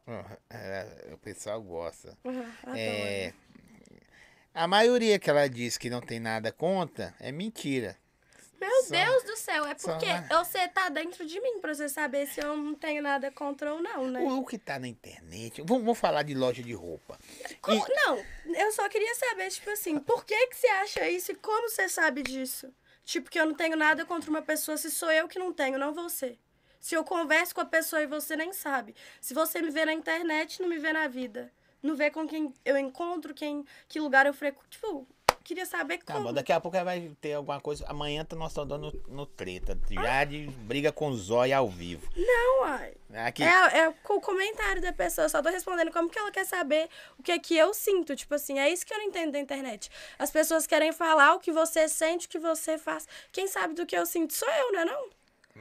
É, 0.49 1.09
o 1.13 1.17
pessoal 1.17 1.61
gosta. 1.61 2.17
Uhum. 2.25 2.45
É, 2.75 3.33
a 4.53 4.67
maioria 4.67 5.19
que 5.19 5.29
ela 5.29 5.47
diz 5.47 5.77
que 5.77 5.89
não 5.89 6.01
tem 6.01 6.19
nada 6.19 6.51
contra 6.51 7.13
é 7.19 7.31
mentira. 7.31 7.95
Meu 8.59 8.83
só- 8.83 8.89
Deus 8.89 9.23
do 9.23 9.37
céu, 9.37 9.65
é 9.65 9.77
só 9.77 9.91
porque 9.93 10.05
uma- 10.07 10.43
você 10.43 10.67
tá 10.67 10.89
dentro 10.89 11.25
de 11.25 11.39
mim 11.39 11.59
pra 11.61 11.73
você 11.73 11.87
saber 11.87 12.27
se 12.27 12.41
eu 12.41 12.57
não 12.57 12.75
tenho 12.75 13.01
nada 13.01 13.31
contra 13.31 13.73
ou 13.73 13.81
não, 13.81 14.07
né? 14.09 14.19
O, 14.21 14.43
que 14.45 14.57
tá 14.57 14.77
na 14.77 14.87
internet. 14.87 15.61
Vamos, 15.61 15.83
vamos 15.85 15.97
falar 15.99 16.23
de 16.23 16.33
loja 16.33 16.61
de 16.61 16.73
roupa. 16.73 17.17
Como- 17.61 17.85
Não, 17.87 18.21
eu 18.53 18.71
só 18.73 18.89
queria 18.89 19.15
saber, 19.15 19.49
tipo 19.49 19.69
assim, 19.69 19.97
por 19.99 20.25
que 20.25 20.47
que 20.47 20.57
você 20.57 20.67
acha 20.67 21.09
isso 21.09 21.31
e 21.31 21.35
como 21.35 21.69
você 21.69 21.87
sabe 21.87 22.21
disso? 22.21 22.73
Tipo, 23.05 23.29
que 23.29 23.39
eu 23.39 23.45
não 23.45 23.55
tenho 23.55 23.77
nada 23.77 24.05
contra 24.05 24.29
uma 24.29 24.41
pessoa 24.41 24.75
se 24.77 24.91
sou 24.91 25.09
eu 25.11 25.27
que 25.29 25.39
não 25.39 25.53
tenho, 25.53 25.79
não 25.79 25.93
você. 25.93 26.37
Se 26.79 26.95
eu 26.95 27.03
converso 27.03 27.53
com 27.53 27.61
a 27.61 27.65
pessoa 27.65 28.01
e 28.01 28.07
você 28.07 28.35
nem 28.35 28.53
sabe. 28.53 28.95
Se 29.19 29.33
você 29.33 29.61
me 29.61 29.69
vê 29.69 29.85
na 29.85 29.93
internet, 29.93 30.61
não 30.61 30.69
me 30.69 30.77
vê 30.77 30.93
na 30.93 31.07
vida. 31.07 31.51
Não 31.81 31.95
vê 31.95 32.09
com 32.11 32.27
quem 32.27 32.53
eu 32.65 32.77
encontro, 32.77 33.33
quem, 33.33 33.65
que 33.87 33.99
lugar 33.99 34.25
eu 34.25 34.33
frequento. 34.33 34.67
Tipo, 34.69 35.07
queria 35.43 35.65
saber 35.65 35.97
Tá 35.99 36.13
como. 36.13 36.25
bom, 36.27 36.33
daqui 36.33 36.51
a 36.51 36.59
pouco 36.59 36.77
vai 36.83 37.11
ter 37.21 37.33
alguma 37.33 37.59
coisa. 37.61 37.85
Amanhã 37.87 38.23
tá- 38.25 38.35
nós 38.35 38.51
estamos 38.51 38.69
dando 38.69 38.91
no, 39.07 39.15
no 39.15 39.25
treta. 39.25 39.79
Já 39.89 40.23
de 40.25 40.47
briga 40.47 40.91
com 40.91 41.07
o 41.09 41.15
zóio 41.15 41.55
ao 41.55 41.69
vivo. 41.69 42.07
Não, 42.15 42.63
ai. 42.65 42.93
Aqui. 43.25 43.43
É, 43.43 43.77
é 43.79 43.89
o 43.89 44.21
comentário 44.21 44.81
da 44.81 44.91
pessoa. 44.93 45.25
Eu 45.25 45.29
só 45.29 45.41
tô 45.41 45.49
respondendo 45.49 45.91
como 45.91 46.09
que 46.09 46.19
ela 46.19 46.31
quer 46.31 46.45
saber 46.45 46.89
o 47.17 47.23
que 47.23 47.31
é 47.31 47.39
que 47.39 47.55
eu 47.57 47.73
sinto. 47.73 48.15
Tipo 48.15 48.35
assim, 48.35 48.59
é 48.59 48.69
isso 48.69 48.85
que 48.85 48.93
eu 48.93 48.97
não 48.97 49.05
entendo 49.05 49.31
da 49.31 49.39
internet. 49.39 49.89
As 50.17 50.29
pessoas 50.31 50.67
querem 50.67 50.91
falar 50.91 51.33
o 51.35 51.39
que 51.39 51.51
você 51.51 51.87
sente, 51.87 52.27
o 52.27 52.29
que 52.29 52.39
você 52.39 52.77
faz. 52.77 53.07
Quem 53.31 53.47
sabe 53.47 53.73
do 53.73 53.85
que 53.85 53.95
eu 53.97 54.05
sinto 54.05 54.33
sou 54.33 54.49
eu, 54.49 54.71
né 54.73 54.85
não? 54.85 55.09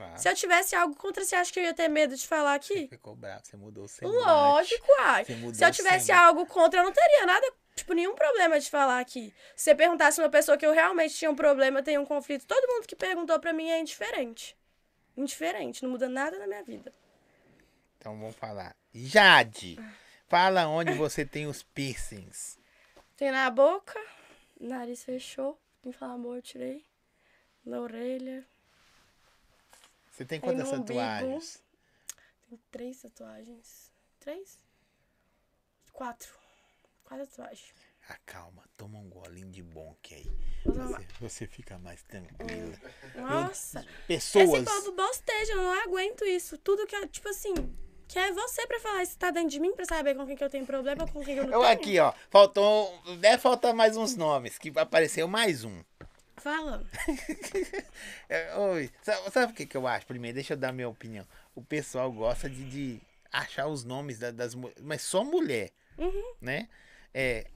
Ah, 0.05 0.17
Se 0.17 0.29
eu 0.29 0.35
tivesse 0.35 0.75
algo 0.77 0.95
contra, 0.97 1.25
você 1.25 1.35
acha 1.37 1.53
que 1.53 1.59
eu 1.61 1.65
ia 1.65 1.75
ter 1.75 1.89
medo 1.89 2.17
de 2.17 2.27
falar 2.27 2.61
Você 2.63 2.73
aqui? 2.73 2.89
ficou 2.89 3.15
bravo, 3.17 3.43
você 3.45 3.57
mudou 3.57 3.85
o 3.85 3.89
semblante. 3.89 4.25
Lógico, 4.27 4.87
ai. 5.01 5.25
Você 5.25 5.33
Se 5.55 5.65
eu 5.65 5.71
tivesse 5.73 6.07
semblante. 6.07 6.13
algo 6.13 6.47
contra, 6.47 6.81
eu 6.81 6.85
não 6.85 6.93
teria 6.93 7.27
nada, 7.27 7.53
tipo, 7.75 7.93
nenhum 7.95 8.15
problema 8.15 8.59
de 8.61 8.69
falar 8.71 9.01
aqui. 9.01 9.35
Se 9.57 9.65
você 9.65 9.75
perguntasse 9.75 10.21
uma 10.21 10.29
pessoa 10.31 10.57
que 10.57 10.65
eu 10.67 10.73
realmente 10.73 11.15
tinha 11.15 11.31
um 11.31 11.37
problema, 11.37 11.83
tem 11.83 11.99
um 11.99 12.05
conflito, 12.05 12.47
todo 12.47 12.67
mundo 12.73 12.87
que 12.87 12.97
perguntou 12.97 13.39
pra 13.41 13.53
mim 13.53 13.69
é 13.71 13.81
indiferente. 13.81 14.57
Indiferente, 15.17 15.83
não 15.83 15.91
muda 15.91 16.09
nada 16.09 16.39
na 16.39 16.47
minha 16.47 16.63
vida. 16.63 16.93
Então 17.99 18.17
vamos 18.19 18.37
falar. 18.37 18.77
Jade, 18.95 19.79
fala 20.29 20.67
onde 20.69 20.93
você 20.93 21.25
tem 21.25 21.47
os 21.47 21.63
piercings. 21.63 22.57
Tem 23.17 23.33
na 23.33 23.51
boca, 23.51 23.99
nariz 24.61 25.03
fechou, 25.03 25.59
inflamou, 25.85 26.37
eu 26.37 26.43
tirei. 26.43 26.85
Na 27.65 27.81
orelha. 27.81 28.47
Você 30.19 30.25
tem 30.25 30.41
quantas 30.41 30.69
tatuagens? 30.69 31.63
Tem 32.51 32.59
três 32.73 33.01
tatuagens. 33.01 33.93
Três? 34.19 34.59
Quatro. 35.93 36.35
Quatro 37.05 37.25
tatuagens. 37.25 37.73
Ah, 38.09 38.19
calma, 38.27 38.65
toma 38.77 38.99
um 38.99 39.09
golinho 39.09 39.49
de 39.49 39.63
bonk 39.63 40.13
aí. 40.13 40.29
Vou 40.65 40.75
tomar. 40.75 40.99
Você, 40.99 41.07
você 41.21 41.47
fica 41.47 41.79
mais 41.79 42.03
tranquila. 42.03 42.77
Nossa. 43.15 43.87
Pessoas. 44.09 44.49
Esse 44.49 44.65
povo 44.65 44.91
bosteja, 44.91 45.53
eu 45.53 45.63
não 45.63 45.83
aguento 45.85 46.25
isso. 46.25 46.59
Tudo 46.59 46.85
que 46.85 46.97
é, 46.97 47.07
tipo 47.07 47.29
assim, 47.29 47.55
que 48.09 48.19
é 48.19 48.33
você 48.33 48.67
pra 48.67 48.81
falar 48.81 49.07
se 49.07 49.17
tá 49.17 49.31
dentro 49.31 49.51
de 49.51 49.61
mim, 49.61 49.73
pra 49.73 49.85
saber 49.85 50.17
com 50.17 50.27
quem 50.27 50.35
que 50.35 50.43
eu 50.43 50.51
tenho 50.51 50.67
problema, 50.67 51.07
com 51.07 51.23
quem 51.23 51.37
eu 51.37 51.47
não 51.47 51.53
Eu 51.53 51.61
tenho. 51.61 51.73
aqui, 51.73 52.01
ó. 52.01 52.13
Faltou. 52.29 53.01
Deve 53.21 53.39
faltar 53.39 53.73
mais 53.73 53.97
uns 53.97 54.17
nomes, 54.17 54.59
que 54.59 54.73
apareceu 54.77 55.29
mais 55.29 55.63
um. 55.63 55.85
Fala. 56.39 56.85
É, 58.29 58.55
Oi, 58.57 58.91
sabe, 59.31 59.53
o 59.53 59.55
que, 59.55 59.67
que 59.67 59.77
eu 59.77 59.87
acho? 59.87 60.07
Primeiro, 60.07 60.35
deixa 60.35 60.53
eu 60.53 60.57
dar 60.57 60.73
minha 60.73 60.89
opinião. 60.89 61.27
O 61.55 61.63
pessoal 61.63 62.11
gosta 62.13 62.49
de, 62.49 62.65
de 62.65 63.01
achar 63.33 63.67
os 63.67 63.85
nomes 63.85 64.19
da- 64.19 64.31
das 64.31 64.55
mulheres, 64.55 64.83
mas 64.83 65.03
só 65.03 65.25
mulher, 65.25 65.71
Uhum. 65.97 66.35
né? 66.41 66.69
É, 67.15 67.47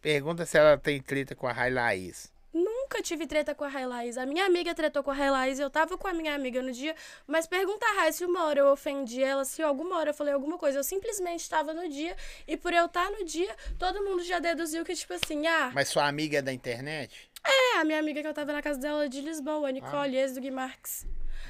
pergunta 0.00 0.46
se 0.46 0.56
ela 0.58 0.78
tem 0.78 1.00
treta 1.00 1.34
com 1.34 1.46
a 1.46 1.52
Rai 1.52 1.70
Laís. 1.70 2.32
Nunca 2.54 3.00
tive 3.02 3.26
treta 3.26 3.54
com 3.54 3.64
a 3.64 3.68
Railais. 3.68 4.18
A 4.18 4.26
minha 4.26 4.44
amiga 4.44 4.74
tretou 4.74 5.02
com 5.02 5.10
a 5.10 5.14
Railais, 5.14 5.58
eu 5.58 5.70
tava 5.70 5.96
com 5.96 6.06
a 6.06 6.12
minha 6.12 6.34
amiga 6.34 6.60
no 6.60 6.70
dia, 6.70 6.94
mas 7.26 7.46
pergunta 7.46 7.86
a 7.86 7.92
Rai 7.94 8.12
se 8.12 8.26
uma 8.26 8.44
hora 8.44 8.60
eu 8.60 8.66
ofendi 8.70 9.22
ela, 9.24 9.42
se 9.46 9.62
alguma 9.62 9.96
hora 9.96 10.10
eu 10.10 10.14
falei 10.14 10.34
alguma 10.34 10.58
coisa. 10.58 10.78
Eu 10.78 10.84
simplesmente 10.84 11.48
tava 11.48 11.72
no 11.72 11.88
dia, 11.88 12.14
e 12.46 12.54
por 12.54 12.74
eu 12.74 12.84
estar 12.84 13.10
no 13.10 13.24
dia, 13.24 13.56
todo 13.78 14.04
mundo 14.04 14.22
já 14.22 14.38
deduziu 14.38 14.84
que, 14.84 14.94
tipo 14.94 15.14
assim, 15.14 15.46
ah, 15.46 15.70
Mas 15.74 15.88
sua 15.88 16.06
amiga 16.06 16.38
é 16.38 16.42
da 16.42 16.52
internet? 16.52 17.31
É 17.44 17.78
a 17.78 17.84
minha 17.84 17.98
amiga 17.98 18.20
que 18.20 18.28
eu 18.28 18.34
tava 18.34 18.52
na 18.52 18.62
casa 18.62 18.78
dela 18.78 19.08
de 19.08 19.20
Lisboa, 19.20 19.68
a 19.68 19.72
Nicole, 19.72 20.16
ex 20.16 20.34
do 20.34 20.40
Gui 20.40 20.50
Marques. 20.50 21.06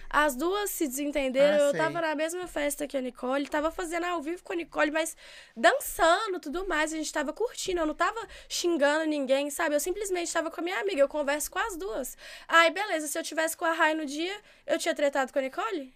As 0.09 0.37
duas 0.37 0.71
se 0.71 0.87
desentenderam. 0.87 1.57
Ah, 1.57 1.61
eu 1.61 1.71
sei. 1.71 1.81
tava 1.81 2.01
na 2.01 2.15
mesma 2.15 2.47
festa 2.47 2.87
que 2.87 2.97
a 2.97 3.01
Nicole, 3.01 3.49
tava 3.49 3.71
fazendo 3.71 4.05
ao 4.05 4.21
vivo 4.21 4.43
com 4.43 4.53
a 4.53 4.57
Nicole, 4.57 4.91
mas 4.91 5.17
dançando 5.57 6.39
tudo 6.39 6.69
mais. 6.69 6.93
A 6.93 6.97
gente 6.97 7.11
tava 7.11 7.33
curtindo. 7.33 7.81
Eu 7.81 7.87
não 7.87 7.95
tava 7.95 8.21
xingando 8.49 9.07
ninguém, 9.07 9.49
sabe? 9.49 9.75
Eu 9.75 9.81
simplesmente 9.81 10.31
tava 10.31 10.51
com 10.51 10.61
a 10.61 10.65
minha 10.65 10.79
amiga. 10.81 11.01
Eu 11.01 11.09
converso 11.09 11.51
com 11.51 11.59
as 11.59 11.77
duas. 11.77 12.17
Aí, 12.47 12.71
beleza. 12.71 13.09
Se 13.09 13.19
eu 13.19 13.23
tivesse 13.23 13.57
com 13.57 13.65
a 13.65 13.73
Rai 13.73 13.95
no 13.95 14.05
dia, 14.05 14.39
eu 14.67 14.79
tinha 14.79 14.95
tretado 14.95 15.33
com 15.33 15.39
a 15.39 15.43
Nicole? 15.43 15.95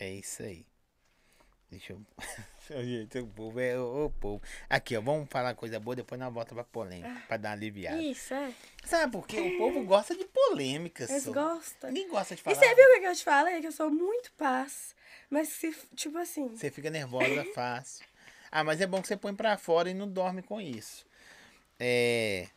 É 0.00 0.10
isso 0.10 0.42
aí. 0.42 0.66
Deixa 1.70 1.92
eu. 1.92 2.00
Gente, 2.82 3.18
o 3.18 3.26
povo 3.26 3.60
é 3.60 3.78
o, 3.78 4.10
povo. 4.20 4.42
Aqui, 4.68 4.96
ó, 4.96 5.00
vamos 5.00 5.28
falar 5.28 5.54
coisa 5.54 5.78
boa, 5.80 5.94
depois 5.96 6.18
nós 6.20 6.32
volta 6.32 6.54
pra 6.54 6.64
polêmica, 6.64 7.22
pra 7.28 7.36
dar 7.36 7.50
uma 7.50 7.54
aliviada. 7.56 8.00
Isso, 8.02 8.32
é. 8.32 8.52
Sabe 8.84 9.12
por 9.12 9.26
quê? 9.26 9.40
O 9.40 9.58
povo 9.58 9.84
gosta 9.84 10.14
de 10.16 10.24
polêmica, 10.24 11.04
Eles 11.08 11.24
só. 11.24 11.32
gostam. 11.32 11.90
Ninguém 11.90 12.08
gosta 12.08 12.34
de 12.34 12.40
E 12.40 12.44
falar. 12.44 12.56
você 12.56 12.74
viu 12.74 12.84
o 12.96 13.00
que 13.00 13.06
eu 13.06 13.14
te 13.16 13.24
falei? 13.24 13.60
Que 13.60 13.66
eu 13.66 13.72
sou 13.72 13.90
muito 13.90 14.32
paz. 14.32 14.94
Mas 15.28 15.48
se, 15.48 15.74
tipo 15.94 16.16
assim. 16.18 16.48
Você 16.48 16.70
fica 16.70 16.90
nervosa 16.90 17.44
fácil. 17.54 18.04
Ah, 18.50 18.62
mas 18.62 18.80
é 18.80 18.86
bom 18.86 19.00
que 19.00 19.08
você 19.08 19.16
põe 19.16 19.34
pra 19.34 19.56
fora 19.56 19.88
e 19.90 19.94
não 19.94 20.06
dorme 20.08 20.42
com 20.42 20.60
isso. 20.60 21.06
É. 21.80 22.48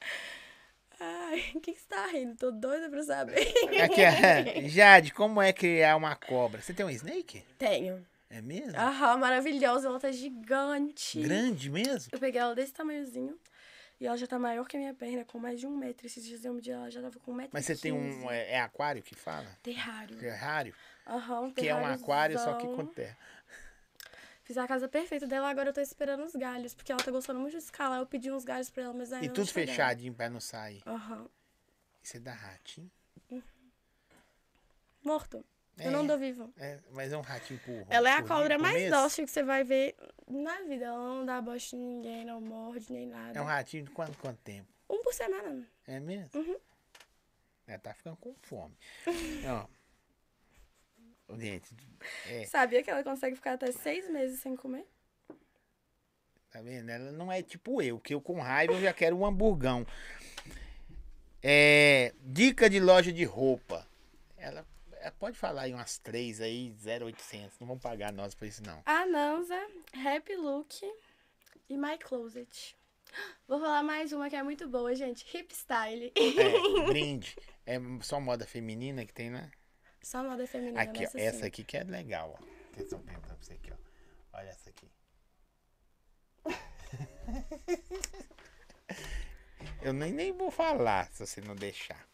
Ai, 1.00 1.52
o 1.56 1.60
que, 1.60 1.74
que 1.74 1.80
você 1.80 1.88
tá 1.90 2.08
rindo? 2.08 2.36
Tô 2.36 2.52
doida 2.52 2.90
pra 2.90 3.04
saber. 3.04 3.48
Aqui. 3.84 4.02
Jade, 4.70 5.12
como 5.14 5.42
é 5.42 5.52
criar 5.52 5.96
uma 5.98 6.16
cobra? 6.16 6.62
Você 6.62 6.74
tem 6.74 6.86
um 6.86 6.90
snake? 6.90 7.44
Tenho. 7.58 8.06
É 8.30 8.42
mesmo? 8.42 8.78
Aham, 8.80 9.18
maravilhosa. 9.18 9.88
Ela 9.88 10.00
tá 10.00 10.12
gigante. 10.12 11.22
Grande 11.22 11.70
mesmo? 11.70 12.10
Eu 12.12 12.20
peguei 12.20 12.40
ela 12.42 12.56
desse 12.56 12.74
tamanhozinho. 12.74 13.40
E 14.00 14.06
ela 14.06 14.18
já 14.18 14.28
tá 14.28 14.38
maior 14.38 14.68
que 14.68 14.76
a 14.76 14.80
minha 14.80 14.94
perna, 14.94 15.24
com 15.24 15.40
mais 15.40 15.60
de 15.60 15.66
um 15.66 15.76
metro. 15.76 16.06
Esses 16.06 16.24
dias 16.24 16.44
eu 16.44 16.54
medi 16.54 16.72
ela 16.72 16.90
já 16.92 17.02
tava 17.02 17.18
com 17.20 17.32
um 17.32 17.36
metro. 17.36 17.52
Mas 17.54 17.66
você 17.66 17.76
tem 17.76 17.92
um. 17.92 18.30
É, 18.30 18.54
é 18.54 18.60
aquário 18.62 19.02
que 19.02 19.16
fala? 19.16 19.48
Terrário. 19.64 20.18
Terrário? 20.18 20.76
Aham, 21.08 21.42
um 21.42 21.54
Que 21.54 21.68
é 21.70 21.76
um 21.76 21.86
aquário, 21.86 22.38
só 22.38 22.54
que 22.56 22.68
com 22.68 22.86
terra. 22.86 23.18
Fiz 24.44 24.58
a 24.58 24.68
casa 24.68 24.88
perfeita 24.88 25.26
dela, 25.26 25.50
agora 25.50 25.70
eu 25.70 25.74
tô 25.74 25.82
esperando 25.82 26.24
os 26.24 26.36
galhos. 26.36 26.76
Porque 26.76 26.92
ela 26.92 27.02
tá 27.02 27.10
gostando 27.10 27.40
muito 27.40 27.54
de 27.54 27.60
escalar. 27.60 28.00
Eu 28.00 28.06
pedi 28.06 28.32
uns 28.32 28.44
galhos 28.44 28.70
pra 28.70 28.84
ela, 28.84 28.94
mas 28.94 29.14
ainda 29.14 29.26
E 29.26 29.30
tudo 29.30 29.48
fechadinho 29.48 30.14
pra 30.14 30.30
não 30.30 30.40
sair. 30.40 30.84
Aham. 30.86 31.28
Isso 32.04 32.18
é 32.18 32.20
da 32.20 32.34
ratinho? 32.34 32.92
Morto. 35.04 35.46
É. 35.78 35.88
Eu 35.88 35.92
não 35.92 36.08
dou 36.08 36.18
vivo. 36.18 36.54
É, 36.58 36.80
mas 36.92 37.12
é 37.12 37.18
um 37.18 37.22
ratinho 37.22 37.60
por 37.60 37.86
Ela 37.90 38.10
é 38.10 38.14
a 38.14 38.24
cobra 38.24 38.58
mais 38.58 38.76
mês? 38.76 38.90
dócil 38.90 39.26
que 39.26 39.32
você 39.32 39.44
vai 39.44 39.64
ver 39.64 39.96
na 40.28 40.62
vida. 40.62 40.86
Ela 40.86 40.98
não 40.98 41.26
dá 41.26 41.42
bosta 41.42 41.76
em 41.76 41.80
ninguém, 41.80 42.26
não 42.26 42.40
morde 42.40 42.92
nem 42.92 43.08
nada. 43.08 43.38
É 43.38 43.42
um 43.42 43.46
ratinho 43.46 43.84
de 43.84 43.92
quanto, 43.92 44.18
quanto 44.18 44.38
tempo? 44.40 44.68
Um 44.90 45.04
por 45.04 45.14
semana. 45.14 45.68
É 45.86 46.00
mesmo? 46.00 46.30
Uhum. 46.34 46.58
Ela 47.68 47.80
tá 47.80 47.94
ficando 47.94 48.16
com 48.18 48.34
fome. 48.42 48.76
Ó. 49.48 49.68
Gente, 51.38 51.76
é, 52.28 52.46
Sabia 52.46 52.84
que 52.84 52.90
ela 52.90 53.04
consegue 53.04 53.36
ficar 53.36 53.54
até 53.54 53.72
seis 53.72 54.10
meses 54.10 54.40
sem 54.40 54.56
comer? 54.56 54.86
tá 56.56 56.62
vendo? 56.62 56.90
Ela 56.90 57.12
não 57.12 57.30
é 57.30 57.42
tipo 57.42 57.82
eu, 57.82 58.00
que 58.00 58.14
eu 58.14 58.22
com 58.22 58.40
raiva 58.40 58.72
eu 58.72 58.82
já 58.82 58.94
quero 58.94 59.18
um 59.18 59.26
hamburgão. 59.26 59.86
É, 61.44 62.14
dica 62.22 62.70
de 62.70 62.80
loja 62.80 63.12
de 63.12 63.26
roupa. 63.26 63.86
Ela 64.38 64.66
pode 65.12 65.38
falar 65.38 65.64
aí 65.64 65.74
umas 65.74 65.98
três 65.98 66.42
aí, 66.42 66.74
0,800. 66.74 67.60
Não 67.60 67.68
vão 67.68 67.80
pagar 67.80 68.12
nós 68.12 68.34
por 68.34 68.48
isso 68.48 68.64
não. 68.64 68.82
Anansa, 68.86 69.60
Happy 69.94 70.36
Look 70.36 70.82
e 71.70 71.78
My 71.78 71.98
Closet. 71.98 72.76
Vou 73.48 73.60
falar 73.60 73.84
mais 73.84 74.12
uma 74.12 74.30
que 74.30 74.36
é 74.36 74.44
muito 74.44 74.68
boa, 74.68 74.94
gente. 74.96 75.26
Hip 75.36 75.54
Style. 75.54 76.12
É, 76.16 76.16
brinde. 76.88 77.36
É 77.66 77.78
só 78.02 78.20
moda 78.20 78.46
feminina 78.46 79.06
que 79.06 79.14
tem, 79.14 79.30
né? 79.30 79.52
Só 80.02 80.24
moda 80.24 80.46
feminina 80.46 80.82
Aqui, 80.82 81.00
ó, 81.00 81.02
nessa 81.02 81.20
essa 81.20 81.46
aqui 81.48 81.64
que 81.64 81.78
é 81.78 81.84
legal, 81.84 82.38
ó. 82.40 82.46
Perguntando 82.74 83.22
pra 83.22 83.36
você 83.36 83.54
aqui, 83.54 83.72
ó. 83.72 84.38
Olha 84.38 84.50
essa 84.50 84.70
aqui. 84.70 84.92
Eu 89.82 89.94
nem, 89.94 90.12
nem 90.12 90.32
vou 90.32 90.52
falar 90.52 91.10
se 91.12 91.26
você 91.26 91.42
não 91.42 91.56
deixar. 91.56 92.08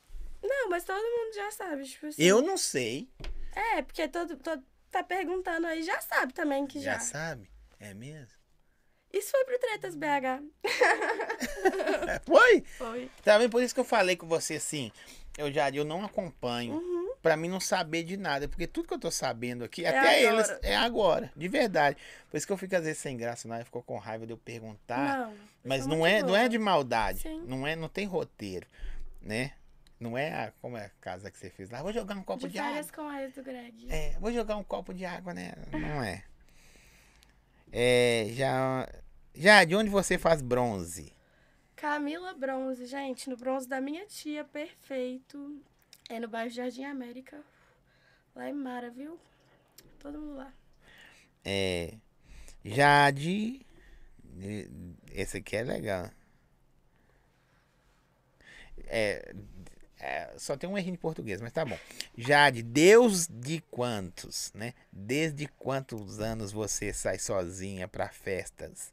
Não, 0.43 0.69
mas 0.69 0.83
todo 0.83 1.01
mundo 1.01 1.35
já 1.35 1.51
sabe, 1.51 1.83
tipo 1.85 2.07
assim. 2.07 2.21
Eu 2.21 2.41
não 2.41 2.57
sei. 2.57 3.09
É, 3.55 3.81
porque 3.81 4.07
todo, 4.07 4.37
todo 4.37 4.63
tá 4.89 5.03
perguntando 5.03 5.67
aí, 5.67 5.83
já 5.83 5.99
sabe 6.01 6.33
também 6.33 6.65
que 6.65 6.79
já. 6.79 6.93
Já 6.93 6.99
sabe? 6.99 7.49
É 7.79 7.93
mesmo? 7.93 8.39
Isso 9.13 9.31
foi 9.31 9.43
pro 9.43 9.59
Tretas 9.59 9.95
BH. 9.95 10.41
É, 12.07 12.19
Foi? 12.25 12.61
Foi. 12.77 13.11
Tá 13.23 13.37
vendo? 13.37 13.49
Por 13.51 13.61
isso 13.61 13.73
que 13.73 13.79
eu 13.79 13.85
falei 13.85 14.15
com 14.15 14.25
você 14.25 14.55
assim. 14.55 14.91
Eu 15.37 15.51
já 15.51 15.69
eu 15.69 15.83
não 15.83 16.03
acompanho. 16.03 16.73
Uhum. 16.73 17.13
Pra 17.21 17.37
mim 17.37 17.49
não 17.49 17.59
saber 17.59 18.03
de 18.03 18.17
nada. 18.17 18.47
Porque 18.47 18.67
tudo 18.67 18.87
que 18.87 18.93
eu 18.93 18.99
tô 18.99 19.11
sabendo 19.11 19.63
aqui, 19.63 19.85
É 19.85 19.89
até 19.89 20.27
agora. 20.27 20.35
eles, 20.35 20.59
é 20.63 20.75
agora. 20.75 21.31
De 21.35 21.47
verdade. 21.47 21.97
Por 22.29 22.37
isso 22.37 22.47
que 22.47 22.53
eu 22.53 22.57
fico 22.57 22.75
às 22.75 22.83
vezes 22.83 22.99
sem 22.99 23.17
graça, 23.17 23.47
não. 23.47 23.63
Ficou 23.63 23.83
com 23.83 23.97
raiva 23.97 24.25
de 24.25 24.33
eu 24.33 24.37
perguntar. 24.37 25.19
Não. 25.19 25.33
Mas 25.63 25.85
não 25.85 26.05
é, 26.05 26.23
não 26.23 26.35
é 26.35 26.47
de 26.47 26.57
maldade. 26.57 27.19
Sim. 27.19 27.43
Não 27.45 27.67
é, 27.67 27.75
não 27.75 27.89
tem 27.89 28.05
roteiro, 28.05 28.65
né? 29.21 29.51
Não 30.01 30.17
é 30.17 30.33
a, 30.33 30.51
como 30.59 30.75
é 30.75 30.85
a 30.85 30.89
casa 30.99 31.29
que 31.29 31.37
você 31.37 31.49
fez 31.49 31.69
lá. 31.69 31.81
Vou 31.83 31.93
jogar 31.93 32.15
um 32.15 32.23
copo 32.23 32.47
De 32.47 32.53
de, 32.53 32.59
água. 32.59 32.83
com 32.93 33.07
a 33.07 33.27
do 33.27 33.43
Greg. 33.43 33.87
É, 33.87 34.17
vou 34.19 34.33
jogar 34.33 34.57
um 34.57 34.63
copo 34.63 34.93
de 34.93 35.05
água, 35.05 35.31
né? 35.31 35.53
Não 35.71 36.03
é. 36.03 36.23
É, 37.71 38.25
já 38.31 38.89
já 39.33 39.63
de 39.63 39.75
onde 39.75 39.89
você 39.89 40.17
faz 40.17 40.41
bronze? 40.41 41.13
Camila 41.75 42.33
Bronze, 42.33 42.85
gente, 42.85 43.29
no 43.29 43.37
bronze 43.37 43.67
da 43.67 43.79
minha 43.79 44.05
tia, 44.07 44.43
perfeito. 44.43 45.61
É 46.09 46.19
no 46.19 46.27
bairro 46.27 46.49
Jardim 46.49 46.83
América. 46.83 47.39
Lá 48.35 48.47
é 48.47 48.51
Mara, 48.51 48.89
viu? 48.89 49.19
Todo 49.99 50.19
mundo 50.19 50.37
lá. 50.37 50.51
É, 51.45 51.93
Jade 52.65 53.65
esse 55.11 55.37
aqui 55.37 55.57
é 55.57 55.63
legal. 55.63 56.09
É, 58.87 59.33
é, 60.01 60.33
só 60.37 60.57
tem 60.57 60.67
um 60.69 60.77
errinho 60.77 60.95
em 60.95 60.97
português, 60.97 61.39
mas 61.41 61.53
tá 61.53 61.63
bom. 61.63 61.77
Jade, 62.17 62.63
Deus 62.63 63.27
de 63.27 63.61
quantos, 63.69 64.51
né? 64.53 64.73
Desde 64.91 65.47
quantos 65.47 66.19
anos 66.19 66.51
você 66.51 66.91
sai 66.91 67.19
sozinha 67.19 67.87
pra 67.87 68.09
festas 68.09 68.91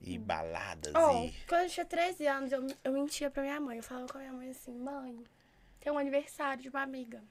e 0.00 0.16
baladas 0.16 0.94
Oh, 0.96 1.24
e 1.26 1.34
quando 1.46 1.64
eu 1.64 1.68
tinha 1.68 1.84
13 1.84 2.26
anos, 2.26 2.52
eu, 2.52 2.66
eu 2.82 2.92
mentia 2.92 3.30
pra 3.30 3.42
minha 3.42 3.60
mãe. 3.60 3.76
Eu 3.76 3.82
falava 3.82 4.06
com 4.08 4.16
a 4.16 4.20
minha 4.22 4.32
mãe 4.32 4.50
assim, 4.50 4.72
mãe, 4.72 5.22
tem 5.78 5.92
um 5.92 5.98
aniversário 5.98 6.62
de 6.62 6.68
uma 6.70 6.80
amiga. 6.82 7.22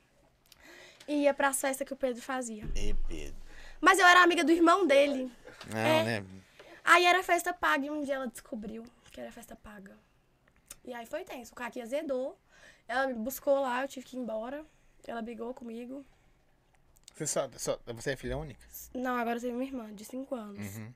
E 1.08 1.24
ia 1.24 1.34
pras 1.34 1.60
festas 1.60 1.88
que 1.88 1.94
o 1.94 1.98
Pedro 1.98 2.22
fazia. 2.22 2.64
Ê, 2.76 2.96
Pedro. 3.08 3.36
Mas 3.82 3.98
eu 3.98 4.06
era 4.06 4.22
amiga 4.22 4.44
do 4.44 4.52
irmão 4.52 4.86
dele. 4.86 5.32
Não, 5.68 5.80
É. 5.80 6.04
né? 6.04 6.26
Aí 6.84 7.06
era 7.06 7.24
festa 7.24 7.52
paga 7.54 7.86
e 7.86 7.90
um 7.90 8.04
dia 8.04 8.16
ela 8.16 8.28
descobriu 8.28 8.84
que 9.12 9.20
era 9.20 9.32
festa 9.32 9.56
paga. 9.56 9.98
E 10.90 10.94
aí 10.96 11.06
foi 11.06 11.24
tenso. 11.24 11.52
O 11.52 11.56
Kaki 11.56 11.80
azedou. 11.82 12.36
Ela 12.88 13.06
me 13.06 13.14
buscou 13.14 13.60
lá, 13.62 13.84
eu 13.84 13.88
tive 13.88 14.04
que 14.08 14.18
ir 14.18 14.20
embora. 14.20 14.66
Ela 15.06 15.22
brigou 15.22 15.54
comigo. 15.54 16.04
Você, 17.16 17.28
só, 17.28 17.48
só- 17.58 17.80
você 17.94 18.14
é 18.14 18.16
filha 18.16 18.36
única? 18.36 18.66
Não, 18.96 19.16
agora 19.16 19.38
eu 19.38 19.42
tenho 19.42 19.54
uma 19.54 19.64
irmã 19.64 19.94
de 19.94 20.04
5 20.04 20.34
anos. 20.34 20.78
Uhum. 20.78 20.92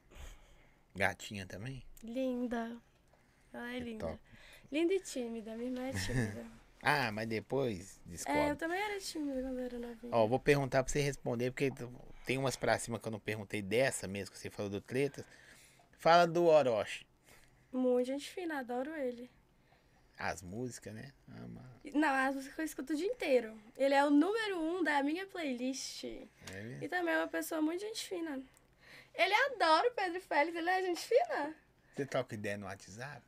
Gatinha 0.95 1.45
também? 1.45 1.83
Linda. 2.01 2.75
Ela 3.53 3.71
é 3.75 3.79
linda. 3.79 4.07
top. 4.07 4.19
Linda 4.71 4.93
e 4.95 4.99
tímida. 4.99 5.55
Minha 5.55 5.69
irmã 5.69 5.81
é 5.87 5.91
tímida. 5.93 6.45
Ah, 6.85 7.13
mas 7.13 7.29
depois 7.29 7.97
é, 7.97 8.07
eu 8.07 8.11
descobre. 8.11 8.55
também 8.57 8.77
era 8.81 8.99
tímida 8.99 9.41
quando 9.41 9.57
eu 9.57 9.63
era 9.65 9.79
novinha. 9.79 10.13
Ó, 10.13 10.27
vou 10.27 10.37
perguntar 10.37 10.83
pra 10.83 10.91
você 10.91 10.99
responder, 10.99 11.49
porque 11.51 11.71
tem 12.25 12.37
umas 12.37 12.57
pra 12.57 12.77
cima 12.77 12.99
que 12.99 13.07
eu 13.07 13.11
não 13.13 13.21
perguntei 13.21 13.61
dessa 13.61 14.05
mesmo, 14.05 14.33
que 14.33 14.37
você 14.37 14.49
falou 14.49 14.69
do 14.69 14.81
Tretas. 14.81 15.23
Fala 15.97 16.27
do 16.27 16.43
Orochi. 16.43 17.07
Muito 17.71 18.07
gente 18.07 18.29
fina, 18.29 18.59
adoro 18.59 18.93
ele. 18.97 19.31
As 20.17 20.41
músicas, 20.41 20.93
né? 20.93 21.11
Ama. 21.37 21.61
Não, 21.93 22.09
as 22.09 22.35
músicas 22.35 22.59
eu 22.59 22.65
escuto 22.65 22.93
o 22.93 22.95
dia 22.95 23.07
inteiro. 23.07 23.57
Ele 23.75 23.93
é 23.93 24.05
o 24.05 24.09
número 24.09 24.59
um 24.59 24.83
da 24.83 25.01
minha 25.03 25.25
playlist. 25.27 26.03
É? 26.05 26.27
E 26.81 26.87
também 26.87 27.13
é 27.13 27.17
uma 27.17 27.27
pessoa 27.27 27.61
muito 27.61 27.81
gente 27.81 28.07
fina. 28.07 28.41
Ele 29.13 29.33
adora 29.33 29.89
o 29.89 29.93
Pedro 29.93 30.21
Félix, 30.21 30.57
ele 30.57 30.69
é 30.69 30.81
gente 30.81 31.01
fina. 31.01 31.55
Você 31.95 32.05
troca 32.07 32.33
ideia 32.33 32.57
no 32.57 32.65
WhatsApp? 32.65 33.21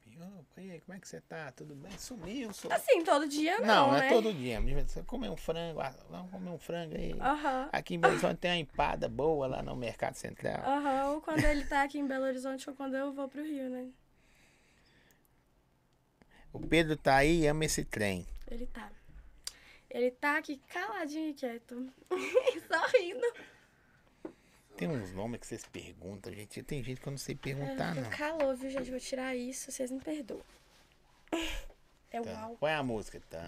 Aí, 0.58 0.82
como 0.82 0.98
é 0.98 1.00
que 1.00 1.08
você 1.08 1.22
tá? 1.22 1.52
Tudo 1.52 1.76
bem? 1.76 1.92
Sumiu, 2.00 2.52
sou... 2.52 2.72
Assim, 2.72 3.04
todo 3.04 3.28
dia 3.28 3.60
não, 3.60 3.68
Não, 3.68 3.88
não 3.92 4.00
né? 4.00 4.08
é 4.08 4.10
todo 4.10 4.34
dia. 4.34 4.60
comer 5.06 5.30
um 5.30 5.38
frango, 5.38 5.82
ah, 5.82 5.94
vamos 6.10 6.32
comer 6.32 6.50
um 6.50 6.58
frango 6.58 6.96
aí. 6.96 7.14
Aham. 7.20 7.70
Aqui 7.72 7.94
em 7.94 8.00
Belo 8.00 8.14
Horizonte 8.14 8.38
tem 8.40 8.52
uma 8.52 8.58
empada 8.58 9.08
boa 9.08 9.46
lá 9.46 9.62
no 9.62 9.76
Mercado 9.76 10.16
Central. 10.16 10.64
Aham, 10.66 11.12
ou 11.12 11.22
quando 11.22 11.44
ele 11.44 11.64
tá 11.66 11.84
aqui 11.84 12.00
em 12.00 12.08
Belo 12.08 12.26
Horizonte 12.26 12.68
ou 12.68 12.76
quando 12.76 12.96
eu 12.96 13.14
vou 13.14 13.28
pro 13.28 13.44
Rio, 13.44 13.70
né? 13.70 13.88
O 16.56 16.60
Pedro 16.68 16.96
tá 16.96 17.18
aí 17.18 17.42
e 17.42 17.48
ama 17.48 17.66
esse 17.66 17.84
trem. 17.84 18.26
Ele 18.50 18.66
tá. 18.68 18.90
Ele 19.90 20.10
tá 20.10 20.38
aqui 20.38 20.58
caladinho 20.70 21.32
e 21.32 21.34
quieto. 21.34 21.86
Só 22.70 22.88
rindo. 22.98 23.34
Tem 24.78 24.88
uns 24.88 25.12
nomes 25.12 25.42
que 25.42 25.48
vocês 25.48 25.66
perguntam, 25.66 26.34
gente. 26.34 26.64
Tem 26.64 26.82
gente 26.82 27.02
que 27.02 27.08
eu 27.08 27.12
não 27.12 27.18
sei 27.18 27.36
perguntar, 27.36 27.98
é, 27.98 28.00
não. 28.00 28.10
Calor, 28.10 28.56
viu, 28.56 28.70
gente? 28.70 28.90
Vou 28.90 29.00
tirar 29.02 29.36
isso, 29.36 29.70
vocês 29.70 29.92
me 29.92 30.00
perdoam. 30.00 30.42
É 32.12 32.22
o 32.22 32.24
tá. 32.24 32.40
álcool. 32.40 32.58
Qual 32.60 32.72
é 32.72 32.76
a 32.76 32.84
música? 32.84 33.22
Tá, 33.30 33.44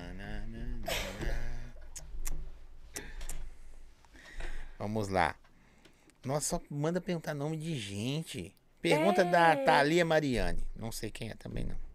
Vamos 4.78 5.08
lá. 5.08 5.38
Nossa, 6.26 6.58
só 6.58 6.62
manda 6.70 6.99
perguntar 6.99 7.34
nome 7.34 7.55
de 7.55 7.80
gente. 7.80 8.53
Pergunta 8.82 9.22
é. 9.22 9.32
da 9.32 9.55
Thalia 9.55 10.03
Mariane. 10.03 10.62
Não 10.76 10.91
sei 10.91 11.10
quem 11.10 11.30
é 11.30 11.36
também, 11.36 11.64
não. 11.64 11.87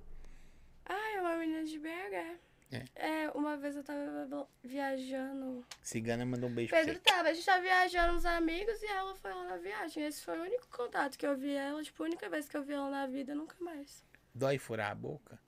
BH. 2.79 2.85
É. 2.95 3.31
uma 3.35 3.57
vez 3.57 3.77
eu 3.77 3.83
tava 3.85 4.49
viajando. 4.63 5.65
Cigana 5.83 6.25
mandou 6.25 6.49
um 6.49 6.55
beijo 6.55 6.71
pra 6.71 6.81
Pedro 6.81 6.95
você. 6.95 7.01
tava, 7.01 7.29
a 7.29 7.35
gente 7.35 7.45
tava 7.45 7.61
viajando 7.63 8.15
uns 8.17 8.25
amigos 8.25 8.83
e 8.83 8.87
ela 8.87 9.15
foi 9.15 9.33
lá 9.33 9.45
na 9.45 9.57
viagem. 9.57 10.05
Esse 10.05 10.23
foi 10.25 10.39
o 10.39 10.43
único 10.43 10.67
contato 10.69 11.19
que 11.19 11.27
eu 11.27 11.37
vi 11.37 11.55
ela, 11.55 11.83
tipo, 11.83 12.03
a 12.03 12.07
única 12.07 12.29
vez 12.29 12.49
que 12.49 12.57
eu 12.57 12.63
vi 12.63 12.73
ela 12.73 12.91
na 12.91 13.07
vida, 13.07 13.35
nunca 13.35 13.57
mais. 13.61 14.05
Dói 14.35 14.59
furar 14.59 14.91
a 14.91 14.95
boca? 14.95 15.39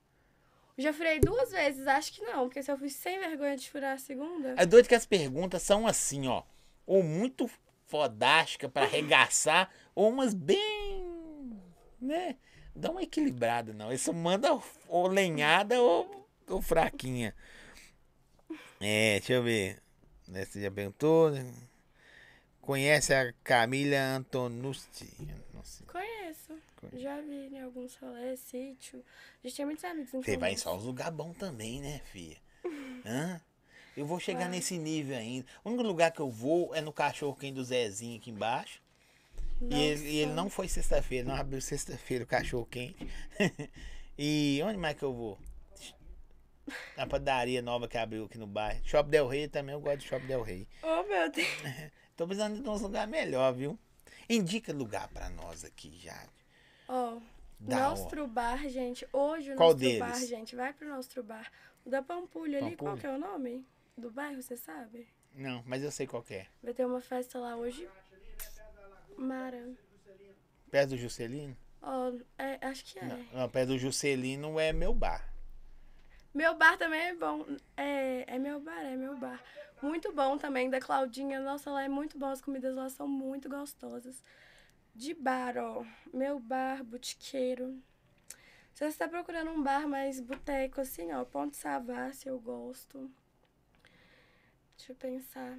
Já 0.76 0.92
furei 0.92 1.20
duas 1.20 1.52
vezes, 1.52 1.86
acho 1.86 2.12
que 2.12 2.22
não, 2.22 2.46
porque 2.48 2.62
se 2.62 2.70
eu 2.70 2.76
fui 2.76 2.88
sem 2.88 3.18
vergonha 3.20 3.56
de 3.56 3.70
furar 3.70 3.94
a 3.94 3.98
segunda. 3.98 4.54
É 4.56 4.66
doido 4.66 4.88
que 4.88 4.94
as 4.94 5.06
perguntas 5.06 5.62
são 5.62 5.86
assim, 5.86 6.26
ó. 6.26 6.42
Ou 6.84 7.02
muito 7.02 7.48
fodástica 7.86 8.68
pra 8.68 8.82
arregaçar, 8.82 9.70
ou 9.94 10.08
umas 10.10 10.34
bem. 10.34 11.56
né? 12.00 12.36
Dá 12.74 12.90
uma 12.90 13.02
equilibrada, 13.04 13.72
não. 13.72 13.92
Isso 13.92 14.12
manda 14.12 14.48
ou 14.88 15.06
lenhada 15.06 15.80
ou, 15.80 16.23
ou 16.48 16.60
fraquinha. 16.62 17.34
É, 18.80 19.18
deixa 19.18 19.34
eu 19.34 19.42
ver. 19.42 19.78
Você 20.26 20.62
já 20.62 20.70
perguntou? 20.70 21.30
né? 21.30 21.52
Conhece 22.60 23.12
a 23.12 23.32
Camila 23.44 24.16
Antonucci? 24.16 25.06
Conheço. 25.86 26.56
Conheço. 26.80 26.98
Já 26.98 27.20
vi 27.20 27.54
em 27.54 27.60
alguns 27.60 27.94
rolês, 27.96 28.40
sítio. 28.40 29.04
A 29.42 29.46
gente 29.46 29.56
tem 29.56 29.66
muitos 29.66 29.84
amigos 29.84 30.10
Você 30.10 30.36
vai 30.36 30.52
em 30.52 30.56
só 30.56 30.74
uns 30.74 30.84
bom 31.12 31.32
também, 31.34 31.80
né, 31.80 32.00
filha? 32.06 32.38
Hã? 33.04 33.40
Eu 33.96 34.06
vou 34.06 34.18
chegar 34.18 34.40
Vai. 34.40 34.48
nesse 34.48 34.76
nível 34.76 35.16
ainda. 35.16 35.46
O 35.62 35.68
único 35.68 35.84
lugar 35.84 36.10
que 36.10 36.20
eu 36.20 36.30
vou 36.30 36.74
é 36.74 36.80
no 36.80 36.92
cachorro 36.92 37.36
quente 37.36 37.54
do 37.54 37.64
Zezinho 37.64 38.16
aqui 38.18 38.30
embaixo. 38.30 38.82
E 39.60 39.74
ele, 39.74 40.04
e 40.04 40.16
ele 40.18 40.32
não 40.32 40.50
foi 40.50 40.66
sexta-feira, 40.66 41.28
não 41.28 41.36
abriu 41.36 41.60
sexta-feira 41.60 42.24
o 42.24 42.26
cachorro 42.26 42.66
quente. 42.66 43.06
e 44.18 44.60
onde 44.64 44.76
mais 44.76 44.96
que 44.96 45.04
eu 45.04 45.12
vou? 45.12 45.38
Na 46.96 47.06
padaria 47.06 47.60
nova 47.62 47.88
que 47.88 47.98
abriu 47.98 48.24
aqui 48.24 48.38
no 48.38 48.46
bairro. 48.46 48.80
Shop 48.84 49.08
Del 49.08 49.26
Rey 49.28 49.48
também, 49.48 49.74
eu 49.74 49.80
gosto 49.80 49.98
de 49.98 50.06
Shop 50.06 50.26
Del 50.26 50.42
Rey. 50.42 50.66
Oh, 50.82 51.02
meu 51.04 51.30
Deus. 51.30 51.48
Tô 52.16 52.26
precisando 52.26 52.62
de 52.62 52.68
uns 52.68 52.80
lugares 52.80 53.10
melhor, 53.10 53.52
viu? 53.52 53.78
Indica 54.28 54.72
lugar 54.72 55.08
pra 55.08 55.28
nós 55.28 55.64
aqui, 55.64 55.98
já. 55.98 56.26
Ó, 56.88 57.18
Da 57.58 57.90
Nostro 57.90 58.26
Bar, 58.26 58.68
gente. 58.68 59.06
Hoje 59.12 59.52
o 59.52 59.56
Qual 59.56 59.70
Nostro 59.70 59.88
deles? 59.88 59.98
Bar, 59.98 60.26
gente. 60.26 60.56
Vai 60.56 60.72
pro 60.72 60.88
Nostro 60.88 61.22
Bar. 61.22 61.50
O 61.84 61.90
da 61.90 62.02
Pampulha 62.02 62.64
ali, 62.64 62.76
qual 62.76 62.96
que 62.96 63.06
é 63.06 63.10
o 63.10 63.18
nome? 63.18 63.66
Do 63.96 64.10
bairro, 64.10 64.40
você 64.40 64.56
sabe? 64.56 65.06
Não, 65.34 65.62
mas 65.66 65.82
eu 65.82 65.90
sei 65.90 66.06
qual 66.06 66.22
que 66.22 66.34
é. 66.34 66.46
Vai 66.62 66.72
ter 66.72 66.86
uma 66.86 67.00
festa 67.00 67.38
lá 67.38 67.56
hoje. 67.56 67.86
Mara. 69.18 69.68
Perto 70.70 70.90
do 70.90 70.96
Juscelino? 70.96 71.56
Ó, 71.82 72.12
é, 72.38 72.58
acho 72.66 72.84
que 72.84 72.98
é. 72.98 73.04
Não, 73.04 73.18
não, 73.32 73.48
perto 73.48 73.68
do 73.68 73.78
Juscelino 73.78 74.58
é 74.58 74.72
meu 74.72 74.94
bar. 74.94 75.33
Meu 76.34 76.56
bar 76.56 76.76
também 76.76 77.00
é 77.00 77.14
bom. 77.14 77.46
É, 77.76 78.24
é 78.34 78.38
meu 78.40 78.58
bar, 78.58 78.82
é 78.82 78.96
meu 78.96 79.16
bar. 79.16 79.40
Muito 79.80 80.12
bom 80.12 80.36
também, 80.36 80.68
da 80.68 80.80
Claudinha. 80.80 81.38
Nossa, 81.40 81.70
lá 81.70 81.84
é 81.84 81.88
muito 81.88 82.18
bom. 82.18 82.26
As 82.26 82.40
comidas 82.40 82.74
lá 82.74 82.90
são 82.90 83.06
muito 83.06 83.48
gostosas. 83.48 84.20
De 84.92 85.14
bar, 85.14 85.56
ó. 85.56 85.84
Meu 86.12 86.40
bar, 86.40 86.82
botiqueiro. 86.82 87.80
Se 88.72 88.80
você 88.80 88.86
está 88.86 89.06
procurando 89.06 89.52
um 89.52 89.62
bar 89.62 89.86
mais 89.86 90.18
boteco, 90.18 90.80
assim, 90.80 91.12
ó. 91.12 91.24
Ponte 91.24 91.56
Savassi, 91.56 92.28
eu 92.28 92.40
gosto. 92.40 93.08
Deixa 94.76 94.90
eu 94.90 94.96
pensar. 94.96 95.56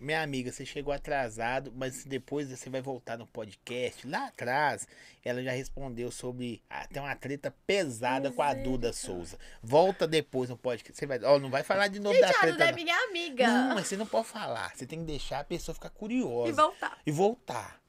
Minha 0.00 0.22
amiga, 0.22 0.50
você 0.50 0.64
chegou 0.64 0.94
atrasado, 0.94 1.70
mas 1.76 2.04
depois 2.04 2.48
você 2.48 2.70
vai 2.70 2.80
voltar 2.80 3.18
no 3.18 3.26
podcast. 3.26 4.08
Lá 4.08 4.28
atrás, 4.28 4.88
ela 5.22 5.42
já 5.42 5.50
respondeu 5.52 6.10
sobre. 6.10 6.62
Ah, 6.70 6.86
tem 6.86 7.02
uma 7.02 7.14
treta 7.14 7.54
pesada 7.66 8.32
com 8.32 8.40
a 8.40 8.54
Duda. 8.54 8.94
Souza. 8.94 9.38
Volta 9.62 10.08
depois 10.08 10.48
no 10.48 10.56
podcast. 10.56 10.98
Você 10.98 11.04
vai. 11.04 11.22
Ó, 11.22 11.38
não 11.38 11.50
vai 11.50 11.62
falar 11.62 11.88
de 11.88 12.00
novo 12.00 12.18
da 12.18 12.28
Gente, 12.28 12.36
a 12.36 12.40
treta. 12.40 12.52
Duda 12.54 12.64
é 12.64 12.68
não. 12.68 12.74
minha 12.76 13.04
amiga. 13.08 13.46
Não, 13.46 13.74
mas 13.74 13.88
você 13.88 13.96
não 13.98 14.06
pode 14.06 14.26
falar. 14.26 14.74
Você 14.74 14.86
tem 14.86 15.00
que 15.00 15.04
deixar 15.04 15.40
a 15.40 15.44
pessoa 15.44 15.74
ficar 15.74 15.90
curiosa. 15.90 16.48
E 16.48 16.52
voltar. 16.52 16.98
E 17.04 17.10
voltar. 17.12 17.80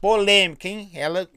Polêmica, 0.00 0.66
hein? 0.66 0.90
Ela. 0.92 1.30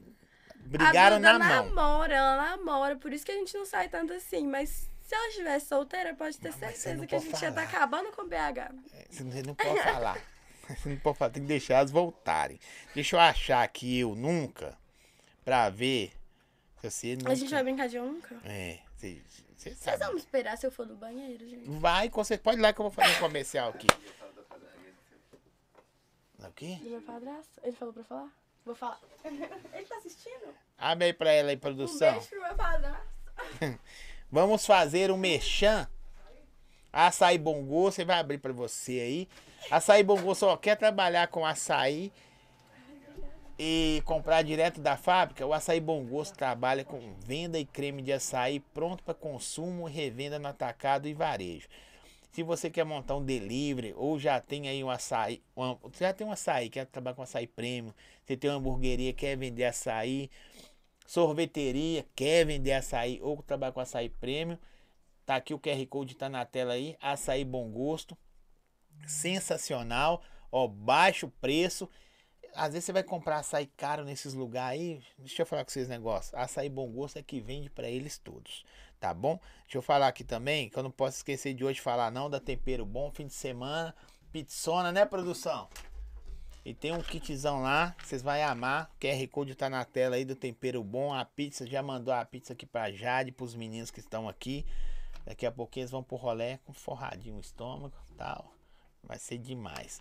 Brigaram 0.64 1.16
a 1.16 1.18
Duda 1.18 1.38
na 1.38 1.38
mão. 1.38 1.66
namora, 1.66 2.14
ela 2.14 2.36
namora, 2.36 2.96
por 2.96 3.12
isso 3.12 3.24
que 3.24 3.32
a 3.32 3.34
gente 3.36 3.54
não 3.54 3.64
sai 3.64 3.88
tanto 3.88 4.12
assim. 4.12 4.48
Mas 4.48 4.90
se 5.12 5.16
ela 5.16 5.28
estivesse 5.28 5.66
solteira, 5.66 6.14
pode 6.14 6.38
ter 6.38 6.48
Mas 6.48 6.56
você 6.56 6.60
certeza 6.76 7.06
que 7.06 7.14
a 7.14 7.18
gente 7.18 7.32
tá 7.32 7.38
falar. 7.52 7.62
acabando 7.62 8.12
com 8.12 8.22
o 8.22 8.26
BH. 8.26 8.72
Você 9.10 9.22
não- 9.24 9.42
não 9.42 9.54
pode 9.54 9.82
falar. 9.82 10.18
Você 10.68 10.88
não 10.88 10.96
pode 10.98 11.18
falar, 11.18 11.30
tem 11.32 11.42
que 11.42 11.48
deixar 11.48 11.74
elas 11.74 11.90
voltarem. 11.90 12.58
Deixa 12.94 13.16
eu 13.16 13.20
achar 13.20 13.62
aqui 13.62 13.98
eu 13.98 14.14
nunca. 14.14 14.78
Pra 15.44 15.68
ver. 15.68 16.12
Se 16.80 16.90
você 16.90 17.16
nunca. 17.16 17.32
A 17.32 17.34
gente 17.34 17.50
vai 17.50 17.62
brincar 17.64 17.88
de 17.88 17.96
eu 17.96 18.06
nunca? 18.06 18.36
É, 18.44 18.78
você, 18.96 19.20
você 19.28 19.42
Vocês 19.56 19.78
sabe. 19.78 19.98
vão 20.04 20.12
me 20.14 20.18
esperar 20.20 20.56
se 20.56 20.64
eu 20.66 20.70
for 20.70 20.86
no 20.86 20.94
banheiro, 20.96 21.46
gente? 21.46 21.68
Vai, 21.68 22.08
você 22.08 22.38
pode 22.38 22.58
ir 22.58 22.62
lá 22.62 22.72
que 22.72 22.80
eu 22.80 22.84
vou 22.84 22.92
fazer 22.92 23.16
um 23.16 23.20
comercial 23.20 23.70
aqui. 23.70 23.88
O 26.38 26.52
quê? 26.52 26.76
Do 26.80 26.90
meu 26.90 27.02
padrasto? 27.02 27.60
Ele 27.62 27.72
falou 27.76 27.92
pra 27.94 28.04
falar? 28.04 28.28
Vou 28.64 28.74
falar. 28.74 29.00
Ele 29.24 29.86
tá 29.86 29.96
assistindo? 29.96 30.54
Abre 30.78 31.06
aí 31.06 31.12
pra 31.12 31.30
ela 31.32 31.50
aí, 31.50 31.56
Um 31.56 31.60
produção. 31.60 32.12
beijo 32.12 32.28
pro 32.28 32.40
meu 32.42 32.54
padrasto. 32.54 33.06
Vamos 34.32 34.64
fazer 34.64 35.10
um 35.10 35.18
merchan. 35.18 35.86
Açaí 36.90 37.36
Bongô, 37.36 37.90
você 37.90 38.02
vai 38.02 38.18
abrir 38.18 38.38
pra 38.38 38.50
você 38.50 38.92
aí. 38.92 39.28
Açaí 39.70 40.02
Bongô 40.02 40.34
só 40.34 40.56
quer 40.56 40.74
trabalhar 40.74 41.28
com 41.28 41.44
açaí 41.44 42.10
e 43.58 44.02
comprar 44.06 44.40
direto 44.40 44.80
da 44.80 44.96
fábrica. 44.96 45.46
O 45.46 45.52
Açaí 45.52 45.80
Bom 45.80 46.02
Gosto 46.06 46.34
trabalha 46.34 46.82
com 46.82 47.12
venda 47.26 47.58
e 47.58 47.66
creme 47.66 48.00
de 48.00 48.10
açaí 48.10 48.58
pronto 48.58 49.04
para 49.04 49.12
consumo 49.12 49.84
revenda 49.84 50.38
no 50.38 50.48
atacado 50.48 51.06
e 51.06 51.12
varejo. 51.12 51.68
Se 52.32 52.42
você 52.42 52.70
quer 52.70 52.84
montar 52.84 53.16
um 53.16 53.22
delivery 53.22 53.92
ou 53.94 54.18
já 54.18 54.40
tem 54.40 54.66
aí 54.66 54.82
um 54.82 54.88
açaí, 54.88 55.42
você 55.82 56.04
já 56.04 56.14
tem 56.14 56.26
um 56.26 56.32
açaí, 56.32 56.70
quer 56.70 56.86
trabalhar 56.86 57.16
com 57.16 57.22
açaí 57.22 57.46
premium, 57.46 57.92
você 58.24 58.34
tem 58.34 58.48
uma 58.48 58.56
hamburgueria, 58.56 59.12
quer 59.12 59.36
vender 59.36 59.64
açaí, 59.64 60.30
sorveteria, 61.06 62.06
quer 62.14 62.46
vender 62.46 62.72
açaí 62.72 63.20
ou 63.22 63.42
trabalhar 63.42 63.72
com 63.72 63.80
açaí 63.80 64.08
premium, 64.08 64.58
tá 65.26 65.36
aqui 65.36 65.54
o 65.54 65.58
QR 65.58 65.84
Code 65.86 66.16
tá 66.16 66.28
na 66.28 66.44
tela 66.44 66.74
aí, 66.74 66.96
açaí 67.00 67.44
bom 67.44 67.70
gosto, 67.70 68.16
sensacional, 69.06 70.22
ó, 70.50 70.66
baixo 70.66 71.28
preço. 71.40 71.88
Às 72.54 72.74
vezes 72.74 72.84
você 72.84 72.92
vai 72.92 73.02
comprar 73.02 73.38
açaí 73.38 73.66
caro 73.76 74.04
nesses 74.04 74.34
lugares 74.34 74.80
aí. 74.80 75.02
Deixa 75.18 75.42
eu 75.42 75.46
falar 75.46 75.64
com 75.64 75.70
vocês 75.70 75.88
negócio. 75.88 76.36
Açaí 76.36 76.68
bom 76.68 76.90
gosto 76.90 77.18
é 77.18 77.22
que 77.22 77.40
vende 77.40 77.70
para 77.70 77.88
eles 77.88 78.18
todos, 78.18 78.64
tá 79.00 79.14
bom? 79.14 79.40
Deixa 79.62 79.78
eu 79.78 79.82
falar 79.82 80.08
aqui 80.08 80.22
também, 80.22 80.68
que 80.68 80.78
eu 80.78 80.82
não 80.82 80.90
posso 80.90 81.16
esquecer 81.16 81.54
de 81.54 81.64
hoje 81.64 81.80
falar 81.80 82.10
não 82.10 82.28
da 82.28 82.38
tempero 82.38 82.84
bom, 82.84 83.10
fim 83.10 83.26
de 83.26 83.32
semana, 83.32 83.94
pizzona, 84.30 84.92
né, 84.92 85.06
produção? 85.06 85.68
E 86.64 86.72
tem 86.72 86.92
um 86.92 87.02
kitzão 87.02 87.60
lá, 87.60 87.94
vocês 88.02 88.22
vão 88.22 88.32
amar. 88.34 88.88
O 88.94 89.00
QR 89.00 89.28
Code 89.28 89.54
tá 89.54 89.68
na 89.68 89.84
tela 89.84 90.14
aí 90.14 90.24
do 90.24 90.36
tempero 90.36 90.82
bom. 90.84 91.12
A 91.12 91.24
pizza 91.24 91.66
já 91.66 91.82
mandou 91.82 92.14
a 92.14 92.24
pizza 92.24 92.52
aqui 92.52 92.64
pra 92.64 92.92
Jade, 92.92 93.32
pros 93.32 93.54
meninos 93.54 93.90
que 93.90 93.98
estão 93.98 94.28
aqui. 94.28 94.64
Daqui 95.24 95.44
a 95.44 95.50
pouquinho 95.50 95.82
eles 95.82 95.90
vão 95.90 96.02
pro 96.04 96.16
rolê 96.16 96.58
com 96.58 96.72
forradinho 96.72 97.34
no 97.34 97.40
estômago 97.40 97.94
tal. 98.16 98.52
Vai 99.02 99.18
ser 99.18 99.38
demais. 99.38 100.00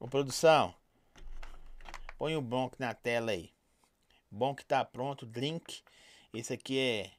Ô 0.00 0.08
produção, 0.08 0.74
põe 2.18 2.36
o 2.36 2.42
Bronc 2.42 2.74
na 2.80 2.92
tela 2.92 3.30
aí. 3.30 3.52
Bom 4.28 4.54
que 4.54 4.64
tá 4.64 4.84
pronto, 4.84 5.24
drink. 5.24 5.82
Esse 6.34 6.52
aqui 6.52 6.78
é 6.78 7.10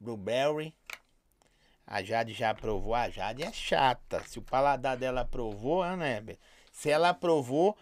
Blueberry. 0.00 0.74
A 1.86 2.02
Jade 2.02 2.32
já 2.32 2.50
aprovou. 2.50 2.94
A 2.94 3.10
Jade 3.10 3.42
é 3.42 3.52
chata. 3.52 4.22
Se 4.26 4.38
o 4.38 4.42
paladar 4.42 4.96
dela 4.96 5.20
aprovou, 5.20 5.84
né? 5.96 6.22
Se 6.78 6.88
ela 6.88 7.08
aprovou, 7.08 7.76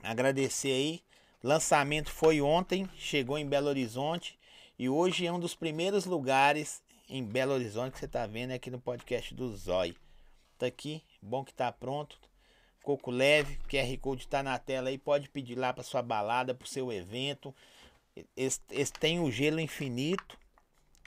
agradecer 0.00 0.70
aí. 0.70 1.02
Lançamento 1.42 2.12
foi 2.12 2.40
ontem, 2.40 2.88
chegou 2.96 3.36
em 3.36 3.44
Belo 3.44 3.66
Horizonte. 3.66 4.38
E 4.78 4.88
hoje 4.88 5.26
é 5.26 5.32
um 5.32 5.40
dos 5.40 5.56
primeiros 5.56 6.04
lugares 6.04 6.80
em 7.08 7.24
Belo 7.24 7.54
Horizonte 7.54 7.94
que 7.94 7.98
você 7.98 8.06
tá 8.06 8.24
vendo 8.24 8.52
aqui 8.52 8.70
no 8.70 8.78
podcast 8.78 9.34
do 9.34 9.52
Zói. 9.56 9.96
Tá 10.56 10.66
aqui, 10.66 11.02
bom 11.20 11.44
que 11.44 11.52
tá 11.52 11.72
pronto. 11.72 12.20
Coco 12.84 13.10
leve, 13.10 13.58
QR 13.68 13.98
Code 14.00 14.28
tá 14.28 14.44
na 14.44 14.56
tela 14.60 14.90
aí, 14.90 14.96
pode 14.96 15.28
pedir 15.28 15.56
lá 15.56 15.72
para 15.72 15.82
sua 15.82 16.00
balada, 16.00 16.54
pro 16.54 16.68
seu 16.68 16.92
evento. 16.92 17.52
Eles, 18.36 18.62
têm 19.00 19.18
o 19.18 19.28
gelo 19.28 19.58
infinito. 19.58 20.38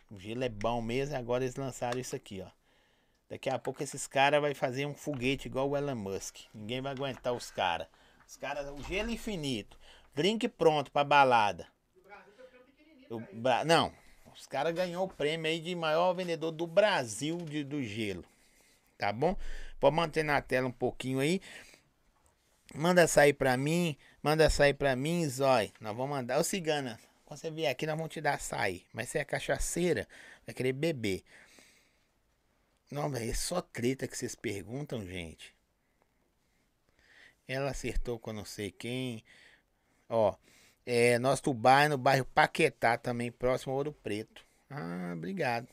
O 0.09 0.19
gelo 0.19 0.43
é 0.43 0.49
bom 0.49 0.81
mesmo, 0.81 1.15
agora 1.15 1.45
eles 1.45 1.55
lançaram 1.55 2.01
isso 2.01 2.17
aqui, 2.17 2.41
ó. 2.41 2.60
Daqui 3.31 3.49
a 3.49 3.57
pouco 3.57 3.81
esses 3.81 4.07
caras 4.07 4.41
vai 4.41 4.53
fazer 4.53 4.85
um 4.85 4.93
foguete 4.93 5.47
igual 5.47 5.69
o 5.69 5.77
Elon 5.77 5.95
Musk. 5.95 6.39
Ninguém 6.53 6.81
vai 6.81 6.91
aguentar 6.91 7.31
os 7.31 7.49
caras. 7.49 7.87
Os 8.27 8.35
caras, 8.35 8.67
o 8.69 8.83
gelo 8.83 9.09
infinito. 9.09 9.79
Drink 10.13 10.49
pronto 10.49 10.91
pra 10.91 11.05
balada. 11.05 11.65
O 13.09 13.21
Bra- 13.31 13.63
não, 13.63 13.93
os 14.35 14.45
caras 14.47 14.73
ganhou 14.73 15.05
o 15.05 15.07
prêmio 15.07 15.49
aí 15.49 15.61
de 15.61 15.73
maior 15.73 16.11
vendedor 16.13 16.51
do 16.51 16.67
Brasil 16.67 17.37
de, 17.37 17.63
do 17.63 17.81
gelo. 17.81 18.25
Tá 18.97 19.13
bom? 19.13 19.37
Pode 19.79 19.95
manter 19.95 20.23
na 20.23 20.41
tela 20.41 20.67
um 20.67 20.71
pouquinho 20.71 21.21
aí. 21.21 21.39
Manda 22.75 23.07
sair 23.07 23.31
pra 23.31 23.55
mim. 23.55 23.95
Manda 24.21 24.49
sair 24.49 24.73
pra 24.73 24.93
mim, 24.93 25.25
Zói. 25.29 25.71
Nós 25.79 25.95
vamos 25.95 26.09
mandar. 26.17 26.37
Ô, 26.37 26.43
Cigana, 26.43 26.99
quando 27.23 27.39
você 27.39 27.49
vier 27.49 27.71
aqui, 27.71 27.87
nós 27.87 27.95
vamos 27.95 28.11
te 28.11 28.19
dar 28.19 28.33
açaí. 28.33 28.85
Mas 28.91 29.07
você 29.07 29.19
é 29.19 29.23
cachaceira, 29.23 30.05
vai 30.45 30.53
querer 30.53 30.73
beber. 30.73 31.23
Não, 32.91 33.09
velho, 33.09 33.31
é 33.31 33.33
só 33.33 33.61
treta 33.61 34.07
que 34.07 34.17
vocês 34.17 34.35
perguntam, 34.35 35.05
gente. 35.05 35.55
Ela 37.47 37.71
acertou 37.71 38.19
com 38.19 38.33
não 38.33 38.45
sei 38.45 38.69
quem. 38.71 39.23
Ó, 40.09 40.35
é, 40.85 41.17
nosso 41.19 41.43
Tubar 41.43 41.89
no 41.89 41.97
bairro 41.97 42.25
Paquetá, 42.25 42.97
também 42.97 43.31
próximo 43.31 43.71
ao 43.71 43.77
Ouro 43.77 43.93
Preto. 43.93 44.45
Ah, 44.69 45.13
obrigado. 45.15 45.67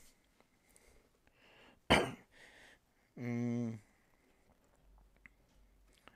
Hum. 3.21 3.77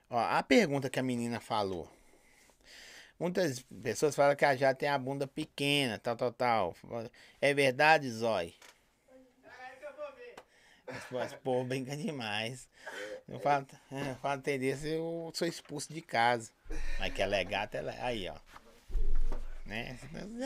Ó, 0.09 0.17
a 0.17 0.41
pergunta 0.45 0.89
que 0.89 1.01
a 1.01 1.03
menina 1.03 1.41
falou. 1.41 1.91
Muitas 3.19 3.61
pessoas 3.83 4.15
falam 4.15 4.37
que 4.37 4.45
a 4.45 4.55
Jade 4.55 4.79
tem 4.79 4.89
a 4.89 4.99
bunda 4.99 5.27
pequena, 5.27 5.99
tal, 5.99 6.15
tal, 6.15 6.33
tal. 6.33 6.77
É 7.41 7.53
verdade, 7.53 8.09
Zói? 8.09 8.55
Mas, 11.11 11.35
pô, 11.35 11.65
brinca 11.65 11.97
demais. 11.97 12.69
Eu 13.29 13.39
falo, 13.41 13.67
eu 13.91 14.15
falo 14.17 14.43
tendência, 14.43 14.89
eu 14.89 15.31
sou 15.35 15.47
expulso 15.47 15.93
de 15.93 16.03
casa. 16.03 16.51
Mas 16.99 17.13
que 17.13 17.23
ela 17.23 17.37
é 17.37 17.45
gata, 17.45 17.79
ela 17.79 17.95
é. 17.95 18.03
Aí, 18.03 18.29
ó. 18.29 18.37
Né? 19.67 19.99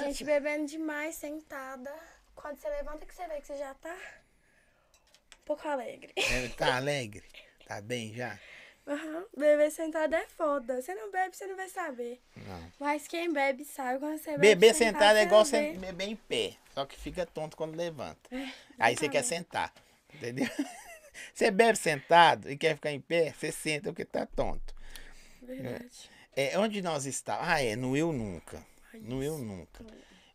Gente 0.05 0.25
bebendo 0.25 0.67
demais, 0.67 1.15
sentada. 1.17 1.93
Quando 2.35 2.59
você 2.59 2.69
levanta 2.69 3.07
que 3.07 3.15
você 3.15 3.27
vê 3.27 3.41
que 3.41 3.47
você 3.47 3.59
já 3.59 3.75
tá 3.75 3.95
um 3.95 5.45
pouco 5.45 5.67
alegre. 5.67 6.13
É, 6.17 6.49
tá 6.49 6.77
alegre? 6.77 7.25
Tá 7.67 7.81
bem 7.81 8.15
já? 8.15 8.39
Aham. 8.87 9.25
Beber 9.37 9.71
sentado 9.73 10.15
é 10.15 10.27
foda. 10.29 10.81
Você 10.81 10.95
não 10.95 11.11
bebe, 11.11 11.35
você 11.35 11.47
não 11.47 11.57
vai 11.57 11.69
saber. 11.69 12.21
Não. 12.37 12.73
Mas 12.79 13.09
quem 13.09 13.33
bebe 13.33 13.65
sabe 13.65 13.99
quando 13.99 14.19
você 14.19 14.33
bebe. 14.33 14.55
Beber 14.55 14.75
sentado 14.75 15.17
é 15.17 15.25
igual 15.25 15.45
você 15.45 15.73
beber 15.73 16.09
em 16.09 16.15
pé. 16.15 16.55
Só 16.73 16.85
que 16.87 16.97
fica 16.97 17.27
tonto 17.27 17.57
quando 17.57 17.75
levanta. 17.75 18.21
É, 18.31 18.49
Aí 18.79 18.97
você 18.97 19.09
quer 19.09 19.25
sentar. 19.25 19.73
Entendeu? 20.17 20.49
Você 21.35 21.51
bebe 21.51 21.79
sentado 21.79 22.51
e 22.51 22.57
quer 22.57 22.75
ficar 22.75 22.91
em 22.91 23.01
pé, 23.01 23.33
você 23.33 23.51
senta 23.51 23.91
porque 23.91 24.05
tá 24.05 24.27
tonto. 24.27 24.75
Verdade. 25.43 26.11
É, 26.35 26.59
onde 26.59 26.83
nós 26.83 27.07
estamos? 27.07 27.47
Ah, 27.47 27.63
é, 27.63 27.75
no 27.75 27.97
Eu 27.97 28.13
Nunca. 28.13 28.65
No 28.95 29.23
Eu 29.23 29.35
Isso. 29.35 29.45
Nunca. 29.45 29.85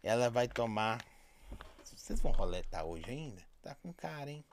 Ela 0.04 0.30
vai 0.30 0.48
tomar. 0.48 1.04
Vocês 1.84 2.20
vão 2.20 2.32
roletar 2.32 2.86
hoje 2.86 3.10
ainda? 3.10 3.42
Tá 3.62 3.76
com 3.76 3.94
cara, 3.94 4.30
hein? 4.30 4.44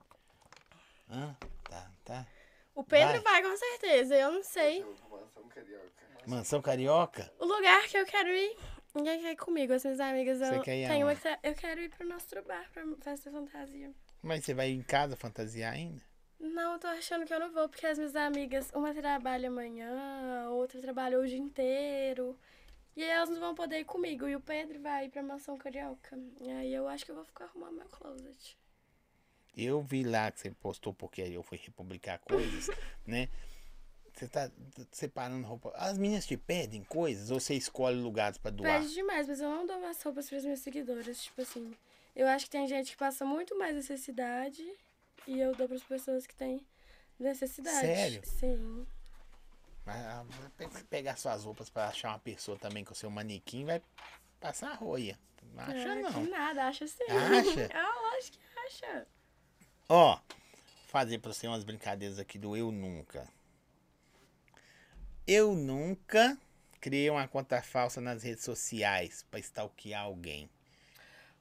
Hã? 1.10 1.34
Tá, 1.68 1.90
tá. 2.04 2.26
O 2.74 2.84
Pedro 2.84 3.22
Vai. 3.22 3.42
vai. 3.42 3.50
com 3.50 3.56
certeza, 3.56 4.14
eu 4.14 4.32
não 4.32 4.42
sei. 4.44 4.84
Mansão 5.10 5.48
carioca. 5.48 5.98
Mansão 6.26 6.62
Carioca? 6.62 7.32
O 7.38 7.46
lugar 7.46 7.82
que 7.88 7.96
eu 7.96 8.04
quero 8.04 8.28
ir, 8.28 8.56
ninguém 8.94 9.20
quer 9.20 9.32
ir 9.32 9.36
comigo, 9.36 9.72
as 9.72 9.82
minhas 9.82 10.00
amigas. 10.00 10.38
Você 10.38 10.56
Eu, 10.56 10.62
quer 10.62 10.76
ir 10.76 10.88
tenho 10.88 11.06
uma 11.06 11.16
que 11.16 11.28
eu 11.42 11.54
quero 11.54 11.80
ir 11.80 11.88
pro 11.88 12.06
nosso 12.06 12.42
bar, 12.42 12.68
pra 12.72 12.84
festa 13.00 13.30
fantasia. 13.30 13.90
Mas 14.22 14.44
você 14.44 14.54
vai 14.54 14.70
em 14.70 14.82
casa 14.82 15.16
fantasiar 15.16 15.74
ainda? 15.74 16.02
Não, 16.38 16.74
eu 16.74 16.78
tô 16.78 16.86
achando 16.86 17.26
que 17.26 17.34
eu 17.34 17.40
não 17.40 17.52
vou, 17.52 17.68
porque 17.68 17.86
as 17.86 17.98
minhas 17.98 18.14
amigas, 18.14 18.70
uma 18.72 18.94
trabalha 18.94 19.48
amanhã, 19.48 20.48
outra 20.50 20.80
trabalha 20.80 21.18
o 21.18 21.26
dia 21.26 21.38
inteiro. 21.38 22.38
E 22.96 23.02
aí 23.02 23.10
elas 23.10 23.30
não 23.30 23.40
vão 23.40 23.54
poder 23.54 23.80
ir 23.80 23.84
comigo. 23.84 24.26
E 24.26 24.34
o 24.34 24.40
Pedro 24.40 24.80
vai 24.80 25.06
ir 25.06 25.08
pra 25.08 25.22
mansão 25.22 25.56
carioca. 25.56 26.18
E 26.40 26.50
aí 26.50 26.74
eu 26.74 26.88
acho 26.88 27.04
que 27.04 27.10
eu 27.10 27.14
vou 27.14 27.24
ficar 27.24 27.44
arrumando 27.44 27.76
meu 27.76 27.86
closet. 27.86 28.58
Eu 29.56 29.80
vi 29.82 30.04
lá 30.04 30.30
que 30.30 30.40
você 30.40 30.50
postou 30.50 30.94
porque 30.94 31.20
eu 31.22 31.42
fui 31.42 31.58
republicar 31.58 32.18
coisas, 32.18 32.68
né? 33.06 33.28
Você 34.14 34.26
tá 34.26 34.50
separando 34.90 35.46
roupa. 35.46 35.72
As 35.76 35.96
meninas 35.96 36.26
te 36.26 36.36
pedem 36.36 36.82
coisas 36.82 37.30
ou 37.30 37.38
você 37.38 37.54
escolhe 37.54 38.00
lugares 38.00 38.36
pra 38.36 38.50
doar? 38.50 38.80
Pede 38.80 38.92
demais, 38.92 39.28
mas 39.28 39.40
eu 39.40 39.48
não 39.48 39.64
dou 39.64 39.84
as 39.86 40.02
roupas 40.02 40.28
pras 40.28 40.42
minhas 40.42 40.58
seguidoras. 40.58 41.22
Tipo 41.22 41.42
assim, 41.42 41.72
eu 42.18 42.26
acho 42.26 42.46
que 42.46 42.50
tem 42.50 42.66
gente 42.66 42.90
que 42.90 42.96
passa 42.96 43.24
muito 43.24 43.56
mais 43.56 43.76
necessidade 43.76 44.64
e 45.24 45.38
eu 45.38 45.54
dou 45.54 45.68
pras 45.68 45.84
pessoas 45.84 46.26
que 46.26 46.34
têm 46.34 46.66
necessidade. 47.16 47.78
Sério? 47.78 48.20
Sim. 48.24 48.84
Mas, 49.86 50.04
ah, 50.04 50.26
pegar 50.90 51.16
suas 51.16 51.44
roupas 51.44 51.70
pra 51.70 51.86
achar 51.86 52.08
uma 52.08 52.18
pessoa 52.18 52.58
também 52.58 52.84
com 52.84 52.92
o 52.92 52.96
seu 52.96 53.08
manequim 53.08 53.64
vai 53.64 53.80
passar 54.40 54.72
a 54.72 54.74
roia. 54.74 55.16
Não 55.54 55.62
acha 55.62 55.94
não. 55.94 56.12
Que 56.12 56.30
nada, 56.30 56.64
acha 56.66 56.88
sim. 56.88 57.04
Acha? 57.04 57.68
Ah, 57.72 58.12
lógico 58.12 58.36
que 58.36 58.58
acha. 58.66 59.06
Ó, 59.88 60.20
fazer 60.88 61.18
pra 61.20 61.32
você 61.32 61.46
umas 61.46 61.62
brincadeiras 61.62 62.18
aqui 62.18 62.36
do 62.36 62.56
Eu 62.56 62.72
Nunca. 62.72 63.28
Eu 65.24 65.54
nunca 65.54 66.36
criei 66.80 67.08
uma 67.10 67.28
conta 67.28 67.62
falsa 67.62 68.00
nas 68.00 68.24
redes 68.24 68.42
sociais 68.42 69.24
pra 69.30 69.38
stalkear 69.38 70.02
alguém. 70.02 70.50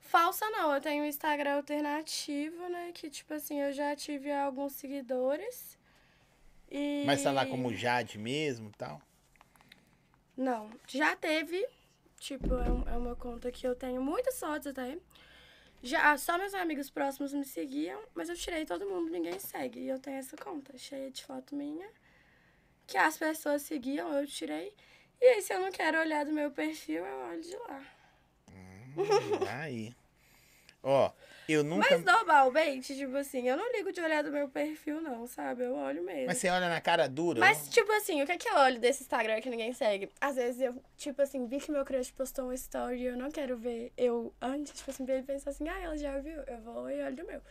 Falsa 0.07 0.49
não, 0.49 0.73
eu 0.73 0.81
tenho 0.81 1.03
um 1.03 1.07
Instagram 1.07 1.55
alternativo, 1.55 2.69
né? 2.69 2.91
Que, 2.93 3.09
tipo 3.09 3.34
assim, 3.34 3.59
eu 3.61 3.71
já 3.73 3.95
tive 3.95 4.31
alguns 4.31 4.73
seguidores. 4.73 5.77
E... 6.71 7.03
Mas 7.05 7.21
tá 7.23 7.31
lá 7.31 7.45
como 7.45 7.73
Jade 7.73 8.17
mesmo 8.17 8.69
e 8.69 8.73
tal. 8.73 9.01
Não, 10.35 10.69
já 10.88 11.15
teve. 11.15 11.65
Tipo, 12.19 12.55
é, 12.55 12.71
um- 12.71 12.88
é 12.89 12.97
uma 12.97 13.15
conta 13.15 13.51
que 13.51 13.65
eu 13.67 13.75
tenho 13.75 14.01
muitas 14.01 14.39
fotos 14.39 14.67
até. 14.67 14.97
Já, 15.84 16.17
só 16.17 16.38
meus 16.38 16.53
amigos 16.53 16.89
próximos 16.89 17.34
me 17.34 17.45
seguiam, 17.45 18.01
mas 18.15 18.29
eu 18.29 18.35
tirei 18.35 18.65
todo 18.65 18.85
mundo, 18.89 19.11
ninguém 19.11 19.38
segue. 19.39 19.79
E 19.81 19.88
eu 19.89 19.99
tenho 19.99 20.17
essa 20.17 20.35
conta 20.35 20.77
cheia 20.77 21.11
de 21.11 21.23
foto 21.23 21.55
minha. 21.55 21.88
Que 22.88 22.97
as 22.97 23.17
pessoas 23.17 23.61
seguiam, 23.63 24.11
eu 24.13 24.25
tirei. 24.25 24.73
E 25.21 25.25
aí, 25.25 25.41
se 25.41 25.53
eu 25.53 25.59
não 25.61 25.71
quero 25.71 25.99
olhar 25.99 26.25
do 26.25 26.31
meu 26.31 26.49
perfil, 26.51 27.05
eu 27.05 27.17
olho 27.29 27.41
de 27.41 27.55
lá. 27.57 27.81
Hum, 28.98 29.48
aí. 29.48 29.95
Ó, 30.84 31.11
eu 31.49 31.64
nunca. 31.64 31.88
Mas 31.90 32.03
normalmente, 32.03 32.95
tipo 32.95 33.15
assim, 33.18 33.48
eu 33.48 33.57
não 33.57 33.72
ligo 33.74 33.91
de 33.91 34.02
olhar 34.02 34.24
do 34.24 34.32
meu 34.32 34.48
perfil, 34.49 35.02
não, 35.02 35.28
sabe? 35.28 35.64
Eu 35.64 35.76
olho 35.76 36.03
mesmo. 36.03 36.28
Mas 36.28 36.38
você 36.38 36.49
olha 36.49 36.69
na 36.69 36.82
cara 36.82 37.07
dura. 37.07 37.40
Mas, 37.40 37.68
tipo 37.69 37.91
assim, 37.94 38.22
o 38.22 38.26
que 38.26 38.32
é 38.32 38.38
que 38.38 38.48
eu 38.48 38.56
olho 38.56 38.80
desse 38.80 39.03
Instagram 39.03 39.41
que 39.41 39.49
ninguém 39.49 39.74
segue? 39.74 40.10
Às 40.19 40.36
vezes 40.36 40.61
eu, 40.61 40.76
tipo 40.98 41.22
assim, 41.22 41.45
vi 41.45 41.60
que 41.60 41.72
meu 41.72 41.84
crush 41.86 42.11
postou 42.11 42.45
uma 42.45 42.56
story 42.56 43.02
e 43.02 43.06
eu 43.06 43.18
não 43.18 43.32
quero 43.32 43.57
ver 43.57 43.91
eu 43.98 44.34
antes, 44.41 44.74
tipo 44.74 44.91
assim, 44.91 45.03
ele 45.03 45.24
pensar 45.24 45.52
assim, 45.52 45.68
ah, 45.68 45.80
ela 45.80 45.98
já 45.98 46.18
viu, 46.19 46.41
eu 46.48 46.60
vou 46.61 46.90
e 46.90 47.02
olho 47.02 47.15
do 47.15 47.26
meu. 47.26 47.41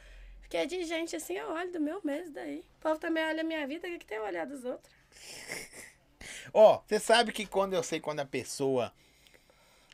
Porque 0.41 0.65
de 0.67 0.85
gente 0.85 1.17
assim, 1.17 1.35
eu 1.35 1.51
olho 1.51 1.73
do 1.73 1.81
meu 1.81 2.01
mesmo 2.05 2.33
daí. 2.33 2.65
O 2.79 2.81
povo 2.81 2.99
também 3.01 3.25
olha 3.25 3.41
a 3.41 3.45
minha 3.45 3.67
vida, 3.67 3.89
o 3.89 3.91
que, 3.91 3.99
que 3.99 4.07
tem 4.07 4.19
a 4.19 4.23
olhar 4.23 4.47
dos 4.47 4.65
outros? 4.65 4.95
Ó, 6.55 6.83
você 6.87 7.01
sabe 7.01 7.33
que 7.33 7.47
quando 7.47 7.75
eu 7.75 7.83
sei 7.83 8.01
quando 8.01 8.21
a 8.21 8.25
pessoa 8.25 8.93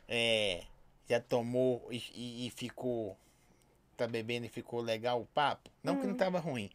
é, 0.07 0.63
já 1.09 1.19
tomou 1.19 1.87
e, 1.91 1.97
e- 2.13 2.47
e 2.47 2.49
ficou. 2.51 3.17
Tá 3.95 4.07
bebendo 4.07 4.45
e 4.45 4.49
ficou 4.49 4.81
legal 4.81 5.21
o 5.21 5.25
papo? 5.27 5.69
Não 5.83 5.93
Hum. 5.95 6.01
que 6.01 6.07
não 6.07 6.15
tava 6.15 6.39
ruim. 6.39 6.69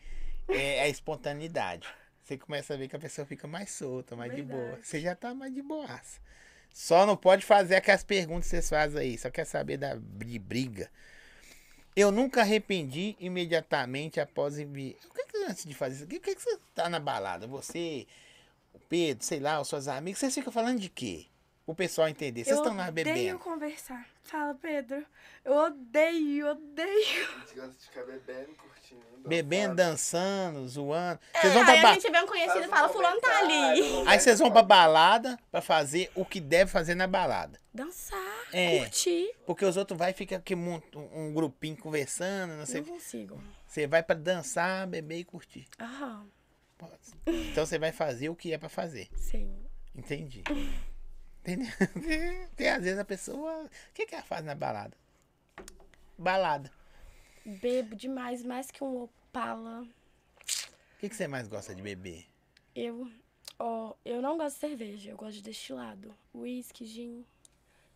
É 0.49 0.83
a 0.83 0.89
espontaneidade. 0.89 1.87
Você 2.23 2.39
começa 2.39 2.75
a 2.75 2.77
ver 2.77 2.89
que 2.89 2.95
a 2.97 2.99
pessoa 2.99 3.27
fica 3.27 3.47
mais 3.49 3.71
solta, 3.71 4.15
mais 4.15 4.35
de 4.35 4.43
boa. 4.43 4.63
Verdade. 4.63 4.87
Você 4.87 5.01
já 5.01 5.15
tá 5.17 5.35
mais 5.35 5.53
de 5.53 5.63
boaça. 5.63 6.21
Só 6.73 7.05
não 7.07 7.17
pode 7.17 7.45
fazer 7.45 7.75
aquelas 7.77 8.05
perguntas 8.05 8.45
que 8.45 8.51
vocês 8.51 8.69
fazem 8.69 9.01
aí. 9.01 9.19
Só 9.19 9.31
quer 9.31 9.45
saber 9.47 9.79
da 9.79 9.95
de 9.97 10.39
briga. 10.39 10.91
Eu 11.97 12.13
nunca 12.13 12.43
arrependi 12.43 13.17
imediatamente 13.19 14.21
após 14.21 14.59
enviar. 14.59 14.95
O 15.11 15.15
que, 15.15 15.25
que 15.25 15.37
antes 15.39 15.65
de 15.65 15.75
fazer 15.75 15.97
isso? 15.97 16.05
O 16.05 16.07
que, 16.09 16.21
que, 16.21 16.35
que 16.37 16.43
você 16.43 16.59
tá 16.75 16.89
na 16.89 17.01
balada? 17.01 17.47
Você, 17.49 18.07
o 18.73 18.79
Pedro, 18.79 19.25
sei 19.25 19.41
lá, 19.41 19.61
os 19.61 19.67
seus 19.69 19.89
amigos, 19.89 20.21
vocês 20.21 20.35
ficam 20.35 20.53
falando 20.53 20.79
de 20.79 20.89
quê? 20.89 21.27
O 21.67 21.75
pessoal 21.75 22.09
entender. 22.09 22.45
Vocês 22.45 22.57
eu 22.57 22.63
estão 22.63 22.77
lá 22.77 22.89
odeio 22.89 23.05
bebendo. 23.07 23.39
conversar. 23.41 24.07
Fala, 24.31 24.55
Pedro. 24.55 25.05
Eu 25.45 25.55
odeio, 25.55 26.49
odeio. 26.51 27.29
A 27.37 27.41
gente 27.47 27.55
gosta 27.55 27.71
de 27.73 27.85
ficar 27.87 28.05
bebendo, 28.05 28.55
curtindo. 28.57 29.01
Bebendo, 29.27 29.75
dançando. 29.75 30.53
dançando, 30.55 30.69
zoando. 30.69 31.21
Vocês 31.35 31.53
vão 31.55 31.63
É, 31.63 31.67
aí 31.71 31.81
pra 31.81 31.89
a 31.89 31.93
ba... 31.95 31.95
gente 32.01 32.11
vê 32.13 32.21
um 32.21 32.27
conhecido 32.27 32.65
e 32.65 32.69
fala, 32.69 32.89
fulano 32.91 33.21
tá 33.21 33.39
ali. 33.39 34.07
Aí 34.07 34.21
vocês 34.21 34.39
vão 34.39 34.51
pra 34.51 34.63
balada 34.63 35.39
pra 35.51 35.61
fazer 35.63 36.11
o 36.15 36.25
que 36.27 36.41
deve 36.41 36.71
fazer 36.71 36.95
na 36.95 37.07
balada. 37.07 37.59
Dançar, 37.73 38.19
É. 38.53 38.81
curtir. 38.81 39.35
Porque 39.47 39.65
os 39.65 39.77
outros 39.79 39.99
vai 39.99 40.11
e 40.11 40.15
fica 40.15 40.37
aqui 40.37 40.55
um, 40.55 40.81
um 40.95 41.33
grupinho 41.33 41.77
conversando, 41.77 42.55
não 42.55 42.67
sei. 42.67 42.83
Não 42.83 42.89
consigo. 42.89 43.43
Você 43.67 43.87
vai 43.87 44.03
pra 44.03 44.15
dançar, 44.15 44.87
beber 44.87 45.19
e 45.21 45.25
curtir. 45.25 45.67
Aham, 45.81 46.27
Então 47.27 47.65
você 47.65 47.79
vai 47.79 47.93
fazer 47.93 48.29
o 48.29 48.37
que 48.37 48.53
é 48.53 48.59
pra 48.59 48.69
fazer. 48.69 49.09
sim. 49.17 49.55
Entendi. 49.97 50.43
Entendeu? 51.41 51.69
Porque 52.49 52.65
às 52.65 52.83
vezes 52.83 52.99
a 52.99 53.05
pessoa. 53.05 53.65
O 53.65 53.93
que, 53.95 54.07
que 54.07 54.15
ela 54.15 54.25
faz 54.25 54.45
na 54.45 54.55
balada? 54.55 54.97
Balada. 56.17 56.71
Bebo 57.45 57.97
demais, 57.97 58.45
mais 58.45 58.71
que 58.71 58.83
um 58.83 59.03
opala. 59.03 59.83
O 59.83 61.01
que, 61.01 61.09
que 61.09 61.15
você 61.17 61.29
mais 61.29 61.49
gosta 61.49 61.75
de 61.75 61.81
beber? 61.81 62.27
Eu, 62.75 63.11
ó, 63.59 63.95
eu 64.05 64.21
não 64.21 64.37
gosto 64.37 64.57
de 64.57 64.61
cerveja, 64.61 65.11
eu 65.11 65.17
gosto 65.17 65.35
de 65.35 65.43
destilado. 65.43 66.15
Whisky, 66.35 66.85
gin. 66.85 67.25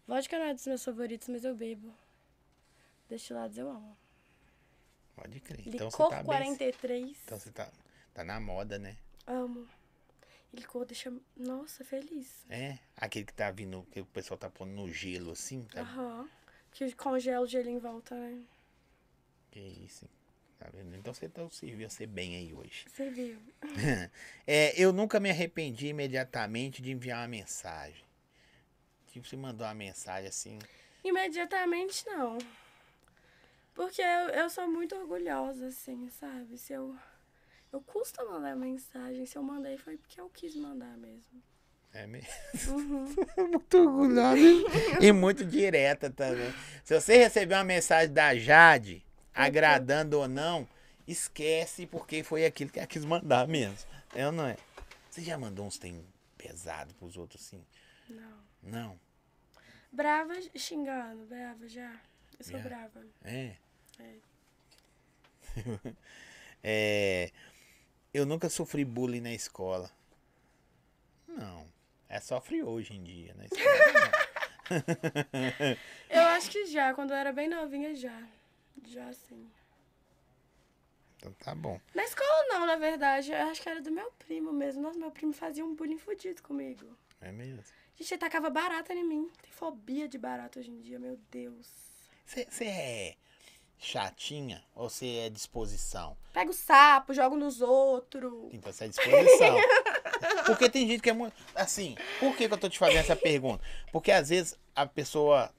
Vodka 0.06 0.38
não 0.38 0.46
é 0.46 0.54
dos 0.54 0.66
meus 0.66 0.84
favoritos, 0.84 1.28
mas 1.28 1.44
eu 1.44 1.54
bebo. 1.54 1.92
Destilados 3.08 3.58
eu 3.58 3.68
amo. 3.68 3.96
Pode 5.14 5.40
crer. 5.40 5.66
Então 5.66 5.90
você 5.90 5.96
Licor 5.96 6.08
tá 6.08 6.16
bem. 6.16 6.26
43. 6.26 7.16
Então 7.24 7.38
você 7.38 7.50
tá. 7.50 7.70
Tá 8.14 8.24
na 8.24 8.40
moda, 8.40 8.78
né? 8.78 8.96
Amo. 9.26 9.66
Ele 10.52 10.66
deixa, 10.86 11.12
nossa, 11.36 11.82
feliz. 11.84 12.44
É. 12.50 12.78
Aquele 12.96 13.24
que 13.24 13.32
tá 13.32 13.50
vindo, 13.50 13.86
que 13.90 14.00
o 14.00 14.06
pessoal 14.06 14.36
tá 14.36 14.50
pondo 14.50 14.72
no 14.72 14.92
gelo 14.92 15.32
assim. 15.32 15.64
Tá? 15.64 15.80
Aham. 15.80 16.28
Que 16.72 16.92
congela 16.94 17.40
o 17.44 17.46
gelo 17.46 17.68
em 17.68 17.78
volta, 17.78 18.14
né? 18.14 18.42
Que 19.50 19.60
isso. 19.60 20.04
hein? 20.04 20.10
Tá 20.58 20.68
vendo? 20.72 20.94
Então 20.94 21.12
você 21.12 21.28
tá, 21.28 21.48
serviu 21.50 21.88
você 21.88 22.06
bem 22.06 22.36
aí 22.36 22.52
hoje. 22.54 22.86
Você 22.88 23.10
viu. 23.10 23.38
É, 24.46 24.80
eu 24.80 24.92
nunca 24.92 25.18
me 25.18 25.30
arrependi 25.30 25.88
imediatamente 25.88 26.82
de 26.82 26.90
enviar 26.90 27.20
uma 27.20 27.28
mensagem. 27.28 28.04
Tipo, 29.08 29.26
você 29.26 29.36
mandou 29.36 29.66
uma 29.66 29.74
mensagem 29.74 30.28
assim. 30.28 30.58
Imediatamente 31.04 32.06
não. 32.06 32.38
Porque 33.74 34.00
eu, 34.00 34.28
eu 34.30 34.50
sou 34.50 34.68
muito 34.68 34.94
orgulhosa, 34.94 35.66
assim, 35.68 36.08
sabe? 36.10 36.58
Se 36.58 36.72
eu. 36.72 36.96
Eu 37.72 37.80
custa 37.80 38.24
mandar 38.24 38.54
mensagem. 38.54 39.24
Se 39.24 39.36
eu 39.36 39.42
mandei 39.42 39.78
foi 39.78 39.96
porque 39.96 40.20
eu 40.20 40.28
quis 40.28 40.54
mandar 40.54 40.96
mesmo. 40.98 41.42
É 41.92 42.06
mesmo? 42.06 42.28
Uhum. 42.68 43.04
muito 43.50 43.78
orgulhosa 43.78 44.38
e 45.00 45.12
muito 45.12 45.44
direta 45.44 46.10
também. 46.10 46.52
Se 46.84 46.98
você 46.98 47.16
receber 47.16 47.54
uma 47.54 47.64
mensagem 47.64 48.12
da 48.12 48.34
Jade, 48.34 49.04
agradando 49.34 50.18
ou 50.18 50.28
não, 50.28 50.68
esquece 51.06 51.86
porque 51.86 52.22
foi 52.22 52.44
aquilo 52.44 52.70
que 52.70 52.78
ela 52.78 52.86
quis 52.86 53.04
mandar 53.04 53.46
mesmo. 53.48 53.76
É 54.14 54.26
ou 54.26 54.32
não 54.32 54.46
é? 54.46 54.56
Você 55.10 55.22
já 55.22 55.36
mandou 55.38 55.66
uns 55.66 55.78
tem 55.78 56.04
pesado 56.36 56.94
pros 56.94 57.16
outros 57.16 57.42
assim? 57.42 57.64
Não. 58.08 58.38
Não. 58.62 59.00
Brava 59.90 60.34
xingando, 60.56 61.26
brava 61.26 61.68
já. 61.68 62.00
Eu 62.38 62.44
sou 62.44 62.58
Já. 62.58 62.64
brava. 62.64 63.06
É. 63.22 63.56
É. 63.98 64.14
É, 66.64 67.32
eu 68.12 68.26
nunca 68.26 68.48
sofri 68.48 68.84
bullying 68.84 69.20
na 69.20 69.32
escola. 69.32 69.90
Não. 71.26 71.66
É 72.08 72.20
sofre 72.20 72.62
hoje 72.62 72.94
em 72.94 73.02
dia 73.02 73.34
na 73.34 73.44
escola. 73.46 73.64
não. 74.70 75.76
Eu 76.10 76.22
acho 76.28 76.50
que 76.50 76.66
já, 76.66 76.92
quando 76.94 77.10
eu 77.12 77.16
era 77.16 77.32
bem 77.32 77.48
novinha, 77.48 77.94
já. 77.94 78.22
Já 78.84 79.12
sim. 79.12 79.50
então 81.16 81.32
tá 81.34 81.54
bom. 81.54 81.80
Na 81.94 82.04
escola 82.04 82.48
não, 82.48 82.66
na 82.66 82.76
verdade. 82.76 83.32
Eu 83.32 83.48
acho 83.48 83.62
que 83.62 83.68
era 83.68 83.80
do 83.80 83.90
meu 83.90 84.10
primo 84.18 84.52
mesmo. 84.52 84.82
Nossa, 84.82 84.98
meu 84.98 85.10
primo 85.10 85.32
fazia 85.32 85.64
um 85.64 85.74
bullying 85.74 85.98
fudido 85.98 86.42
comigo. 86.42 86.86
É 87.20 87.32
mesmo. 87.32 87.62
Gente, 87.96 88.12
ele 88.12 88.20
tacava 88.20 88.50
barata 88.50 88.92
em 88.92 89.04
mim. 89.04 89.30
Tem 89.40 89.50
fobia 89.52 90.08
de 90.08 90.18
barata 90.18 90.58
hoje 90.58 90.70
em 90.70 90.80
dia, 90.80 90.98
meu 90.98 91.18
Deus. 91.30 91.68
Você 92.26 92.64
é 92.64 93.16
chatinha 93.82 94.62
ou 94.74 94.88
você 94.88 95.24
é 95.26 95.28
disposição? 95.28 96.16
Pega 96.32 96.50
o 96.50 96.54
sapo, 96.54 97.12
jogo 97.12 97.36
nos 97.36 97.60
outros. 97.60 98.32
Então 98.52 98.72
você 98.72 98.84
é 98.84 98.88
disposição. 98.88 99.56
Porque 100.46 100.70
tem 100.70 100.86
gente 100.86 101.02
que 101.02 101.10
é 101.10 101.12
muito. 101.12 101.34
Assim, 101.54 101.96
por 102.20 102.36
que, 102.36 102.46
que 102.48 102.54
eu 102.54 102.58
tô 102.58 102.68
te 102.68 102.78
fazendo 102.78 103.00
essa 103.00 103.16
pergunta? 103.16 103.62
Porque 103.90 104.10
às 104.10 104.28
vezes 104.30 104.58
a 104.74 104.86
pessoa. 104.86 105.50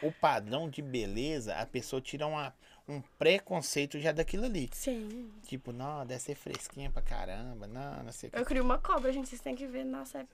O 0.00 0.12
padrão 0.12 0.70
de 0.70 0.80
beleza, 0.80 1.56
a 1.56 1.66
pessoa 1.66 2.00
tira 2.00 2.24
uma, 2.24 2.54
um 2.86 3.00
preconceito 3.18 3.98
já 3.98 4.12
daquilo 4.12 4.44
ali. 4.44 4.70
Sim. 4.72 5.28
Tipo, 5.44 5.72
não, 5.72 6.06
deve 6.06 6.20
ser 6.20 6.36
fresquinha 6.36 6.88
pra 6.88 7.02
caramba. 7.02 7.66
Não, 7.66 8.04
não 8.04 8.12
sei 8.12 8.28
o 8.28 8.32
que. 8.32 8.38
Eu 8.38 8.44
crio 8.44 8.62
uma 8.62 8.78
cobra, 8.78 9.12
gente. 9.12 9.28
Vocês 9.28 9.40
têm 9.40 9.56
que 9.56 9.66
ver. 9.66 9.84
Nossa, 9.84 10.20
é 10.20 10.26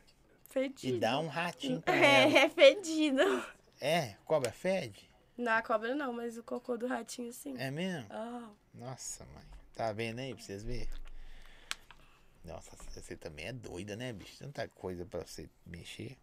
fedido. 0.51 0.97
E 0.97 1.01
dá 1.01 1.19
um 1.19 1.29
ratinho 1.29 1.81
pra 1.81 1.95
ela. 1.97 2.39
É, 2.39 2.45
é 2.45 2.49
fedido. 2.51 3.23
É, 3.81 4.17
cobra 4.27 4.53
fede? 4.53 5.09
Não, 5.37 5.53
a 5.53 5.63
cobra 5.63 5.95
não, 5.95 6.13
mas 6.13 6.39
o 6.39 6.43
cocô 6.43 6.77
do 6.77 6.87
ratinho 6.87 7.33
sim. 7.33 7.55
É 7.59 7.71
mesmo? 7.71 8.07
Ah, 8.11 8.49
Nossa, 8.73 9.25
mãe. 9.27 9.45
Tá 9.75 9.93
vendo 9.93 10.21
aí 10.21 10.33
pra 10.35 10.43
vocês 10.43 10.63
verem? 10.63 10.89
Nossa, 12.45 12.77
você 12.93 13.17
também 13.17 13.47
é 13.47 13.53
doida, 13.53 13.97
né, 13.97 14.13
bicho? 14.13 14.37
Tanta 14.39 14.69
coisa 14.69 15.05
pra 15.05 15.21
você 15.21 15.49
mexer. 15.67 16.17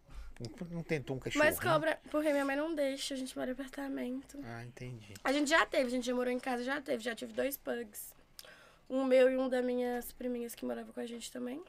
Não, 0.70 0.82
tentou 0.82 1.16
um 1.16 1.18
cachorro. 1.18 1.44
mas 1.44 1.60
cobra, 1.60 2.00
porque 2.10 2.30
minha 2.32 2.44
mãe 2.44 2.56
não 2.56 2.74
deixa, 2.74 3.14
a 3.14 3.16
gente 3.16 3.36
mora 3.36 3.50
em 3.50 3.52
apartamento. 3.52 4.38
Ah, 4.44 4.64
entendi. 4.64 5.14
A 5.22 5.32
gente 5.32 5.50
já 5.50 5.64
teve, 5.66 5.86
a 5.86 5.90
gente 5.90 6.06
já 6.06 6.14
morou 6.14 6.32
em 6.32 6.40
casa, 6.40 6.64
já 6.64 6.80
teve, 6.80 7.02
já 7.02 7.14
tive 7.14 7.32
dois 7.32 7.56
pugs. 7.56 8.14
Um 8.88 9.04
meu 9.04 9.30
e 9.30 9.36
um 9.36 9.48
das 9.48 9.64
minhas 9.64 10.10
priminhas 10.12 10.54
que 10.54 10.64
moravam 10.64 10.92
com 10.92 11.00
a 11.00 11.06
gente 11.06 11.30
também. 11.30 11.62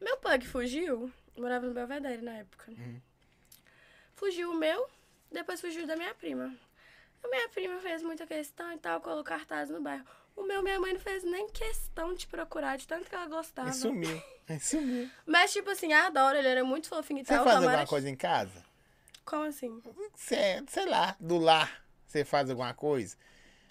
Meu 0.00 0.16
pug 0.18 0.46
fugiu, 0.46 1.10
morava 1.36 1.66
no 1.66 1.72
Belvedere 1.72 2.22
na 2.22 2.34
época. 2.34 2.70
Uhum. 2.70 3.00
Fugiu 4.14 4.50
o 4.50 4.54
meu, 4.54 4.88
depois 5.30 5.60
fugiu 5.60 5.86
da 5.86 5.96
minha 5.96 6.14
prima. 6.14 6.54
A 7.24 7.28
minha 7.28 7.48
prima 7.48 7.80
fez 7.80 8.02
muita 8.02 8.26
questão 8.26 8.72
e 8.72 8.78
tal, 8.78 9.00
colocou 9.00 9.24
cartaz 9.24 9.70
no 9.70 9.80
bairro. 9.80 10.04
O 10.36 10.42
meu, 10.42 10.62
minha 10.62 10.78
mãe 10.78 10.92
não 10.92 11.00
fez 11.00 11.24
nem 11.24 11.48
questão 11.48 12.12
de 12.14 12.26
procurar, 12.26 12.76
de 12.76 12.86
tanto 12.86 13.08
que 13.08 13.14
ela 13.14 13.26
gostava. 13.26 13.70
E 13.70 13.72
sumiu. 13.74 14.22
E 14.48 14.60
sumiu. 14.60 15.10
Mas, 15.26 15.52
tipo 15.52 15.68
assim, 15.70 15.92
adoro, 15.92 16.38
ele 16.38 16.46
era 16.46 16.62
muito 16.62 16.88
fofinho 16.88 17.18
e 17.20 17.24
Você 17.24 17.34
tal. 17.34 17.42
faz 17.42 17.56
tomara- 17.56 17.72
alguma 17.72 17.86
coisa 17.88 18.08
em 18.08 18.14
casa? 18.14 18.64
Como 19.24 19.42
assim? 19.42 19.82
Você, 20.14 20.62
sei 20.68 20.86
lá, 20.86 21.16
do 21.18 21.36
lar. 21.36 21.82
Você 22.06 22.24
faz 22.24 22.48
alguma 22.48 22.72
coisa? 22.72 23.16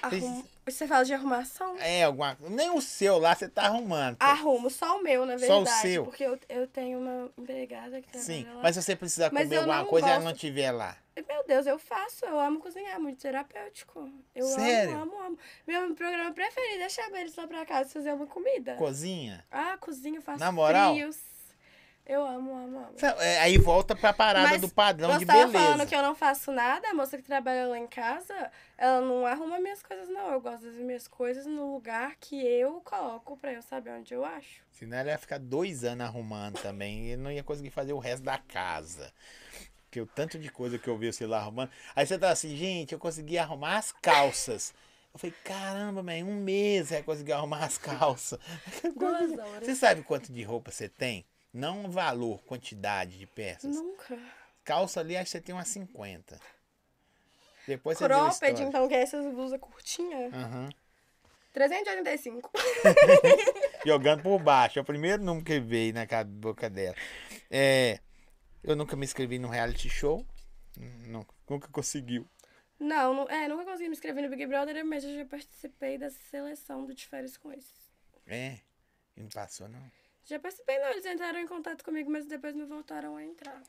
Arrum... 0.02 0.44
Você 0.66 0.86
fala 0.86 1.06
de 1.06 1.14
arrumação? 1.14 1.78
É, 1.80 2.04
alguma 2.04 2.36
Nem 2.42 2.72
o 2.72 2.82
seu 2.82 3.18
lá 3.20 3.34
você 3.34 3.48
tá 3.48 3.68
arrumando. 3.68 4.18
Arrumo, 4.20 4.70
só 4.70 5.00
o 5.00 5.04
meu, 5.04 5.26
na 5.26 5.38
Só 5.40 5.62
o 5.62 5.64
verdade. 5.64 5.82
seu? 5.82 6.04
Porque 6.04 6.26
eu, 6.26 6.38
eu 6.50 6.68
tenho 6.68 7.00
uma 7.00 7.32
empregada 7.38 8.02
que 8.02 8.10
trabalha 8.10 8.26
Sim, 8.26 8.44
lá. 8.54 8.62
mas 8.62 8.76
se 8.76 8.82
você 8.82 8.96
precisar 8.98 9.32
Mas 9.32 9.44
comer 9.44 9.58
alguma 9.60 9.86
coisa 9.86 10.08
e 10.08 10.12
ela 10.12 10.24
não 10.26 10.32
estiver 10.32 10.72
lá. 10.72 10.98
Meu 11.28 11.46
Deus, 11.48 11.66
eu 11.66 11.80
faço, 11.80 12.26
eu 12.26 12.38
amo 12.38 12.60
cozinhar, 12.60 13.00
muito 13.00 13.22
terapêutico. 13.22 14.10
Eu 14.36 14.46
Sério? 14.48 14.96
amo, 14.98 15.18
amo, 15.18 15.22
amo. 15.28 15.40
Meu 15.66 15.96
programa 15.96 16.32
preferido 16.34 16.84
é 16.84 16.90
chamar 16.90 17.22
eles 17.22 17.36
lá 17.36 17.48
pra 17.48 17.66
casa 17.66 17.90
fazer 17.90 18.12
uma 18.14 18.28
comida. 18.28 18.76
Cozinha. 18.76 19.46
Ah, 19.50 19.78
cozinho, 19.78 20.22
faço 20.22 20.40
Na 20.40 20.52
moral? 20.52 20.94
frios. 20.94 21.18
Eu 22.06 22.24
amo, 22.24 22.54
amo, 22.56 22.78
amo. 22.78 22.96
É, 23.20 23.40
Aí 23.40 23.58
volta 23.58 23.96
pra 23.96 24.14
parada 24.14 24.48
Mas 24.48 24.62
do 24.62 24.70
padrão 24.70 25.18
de 25.18 25.26
beleza. 25.26 25.52
falando 25.54 25.88
que 25.88 25.96
eu 25.96 26.04
não 26.04 26.14
faço 26.14 26.52
nada, 26.52 26.88
a 26.90 26.94
moça 26.94 27.18
que 27.18 27.24
trabalha 27.24 27.66
lá 27.66 27.80
em 27.80 27.88
casa, 27.88 28.52
ela 28.78 29.02
não 29.02 29.26
arruma 29.26 29.60
minhas 29.60 29.82
coisas, 29.82 30.08
não. 30.10 30.32
Eu 30.32 30.40
gosto 30.40 30.66
das 30.66 30.76
minhas 30.76 31.08
coisas 31.08 31.48
no 31.48 31.74
lugar 31.74 32.16
que 32.20 32.46
eu 32.46 32.80
coloco 32.82 33.36
pra 33.38 33.54
eu 33.54 33.62
saber 33.64 33.90
onde 33.92 34.14
eu 34.14 34.24
acho. 34.24 34.64
Senão 34.70 34.98
ela 34.98 35.10
ia 35.12 35.18
ficar 35.18 35.40
dois 35.40 35.84
anos 35.84 36.06
arrumando 36.06 36.62
também 36.62 37.14
e 37.14 37.18
não 37.18 37.32
ia 37.32 37.44
conseguir 37.44 37.72
fazer 37.72 37.94
o 37.94 38.00
resto 38.00 38.24
da 38.24 38.38
casa. 38.38 39.12
Porque 39.96 40.02
o 40.02 40.06
tanto 40.06 40.38
de 40.38 40.50
coisa 40.50 40.78
que 40.78 40.90
eu 40.90 40.98
vi 40.98 41.10
você 41.12 41.26
lá 41.26 41.38
arrumando. 41.38 41.70
Aí 41.96 42.06
você 42.06 42.18
tá 42.20 42.30
assim, 42.30 42.54
gente, 42.58 42.92
eu 42.92 43.00
consegui 43.00 43.38
arrumar 43.38 43.78
as 43.78 43.94
calças. 43.94 44.74
Eu 45.14 45.20
falei, 45.20 45.34
caramba, 45.42 46.04
man, 46.04 46.16
um 46.26 46.36
mês 46.36 46.90
você 46.90 47.02
conseguir 47.02 47.32
arrumar 47.32 47.64
as 47.64 47.78
calças. 47.78 48.38
Duas 48.94 49.32
horas. 49.32 49.64
Você 49.64 49.74
sabe 49.74 50.04
quanto 50.04 50.34
de 50.34 50.44
roupa 50.44 50.70
você 50.70 50.90
tem? 50.90 51.24
Não 51.54 51.90
valor, 51.90 52.44
quantidade 52.44 53.18
de 53.18 53.26
peças. 53.26 53.78
Nunca. 53.78 54.20
Calça 54.66 55.00
ali, 55.00 55.16
acho 55.16 55.26
que 55.26 55.32
você 55.32 55.40
tem 55.42 55.56
umas 55.56 55.70
50. 55.70 56.42
Depois 57.66 57.98
você 57.98 58.04
Cropped, 58.04 58.62
então, 58.64 58.90
que 58.90 58.96
é 58.96 59.02
essas 59.02 59.26
blusas 59.34 59.58
curtinhas. 59.62 60.34
Aham. 60.34 60.70
385. 61.54 62.52
Jogando 63.88 64.22
por 64.24 64.40
baixo. 64.40 64.78
É 64.78 64.82
o 64.82 64.86
primeiro 64.86 65.24
número 65.24 65.46
que 65.46 65.58
veio 65.58 65.94
na 65.94 66.06
ca- 66.06 66.26
boca 66.26 66.70
dela. 66.70 66.96
É, 67.50 68.02
eu 68.66 68.76
nunca 68.76 68.96
me 68.96 69.06
inscrevi 69.06 69.40
no 69.40 69.48
reality 69.48 69.90
show. 69.90 70.26
Nunca, 71.08 71.34
nunca 71.50 71.68
conseguiu. 71.70 72.28
Não, 72.80 73.14
não, 73.14 73.30
é, 73.30 73.48
nunca 73.48 73.64
consegui 73.64 73.88
me 73.88 73.96
inscrever 73.96 74.22
no 74.24 74.30
Big 74.30 74.46
Brother, 74.46 74.84
mas 74.86 75.04
eu 75.04 75.16
já 75.16 75.26
participei 75.26 75.98
da 75.98 76.10
seleção 76.10 76.86
do 76.86 76.94
De 76.94 77.08
Férias 77.08 77.38
com 77.38 77.52
esses. 77.54 77.90
É, 78.28 78.60
e 79.16 79.22
não 79.22 79.30
passou, 79.30 79.70
não. 79.70 79.92
Já 80.26 80.40
participei, 80.40 80.78
não. 80.80 80.90
Eles 80.90 81.06
entraram 81.06 81.40
em 81.40 81.48
contato 81.48 81.84
comigo, 81.84 82.12
mas 82.12 82.26
depois 82.26 82.54
não 82.56 82.68
voltaram 82.68 83.16
a 83.16 83.24
entrar. 83.24 83.62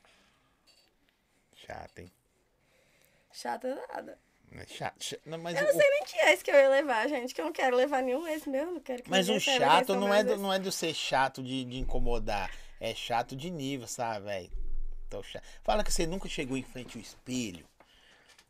Chato, 1.55 1.99
hein? 1.99 2.11
Chata 3.31 3.75
nada. 3.93 4.19
É 4.51 4.65
chato. 4.65 5.03
cha- 5.03 5.17
Não, 5.25 5.37
mas 5.37 5.55
Eu 5.57 5.63
o, 5.63 5.67
não 5.67 5.73
sei 5.79 5.89
nem 5.89 6.03
que 6.05 6.17
ex 6.17 6.41
que 6.41 6.51
eu 6.51 6.55
ia 6.55 6.69
levar, 6.69 7.07
gente. 7.07 7.33
Que 7.33 7.41
eu 7.41 7.45
não 7.45 7.53
quero 7.53 7.75
levar 7.75 8.01
nenhum 8.01 8.27
ex 8.27 8.45
meu. 8.45 8.71
Não 8.71 8.79
quero 8.79 9.03
que 9.03 9.09
mas 9.09 9.29
o 9.29 9.39
chato 9.39 9.95
não 9.95 10.13
é, 10.13 10.23
do, 10.23 10.37
não 10.37 10.51
é 10.51 10.59
do 10.59 10.71
ser 10.71 10.93
chato 10.93 11.43
de, 11.43 11.63
de 11.65 11.77
incomodar. 11.77 12.51
É 12.79 12.93
chato 12.95 13.35
de 13.35 13.49
nível, 13.49 13.87
sabe, 13.87 14.25
velho? 14.25 14.66
Tô 15.09 15.23
chato. 15.23 15.43
Fala 15.63 15.83
que 15.83 15.91
você 15.91 16.05
nunca 16.05 16.27
chegou 16.27 16.57
em 16.57 16.63
frente 16.63 16.97
ao 16.97 17.01
espelho, 17.01 17.65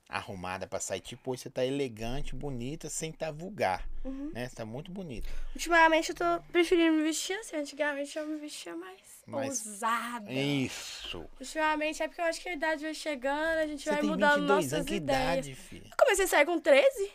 arrumada 0.09 0.65
pra 0.67 0.79
sair. 0.79 1.01
Tipo, 1.01 1.31
hoje 1.31 1.43
você 1.43 1.49
tá 1.49 1.65
elegante, 1.65 2.33
bonita, 2.35 2.89
sem 2.89 3.11
tá 3.11 3.29
vulgar. 3.31 3.87
Uhum. 4.03 4.31
Né? 4.33 4.47
Você 4.47 4.55
tá 4.55 4.65
muito 4.65 4.89
bonita. 4.91 5.27
Ultimamente 5.53 6.09
eu 6.09 6.15
tô 6.15 6.41
preferindo 6.51 6.93
me 6.97 7.03
vestir 7.03 7.37
assim. 7.37 7.57
Antigamente 7.57 8.17
eu 8.17 8.25
me 8.25 8.37
vestia 8.39 8.75
mais 8.75 8.99
Mais- 9.27 9.65
ousada. 9.67 10.31
Isso. 10.31 11.25
Ultimamente 11.39 12.01
é 12.01 12.07
porque 12.07 12.21
eu 12.21 12.25
acho 12.25 12.41
que 12.41 12.49
a 12.49 12.53
idade 12.53 12.83
vai 12.83 12.93
chegando, 12.93 13.57
a 13.59 13.67
gente 13.67 13.83
Você 13.83 13.91
vai 13.91 14.01
mudando 14.01 14.39
22 14.41 14.47
nossas 14.47 14.73
anos, 14.73 14.85
que 14.87 14.95
ideias. 14.95 15.21
idade, 15.47 15.55
filha? 15.55 15.87
Eu 15.91 15.97
comecei 15.97 16.25
a 16.25 16.27
sair 16.27 16.45
com 16.45 16.59
13. 16.59 17.11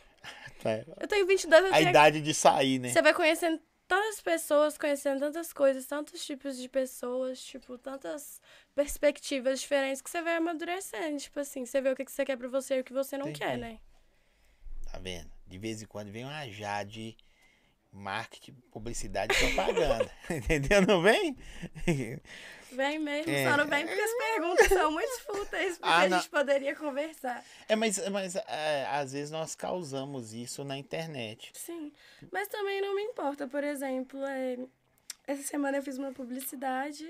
Eu 1.01 1.09
tenho 1.09 1.27
22, 1.27 1.65
eu 1.67 1.75
A 1.75 1.81
idade 1.81 2.21
de 2.21 2.33
sair, 2.33 2.79
né? 2.79 2.91
Você 2.91 3.03
vai 3.03 3.13
conhecendo 3.13 3.61
tantas 3.93 4.23
pessoas, 4.23 4.79
conhecendo 4.79 5.21
tantas 5.21 5.53
coisas, 5.53 5.85
tantos 5.85 6.25
tipos 6.25 6.57
de 6.57 6.67
pessoas, 6.67 7.43
tipo, 7.45 7.77
tantas 7.77 8.41
perspectivas 8.75 9.61
diferentes 9.61 10.01
que 10.01 10.09
você 10.09 10.23
vai 10.23 10.37
amadurecendo. 10.37 11.19
Tipo 11.19 11.41
assim, 11.41 11.67
você 11.67 11.79
vê 11.79 11.91
o 11.91 11.97
que 11.97 12.11
você 12.11 12.25
quer 12.25 12.39
pra 12.39 12.49
você 12.49 12.77
e 12.77 12.81
o 12.81 12.85
que 12.85 12.93
você 12.95 13.19
não 13.19 13.29
Entendi. 13.29 13.41
quer, 13.41 13.59
né? 13.59 13.79
Tá 14.91 14.99
vendo? 14.99 15.31
De 15.47 15.59
vez 15.59 15.83
em 15.83 15.87
quando 15.87 16.11
vem 16.11 16.25
uma 16.25 16.49
Jade 16.49 17.19
marketing, 17.93 18.55
publicidade 18.71 19.35
e 19.35 19.39
propaganda. 19.39 20.11
Entendeu? 20.31 20.81
Não 20.87 21.03
vem? 21.03 21.37
Vem 22.73 22.99
mesmo, 22.99 23.31
É. 23.33 23.51
só 23.51 23.57
não 23.57 23.67
vem 23.67 23.87
porque 23.87 24.01
as 24.01 24.13
perguntas 24.15 24.69
são 24.69 24.91
muito 24.91 25.21
fúteis, 25.23 25.79
porque 25.79 25.93
Ah, 25.93 25.99
a 26.01 26.09
gente 26.09 26.29
poderia 26.29 26.75
conversar. 26.75 27.45
É, 27.69 27.77
mas, 27.77 27.99
mas 28.09 28.37
é, 28.37 28.87
às 28.91 29.13
vezes 29.13 29.31
nós 29.31 29.55
causamos 29.55 30.33
isso 30.33 30.65
na 30.65 30.77
internet. 30.77 31.53
Sim, 31.55 31.93
mas 32.31 32.49
também 32.49 32.81
não 32.81 32.95
me 32.95 33.03
importa. 33.03 33.47
Por 33.47 33.63
exemplo, 33.63 34.25
é, 34.25 34.59
essa 35.27 35.43
semana 35.43 35.79
eu 35.79 35.83
fiz 35.83 35.99
uma 35.99 36.13
publicidade 36.13 37.09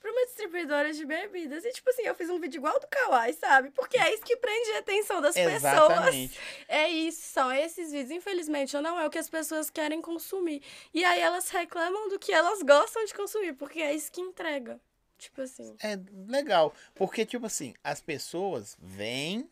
para 0.00 0.10
uma 0.10 0.26
distribuidora 0.26 0.92
de 0.92 1.04
bebidas. 1.06 1.64
E, 1.64 1.70
tipo 1.70 1.88
assim, 1.90 2.02
eu 2.02 2.14
fiz 2.16 2.28
um 2.28 2.40
vídeo 2.40 2.58
igual 2.58 2.78
do 2.80 2.88
Kawaii, 2.88 3.34
sabe? 3.34 3.70
Porque 3.70 3.96
é 3.96 4.12
isso 4.12 4.24
que 4.24 4.36
prende 4.36 4.72
a 4.72 4.78
atenção 4.80 5.20
das 5.20 5.32
pessoas. 5.32 5.54
Exatamente. 5.54 6.40
É 6.66 6.88
isso, 6.88 7.22
são 7.22 7.52
esses 7.52 7.92
vídeos. 7.92 8.10
Infelizmente, 8.10 8.76
não 8.78 8.98
é 8.98 9.06
o 9.06 9.10
que 9.10 9.18
as 9.18 9.28
pessoas 9.30 9.70
querem 9.70 10.00
consumir. 10.02 10.60
E 10.92 11.04
aí 11.04 11.20
elas 11.20 11.48
reclamam 11.50 12.08
do 12.08 12.18
que 12.18 12.32
elas 12.32 12.62
gostam 12.62 13.04
de 13.04 13.14
consumir, 13.14 13.52
porque 13.52 13.80
é 13.80 13.94
isso 13.94 14.10
que 14.10 14.20
entrega. 14.20 14.80
Tipo 15.22 15.40
assim. 15.42 15.76
É 15.80 15.96
legal, 16.26 16.74
porque, 16.96 17.24
tipo 17.24 17.46
assim, 17.46 17.74
as 17.84 18.00
pessoas 18.00 18.76
veem 18.80 19.48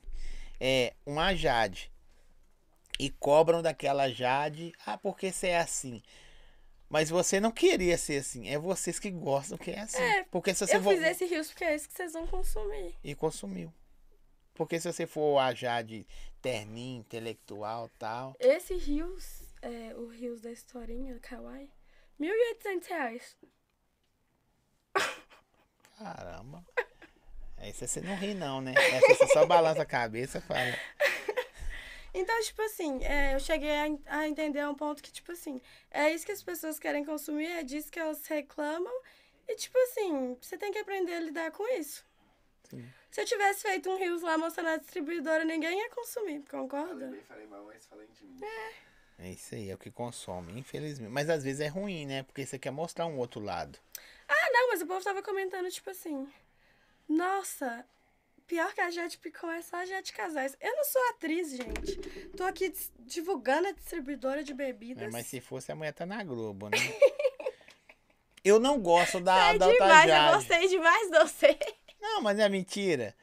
é, 0.59 0.95
uma 1.07 1.33
Jade 1.33 1.93
e 2.99 3.09
cobram 3.09 3.63
daquela 3.63 4.11
Jade, 4.11 4.73
ah, 4.85 4.99
porque 4.99 5.31
você 5.31 5.47
é 5.49 5.59
assim. 5.61 6.03
Mas 6.89 7.09
você 7.09 7.39
não 7.39 7.53
queria 7.53 7.97
ser 7.97 8.19
assim, 8.19 8.49
é 8.49 8.59
vocês 8.59 8.99
que 8.99 9.13
gostam 9.13 9.57
que 9.57 9.71
é 9.71 9.79
assim. 9.79 10.03
É, 10.03 10.25
porque 10.25 10.53
se 10.53 10.67
você 10.67 10.75
Eu 10.77 10.81
vo- 10.81 10.91
fiz 10.91 11.03
esse 11.03 11.25
rios 11.25 11.47
porque 11.47 11.63
é 11.63 11.77
isso 11.77 11.87
que 11.89 11.95
vocês 11.95 12.13
vão 12.15 12.27
consumir. 12.27 12.97
E 13.05 13.15
consumiu. 13.15 13.73
Porque 14.55 14.81
se 14.81 14.93
você 14.93 15.07
for 15.07 15.39
a 15.39 15.55
Jade 15.55 16.05
terninho, 16.43 16.99
intelectual 16.99 17.89
tal, 17.97 18.35
Esse 18.41 18.75
rios, 18.75 19.43
é, 19.63 19.95
o 19.95 20.09
rios 20.09 20.41
da 20.41 20.51
historinha, 20.51 21.17
Kawaii, 21.21 21.71
1.800 22.21 22.87
reais. 22.89 23.37
caramba. 26.01 26.65
Aí 27.59 27.73
você 27.73 28.01
não 28.01 28.17
ri 28.17 28.33
não, 28.35 28.61
né? 28.61 28.73
Essa 28.75 29.15
você 29.15 29.27
só 29.29 29.45
balança 29.47 29.83
a 29.83 29.87
cabeça 29.87 30.39
e 30.39 30.41
fala. 30.41 30.61
Então, 32.13 32.43
tipo 32.43 32.61
assim, 32.63 33.05
é, 33.05 33.37
eu 33.37 33.39
cheguei 33.39 33.71
a, 33.71 33.87
a 34.19 34.29
entender 34.29 34.67
um 34.67 34.75
ponto 34.75 35.01
que, 35.01 35.13
tipo 35.13 35.31
assim, 35.31 35.61
é 35.93 36.13
isso 36.13 36.27
que 36.27 36.33
as 36.33 36.43
pessoas 36.43 36.77
querem 36.77 37.05
consumir, 37.05 37.47
é 37.47 37.63
disso 37.63 37.89
que 37.89 38.01
elas 38.01 38.27
reclamam. 38.27 38.93
E, 39.47 39.55
tipo 39.55 39.79
assim, 39.79 40.37
você 40.41 40.59
tem 40.59 40.73
que 40.73 40.79
aprender 40.79 41.15
a 41.15 41.21
lidar 41.21 41.53
com 41.53 41.65
isso. 41.79 42.05
Sim. 42.69 42.85
Se 43.13 43.21
eu 43.21 43.25
tivesse 43.25 43.63
feito 43.63 43.89
um 43.89 43.97
rios 43.97 44.23
lá 44.23 44.37
mostrando 44.37 44.71
a 44.71 44.77
distribuidora, 44.77 45.45
ninguém 45.45 45.79
ia 45.79 45.91
consumir, 45.91 46.43
Falei 46.43 46.69
concorda? 46.69 47.07
bem, 47.07 47.21
falei 47.23 47.47
mal, 47.47 47.65
mas 47.67 47.87
falei 47.87 48.09
de 48.09 48.25
mim. 48.25 48.41
É 49.19 49.31
isso 49.31 49.55
aí, 49.55 49.71
é 49.71 49.75
o 49.75 49.79
que 49.79 49.91
consome, 49.93 50.59
infelizmente. 50.59 51.13
Mas 51.13 51.31
às 51.31 51.45
vezes 51.45 51.61
é 51.61 51.69
ruim, 51.69 52.07
né? 52.07 52.25
Porque 52.25 52.45
você 52.45 52.59
quer 52.59 52.73
mostrar 52.73 53.07
um 53.07 53.19
outro 53.19 53.41
lado. 53.41 53.79
Mas 54.71 54.81
o 54.83 54.87
povo 54.87 55.03
tava 55.03 55.21
comentando, 55.23 55.69
tipo 55.71 55.91
assim, 55.91 56.29
nossa, 57.09 57.85
pior 58.47 58.73
que 58.73 58.81
a 58.81 58.91
Jade 58.91 59.19
Picon 59.19 59.51
é 59.51 59.63
só 59.63 59.77
a 59.79 59.85
Jade 59.85 60.13
Casais. 60.13 60.57
Eu 60.61 60.75
não 60.77 60.85
sou 60.85 61.03
atriz, 61.11 61.51
gente. 61.57 61.97
Tô 62.37 62.45
aqui 62.45 62.73
divulgando 63.01 63.67
a 63.69 63.73
distribuidora 63.73 64.45
de 64.45 64.55
bebidas. 64.55 65.03
É, 65.03 65.11
mas 65.11 65.27
se 65.27 65.41
fosse, 65.41 65.73
a 65.73 65.75
mulher 65.75 65.93
tá 65.93 66.07
na 66.07 66.23
Globo, 66.23 66.69
né? 66.69 66.77
Eu 68.43 68.59
não 68.59 68.81
gosto 68.81 69.21
da, 69.21 69.51
Sei 69.51 69.59
da 69.59 69.67
outra 69.67 69.85
demais, 69.87 70.05
eu 70.09 70.09
Jade. 70.17 70.35
gostei 70.35 70.69
demais 70.69 71.11
de 71.11 71.19
você. 71.19 71.59
Não, 72.01 72.23
mas 72.23 72.39
é 72.39 72.49
mentira. 72.49 73.15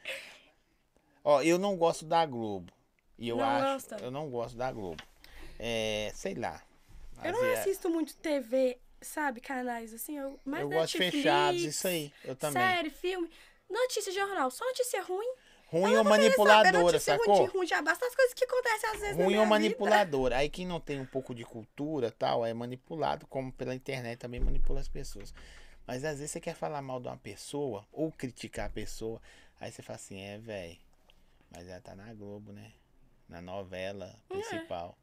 Ó, 1.24 1.42
eu 1.42 1.58
não 1.58 1.76
gosto 1.76 2.04
da 2.04 2.24
Globo. 2.24 2.72
E 3.18 3.28
eu 3.28 3.36
Não 3.38 3.44
acho. 3.44 3.64
gosta? 3.64 3.96
Eu 4.00 4.12
não 4.12 4.30
gosto 4.30 4.56
da 4.56 4.70
Globo. 4.70 5.02
É, 5.58 6.12
sei 6.14 6.34
lá. 6.36 6.62
Eu 7.24 7.32
não 7.32 7.40
vezes- 7.40 7.58
assisto 7.58 7.90
muito 7.90 8.14
TV, 8.18 8.78
sabe, 9.00 9.40
canais 9.40 9.92
assim, 9.94 10.18
eu 10.18 10.38
mais 10.44 10.62
Eu 10.62 10.68
gosto 10.70 10.98
de 10.98 11.10
fechados, 11.10 11.62
isso 11.62 11.86
aí. 11.86 12.12
Eu 12.24 12.36
também. 12.36 12.62
Série, 12.62 12.90
filme, 12.90 13.30
notícia 13.68 14.12
jornal, 14.12 14.50
só 14.50 14.64
notícia 14.64 15.02
ruim. 15.02 15.28
Ruim 15.70 15.96
ou 15.96 16.02
saber 16.02 16.08
manipuladora, 16.08 16.98
sacou? 16.98 17.36
Ruim, 17.40 17.46
ruim 17.48 17.66
já 17.66 17.82
basta 17.82 18.06
as 18.06 18.14
coisas 18.14 18.32
que 18.32 18.44
acontecem 18.44 18.90
às 18.90 19.00
vezes 19.00 19.16
Ruim 19.16 19.36
ou 19.36 19.42
vida. 19.42 19.46
manipuladora. 19.46 20.36
Aí 20.38 20.48
quem 20.48 20.66
não 20.66 20.80
tem 20.80 20.98
um 20.98 21.04
pouco 21.04 21.34
de 21.34 21.44
cultura 21.44 22.10
tal, 22.10 22.44
é 22.44 22.54
manipulado, 22.54 23.26
como 23.26 23.52
pela 23.52 23.74
internet 23.74 24.18
também 24.18 24.40
manipula 24.40 24.80
as 24.80 24.88
pessoas. 24.88 25.34
Mas 25.86 26.04
às 26.04 26.18
vezes 26.18 26.30
você 26.30 26.40
quer 26.40 26.54
falar 26.54 26.80
mal 26.80 27.00
de 27.00 27.08
uma 27.08 27.18
pessoa 27.18 27.86
ou 27.92 28.10
criticar 28.10 28.66
a 28.66 28.70
pessoa, 28.70 29.20
aí 29.60 29.70
você 29.70 29.82
fala 29.82 29.96
assim, 29.96 30.18
é, 30.20 30.38
velho, 30.38 30.78
mas 31.50 31.68
ela 31.68 31.80
tá 31.80 31.94
na 31.94 32.14
Globo, 32.14 32.50
né? 32.50 32.72
Na 33.28 33.42
novela 33.42 34.18
principal. 34.26 34.96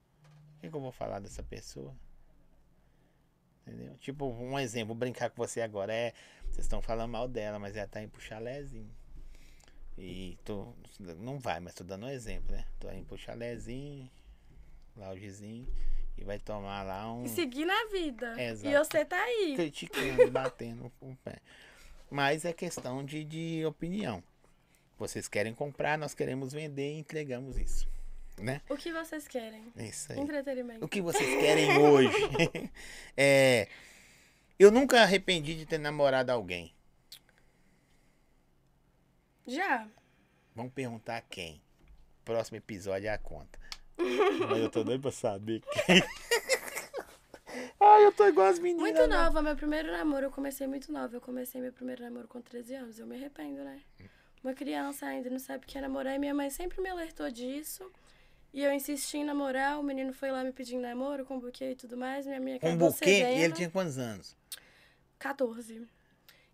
O 0.57 0.61
que, 0.61 0.69
que 0.69 0.75
eu 0.75 0.81
vou 0.81 0.91
falar 0.91 1.19
dessa 1.19 1.43
pessoa? 1.43 1.95
Entendeu? 3.65 3.97
Tipo, 3.97 4.27
um 4.27 4.59
exemplo, 4.59 4.87
vou 4.87 4.95
brincar 4.95 5.29
com 5.29 5.37
você 5.37 5.61
agora. 5.61 5.93
É, 5.93 6.13
vocês 6.43 6.65
estão 6.65 6.81
falando 6.81 7.11
mal 7.11 7.27
dela, 7.27 7.57
mas 7.57 7.75
ela 7.75 7.87
tá 7.87 8.01
indo 8.01 8.11
pro 8.11 8.21
chalézinho. 8.21 8.89
E 9.97 10.37
tô. 10.43 10.73
Não 10.99 11.39
vai, 11.39 11.59
mas 11.59 11.73
tô 11.73 11.83
dando 11.83 12.05
um 12.05 12.09
exemplo, 12.09 12.55
né? 12.55 12.65
Tô 12.79 12.91
indo 12.91 13.05
pro 13.05 13.17
chalézinho, 13.17 14.09
loungezinho, 14.95 15.67
e 16.17 16.23
vai 16.23 16.37
tomar 16.37 16.83
lá 16.83 17.11
um. 17.11 17.25
E 17.25 17.29
seguir 17.29 17.65
na 17.65 17.85
vida. 17.85 18.41
Exato. 18.41 18.67
E 18.67 18.77
você 18.77 19.05
tá 19.05 19.21
aí. 19.21 19.55
Criticando, 19.55 20.29
batendo 20.29 20.91
o 21.01 21.15
pé. 21.23 21.37
Mas 22.09 22.45
é 22.45 22.53
questão 22.53 23.03
de, 23.03 23.23
de 23.23 23.65
opinião. 23.65 24.23
Vocês 24.97 25.27
querem 25.27 25.53
comprar, 25.53 25.97
nós 25.97 26.13
queremos 26.13 26.53
vender 26.53 26.93
e 26.93 26.99
entregamos 26.99 27.57
isso. 27.57 27.87
Né? 28.37 28.61
O 28.69 28.75
que 28.75 28.91
vocês 28.91 29.27
querem? 29.27 29.71
É 29.77 29.85
isso 29.85 30.11
aí. 30.11 30.19
Entretenimento. 30.19 30.83
O 30.83 30.87
que 30.89 31.01
vocês 31.01 31.39
querem 31.39 31.77
hoje? 31.77 32.11
é. 33.15 33.67
Eu 34.59 34.71
nunca 34.71 35.01
arrependi 35.01 35.55
de 35.55 35.65
ter 35.65 35.77
namorado 35.77 36.31
alguém. 36.31 36.73
Já. 39.47 39.87
Vamos 40.55 40.73
perguntar 40.73 41.21
quem. 41.21 41.61
Próximo 42.23 42.57
episódio 42.57 43.07
é 43.07 43.11
a 43.11 43.17
conta. 43.17 43.59
Mas 44.49 44.59
eu 44.59 44.69
tô 44.69 44.83
doido 44.83 45.01
pra 45.01 45.11
saber 45.11 45.61
quem. 45.61 46.01
Ai, 47.79 48.05
eu 48.05 48.11
tô 48.11 48.25
igual 48.27 48.47
as 48.47 48.59
meninas. 48.59 48.81
Muito 48.81 49.07
né? 49.07 49.15
nova, 49.15 49.41
meu 49.41 49.55
primeiro 49.55 49.91
namoro, 49.91 50.25
eu 50.25 50.31
comecei 50.31 50.65
muito 50.67 50.91
nova. 50.91 51.15
Eu 51.15 51.21
comecei 51.21 51.61
meu 51.61 51.71
primeiro 51.71 52.03
namoro 52.03 52.27
com 52.27 52.41
13 52.41 52.75
anos. 52.75 52.99
Eu 52.99 53.05
me 53.05 53.15
arrependo, 53.15 53.63
né? 53.63 53.81
Uma 54.43 54.53
criança 54.53 55.05
ainda 55.05 55.29
não 55.29 55.39
sabe 55.39 55.65
o 55.65 55.67
que 55.67 55.77
é 55.77 55.81
namorar. 55.81 56.15
E 56.15 56.19
minha 56.19 56.33
mãe 56.33 56.49
sempre 56.49 56.81
me 56.81 56.89
alertou 56.89 57.29
disso. 57.29 57.89
E 58.55 58.63
eu 58.63 58.71
insisti 58.71 59.17
em 59.17 59.25
namorar. 59.25 59.77
O 59.77 59.83
menino 59.83 60.13
foi 60.13 60.31
lá 60.31 60.41
me 60.41 60.53
pedindo 60.53 60.81
namoro, 60.81 61.25
com 61.25 61.37
buquê 61.37 61.71
e 61.71 61.75
tudo 61.75 61.97
mais. 61.97 62.25
Minha 62.25 62.39
mãe 62.39 62.53
acabou 62.53 62.87
um 62.87 62.91
buquê 62.91 63.17
cedendo. 63.17 63.37
e 63.37 63.43
ele 63.43 63.53
tinha 63.53 63.69
quantos 63.69 63.97
anos? 63.97 64.33
14. 65.19 65.85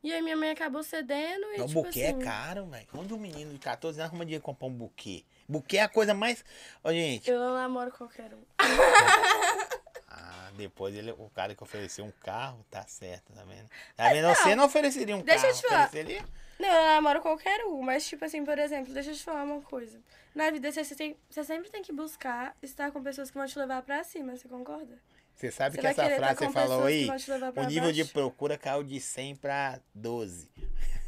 E 0.02 0.12
aí 0.12 0.20
minha 0.20 0.36
mãe 0.36 0.50
acabou 0.50 0.82
cedendo 0.82 1.46
e, 1.54 1.62
o 1.62 1.68
tipo 1.68 1.84
buquê 1.84 2.06
assim... 2.06 2.20
é 2.20 2.26
caro, 2.26 2.66
velho. 2.66 2.88
Onde 2.96 3.14
um 3.14 3.20
menino 3.20 3.54
de 3.54 3.60
14 3.60 4.00
anos 4.00 4.10
arruma 4.10 4.26
dinheiro 4.26 4.42
pra 4.42 4.52
comprar 4.52 4.66
um 4.66 4.74
buquê? 4.74 5.24
Buquê 5.48 5.78
é 5.78 5.84
a 5.84 5.88
coisa 5.88 6.16
mais. 6.16 6.44
Ó, 6.84 6.92
gente. 6.92 7.30
Eu 7.30 7.40
não 7.40 7.54
namoro 7.54 7.92
qualquer 7.92 8.34
um. 8.34 8.42
Ah, 10.14 10.52
depois 10.58 10.94
ele, 10.94 11.12
o 11.12 11.30
cara 11.30 11.56
que 11.56 11.64
ofereceu 11.64 12.04
um 12.04 12.12
carro, 12.22 12.66
tá 12.70 12.86
certo, 12.86 13.32
tá 13.32 13.46
vendo? 13.46 13.70
Tá 13.96 14.10
vendo? 14.10 14.28
Você 14.28 14.56
não 14.56 14.66
ofereceria 14.66 15.16
um 15.16 15.22
Deixa 15.22 15.48
eu 15.48 15.52
carro. 15.52 15.62
te 15.62 15.68
falar. 15.70 15.86
Ofereceria? 15.86 16.26
Não, 16.60 16.68
eu 16.68 16.84
namoro 16.84 17.22
qualquer 17.22 17.66
um, 17.66 17.82
mas 17.82 18.06
tipo 18.06 18.26
assim, 18.26 18.44
por 18.44 18.60
exemplo, 18.60 18.94
deixa 18.94 19.12
eu 19.12 19.16
te 19.16 19.24
falar 19.24 19.44
uma 19.44 19.62
coisa. 19.62 20.02
Na 20.34 20.50
vida 20.50 20.72
você, 20.72 20.96
tem, 20.96 21.18
você 21.30 21.44
sempre 21.44 21.70
tem 21.70 21.82
que 21.82 21.92
buscar 21.92 22.56
estar 22.62 22.92
com 22.92 23.04
pessoas 23.04 23.30
que 23.30 23.38
vão 23.38 23.46
te 23.46 23.58
levar 23.60 23.82
pra 23.82 24.04
cima, 24.04 24.36
você 24.36 24.48
concorda? 24.48 24.98
Você 25.36 25.52
sabe 25.52 25.76
Você 25.76 25.82
que 25.82 25.88
essa 25.88 26.10
frase 26.16 26.40
tá 26.40 26.46
você 26.46 26.52
falou 26.52 26.82
que 26.82 26.88
aí, 26.88 27.10
o 27.10 27.68
nível 27.68 27.92
de 27.92 28.04
baixo? 28.04 28.14
procura 28.14 28.58
caiu 28.58 28.84
de 28.84 29.00
100 29.00 29.36
pra 29.38 29.80
12. 29.94 30.50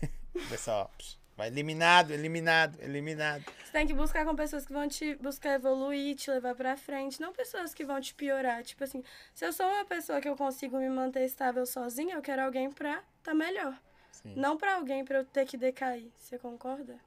Pessoal, 0.50 0.92
vai 1.38 1.48
eliminado, 1.48 2.12
eliminado, 2.12 2.78
eliminado. 2.82 3.46
Você 3.64 3.72
tem 3.72 3.88
que 3.88 3.94
buscar 3.94 4.26
com 4.26 4.36
pessoas 4.36 4.66
que 4.66 4.74
vão 4.74 4.88
te 4.88 5.16
buscar 5.16 5.54
evoluir, 5.54 6.16
te 6.16 6.32
levar 6.32 6.56
pra 6.56 6.76
frente, 6.76 7.22
não 7.22 7.32
pessoas 7.32 7.74
que 7.74 7.86
vão 7.86 8.02
te 8.02 8.14
piorar. 8.14 8.64
Tipo 8.64 8.84
assim, 8.84 9.04
se 9.34 9.46
eu 9.46 9.54
sou 9.54 9.68
uma 9.68 9.86
pessoa 9.86 10.20
que 10.20 10.28
eu 10.28 10.36
consigo 10.36 10.78
me 10.78 10.90
manter 10.90 11.24
estável 11.26 11.66
sozinha, 11.66 12.16
eu 12.16 12.22
quero 12.22 12.42
alguém 12.42 12.72
pra 12.72 13.04
tá 13.22 13.34
melhor. 13.34 13.80
Sim. 14.12 14.34
Não 14.36 14.58
pra 14.58 14.76
alguém 14.76 15.06
pra 15.06 15.20
eu 15.20 15.26
ter 15.26 15.46
que 15.46 15.58
decair. 15.58 16.12
Você 16.18 16.38
concorda? 16.40 16.98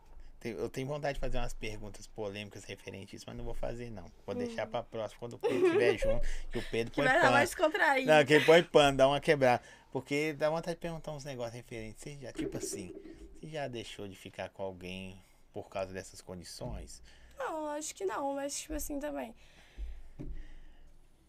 Eu 0.44 0.68
tenho 0.68 0.86
vontade 0.86 1.14
de 1.14 1.20
fazer 1.20 1.38
umas 1.38 1.54
perguntas 1.54 2.06
polêmicas 2.06 2.64
referentes 2.64 3.14
a 3.14 3.16
isso, 3.16 3.24
mas 3.26 3.36
não 3.36 3.44
vou 3.44 3.54
fazer 3.54 3.90
não. 3.90 4.04
Vou 4.24 4.34
deixar 4.34 4.66
pra 4.66 4.82
próxima, 4.82 5.18
quando 5.18 5.32
o 5.34 5.38
Pedro 5.38 5.66
estiver 5.66 5.96
junto, 5.98 6.26
que 6.52 6.58
o 6.58 6.62
Pedro 6.70 6.92
Hum. 6.92 6.94
Que 6.94 6.96
põe 6.96 7.04
vai 7.04 7.14
dar 7.14 7.20
pano. 7.22 7.32
mais 7.32 7.54
contraído. 7.54 8.06
Não, 8.12 8.24
que 8.24 8.34
ele 8.34 8.44
põe 8.44 8.62
pano, 8.62 8.96
dá 8.96 9.08
uma 9.08 9.20
quebrada. 9.20 9.62
Porque 9.92 10.34
dá 10.34 10.50
vontade 10.50 10.74
de 10.76 10.80
perguntar 10.80 11.12
uns 11.12 11.24
negócios 11.24 11.54
referentes. 11.54 12.02
Você 12.02 12.16
já, 12.20 12.32
tipo 12.32 12.58
assim, 12.58 12.94
você 13.40 13.48
já 13.48 13.66
deixou 13.66 14.06
de 14.06 14.14
ficar 14.16 14.50
com 14.50 14.62
alguém 14.62 15.20
por 15.52 15.68
causa 15.68 15.92
dessas 15.92 16.20
condições? 16.20 17.02
Não, 17.38 17.68
acho 17.70 17.94
que 17.94 18.04
não, 18.04 18.34
mas 18.34 18.60
tipo 18.60 18.74
assim 18.74 18.98
também. 19.00 19.34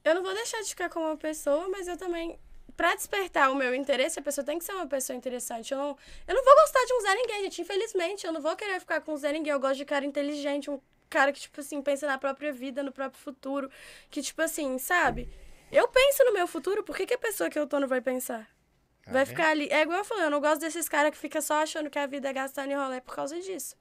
Eu 0.03 0.15
não 0.15 0.23
vou 0.23 0.33
deixar 0.33 0.61
de 0.61 0.69
ficar 0.69 0.89
com 0.89 0.99
uma 0.99 1.17
pessoa, 1.17 1.67
mas 1.69 1.87
eu 1.87 1.97
também. 1.97 2.39
Pra 2.75 2.93
despertar 2.95 3.49
o 3.51 3.55
meu 3.55 3.73
interesse, 3.73 4.19
a 4.19 4.21
pessoa 4.21 4.45
tem 4.45 4.59
que 4.59 4.65
ser 4.65 4.73
uma 4.73 4.85
pessoa 4.87 5.15
interessante. 5.17 5.71
Eu 5.71 5.77
não, 5.77 5.97
eu 6.27 6.35
não 6.35 6.43
vou 6.43 6.55
gostar 6.55 6.83
de 6.85 6.93
um 6.93 7.01
Zé 7.01 7.15
Ninguém, 7.15 7.43
gente. 7.43 7.61
Infelizmente, 7.61 8.25
eu 8.27 8.31
não 8.31 8.41
vou 8.41 8.55
querer 8.55 8.79
ficar 8.79 9.01
com 9.01 9.13
um 9.13 9.17
Zé 9.17 9.31
Ninguém. 9.31 9.51
Eu 9.51 9.59
gosto 9.59 9.77
de 9.77 9.85
cara 9.85 10.05
inteligente, 10.05 10.69
um 10.69 10.79
cara 11.09 11.31
que, 11.31 11.39
tipo 11.39 11.59
assim, 11.59 11.81
pensa 11.81 12.05
na 12.05 12.17
própria 12.17 12.51
vida, 12.53 12.83
no 12.83 12.91
próprio 12.91 13.19
futuro. 13.19 13.69
Que, 14.11 14.21
tipo 14.21 14.41
assim, 14.41 14.77
sabe? 14.77 15.27
Eu 15.71 15.87
penso 15.87 16.23
no 16.25 16.33
meu 16.33 16.45
futuro, 16.47 16.83
por 16.83 16.95
que, 16.95 17.05
que 17.07 17.13
a 17.13 17.17
pessoa 17.17 17.49
que 17.49 17.57
eu 17.57 17.65
tô 17.65 17.79
não 17.79 17.87
vai 17.87 17.99
pensar? 18.01 18.47
Tá 19.03 19.11
Vai 19.11 19.25
vendo? 19.25 19.35
ficar 19.35 19.49
ali. 19.49 19.67
É 19.71 19.81
igual 19.81 19.99
eu 19.99 20.05
falei, 20.05 20.25
eu 20.25 20.29
não 20.29 20.39
gosto 20.41 20.59
desses 20.61 20.87
caras 20.87 21.11
que 21.11 21.17
ficam 21.17 21.41
só 21.41 21.63
achando 21.63 21.89
que 21.89 21.97
a 21.97 22.05
vida 22.05 22.29
é 22.29 22.33
gastando 22.33 22.71
em 22.71 22.75
rolê 22.75 23.01
por 23.01 23.15
causa 23.15 23.39
disso. 23.39 23.75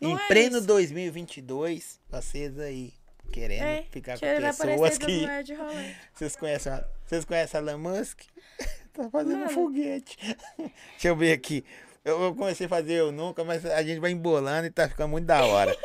Não 0.00 0.10
Em 0.10 0.18
é 0.18 0.26
pleno 0.26 0.58
isso. 0.58 0.66
2022, 0.66 2.00
vocês 2.08 2.58
aí 2.58 2.92
querendo 3.32 3.62
É, 3.64 3.82
ficar 3.90 4.14
com 4.18 4.20
pessoas 4.20 4.98
que. 4.98 5.26
Vocês 6.14 6.36
conhecem, 6.36 6.72
a- 6.72 6.84
vocês 7.04 7.24
conhecem 7.24 7.58
a 7.58 7.62
Elon 7.62 7.78
Musk? 7.78 8.20
tá 8.92 9.08
fazendo 9.10 9.36
um 9.36 9.38
Mano. 9.40 9.50
foguete. 9.50 10.16
Deixa 10.92 11.08
eu 11.08 11.16
ver 11.16 11.32
aqui. 11.32 11.64
Eu, 12.04 12.34
comecei 12.34 12.66
a 12.66 12.68
fazer 12.68 12.94
eu 12.94 13.10
nunca, 13.12 13.42
mas 13.44 13.64
a 13.64 13.82
gente 13.82 14.00
vai 14.00 14.10
embolando 14.10 14.66
e 14.66 14.70
tá 14.70 14.88
ficando 14.88 15.10
muito 15.10 15.24
da 15.26 15.44
hora. 15.44 15.76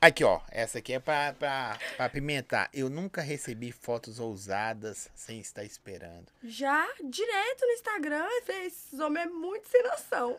Aqui, 0.00 0.22
ó. 0.22 0.40
Essa 0.50 0.78
aqui 0.78 0.92
é 0.92 1.00
pra, 1.00 1.32
pra, 1.32 1.76
pra 1.96 2.06
apimentar. 2.06 2.70
Eu 2.72 2.88
nunca 2.88 3.20
recebi 3.20 3.72
fotos 3.72 4.20
ousadas 4.20 5.10
sem 5.16 5.40
estar 5.40 5.64
esperando. 5.64 6.26
Já 6.44 6.86
direto 7.02 7.62
no 7.66 7.72
Instagram, 7.72 8.26
esses 8.64 9.00
homens 9.00 9.26
é 9.26 9.28
muito 9.30 9.68
sem 9.68 9.82
noção. 9.82 10.36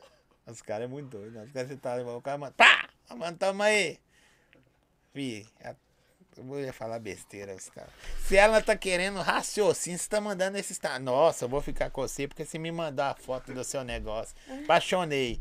Os 0.47 0.61
caras 0.61 0.85
é 0.85 0.88
muito 0.88 1.09
doido. 1.09 1.34
né? 1.34 1.43
Os 1.43 1.51
caras 1.51 1.77
tá, 1.81 1.95
o 1.97 2.21
cara 2.21 2.38
manda. 2.38 2.53
Pá! 2.55 2.88
Mano, 3.15 3.38
toma 3.38 3.65
aí. 3.65 3.99
Fih, 5.13 5.45
a- 5.63 5.76
eu 6.47 6.61
ia 6.61 6.73
falar 6.73 6.99
besteira, 6.99 7.55
os 7.55 7.69
caras. 7.69 7.91
Se 8.25 8.35
ela 8.37 8.61
tá 8.61 8.75
querendo 8.75 9.19
raciocínio, 9.21 9.97
você 9.99 10.09
tá 10.09 10.19
mandando 10.21 10.57
esses. 10.57 10.77
tá- 10.77 10.97
Nossa, 10.99 11.45
eu 11.45 11.49
vou 11.49 11.61
ficar 11.61 11.89
com 11.89 12.01
você 12.01 12.27
porque 12.27 12.45
você 12.45 12.57
me 12.57 12.71
mandar 12.71 13.11
a 13.11 13.15
foto 13.15 13.53
do 13.53 13.63
seu 13.63 13.83
negócio. 13.83 14.35
Apaixonei. 14.63 15.39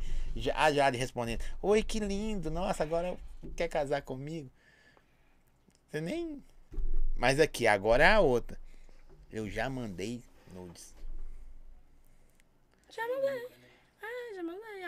A 0.55 0.73
Jade 0.73 0.97
respondendo: 0.99 1.43
Oi, 1.63 1.83
que 1.83 1.99
lindo. 2.01 2.51
Nossa, 2.51 2.83
agora 2.83 3.17
quer 3.57 3.69
casar 3.69 4.03
comigo? 4.03 4.51
Você 5.91 6.01
nem. 6.01 6.43
Mas 7.17 7.41
aqui, 7.41 7.67
agora 7.67 8.05
é 8.05 8.13
a 8.13 8.21
outra. 8.21 8.59
Eu 9.33 9.49
já 9.51 9.69
mandei 9.69 10.23
nudes. 10.55 10.95
Já 12.91 13.07
mandei. 13.09 13.49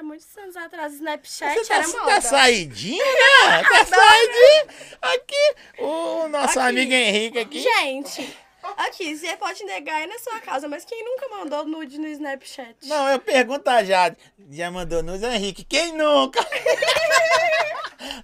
Há 0.01 0.03
muitos 0.03 0.35
anos 0.39 0.57
atrás, 0.57 0.95
Snapchat 0.95 1.59
Você 1.59 1.67
tá, 1.67 1.75
era 1.75 1.85
tá 1.93 1.99
moda. 1.99 2.21
saidinho, 2.23 3.05
né? 3.05 3.63
Tá 3.69 3.85
saidinho. 3.85 4.97
Aqui, 5.03 5.55
o 5.79 6.27
nosso 6.29 6.59
Aqui. 6.59 6.69
amigo 6.71 6.93
Henrique 6.95 7.39
aqui. 7.39 7.61
Gente, 7.61 8.35
aqui, 8.79 9.15
você 9.15 9.37
pode 9.37 9.63
negar 9.65 9.97
aí 9.97 10.07
na 10.07 10.19
sua 10.19 10.41
casa, 10.41 10.67
mas 10.69 10.87
quem 10.87 11.05
nunca 11.05 11.29
mandou 11.29 11.67
nude 11.67 11.99
no 11.99 12.07
Snapchat? 12.09 12.77
Não, 12.85 13.11
eu 13.11 13.19
pergunto 13.19 13.69
a 13.69 13.85
Jade. 13.85 14.17
Já 14.51 14.71
mandou 14.71 15.03
nos 15.03 15.23
Henrique. 15.23 15.65
Quem 15.65 15.93
nunca? 15.93 16.43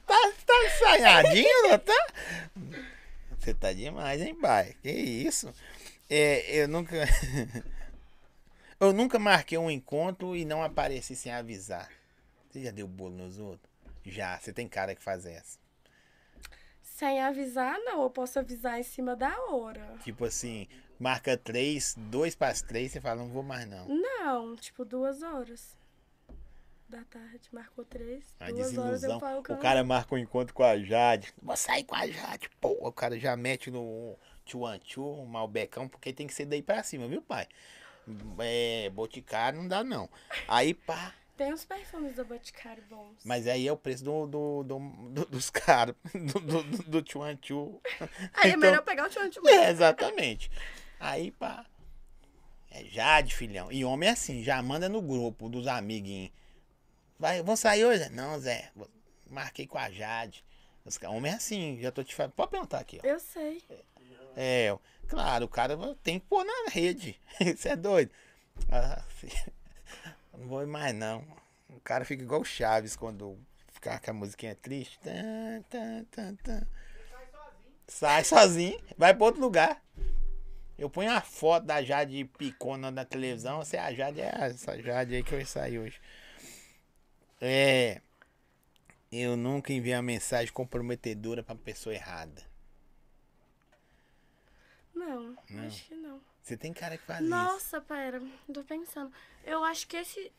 tá, 0.06 0.32
tá 0.46 0.64
ensaiadinho, 0.64 1.68
não 1.68 1.78
tá? 1.78 2.06
Você 3.38 3.52
tá 3.52 3.70
demais, 3.74 4.22
hein, 4.22 4.34
pai? 4.34 4.74
Que 4.82 4.90
isso? 4.90 5.52
É, 6.08 6.42
eu 6.56 6.68
nunca. 6.68 7.06
Eu 8.80 8.92
nunca 8.92 9.18
marquei 9.18 9.58
um 9.58 9.70
encontro 9.70 10.36
e 10.36 10.44
não 10.44 10.62
apareci 10.62 11.16
sem 11.16 11.32
avisar. 11.32 11.90
Você 12.50 12.62
já 12.62 12.70
deu 12.70 12.86
bolo 12.86 13.16
nos 13.16 13.38
outros? 13.38 13.70
Já, 14.04 14.38
você 14.38 14.52
tem 14.52 14.68
cara 14.68 14.94
que 14.94 15.02
faz 15.02 15.26
essa. 15.26 15.58
Sem 16.82 17.20
avisar, 17.20 17.78
não. 17.80 18.02
Eu 18.02 18.10
posso 18.10 18.38
avisar 18.38 18.78
em 18.78 18.82
cima 18.82 19.14
da 19.14 19.36
hora. 19.50 19.96
Tipo 20.02 20.24
assim, 20.24 20.66
marca 20.98 21.36
três, 21.36 21.94
dois 21.98 22.34
para 22.34 22.52
as 22.52 22.62
três, 22.62 22.92
você 22.92 23.00
fala, 23.00 23.16
não 23.16 23.28
vou 23.28 23.42
mais 23.42 23.68
não. 23.68 23.86
Não, 23.88 24.56
tipo, 24.56 24.84
duas 24.84 25.22
horas 25.22 25.76
da 26.88 27.02
tarde. 27.04 27.48
Marcou 27.52 27.84
três. 27.84 28.24
A 28.40 28.50
duas 28.50 28.76
horas 28.78 29.02
eu 29.02 29.18
falo 29.18 29.40
O 29.40 29.58
cara 29.58 29.84
marca 29.84 30.14
um 30.14 30.18
encontro 30.18 30.54
com 30.54 30.62
a 30.62 30.78
Jade. 30.78 31.34
Vou 31.42 31.56
sair 31.56 31.84
com 31.84 31.94
a 31.94 32.06
Jade. 32.06 32.48
Pô, 32.60 32.76
o 32.80 32.92
cara 32.92 33.18
já 33.18 33.36
mete 33.36 33.70
no 33.70 34.16
tchuanchu, 34.44 35.02
um 35.02 35.26
malbecão, 35.26 35.88
porque 35.88 36.12
tem 36.12 36.26
que 36.26 36.34
ser 36.34 36.46
daí 36.46 36.62
pra 36.62 36.82
cima, 36.82 37.08
viu, 37.08 37.20
pai? 37.20 37.46
É, 38.38 38.90
boticário 38.90 39.60
não 39.60 39.68
dá 39.68 39.82
não. 39.84 40.08
Aí, 40.48 40.74
pá. 40.74 41.12
Tem 41.36 41.52
uns 41.52 41.66
perfumes 41.66 42.16
da 42.16 42.24
Boticário 42.24 42.82
bons. 42.88 43.16
Mas 43.22 43.46
aí 43.46 43.68
é 43.68 43.72
o 43.72 43.76
preço 43.76 44.02
do, 44.02 44.26
do, 44.26 44.62
do- 44.64 44.78
do- 45.10 45.26
dos 45.26 45.50
caras, 45.50 45.94
do, 46.14 46.40
do, 46.40 46.62
do, 46.62 46.78
do 46.84 47.02
tchuanchu. 47.02 47.78
Aí 48.32 48.44
é 48.44 48.48
então- 48.48 48.60
melhor 48.60 48.82
pegar 48.82 49.04
o 49.04 49.10
tchante 49.10 49.38
É, 49.46 49.68
exatamente. 49.70 50.50
Aí, 50.98 51.30
pá. 51.32 51.66
É 52.70 52.84
Jade, 52.84 53.34
filhão. 53.34 53.70
E 53.70 53.84
homem 53.84 54.08
é 54.08 54.12
assim, 54.12 54.42
já 54.42 54.62
manda 54.62 54.88
no 54.88 55.02
grupo 55.02 55.48
dos 55.50 55.66
amiguinhos. 55.66 56.30
Vai, 57.18 57.42
vão 57.42 57.54
sair 57.56 57.84
hoje? 57.84 58.08
Não, 58.10 58.38
Zé. 58.40 58.70
Marquei 59.28 59.66
com 59.66 59.76
a 59.78 59.90
Jade. 59.90 60.42
Os 60.86 60.98
Homem 61.02 61.32
é 61.32 61.34
assim, 61.34 61.78
já 61.82 61.90
tô 61.90 62.02
te 62.04 62.14
falando. 62.14 62.32
Pode 62.32 62.50
perguntar 62.52 62.78
aqui, 62.78 62.98
ó. 63.02 63.06
Eu 63.06 63.18
sei. 63.20 63.60
É, 64.36 64.74
claro, 65.08 65.46
o 65.46 65.48
cara 65.48 65.76
tem 66.02 66.18
que 66.18 66.26
pôr 66.26 66.44
na 66.44 66.70
rede. 66.70 67.20
Você 67.56 67.70
é 67.70 67.76
doido. 67.76 68.10
Ah, 68.70 69.02
não 70.36 70.48
vou 70.48 70.66
mais, 70.66 70.94
não. 70.94 71.24
O 71.68 71.80
cara 71.80 72.04
fica 72.04 72.22
igual 72.22 72.40
o 72.40 72.44
Chaves 72.44 72.96
quando 72.96 73.38
ficar 73.72 74.00
com 74.00 74.10
a 74.10 74.14
musiquinha 74.14 74.54
triste. 74.54 74.98
Tan, 75.00 76.04
tan. 76.10 76.66
Sai 77.86 78.24
sozinho, 78.24 78.80
vai 78.96 79.14
pra 79.14 79.26
outro 79.26 79.40
lugar. 79.40 79.82
Eu 80.78 80.90
ponho 80.90 81.10
a 81.10 81.20
foto 81.20 81.64
da 81.64 81.82
Jade 81.82 82.24
picona 82.36 82.90
na 82.90 83.04
televisão. 83.04 83.64
Se 83.64 83.76
a 83.76 83.92
Jade 83.94 84.20
é 84.20 84.30
essa 84.40 84.80
Jade 84.80 85.14
aí 85.14 85.22
que 85.22 85.34
eu 85.34 85.46
saí 85.46 85.78
hoje. 85.78 85.98
É. 87.40 88.00
Eu 89.10 89.36
nunca 89.36 89.72
enviei 89.72 89.94
uma 89.94 90.02
mensagem 90.02 90.52
comprometedora 90.52 91.42
pra 91.42 91.54
pessoa 91.54 91.94
errada. 91.94 92.42
Não, 94.96 95.36
Não. 95.50 95.66
acho 95.66 95.84
que 95.84 95.94
não. 95.94 96.20
Você 96.42 96.56
tem 96.56 96.72
cara 96.72 96.96
que 96.96 97.04
faz 97.04 97.20
isso. 97.20 97.28
Nossa, 97.28 97.80
pera, 97.80 98.20
tô 98.52 98.64
pensando. 98.64 99.12
Eu 99.44 99.62
acho 99.64 99.86
que 99.86 99.96
esse 99.96 100.32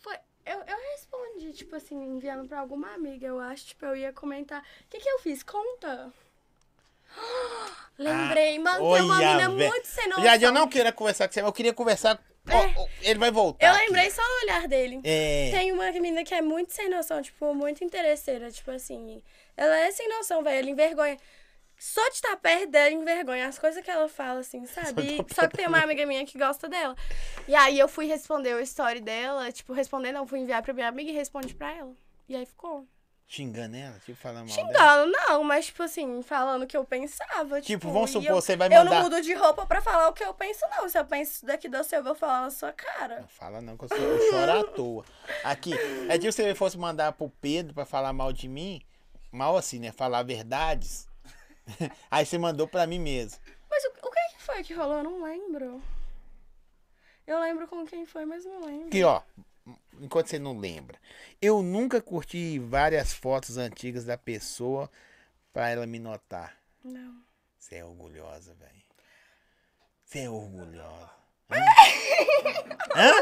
foi. 0.00 0.16
Eu, 0.46 0.58
eu 0.60 0.76
respondi, 0.92 1.52
tipo 1.52 1.74
assim, 1.74 1.96
enviando 1.96 2.46
pra 2.46 2.60
alguma 2.60 2.92
amiga, 2.94 3.26
eu 3.26 3.40
acho, 3.40 3.66
tipo, 3.66 3.84
eu 3.86 3.96
ia 3.96 4.12
comentar. 4.12 4.60
O 4.62 4.88
que 4.90 5.00
que 5.00 5.08
eu 5.08 5.18
fiz? 5.18 5.42
Conta. 5.42 6.12
Lembrei, 7.98 8.58
mano, 8.58 8.92
tem 8.92 9.02
uma 9.02 9.18
menina 9.18 9.50
vé- 9.50 9.68
muito 9.68 9.86
sem 9.86 10.08
noção. 10.08 10.24
Jade, 10.24 10.44
eu 10.44 10.52
não 10.52 10.68
queria 10.68 10.92
conversar 10.92 11.28
com 11.28 11.34
você, 11.34 11.40
mas 11.42 11.48
eu 11.48 11.52
queria 11.52 11.72
conversar. 11.72 12.20
É. 12.46 12.56
ó, 12.78 12.86
ele 13.00 13.18
vai 13.18 13.30
voltar. 13.30 13.66
Eu 13.66 13.72
aqui. 13.72 13.86
lembrei 13.86 14.10
só 14.10 14.20
do 14.22 14.44
olhar 14.44 14.68
dele. 14.68 15.00
É. 15.02 15.50
Tem 15.50 15.72
uma 15.72 15.90
menina 15.92 16.22
que 16.24 16.34
é 16.34 16.42
muito 16.42 16.72
sem 16.72 16.90
noção, 16.90 17.22
tipo, 17.22 17.54
muito 17.54 17.82
interesseira, 17.82 18.50
tipo 18.50 18.70
assim. 18.70 19.22
Ela 19.56 19.78
é 19.78 19.90
sem 19.92 20.08
noção, 20.10 20.42
velho, 20.42 20.58
ela 20.58 20.70
envergonha. 20.70 21.16
Só 21.78 22.02
de 22.08 22.14
estar 22.14 22.36
perto 22.36 22.70
dela 22.70 22.90
envergonha 22.90 23.46
as 23.48 23.58
coisas 23.58 23.82
que 23.84 23.90
ela 23.90 24.08
fala, 24.08 24.40
assim, 24.40 24.64
sabe? 24.66 25.20
estar 25.20 25.34
Só 25.34 25.48
que 25.48 25.56
tem 25.56 25.66
uma 25.66 25.82
amiga 25.82 26.06
minha 26.06 26.24
que 26.24 26.38
gosta 26.38 26.68
dela. 26.68 26.94
E 27.46 27.54
aí 27.54 27.78
eu 27.78 27.86
fui 27.88 28.06
responder 28.06 28.54
o 28.54 28.60
story 28.60 29.00
dela, 29.00 29.52
tipo, 29.52 29.72
responder 29.74 30.12
não, 30.12 30.26
fui 30.26 30.38
enviar 30.38 30.62
pra 30.62 30.72
minha 30.72 30.88
amiga 30.88 31.10
e 31.10 31.14
respondi 31.14 31.54
pra 31.54 31.70
ela. 31.72 31.92
E 32.26 32.34
aí 32.34 32.46
ficou. 32.46 32.86
Xingando 33.26 33.76
ela, 33.76 33.98
tipo, 34.00 34.16
falando 34.16 34.46
mal 34.48 34.56
dela. 34.56 34.68
Xingando, 34.68 35.12
não, 35.12 35.44
mas 35.44 35.66
tipo 35.66 35.82
assim, 35.82 36.22
falando 36.22 36.62
o 36.62 36.66
que 36.66 36.76
eu 36.76 36.84
pensava. 36.84 37.60
Tipo, 37.60 37.80
Tipo, 37.80 37.92
vamos 37.92 38.10
supor, 38.10 38.28
eu, 38.30 38.34
você 38.34 38.56
vai 38.56 38.68
Eu 38.68 38.84
mandar- 38.84 38.94
não 38.96 39.02
mudo 39.02 39.20
de 39.20 39.34
roupa 39.34 39.66
pra 39.66 39.82
falar 39.82 40.08
o 40.08 40.12
que 40.12 40.24
eu 40.24 40.32
penso, 40.32 40.60
não. 40.70 40.88
Se 40.88 40.98
eu 40.98 41.04
penso 41.04 41.44
daqui 41.44 41.68
do 41.68 41.82
seu, 41.84 41.98
eu 41.98 42.04
vou 42.04 42.14
falar 42.14 42.42
na 42.42 42.50
sua 42.50 42.72
cara. 42.72 43.20
Não 43.20 43.28
fala 43.28 43.60
não, 43.60 43.76
que 43.76 43.84
eu, 43.84 43.88
sou, 43.88 43.96
eu 43.98 44.30
choro 44.30 44.52
à 44.60 44.64
toa. 44.64 45.04
Aqui, 45.42 45.72
é 46.08 46.18
tipo 46.18 46.32
se 46.32 46.42
você 46.42 46.54
fosse 46.54 46.78
mandar 46.78 47.12
pro 47.12 47.28
Pedro 47.40 47.74
pra 47.74 47.84
falar 47.84 48.12
mal 48.12 48.32
de 48.32 48.46
mim, 48.48 48.80
mal 49.32 49.56
assim, 49.56 49.78
né? 49.78 49.90
Falar 49.92 50.22
verdades. 50.22 51.08
Aí 52.10 52.24
você 52.26 52.38
mandou 52.38 52.66
pra 52.68 52.86
mim 52.86 52.98
mesmo. 52.98 53.40
Mas 53.70 53.84
o, 53.84 53.88
o 54.06 54.10
que 54.10 54.36
que 54.36 54.42
foi 54.42 54.62
que 54.62 54.74
rolou? 54.74 54.98
Eu 54.98 55.04
não 55.04 55.22
lembro. 55.22 55.82
Eu 57.26 57.40
lembro 57.40 57.66
com 57.66 57.86
quem 57.86 58.04
foi, 58.04 58.24
mas 58.24 58.44
não 58.44 58.64
lembro. 58.64 58.88
Aqui, 58.88 59.02
ó. 59.02 59.22
Enquanto 59.98 60.28
você 60.28 60.38
não 60.38 60.58
lembra. 60.58 60.98
Eu 61.40 61.62
nunca 61.62 62.02
curti 62.02 62.58
várias 62.58 63.12
fotos 63.12 63.56
antigas 63.56 64.04
da 64.04 64.18
pessoa 64.18 64.90
pra 65.52 65.70
ela 65.70 65.86
me 65.86 65.98
notar. 65.98 66.56
Não. 66.82 67.22
Você 67.58 67.76
é 67.76 67.84
orgulhosa, 67.84 68.54
velho. 68.54 68.82
Você 70.04 70.20
é 70.20 70.30
orgulhosa. 70.30 71.10
Hã? 72.94 73.12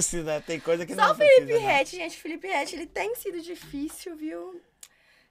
Se 0.00 0.16
não, 0.22 0.40
tem 0.40 0.58
coisa 0.58 0.84
que 0.84 0.94
Só 0.94 1.02
não 1.02 1.12
o 1.12 1.14
Felipe. 1.14 1.58
Rett, 1.58 1.90
gente. 1.96 2.16
Felipe 2.16 2.48
Rett, 2.48 2.74
ele 2.74 2.86
tem 2.86 3.14
sido 3.14 3.40
difícil, 3.40 4.16
viu? 4.16 4.60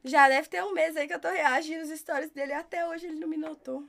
Já 0.04 0.28
deve 0.28 0.48
ter 0.48 0.64
um 0.64 0.74
mês 0.74 0.98
aí 0.98 1.08
que 1.08 1.14
eu 1.14 1.20
tô 1.20 1.30
reagindo 1.30 1.86
nos 1.86 2.00
stories 2.00 2.32
dele. 2.32 2.54
Até 2.54 2.88
hoje 2.88 3.06
ele 3.08 3.20
não 3.20 3.28
me 3.28 3.38
notou. 3.38 3.84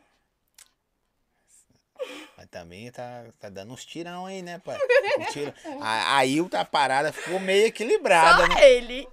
Mas 2.36 2.46
também 2.48 2.90
tá, 2.90 3.24
tá 3.38 3.48
dando 3.48 3.72
uns 3.72 3.84
tirão 3.84 4.26
aí, 4.26 4.42
né, 4.42 4.58
pai? 4.58 4.78
Um 5.18 5.24
tiro. 5.32 5.54
A, 5.80 6.20
a 6.60 6.64
parada 6.64 7.12
ficou 7.12 7.38
meio 7.38 7.66
equilibrada, 7.66 8.42
Só 8.42 8.48
né? 8.48 8.72
ele. 8.72 9.08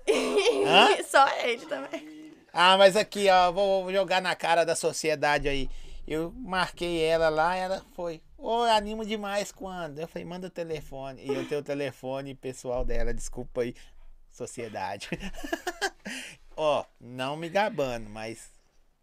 Hã? 0.65 1.03
Só 1.05 1.27
ele 1.43 1.65
também. 1.65 2.33
Ah, 2.51 2.77
mas 2.77 2.95
aqui, 2.95 3.29
ó, 3.29 3.51
vou 3.51 3.83
vou 3.83 3.93
jogar 3.93 4.21
na 4.21 4.35
cara 4.35 4.65
da 4.65 4.75
sociedade 4.75 5.47
aí. 5.47 5.69
Eu 6.07 6.33
marquei 6.35 7.03
ela 7.03 7.29
lá, 7.29 7.55
ela 7.55 7.85
foi. 7.95 8.21
Ô, 8.35 8.63
animo 8.63 9.05
demais 9.05 9.51
quando? 9.51 9.99
Eu 9.99 10.07
falei, 10.07 10.25
manda 10.25 10.47
o 10.47 10.49
telefone. 10.49 11.23
E 11.23 11.29
eu 11.29 11.47
tenho 11.47 11.61
o 11.61 11.63
telefone 11.63 12.33
pessoal 12.33 12.83
dela, 12.83 13.13
desculpa 13.13 13.61
aí, 13.61 13.75
sociedade. 14.31 15.09
Ó, 16.61 16.83
não 16.99 17.37
me 17.37 17.47
gabando, 17.47 18.09
mas 18.09 18.51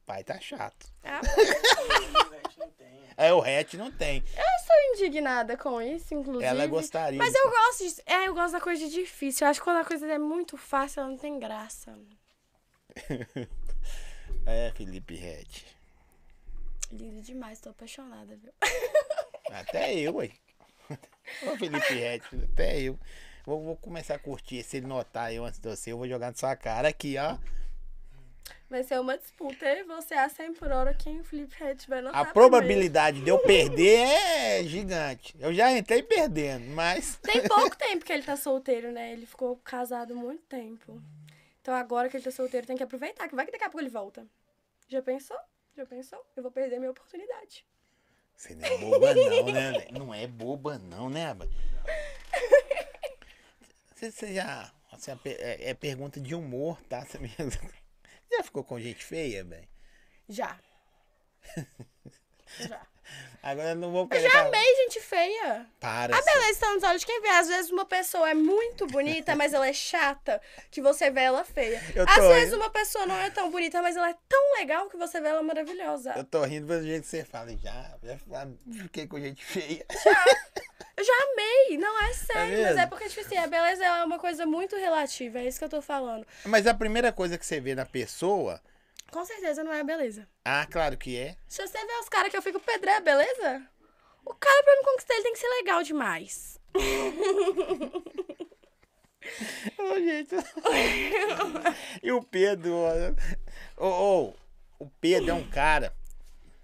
pai 0.05 0.23
tá 0.23 0.39
chato. 0.39 0.93
Ah, 1.03 1.23
tem. 2.77 3.07
É, 3.17 3.33
o 3.33 3.41
hatch 3.41 3.73
não 3.75 3.91
tem. 3.91 4.21
Tô 4.21 4.93
indignada 4.93 5.57
com 5.57 5.81
isso, 5.81 6.13
inclusive. 6.13 6.45
Ela 6.45 6.67
gostaria. 6.67 7.17
Mas 7.17 7.35
eu 7.35 7.49
gosto 7.49 7.89
de. 7.89 8.03
É, 8.05 8.29
eu 8.29 8.35
gosto 8.35 8.53
da 8.53 8.61
coisa 8.61 8.87
difícil. 8.91 9.47
Eu 9.47 9.51
acho 9.51 9.61
que 9.61 9.65
quando 9.65 9.79
a 9.79 9.87
coisa 9.87 10.07
é 10.07 10.19
muito 10.19 10.59
fácil, 10.59 11.01
ela 11.01 11.09
não 11.09 11.17
tem 11.17 11.39
graça. 11.39 11.99
É, 14.45 14.71
Felipe 14.77 15.17
Hatch. 15.17 15.65
Lindo 16.93 17.21
demais, 17.23 17.59
tô 17.59 17.71
apaixonada, 17.71 18.37
viu? 18.37 18.53
Até 19.51 19.95
eu, 19.95 20.15
ué. 20.17 20.31
Ô, 21.43 21.57
Felipe 21.57 22.07
Hatch, 22.07 22.27
até 22.53 22.81
eu. 22.81 22.99
Vou, 23.47 23.63
vou 23.63 23.77
começar 23.77 24.17
a 24.17 24.19
curtir. 24.19 24.65
Se 24.65 24.79
ele 24.79 24.89
notar 24.89 25.33
eu 25.33 25.45
antes 25.45 25.61
de 25.61 25.69
você, 25.69 25.93
eu 25.93 25.97
vou 25.97 26.09
jogar 26.09 26.33
na 26.33 26.37
sua 26.37 26.57
cara 26.57 26.89
aqui, 26.89 27.17
ó. 27.17 27.39
Vai 28.69 28.83
ser 28.83 28.99
uma 28.99 29.17
disputa. 29.17 29.65
E 29.65 29.85
você 29.85 30.15
a 30.15 30.29
100 30.29 30.55
por 30.55 30.73
hora. 30.73 30.93
Quem 30.93 31.21
o 31.21 31.25
Felipe 31.25 31.55
Red 31.57 31.77
vai 31.87 32.01
notar 32.03 32.21
A 32.21 32.25
probabilidade 32.25 33.21
de 33.21 33.31
eu 33.31 33.39
perder 33.47 34.01
é 34.01 34.65
gigante. 34.65 35.37
Eu 35.39 35.55
já 35.55 35.71
entrei 35.71 36.03
perdendo, 36.03 36.67
mas. 36.75 37.17
Tem 37.23 37.47
pouco 37.47 37.77
tempo 37.77 38.05
que 38.05 38.13
ele 38.13 38.25
tá 38.25 38.37
solteiro, 38.37 38.91
né? 38.91 39.13
Ele 39.13 39.27
ficou 39.27 39.57
casado 39.59 40.17
muito 40.17 40.43
tempo. 40.47 41.01
Então 41.63 41.73
agora 41.73 42.09
que 42.09 42.17
ele 42.17 42.25
tá 42.25 42.31
solteiro, 42.33 42.67
tem 42.67 42.77
que 42.77 42.83
aproveitar, 42.83 43.29
que 43.29 43.35
vai 43.35 43.45
que 43.45 43.51
daqui 43.51 43.65
a 43.65 43.69
pouco 43.69 43.81
ele 43.81 43.91
volta. 43.91 44.25
Já 44.89 45.03
pensou? 45.03 45.37
Já 45.77 45.85
pensou? 45.85 46.25
Eu 46.37 46.43
vou 46.43 46.53
perder 46.53 46.79
minha 46.79 46.93
oportunidade. 46.93 47.65
Você 48.37 48.55
não 48.55 48.65
é 48.65 48.79
boba, 48.79 49.15
não, 49.15 49.47
né? 49.53 49.87
Não 49.91 50.15
é 50.15 50.27
boba, 50.27 50.79
não, 50.79 51.11
né, 51.11 51.27
Aba? 51.27 51.49
Você, 53.97 54.11
você 54.13 54.35
já. 54.35 54.71
Assim, 54.93 55.11
é, 55.25 55.71
é- 55.71 55.75
pergunta 55.75 56.21
de 56.21 56.35
humor, 56.35 56.79
tá? 56.83 57.05
Você 57.05 57.19
mesmo- 57.19 57.35
já 58.31 58.43
ficou 58.43 58.63
com 58.63 58.79
gente 58.79 59.03
feia, 59.05 59.43
velho? 59.43 59.69
Já. 60.29 60.59
Já. 62.61 62.81
Agora 63.43 63.71
eu 63.71 63.77
não 63.77 63.91
vou 63.93 64.03
Eu 64.03 64.09
querer. 64.09 64.29
já 64.31 64.47
amei 64.47 64.65
gente 64.77 65.01
feia. 65.01 65.67
Para. 65.81 66.17
A 66.17 66.23
beleza 66.23 66.51
está 66.51 66.73
nos 66.75 66.83
olhos 66.83 67.01
de 67.01 67.07
quem 67.07 67.21
vê. 67.23 67.29
Às 67.29 67.47
vezes 67.49 67.71
uma 67.71 67.85
pessoa 67.85 68.29
é 68.31 68.35
muito 68.35 68.87
bonita, 68.87 69.35
mas 69.37 69.53
ela 69.53 69.67
é 69.69 69.73
chata, 69.73 70.41
que 70.71 70.81
você 70.83 71.11
vê 71.11 71.23
ela 71.23 71.45
feia. 71.45 71.81
Eu 71.95 72.05
Às 72.09 72.17
vezes 72.29 72.55
uma 72.55 72.71
pessoa 72.71 73.07
não 73.07 73.17
é 73.17 73.31
tão 73.31 73.51
bonita, 73.51 73.81
mas 73.83 73.97
ela 73.97 74.11
é 74.11 74.17
tão 74.29 74.55
legal 74.59 74.89
que 74.89 74.97
você 74.97 75.21
vê 75.21 75.29
ela 75.29 75.43
maravilhosa. 75.43 76.15
Eu 76.17 76.25
tô 76.25 76.43
rindo 76.45 76.67
pelo 76.67 76.83
jeito 76.83 77.03
que 77.05 77.09
você 77.09 77.25
fala. 77.25 77.57
Já, 77.57 77.97
já 78.03 78.19
fiquei 78.83 79.07
com 79.07 79.21
gente 79.21 79.45
feia. 79.45 79.85
Eu 80.97 81.05
já 81.05 81.13
amei, 81.33 81.77
não 81.79 82.03
é 82.05 82.13
sério, 82.15 82.41
mas 82.57 82.59
mesmo? 82.69 82.81
é 82.81 82.87
porque, 82.87 83.09
tipo 83.09 83.21
assim, 83.21 83.37
a 83.37 83.47
beleza 83.47 83.85
é 83.85 84.05
uma 84.05 84.19
coisa 84.19 84.47
muito 84.47 84.75
relativa, 84.77 85.39
é 85.41 85.47
isso 85.47 85.59
que 85.59 85.65
eu 85.65 85.69
tô 85.69 85.83
falando. 85.83 86.27
Mas 86.45 86.67
a 86.67 86.73
primeira 86.73 87.13
coisa 87.13 87.37
que 87.37 87.45
você 87.45 87.61
vê 87.61 87.75
na 87.75 87.85
pessoa. 87.85 88.61
Com 89.11 89.25
certeza 89.25 89.63
não 89.63 89.73
é 89.73 89.81
a 89.81 89.85
beleza. 89.85 90.27
Ah, 90.45 90.67
claro 90.71 90.97
que 90.97 91.17
é. 91.19 91.37
Se 91.47 91.61
você 91.67 91.79
vê 91.85 91.93
os 92.01 92.09
caras 92.09 92.31
que 92.31 92.37
eu 92.37 92.43
fico 92.43 92.59
pedré, 92.61 92.99
beleza? 93.01 93.63
O 94.25 94.35
cara 94.35 94.63
pra 94.65 94.77
me 94.77 94.85
conquistar, 94.85 95.15
ele 95.15 95.23
tem 95.25 95.33
que 95.35 95.39
ser 95.39 95.49
legal 95.49 95.83
demais. 95.83 96.59
Ô, 99.79 99.95
gente. 99.97 100.35
e 102.03 102.13
o 102.13 102.23
Pedro. 102.23 102.75
Ô, 103.77 103.87
ô, 103.87 104.35
o 104.79 104.89
Pedro 105.01 105.31
é 105.31 105.35
um 105.35 105.49
cara. 105.49 105.95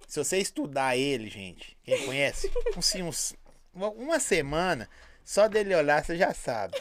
Se 0.07 0.23
você 0.23 0.39
estudar 0.39 0.97
ele, 0.97 1.29
gente, 1.31 1.77
quem 1.83 2.05
conhece, 2.07 2.51
uns, 2.77 2.95
uns- 2.97 3.35
uma 3.75 4.19
semana, 4.21 4.89
só 5.25 5.49
dele 5.49 5.75
olhar, 5.75 6.05
você 6.05 6.17
já 6.17 6.33
sabe. 6.35 6.77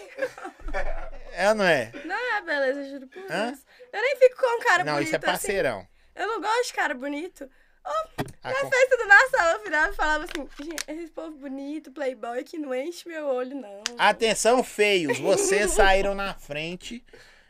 É 1.33 1.49
ou 1.49 1.55
não 1.55 1.65
é? 1.65 1.91
Não 2.05 2.15
é 2.15 2.41
beleza, 2.41 2.83
juro 2.89 3.07
por? 3.07 3.21
Deus. 3.21 3.59
Eu 3.93 4.01
nem 4.01 4.15
fico 4.17 4.37
com 4.37 4.57
um 4.57 4.59
cara 4.59 4.83
Não, 4.83 4.93
bonito 4.93 5.07
isso 5.07 5.15
é 5.15 5.17
assim. 5.17 5.25
parceirão. 5.25 5.87
Eu 6.15 6.27
não 6.27 6.41
gosto 6.41 6.67
de 6.67 6.73
cara 6.73 6.93
bonito. 6.93 7.49
Oh, 7.83 8.23
na 8.43 8.53
com- 8.53 8.69
festa 8.69 8.97
do 8.97 9.05
Natal 9.07 9.51
eu 9.53 9.63
virava 9.63 9.91
e 9.91 9.95
falava 9.95 10.25
assim, 10.25 10.47
gente, 10.63 10.83
esse 10.87 11.11
povo 11.11 11.31
bonito, 11.37 11.91
playboy, 11.91 12.43
que 12.43 12.57
não 12.57 12.75
enche 12.75 13.07
meu 13.07 13.25
olho, 13.25 13.55
não. 13.55 13.81
Atenção, 13.97 14.63
feios, 14.63 15.17
vocês 15.17 15.71
saíram 15.71 16.13
na 16.13 16.33
frente, 16.35 17.03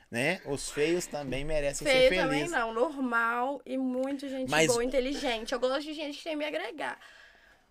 né? 0.10 0.40
Os 0.46 0.70
feios 0.72 1.06
também 1.06 1.44
merecem 1.44 1.86
Feio 1.86 2.10
ser 2.10 2.16
também 2.16 2.30
felizes. 2.40 2.52
não, 2.52 2.74
normal 2.74 3.62
e 3.66 3.78
muito 3.78 4.30
gente 4.30 4.50
Mas- 4.50 4.68
boa, 4.68 4.84
inteligente. 4.84 5.52
Eu 5.52 5.60
gosto 5.60 5.82
de 5.84 5.94
gente 5.94 6.18
que 6.20 6.24
tem 6.24 6.36
me 6.38 6.46
agregar. 6.46 6.98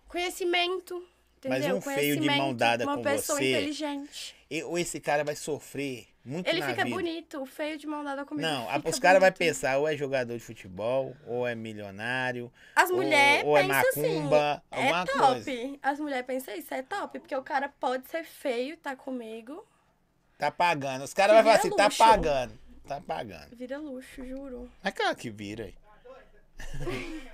Conhecimento, 0.07 1.03
Mas 1.49 1.59
entendeu? 1.59 1.77
um 1.77 1.81
feio 1.81 2.19
de 2.19 2.27
mão 2.27 2.53
dada 2.53 2.83
uma 2.83 2.97
com 2.97 3.03
pessoa 3.03 3.37
você, 3.37 3.49
inteligente. 3.51 4.35
Ou 4.65 4.77
esse 4.77 4.99
cara 4.99 5.23
vai 5.23 5.35
sofrer 5.35 6.07
muito 6.23 6.47
Ele 6.47 6.61
fica 6.61 6.83
vida. 6.83 6.95
bonito, 6.95 7.41
o 7.41 7.45
feio 7.45 7.77
de 7.77 7.87
mão 7.87 8.03
dada 8.03 8.23
comigo. 8.25 8.47
Não, 8.47 8.67
os 8.85 8.99
caras 8.99 9.19
vão 9.19 9.31
pensar, 9.31 9.77
ou 9.77 9.87
é 9.87 9.97
jogador 9.97 10.37
de 10.37 10.43
futebol, 10.43 11.15
ou 11.25 11.47
é 11.47 11.55
milionário, 11.55 12.51
As 12.75 12.91
mulheres 12.91 13.43
ou 13.43 13.57
é 13.57 13.61
pensam 13.63 13.81
macumba, 14.03 14.63
assim, 14.69 14.83
é 14.85 15.05
top. 15.05 15.17
coisa. 15.43 15.79
As 15.81 15.99
mulheres 15.99 16.25
pensam 16.27 16.55
isso, 16.55 16.73
é 16.73 16.83
top, 16.83 17.19
porque 17.19 17.35
o 17.35 17.41
cara 17.41 17.69
pode 17.69 18.07
ser 18.09 18.23
feio, 18.23 18.77
tá 18.77 18.95
comigo, 18.95 19.65
Tá 20.37 20.49
pagando. 20.49 21.03
Os 21.03 21.13
caras 21.13 21.35
vão 21.35 21.43
falar 21.43 21.55
assim, 21.57 21.69
tá 21.69 21.85
luxo. 21.85 21.97
pagando. 21.99 22.59
Tá 22.87 22.99
pagando. 22.99 23.55
vira 23.55 23.77
luxo, 23.77 24.25
juro. 24.25 24.71
Mas 24.83 24.93
claro 24.93 25.15
que 25.15 25.29
vira 25.29 25.65
aí. 25.65 25.75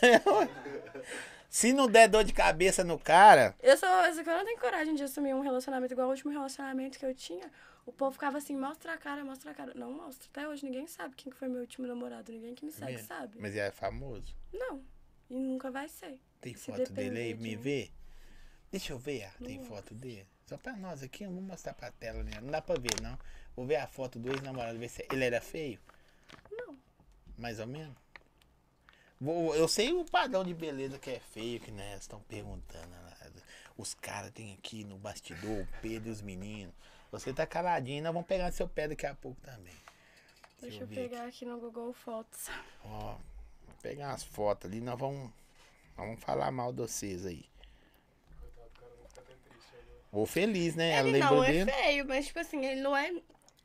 Se 1.56 1.72
não 1.72 1.88
der 1.88 2.06
dor 2.06 2.22
de 2.22 2.34
cabeça 2.34 2.84
no 2.84 2.98
cara, 2.98 3.56
Eu 3.62 3.78
sou, 3.78 3.88
eu 3.88 4.24
não 4.26 4.44
tenho 4.44 4.60
coragem 4.60 4.94
de 4.94 5.02
assumir 5.02 5.34
um 5.34 5.40
relacionamento 5.40 5.90
igual 5.94 6.06
o 6.08 6.10
último 6.10 6.30
relacionamento 6.30 6.98
que 6.98 7.06
eu 7.06 7.14
tinha. 7.14 7.50
O 7.86 7.92
povo 7.94 8.12
ficava 8.12 8.36
assim, 8.36 8.54
mostra 8.54 8.92
a 8.92 8.98
cara, 8.98 9.24
mostra 9.24 9.52
a 9.52 9.54
cara. 9.54 9.72
Não 9.74 9.90
mostra. 9.90 10.28
Até 10.30 10.46
hoje 10.46 10.66
ninguém 10.66 10.86
sabe 10.86 11.14
quem 11.16 11.32
que 11.32 11.38
foi 11.38 11.48
meu 11.48 11.62
último 11.62 11.86
namorado. 11.86 12.30
Ninguém 12.30 12.54
que 12.54 12.62
me 12.66 12.70
segue 12.70 12.92
mesmo. 12.92 13.06
sabe. 13.08 13.38
mas 13.40 13.56
é 13.56 13.70
famoso. 13.70 14.36
Não. 14.52 14.84
E 15.30 15.34
nunca 15.34 15.70
vai 15.70 15.88
ser. 15.88 16.20
Tem 16.42 16.54
Se 16.54 16.66
foto 16.66 16.92
dele 16.92 17.18
aí, 17.20 17.28
depender 17.28 17.42
me 17.42 17.48
de- 17.48 17.56
vê. 17.56 17.90
Deixa 18.70 18.92
eu 18.92 18.98
ver, 18.98 19.24
ah, 19.24 19.32
tem 19.42 19.56
Não. 19.56 19.64
foto 19.64 19.94
dele. 19.94 20.28
Só 20.44 20.58
pra 20.58 20.76
nós 20.76 21.02
aqui, 21.02 21.24
eu 21.24 21.30
não 21.30 21.36
vou 21.38 21.44
mostrar 21.46 21.72
pra 21.72 21.90
tela, 21.90 22.22
né? 22.22 22.32
Não 22.42 22.50
dá 22.50 22.60
pra 22.60 22.74
ver, 22.78 23.00
não. 23.02 23.18
Vou 23.56 23.64
ver 23.64 23.76
a 23.76 23.86
foto 23.86 24.18
do 24.18 24.28
ex-namorado, 24.30 24.78
ver 24.78 24.90
se 24.90 25.06
ele 25.10 25.24
era 25.24 25.40
feio. 25.40 25.80
Não. 26.52 26.76
Mais 27.38 27.58
ou 27.60 27.66
menos. 27.66 27.96
Vou- 29.20 29.54
eu 29.54 29.66
sei 29.66 29.92
o 29.92 30.04
padrão 30.04 30.44
de 30.44 30.52
beleza 30.54 30.98
que 30.98 31.10
é 31.10 31.20
feio, 31.20 31.58
que 31.60 31.70
né, 31.70 31.96
estão 31.96 32.20
perguntando. 32.22 32.86
né? 32.88 33.02
Os 33.78 33.92
caras 33.94 34.30
tem 34.30 34.54
aqui 34.54 34.84
no 34.84 34.96
bastidor, 34.96 35.62
o 35.62 35.68
Pedro 35.82 36.08
e 36.08 36.12
os 36.12 36.22
meninos. 36.22 36.74
Você 37.12 37.32
tá 37.32 37.46
caladinho, 37.46 38.02
nós 38.02 38.12
vamos 38.12 38.26
pegar 38.26 38.50
seu 38.52 38.68
pé 38.68 38.88
daqui 38.88 39.06
a 39.06 39.14
pouco 39.14 39.38
também. 39.42 39.74
Deixa 40.60 40.82
eu 40.82 40.86
ver 40.86 40.94
pegar 41.08 41.26
aqui 41.26 41.44
no 41.44 41.58
Google 41.60 41.92
Fotos. 41.92 42.48
Ó, 42.84 43.16
vou 43.66 43.74
pegar 43.82 44.08
umas 44.08 44.24
fotos 44.24 44.70
ali, 44.70 44.80
nós 44.80 44.98
vamos, 44.98 45.30
nós 45.96 46.06
vamos 46.06 46.20
falar 46.22 46.50
mal 46.50 46.72
de 46.72 46.78
vocês 46.82 47.26
aí. 47.26 47.44
Ou 50.12 50.24
feliz, 50.26 50.74
né? 50.74 50.92
Ela 50.92 51.08
Ele 51.10 51.18
não 51.18 51.44
é 51.44 51.64
feio, 51.66 52.06
mas 52.06 52.26
tipo 52.26 52.38
assim, 52.38 52.64
ele 52.64 52.80
não 52.80 52.96
é. 52.96 53.12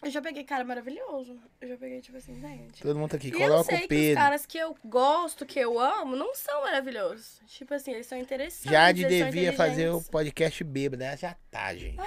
Eu 0.04 0.10
já 0.10 0.22
peguei 0.22 0.44
cara 0.44 0.64
maravilhoso. 0.64 1.38
Eu 1.62 1.68
já 1.68 1.78
peguei, 1.78 2.02
tipo 2.02 2.18
assim, 2.18 2.40
gente. 2.40 2.82
Todo 2.82 2.98
mundo 2.98 3.12
tá 3.12 3.18
aqui, 3.18 3.28
E 3.28 3.32
eu 3.34 3.38
coloca 3.40 3.64
sei 3.66 3.76
o 3.76 3.78
que 3.80 3.84
os 3.84 3.88
Pedro. 3.88 4.16
caras 4.16 4.46
que 4.48 4.58
eu 4.58 4.76
gosto, 4.84 5.46
que 5.46 5.60
eu 5.60 5.80
amo, 5.80 6.16
não 6.16 6.34
são 6.34 6.62
maravilhosos. 6.62 7.40
Tipo 7.48 7.74
assim, 7.76 7.92
eles 7.92 8.08
são 8.08 8.18
interessantes. 8.18 8.72
Jade 8.72 9.06
devia 9.06 9.54
fazer 9.54 9.90
o 9.90 10.02
podcast 10.02 10.64
bêbado, 10.64 11.04
ela 11.04 11.16
já 11.16 11.36
tá, 11.52 11.74
gente. 11.76 11.98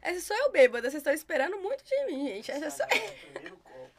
Essa 0.00 0.20
sou 0.20 0.36
eu 0.36 0.50
bêbada, 0.50 0.90
vocês 0.90 1.00
estão 1.00 1.12
esperando 1.12 1.58
muito 1.60 1.84
de 1.84 2.06
mim, 2.06 2.26
gente. 2.28 2.50
Essa 2.50 2.70
sou 2.70 2.86
copo. 3.62 3.90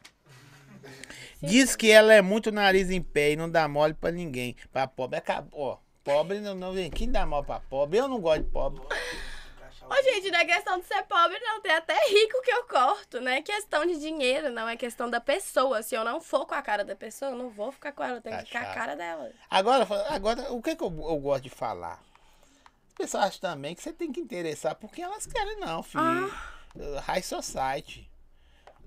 Diz 1.41 1.75
que 1.75 1.91
ela 1.91 2.13
é 2.13 2.21
muito 2.21 2.51
nariz 2.51 2.89
em 2.89 3.01
pé 3.01 3.31
e 3.31 3.35
não 3.35 3.49
dá 3.49 3.67
mole 3.67 3.93
pra 3.93 4.11
ninguém. 4.11 4.55
Pra 4.71 4.87
pobre, 4.87 5.17
acabou. 5.19 5.79
Pobre 6.03 6.39
não, 6.39 6.55
não 6.55 6.73
vem. 6.73 6.89
Quem 6.89 7.09
dá 7.11 7.25
mole 7.25 7.45
pra 7.45 7.59
pobre? 7.59 7.99
Eu 7.99 8.07
não 8.07 8.19
gosto 8.19 8.43
de 8.43 8.49
pobre. 8.49 8.81
Ô, 9.89 10.03
gente, 10.03 10.31
não 10.31 10.39
é 10.39 10.45
questão 10.45 10.79
de 10.79 10.85
ser 10.85 11.03
pobre, 11.03 11.37
não. 11.39 11.61
Tem 11.61 11.71
até 11.71 11.93
rico 12.07 12.41
que 12.41 12.51
eu 12.51 12.63
corto. 12.65 13.21
Não 13.21 13.31
é 13.31 13.41
questão 13.41 13.85
de 13.85 13.99
dinheiro, 13.99 14.49
não. 14.49 14.67
É 14.67 14.75
questão 14.75 15.09
da 15.09 15.19
pessoa. 15.21 15.83
Se 15.83 15.93
eu 15.95 16.03
não 16.03 16.19
for 16.19 16.45
com 16.45 16.55
a 16.55 16.61
cara 16.61 16.83
da 16.83 16.95
pessoa, 16.95 17.31
eu 17.31 17.37
não 17.37 17.49
vou 17.49 17.71
ficar 17.71 17.91
com 17.91 18.03
ela. 18.03 18.17
Eu 18.17 18.21
tenho 18.21 18.35
Tá 18.37 18.41
que 18.41 18.47
ficar 18.47 18.59
com 18.61 18.65
a 18.65 18.69
chato. 18.69 18.77
cara 18.77 18.95
dela. 18.95 19.31
Agora, 19.49 19.87
agora 20.09 20.51
o 20.53 20.61
que, 20.61 20.75
que 20.75 20.83
eu, 20.83 20.87
eu 20.87 21.17
gosto 21.19 21.43
de 21.43 21.49
falar? 21.49 22.01
As 22.89 22.93
pessoas 22.97 23.23
acham 23.25 23.39
também 23.41 23.75
que 23.75 23.81
você 23.83 23.91
tem 23.93 24.11
que 24.11 24.19
interessar 24.19 24.75
por 24.75 24.91
quem 24.91 25.03
elas 25.03 25.25
querem, 25.25 25.59
não, 25.59 25.83
filho. 25.83 26.27
Uh, 26.75 26.99
High 27.01 27.21
Society. 27.23 28.09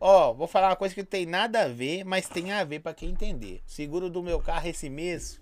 Ó, 0.00 0.32
vou 0.32 0.46
falar 0.46 0.68
uma 0.70 0.76
coisa 0.76 0.94
que 0.94 1.02
tem 1.04 1.24
nada 1.26 1.62
a 1.64 1.68
ver, 1.68 2.04
mas 2.04 2.28
tem 2.28 2.52
a 2.52 2.62
ver 2.64 2.80
pra 2.80 2.92
quem 2.94 3.10
entender. 3.10 3.62
O 3.66 3.70
seguro 3.70 4.10
do 4.10 4.22
meu 4.22 4.40
carro 4.40 4.68
esse 4.68 4.90
mês 4.90 5.40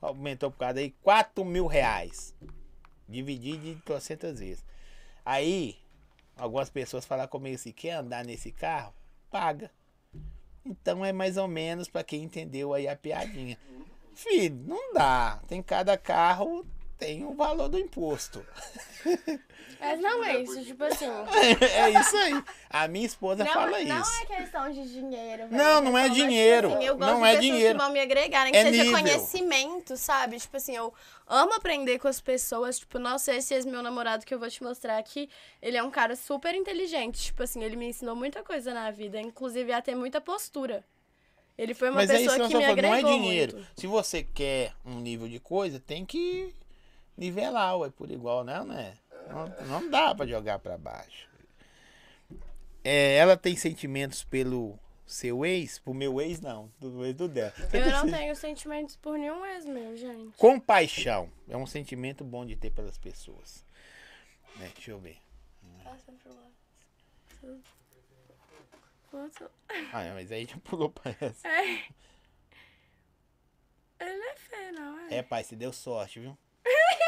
aumentou 0.00 0.50
por 0.50 0.58
causa 0.58 0.80
aí 0.80 0.90
4 1.02 1.44
mil 1.44 1.66
reais. 1.66 2.34
Dividi 3.08 3.56
de 3.56 3.74
300 3.82 4.38
vezes. 4.40 4.64
Aí, 5.24 5.76
algumas 6.36 6.70
pessoas 6.70 7.04
falam 7.04 7.28
comigo 7.28 7.54
assim: 7.54 7.72
quer 7.72 7.92
andar 7.92 8.24
nesse 8.24 8.50
carro? 8.52 8.94
Paga. 9.30 9.70
Então 10.64 11.04
é 11.04 11.12
mais 11.12 11.36
ou 11.36 11.48
menos 11.48 11.88
pra 11.88 12.04
quem 12.04 12.22
entendeu 12.22 12.72
aí 12.72 12.86
a 12.86 12.96
piadinha. 12.96 13.58
Filho, 14.14 14.62
não 14.66 14.92
dá. 14.92 15.40
Tem 15.48 15.62
cada 15.62 15.96
carro, 15.96 16.66
tem 17.04 17.24
o 17.24 17.32
valor 17.34 17.68
do 17.68 17.78
imposto. 17.78 18.44
Mas 19.80 20.00
não 20.00 20.22
é 20.24 20.40
isso, 20.40 20.64
tipo 20.64 20.84
assim. 20.84 21.06
É 21.60 21.90
isso 21.90 22.16
aí. 22.16 22.42
A 22.70 22.86
minha 22.86 23.04
esposa 23.04 23.42
Não, 23.44 23.52
fala 23.52 23.82
não 23.82 24.00
isso. 24.00 24.22
é 24.22 24.26
questão 24.36 24.70
de 24.70 24.88
dinheiro. 24.92 25.48
velho. 25.48 25.50
Não, 25.50 25.80
não 25.82 25.98
é 25.98 26.02
mas, 26.08 26.14
dinheiro. 26.14 26.68
Tipo 26.68 26.78
assim, 26.78 26.86
eu 26.86 26.96
gosto 26.96 27.10
Não 27.10 27.18
de 27.20 27.24
é 27.26 27.28
pessoas 27.34 27.44
dinheiro. 27.52 27.78
que 27.78 27.84
vão 27.84 27.92
me 27.92 28.00
agregar, 28.00 28.44
nem 28.44 28.52
que 28.52 28.58
É 28.58 28.64
seja 28.64 28.84
nível. 28.84 28.98
conhecimento, 29.00 29.96
sabe? 29.96 30.38
Tipo 30.38 30.56
assim, 30.56 30.76
eu 30.76 30.94
amo 31.26 31.54
aprender 31.54 31.98
com 31.98 32.06
as 32.06 32.20
pessoas. 32.20 32.78
Tipo, 32.78 32.98
nossa, 33.00 33.34
esse 33.34 33.52
é 33.54 33.62
meu 33.62 33.82
namorado 33.82 34.24
que 34.24 34.32
eu 34.32 34.38
vou 34.38 34.48
te 34.48 34.62
mostrar 34.62 34.98
aqui. 34.98 35.28
Ele 35.60 35.76
é 35.76 35.82
um 35.82 35.90
cara 35.90 36.14
super 36.14 36.54
inteligente. 36.54 37.20
Tipo 37.24 37.42
assim, 37.42 37.62
ele 37.64 37.74
me 37.74 37.86
ensinou 37.86 38.14
muita 38.14 38.42
coisa 38.44 38.72
na 38.72 38.88
vida, 38.92 39.20
inclusive 39.20 39.72
a 39.72 39.82
ter 39.82 39.96
muita 39.96 40.20
postura. 40.20 40.84
Ele 41.58 41.74
foi 41.74 41.90
uma 41.90 41.96
Mas 41.96 42.10
é 42.10 42.20
isso 42.20 42.30
pessoa 42.30 42.48
que 42.48 42.52
que 42.52 42.56
me 42.58 42.62
falando, 42.64 42.78
agregou 42.78 43.02
não 43.02 43.08
é 43.08 43.20
dinheiro. 43.20 43.56
muito. 43.56 43.80
Se 43.80 43.86
você 43.86 44.22
quer 44.22 44.72
um 44.86 45.00
nível 45.00 45.28
de 45.28 45.38
coisa, 45.40 45.78
tem 45.80 46.04
que 46.06 46.54
nivelar, 47.16 47.76
ué, 47.78 47.90
por 47.90 48.10
igual, 48.10 48.44
não, 48.44 48.64
né? 48.64 48.96
Não, 49.28 49.66
não 49.66 49.90
dá 49.90 50.14
pra 50.14 50.26
jogar 50.26 50.58
pra 50.58 50.76
baixo. 50.78 51.28
É, 52.84 53.16
ela 53.16 53.36
tem 53.36 53.56
sentimentos 53.56 54.24
pelo 54.24 54.78
seu 55.06 55.44
ex? 55.46 55.78
Pro 55.78 55.94
meu 55.94 56.20
ex, 56.20 56.40
não. 56.40 56.70
Do 56.80 57.04
ex 57.04 57.14
do 57.14 57.28
dela. 57.28 57.52
Eu 57.72 57.90
não 57.90 58.10
tenho 58.10 58.34
sentimentos 58.34 58.96
por 58.96 59.16
nenhum 59.18 59.44
ex 59.46 59.64
meu, 59.64 59.96
gente. 59.96 60.36
Compaixão. 60.36 61.30
É 61.48 61.56
um 61.56 61.66
sentimento 61.66 62.24
bom 62.24 62.44
de 62.44 62.56
ter 62.56 62.70
pelas 62.70 62.98
pessoas. 62.98 63.64
Né, 64.56 64.70
deixa 64.74 64.90
eu 64.90 64.98
ver. 64.98 65.18
Passa 65.84 66.12
pro 66.12 66.34
lado. 66.34 67.62
Outro- 69.12 69.50
Ah, 69.92 70.10
mas 70.14 70.32
aí 70.32 70.46
já 70.46 70.56
pulou 70.58 70.90
pra 70.90 71.14
essa. 71.20 71.46
É. 71.48 71.84
Ele 74.00 74.22
é 74.24 74.34
feio, 74.36 74.72
não 74.72 74.98
é? 75.00 75.14
É, 75.18 75.22
pai, 75.22 75.44
você 75.44 75.54
deu 75.54 75.72
sorte, 75.72 76.18
viu? 76.18 76.36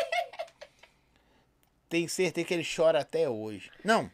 Tenho 1.94 2.08
certeza 2.08 2.44
que 2.44 2.52
ele 2.52 2.66
chora 2.66 3.02
até 3.02 3.28
hoje. 3.28 3.70
Não, 3.84 4.10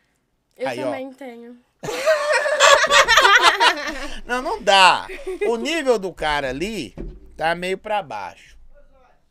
Eu 0.55 0.69
Aí, 0.69 0.79
ó. 0.81 0.85
também 0.85 1.11
tenho. 1.15 1.59
não, 4.27 4.43
não 4.43 4.63
dá. 4.63 5.07
O 5.49 5.57
nível 5.57 5.99
do 5.99 6.13
cara 6.13 6.51
ali 6.51 6.95
tá 7.39 7.55
meio 7.55 7.79
pra 7.79 8.03
baixo. 8.03 8.59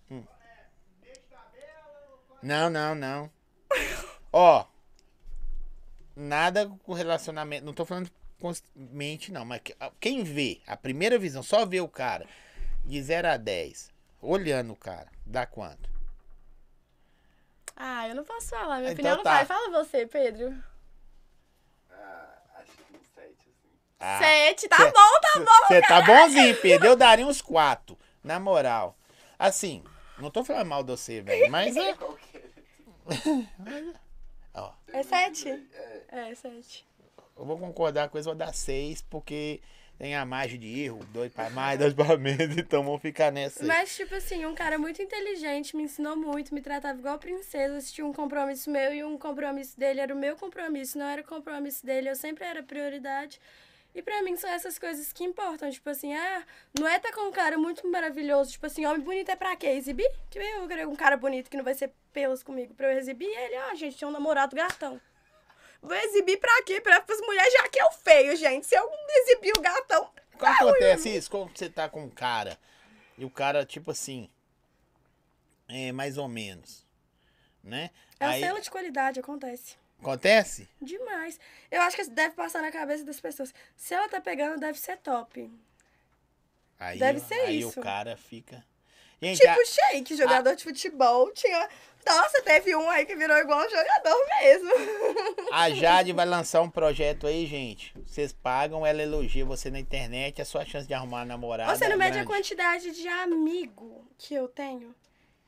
Hum. 0.10 0.24
Não, 2.42 2.72
não, 2.72 2.96
não. 2.96 3.32
Ó, 4.34 4.66
nada 6.16 6.72
com 6.82 6.94
relacionamento. 6.94 7.64
Não 7.64 7.74
tô 7.74 7.86
falando 7.86 8.10
com 8.42 8.52
mente, 8.76 9.32
não. 9.32 9.46
Mas 9.46 9.62
que- 9.62 9.76
quem 10.00 10.24
vê, 10.24 10.60
a 10.66 10.76
primeira 10.76 11.20
visão, 11.20 11.44
só 11.44 11.68
vê 11.68 11.82
o 11.82 11.88
cara 11.88 12.26
de 12.84 13.00
0 13.00 13.28
a 13.28 13.38
10, 13.38 13.92
olhando 14.20 14.74
o 14.74 14.76
cara, 14.76 15.12
dá 15.24 15.46
quanto? 15.46 15.99
Ah, 17.80 18.08
eu 18.10 18.14
não 18.16 18.24
posso 18.26 18.50
falar. 18.50 18.80
Minha 18.80 18.92
Então 18.92 18.94
opinião 18.94 19.16
não 19.18 19.24
tá. 19.24 19.36
vai. 19.36 19.46
Fala 19.46 19.70
você, 19.72 20.06
Pedro. 20.06 20.54
Ah, 21.90 22.38
acho 22.58 22.72
que 22.74 22.84
um 22.94 23.00
7, 23.16 23.32
assim. 23.32 23.70
Ah, 24.00 24.18
Sete, 24.20 24.68
tá 24.68 24.78
cê- 24.78 24.92
bom, 24.92 25.20
tá 25.22 25.40
bom. 25.40 25.68
Você 25.68 25.82
tá 25.82 26.02
bonzinho, 26.02 26.62
Pedro. 26.62 26.88
Eu 26.88 26.96
daria 26.96 27.26
uns 27.26 27.42
quatro. 27.42 27.98
Na 28.24 28.40
moral. 28.40 28.98
Assim, 29.38 29.82
não 30.18 30.30
tô 30.30 30.44
falando 30.44 30.68
mal 30.68 30.84
de 30.84 30.92
você, 30.92 31.22
velho. 31.22 31.50
Mas 31.50 31.76
é. 31.78 31.92
É? 33.66 33.94
Ó, 34.60 34.72
É 34.94 35.02
sete? 35.04 35.50
É, 35.50 36.04
É, 36.10 36.36
sete. 36.36 36.86
eu 37.38 37.46
vou 37.46 37.58
concordar 37.58 38.10
com 38.10 38.18
isso, 38.20 38.28
vou 38.28 38.36
dar 38.36 38.54
seis, 38.54 39.02
porque 39.02 39.62
tem 40.00 40.16
a 40.16 40.26
margem 40.26 40.58
de 40.58 40.80
erro. 40.80 41.06
Dois 41.12 41.32
pra 41.32 41.50
mais, 41.50 41.78
dois 41.78 41.94
pra 41.94 42.18
menos. 42.18 42.58
Então 42.58 42.82
vamos 42.82 43.02
ficar 43.02 43.32
nessa. 43.32 43.66
Mas, 43.66 43.96
tipo 43.96 44.16
assim, 44.16 44.46
um 44.46 44.56
cara 44.56 44.80
muito 44.80 45.02
inteligente, 45.02 45.76
me 45.76 45.84
ensinou 45.84 46.16
muito, 46.16 46.56
me 46.56 46.62
tratava 46.62 46.98
igual 46.98 47.20
princesa. 47.20 47.80
Tinha 47.92 48.08
um 48.08 48.14
compromisso 48.14 48.72
meu 48.72 48.94
e 48.94 49.04
um 49.04 49.18
compromisso 49.18 49.78
dele 49.78 50.00
era 50.00 50.16
o 50.16 50.18
meu 50.18 50.38
compromisso, 50.38 50.98
não 50.98 51.06
era 51.06 51.22
o 51.22 51.26
compromisso 51.26 51.86
dele, 51.86 52.10
eu 52.10 52.16
sempre 52.16 52.46
era 52.46 52.64
prioridade. 52.64 53.40
E 53.94 54.02
pra 54.02 54.22
mim 54.24 54.38
são 54.38 54.50
essas 54.50 54.80
coisas 54.80 55.12
que 55.12 55.24
importam. 55.24 55.70
Tipo 55.70 55.90
assim, 55.90 56.14
ah, 56.14 56.44
não 56.80 56.88
é 56.88 56.98
tá 56.98 57.12
com 57.12 57.28
um 57.28 57.32
cara 57.32 57.58
muito 57.58 57.86
maravilhoso. 57.90 58.52
Tipo 58.52 58.68
assim, 58.68 58.86
homem 58.86 59.02
bonito 59.02 59.30
é 59.30 59.36
pra 59.36 59.56
quê? 59.58 59.68
Exibir? 59.68 60.10
Que 60.30 60.40
eu 60.40 60.68
querer 60.68 60.88
um 60.88 60.96
cara 60.96 61.18
bonito 61.18 61.50
que 61.50 61.58
não 61.58 61.64
vai 61.64 61.74
ser 61.74 61.92
pelos 62.14 62.42
comigo 62.42 62.74
pra 62.74 62.94
eu 62.94 62.98
exibir 62.98 63.28
ele. 63.28 63.56
Ah, 63.56 63.76
gente, 63.76 63.98
tem 63.98 64.08
um 64.08 64.12
namorado 64.12 64.56
gatão. 64.56 65.02
Vou 65.82 65.96
exibir 65.96 66.38
pra 66.40 66.62
quê? 66.64 66.82
Pra 66.82 66.98
as 66.98 67.22
mulheres 67.22 67.54
já 67.54 67.68
que 67.70 67.80
é 67.80 67.86
o 67.86 67.92
feio, 67.92 68.36
gente. 68.36 68.66
Se 68.68 68.76
eu 68.76 68.90
exibir 69.10 69.54
o 69.58 69.62
gatão. 69.62 70.10
Quando 70.38 70.54
acontece 70.54 71.16
isso, 71.16 71.30
quando 71.32 71.56
você 71.58 71.70
tá 71.70 71.88
com 71.90 72.04
um 72.04 72.10
cara 72.10 72.58
e 73.18 73.26
o 73.26 73.30
cara, 73.30 73.66
tipo 73.66 73.92
assim, 73.92 74.30
é 75.68 75.92
mais 75.92 76.18
ou 76.18 76.28
menos, 76.28 76.86
né? 77.64 77.90
É 78.20 78.26
o 78.28 78.30
Aí, 78.30 78.40
selo 78.42 78.62
de 78.62 78.70
qualidade, 78.72 79.20
acontece. 79.20 79.76
acontece? 80.02 80.70
Demais. 80.82 81.40
Eu 81.70 81.82
acho 81.82 81.96
que 81.98 82.06
deve 82.10 82.36
passar 82.36 82.62
na 82.62 82.72
cabeça 82.72 83.04
das 83.04 83.20
pessoas. 83.20 83.54
Se 83.76 83.94
ela 83.94 84.08
tá 84.10 84.20
pegando, 84.22 84.60
deve 84.60 84.80
ser 84.80 84.98
top. 84.98 85.52
Aí, 86.80 86.98
Deve 86.98 87.20
ser 87.20 87.34
aí 87.34 87.60
isso. 87.60 87.78
o 87.80 87.84
cara 87.84 88.16
fica. 88.16 88.66
Gente, 89.22 89.38
Tipo 89.40 89.52
a- 89.60 89.66
Sheik, 89.66 90.16
jogador 90.16 90.56
de 90.56 90.64
futebol. 90.64 91.30
Tinha. 91.34 91.68
Nossa, 92.06 92.42
teve 92.42 92.76
um 92.76 92.90
aí 92.90 93.06
que 93.06 93.16
virou 93.16 93.38
igual 93.38 93.60
um 93.60 93.70
jogador 93.70 94.26
mesmo. 94.42 94.72
A 95.52 95.70
Jade 95.76 96.12
vai 96.12 96.26
lançar 96.26 96.62
um 96.62 96.70
projeto 96.70 97.28
aí, 97.28 97.46
gente. 97.46 97.94
Vocês 98.06 98.34
pagam, 98.34 98.86
ela 98.86 99.02
elogia 99.02 99.46
você 99.46 99.70
na 99.70 99.80
internet, 99.80 100.42
a 100.42 100.46
sua 100.46 100.66
chance 100.66 100.88
de 100.88 100.94
arrumar 100.94 101.18
uma 101.20 101.26
namorada. 101.26 101.76
Você 101.76 101.86
não 101.88 101.96
é 101.96 101.98
mede 101.98 102.18
a 102.18 102.24
grande. 102.24 102.28
quantidade 102.28 102.92
de 102.92 103.08
amigo 103.08 104.08
que 104.18 104.34
eu 104.34 104.48
tenho. 104.48 104.96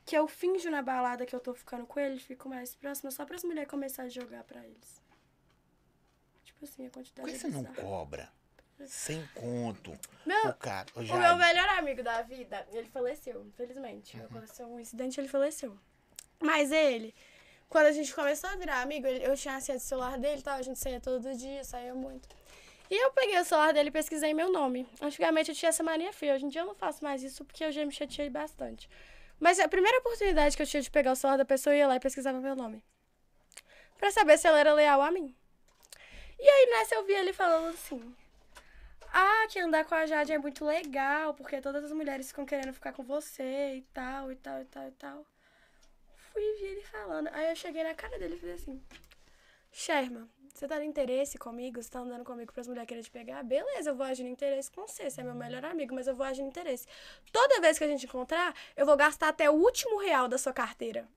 Que 0.04 0.16
eu 0.16 0.26
finjo 0.28 0.70
na 0.70 0.82
balada 0.82 1.24
que 1.24 1.34
eu 1.34 1.40
tô 1.40 1.54
ficando 1.54 1.86
com 1.86 1.98
ele, 1.98 2.18
fico 2.18 2.48
mais 2.48 2.74
próxima 2.74 3.10
só 3.10 3.24
para 3.24 3.36
as 3.36 3.44
mulheres 3.44 3.70
começarem 3.70 4.08
a 4.08 4.12
jogar 4.12 4.44
pra 4.44 4.60
eles. 4.64 5.00
Tipo 6.44 6.64
assim, 6.64 6.86
a 6.86 6.90
Por 6.90 6.94
quantidade 7.00 7.28
que 7.28 7.34
é 7.34 7.38
você 7.38 7.48
não 7.48 7.64
cobra? 7.64 8.28
Sem 8.86 9.24
conto. 9.34 9.96
Meu, 10.26 10.48
O 10.48 10.54
cara, 10.54 10.86
ô, 10.96 11.00
O 11.00 11.04
meu 11.04 11.36
melhor 11.36 11.68
amigo 11.78 12.02
da 12.02 12.20
vida, 12.22 12.66
ele 12.72 12.88
faleceu, 12.88 13.44
infelizmente. 13.46 14.16
Uhum. 14.16 14.24
Aconteceu 14.24 14.66
um 14.66 14.80
incidente 14.80 15.20
ele 15.20 15.28
faleceu. 15.28 15.78
Mas 16.42 16.72
ele, 16.72 17.14
quando 17.68 17.86
a 17.86 17.92
gente 17.92 18.14
começou 18.14 18.50
a 18.50 18.56
virar 18.56 18.82
amigo, 18.82 19.06
eu 19.06 19.36
tinha 19.36 19.56
acesso 19.56 19.94
ao 19.94 20.00
celular 20.00 20.18
dele, 20.18 20.42
tá? 20.42 20.54
a 20.54 20.62
gente 20.62 20.78
saía 20.78 21.00
todo 21.00 21.34
dia, 21.34 21.64
saía 21.64 21.94
muito. 21.94 22.28
E 22.90 22.94
eu 22.94 23.10
peguei 23.12 23.38
o 23.38 23.44
celular 23.44 23.72
dele 23.72 23.88
e 23.88 23.92
pesquisei 23.92 24.34
meu 24.34 24.52
nome. 24.52 24.86
Antigamente 25.00 25.50
eu 25.50 25.54
tinha 25.54 25.70
essa 25.70 25.82
mania 25.82 26.12
feia, 26.12 26.34
hoje 26.34 26.44
em 26.44 26.48
dia 26.48 26.60
eu 26.60 26.66
não 26.66 26.74
faço 26.74 27.02
mais 27.02 27.22
isso 27.22 27.44
porque 27.44 27.64
eu 27.64 27.72
já 27.72 27.84
me 27.86 27.92
chateei 27.92 28.28
bastante. 28.28 28.90
Mas 29.40 29.58
a 29.58 29.66
primeira 29.66 29.98
oportunidade 29.98 30.56
que 30.56 30.62
eu 30.62 30.66
tinha 30.66 30.82
de 30.82 30.90
pegar 30.90 31.12
o 31.12 31.16
celular 31.16 31.38
da 31.38 31.44
pessoa, 31.44 31.74
eu 31.74 31.78
ia 31.78 31.86
lá 31.88 31.96
e 31.96 32.00
pesquisava 32.00 32.38
meu 32.40 32.54
nome. 32.54 32.84
Pra 33.96 34.10
saber 34.10 34.36
se 34.36 34.46
ela 34.46 34.58
era 34.60 34.74
leal 34.74 35.00
a 35.00 35.10
mim. 35.10 35.34
E 36.38 36.48
aí 36.48 36.66
nessa 36.70 36.96
eu 36.96 37.06
vi 37.06 37.12
ele 37.12 37.32
falando 37.32 37.72
assim: 37.72 38.14
ah, 39.12 39.46
que 39.48 39.58
andar 39.58 39.84
com 39.84 39.94
a 39.94 40.06
Jade 40.06 40.32
é 40.32 40.38
muito 40.38 40.64
legal, 40.64 41.34
porque 41.34 41.60
todas 41.60 41.84
as 41.84 41.92
mulheres 41.92 42.28
ficam 42.28 42.44
querendo 42.44 42.72
ficar 42.72 42.92
com 42.92 43.02
você 43.02 43.76
e 43.76 43.82
tal, 43.94 44.32
e 44.32 44.36
tal, 44.36 44.60
e 44.60 44.64
tal, 44.64 44.88
e 44.88 44.92
tal. 44.92 45.26
Fui 46.32 46.42
e 46.42 46.54
vi 46.60 46.64
ele 46.66 46.82
falando. 46.82 47.28
Aí 47.32 47.50
eu 47.50 47.56
cheguei 47.56 47.84
na 47.84 47.94
cara 47.94 48.18
dele 48.18 48.36
e 48.36 48.38
falei 48.38 48.54
assim: 48.54 48.82
Sherman, 49.70 50.28
você 50.52 50.68
tá 50.68 50.76
no 50.78 50.84
interesse 50.84 51.38
comigo? 51.38 51.82
Você 51.82 51.90
tá 51.90 52.00
andando 52.00 52.24
comigo 52.24 52.52
pras 52.52 52.68
mulheres 52.68 52.88
quererem 52.88 53.04
te 53.04 53.10
pegar? 53.10 53.42
Beleza, 53.42 53.90
eu 53.90 53.94
vou 53.94 54.06
agir 54.06 54.22
no 54.22 54.28
interesse 54.28 54.70
com 54.70 54.86
você. 54.86 55.10
Você 55.10 55.20
é 55.20 55.24
meu 55.24 55.34
melhor 55.34 55.64
amigo, 55.64 55.94
mas 55.94 56.06
eu 56.06 56.14
vou 56.14 56.26
agir 56.26 56.42
no 56.42 56.48
interesse. 56.48 56.86
Toda 57.32 57.60
vez 57.60 57.78
que 57.78 57.84
a 57.84 57.88
gente 57.88 58.06
encontrar, 58.06 58.54
eu 58.76 58.86
vou 58.86 58.96
gastar 58.96 59.28
até 59.28 59.50
o 59.50 59.54
último 59.54 59.98
real 59.98 60.28
da 60.28 60.38
sua 60.38 60.52
carteira. 60.52 61.08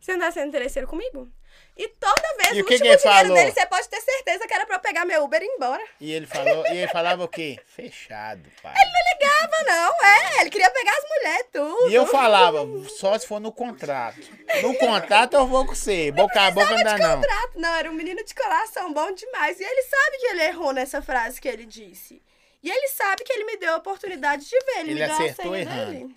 Você 0.00 0.12
não 0.16 0.20
tá 0.26 0.32
sendo 0.32 0.48
interesseiro 0.48 0.88
comigo? 0.88 1.30
E 1.76 1.88
toda 1.88 2.36
vez, 2.38 2.56
E 2.56 2.60
o 2.60 2.64
o 2.64 2.66
que 2.66 2.74
último 2.74 2.78
que 2.78 2.88
ele 2.88 2.96
dinheiro 2.96 3.00
falou? 3.02 3.34
dele, 3.36 3.52
você 3.52 3.66
pode 3.66 3.88
ter 3.88 4.00
certeza 4.00 4.46
que 4.46 4.54
era 4.54 4.66
pra 4.66 4.76
eu 4.76 4.80
pegar 4.80 5.04
meu 5.04 5.24
Uber 5.24 5.40
e 5.42 5.44
ir 5.44 5.48
embora. 5.48 5.82
E 6.00 6.12
ele 6.12 6.26
falou, 6.26 6.66
e 6.66 6.76
ele 6.78 6.88
falava 6.88 7.24
o 7.24 7.28
quê? 7.28 7.58
Fechado, 7.66 8.42
pai. 8.62 8.74
ligava, 9.20 9.64
não, 9.66 9.92
é. 10.06 10.40
Ele 10.40 10.50
queria 10.50 10.70
pegar 10.70 10.92
as 10.92 11.04
mulheres, 11.08 11.46
tudo. 11.52 11.90
E 11.90 11.94
eu 11.94 12.06
falava, 12.06 12.58
só 12.98 13.18
se 13.18 13.26
for 13.26 13.40
no 13.40 13.52
contrato. 13.52 14.20
No 14.62 14.74
contrato 14.76 15.34
eu 15.34 15.46
vou 15.46 15.66
com 15.66 15.74
você. 15.74 16.10
Boca 16.12 16.40
a 16.40 16.50
boca 16.50 16.70
não 16.76 16.82
dá 16.84 16.98
não. 16.98 17.20
Contrato. 17.20 17.52
Não, 17.58 17.74
era 17.74 17.90
um 17.90 17.94
menino 17.94 18.24
de 18.24 18.34
coração 18.34 18.92
bom 18.92 19.12
demais. 19.12 19.58
E 19.60 19.64
ele 19.64 19.82
sabe 19.82 20.16
que 20.18 20.26
ele 20.26 20.42
errou 20.44 20.72
nessa 20.72 21.00
frase 21.02 21.40
que 21.40 21.48
ele 21.48 21.66
disse. 21.66 22.22
E 22.62 22.70
ele 22.70 22.88
sabe 22.88 23.24
que 23.24 23.32
ele 23.32 23.44
me 23.44 23.56
deu 23.56 23.74
a 23.74 23.78
oportunidade 23.78 24.44
de 24.48 24.58
ver. 24.66 24.80
Ele, 24.80 24.90
Ele 24.92 25.02
acertou 25.02 25.56
errando. 25.56 25.92
dele. 25.92 26.16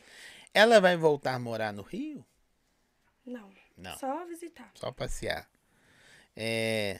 Ela 0.53 0.80
vai 0.81 0.95
voltar 0.97 1.34
a 1.35 1.39
morar 1.39 1.72
no 1.72 1.81
Rio? 1.81 2.23
Não, 3.26 3.49
Não, 3.84 3.97
só 3.97 4.26
visitar. 4.26 4.72
só 4.76 4.91
passear. 4.91 5.49
É. 6.35 6.99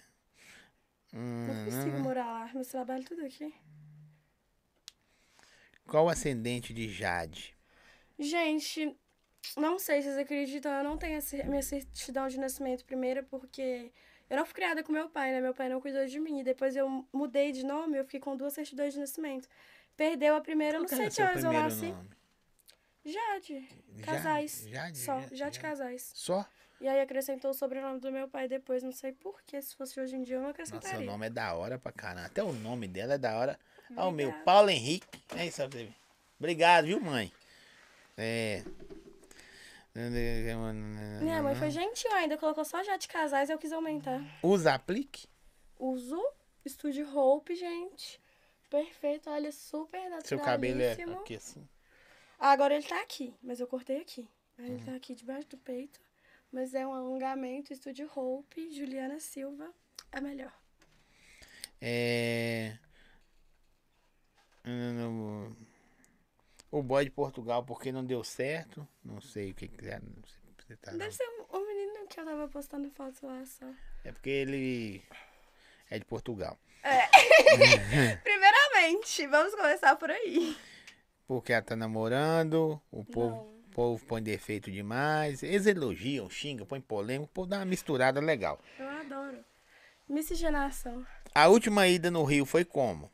hum, 1.14 1.48
Não 1.48 1.66
consigo 1.66 2.00
morar 2.00 2.26
lá. 2.26 2.52
Meu 2.54 2.66
trabalho 2.66 3.04
tudo 3.04 3.26
aqui. 3.26 3.54
qual 5.88 6.06
o 6.06 6.10
ascendente 6.10 6.74
de 6.74 6.88
Jade? 6.90 7.56
Gente, 8.18 8.96
não 9.58 9.78
sei 9.80 10.02
se 10.02 10.08
vocês 10.10 10.18
acreditam, 10.20 10.72
eu 10.72 10.84
não 10.84 10.98
tenho 10.98 11.20
a 11.20 11.46
minha 11.46 11.62
certidão 11.62 12.28
de 12.28 12.40
nascimento 12.40 12.86
primeiro 12.86 13.24
porque 13.26 13.92
eu 14.30 14.38
não 14.38 14.46
fui 14.46 14.54
criada 14.54 14.84
com 14.84 14.92
meu 14.92 15.10
pai, 15.10 15.32
né? 15.32 15.42
Meu 15.42 15.54
pai 15.54 15.68
não 15.70 15.82
cuidou 15.82 16.06
de 16.06 16.20
mim. 16.20 16.40
E 16.40 16.44
depois 16.44 16.76
eu 16.76 17.08
mudei 17.12 17.52
de 17.52 17.66
nome, 17.66 17.98
eu 17.98 18.04
fiquei 18.06 18.20
com 18.20 18.36
duas 18.38 18.54
certidões 18.54 18.94
de 18.94 19.00
nascimento. 19.00 19.48
Perdeu 19.98 20.36
a 20.36 20.42
primeira, 20.42 20.80
que 20.84 20.88
seu 21.12 21.26
horas 21.26 21.44
eu 21.44 21.52
nasci. 21.52 21.88
nome? 21.88 22.10
Já 23.06 23.40
de 23.40 23.68
Já- 23.98 24.06
casais. 24.06 24.66
já 24.70 24.90
de- 24.90 24.98
Só, 24.98 25.20
já- 25.22 25.28
já 25.36 25.50
de 25.50 25.56
já. 25.58 25.62
casais. 25.62 26.12
Só? 26.16 26.46
E 26.82 26.88
aí 26.88 27.00
acrescentou 27.00 27.52
o 27.52 27.54
sobrenome 27.54 28.00
do 28.00 28.12
meu 28.12 28.28
pai 28.28 28.48
depois, 28.48 28.84
não 28.84 28.92
sei 28.92 29.14
porquê. 29.14 29.62
Se 29.62 29.76
fosse 29.76 30.00
hoje 30.00 30.16
em 30.16 30.24
dia, 30.24 30.36
eu 30.36 30.42
não 30.42 30.48
Nossa, 30.50 30.62
acrescentaria. 30.64 30.98
seu 30.98 31.06
nome 31.06 31.28
é 31.28 31.30
da 31.30 31.54
hora 31.54 31.80
pra 31.80 31.92
caramba. 31.92 32.26
Até 32.28 32.44
o 32.44 32.52
nome 32.52 32.88
dela 32.88 33.14
é 33.14 33.18
da 33.18 33.38
hora. 33.38 33.60
Ó, 33.96 34.10
o 34.10 34.12
meu, 34.12 34.28
Obrigada. 34.28 34.44
Paulo 34.44 34.70
Henrique. 34.70 35.08
É 35.38 35.46
isso 35.46 35.62
aí. 35.62 35.94
Obrigado, 36.40 36.86
viu, 36.86 37.00
mãe? 37.00 37.32
É. 38.18 38.64
Minha 41.22 41.44
mãe 41.44 41.56
foi 41.56 41.70
gentil 41.70 42.12
ainda, 42.14 42.38
colocou 42.38 42.66
só 42.66 42.84
já 42.84 42.98
de 42.98 43.08
casais 43.08 43.50
eu 43.50 43.60
quis 43.60 43.72
aumentar. 43.72 44.22
Usa 44.42 44.74
aplique? 44.74 45.28
Uso 45.78 46.20
Studio 46.68 47.08
Hope, 47.16 47.56
gente. 47.56 48.20
Perfeito, 48.70 49.30
olha, 49.30 49.52
super 49.52 50.02
naturalíssimo. 50.02 50.28
Seu 50.28 50.40
cabelo 50.40 50.82
é 50.82 50.94
aqui 50.94 51.36
assim. 51.36 51.68
Ah, 52.40 52.52
agora 52.52 52.74
ele 52.74 52.84
tá 52.84 53.00
aqui, 53.02 53.34
mas 53.42 53.60
eu 53.60 53.68
cortei 53.68 54.02
aqui. 54.02 54.28
Aí 54.58 54.66
Ele 54.66 54.84
tá 54.84 54.96
aqui 54.96 55.16
debaixo 55.16 55.48
do 55.48 55.58
peito. 55.58 56.00
Mas 56.54 56.76
é 56.76 56.86
um 56.86 56.94
alongamento, 56.94 57.76
Studio 57.76 58.08
Hope, 58.16 58.72
Juliana 58.72 59.20
Silva, 59.20 59.74
a 60.12 60.22
melhor. 60.22 60.54
É. 61.82 62.78
O 66.70 66.84
boy 66.84 67.06
de 67.06 67.10
Portugal, 67.10 67.66
porque 67.66 67.92
não 67.92 68.06
deu 68.06 68.24
certo. 68.24 68.88
Não 69.04 69.20
sei 69.20 69.50
o 69.50 69.56
que 69.56 69.68
que 69.68 69.88
é. 69.88 70.00
Você 70.60 70.76
tá 70.76 70.92
Deve 70.92 71.12
ser 71.12 71.28
um 71.52 71.68
menino 71.68 72.08
que 72.08 72.20
eu 72.20 72.26
tava 72.26 72.48
postando 72.48 72.88
foto 72.92 73.26
lá 73.26 73.44
só. 73.48 73.66
É 74.04 74.12
porque 74.12 74.30
ele 74.30 75.04
é 75.90 75.98
de 75.98 76.06
Portugal. 76.06 76.60
Primeiramente, 78.24 79.26
vamos 79.26 79.56
começar 79.56 79.96
por 79.96 80.12
aí. 80.12 80.56
Porque 81.26 81.52
ela 81.52 81.64
tá 81.64 81.76
namorando, 81.76 82.80
o 82.92 83.04
povo, 83.04 83.36
Não. 83.38 83.53
O 83.74 83.76
povo 83.76 84.06
põe 84.06 84.22
defeito 84.22 84.72
demais. 84.72 85.42
Eles 85.42 85.66
elogiam, 85.66 86.30
xingam, 86.30 86.66
põe 86.66 86.80
polêmica, 86.80 87.26
o 87.26 87.34
povo 87.34 87.48
dá 87.48 87.58
uma 87.58 87.66
misturada 87.66 88.20
legal. 88.20 88.62
Eu 88.78 88.88
adoro. 88.88 89.44
Miscigenação. 90.08 91.06
A 91.34 91.48
última 91.48 91.88
ida 91.88 92.12
no 92.12 92.24
Rio 92.24 92.46
foi 92.46 92.64
como? 92.64 93.12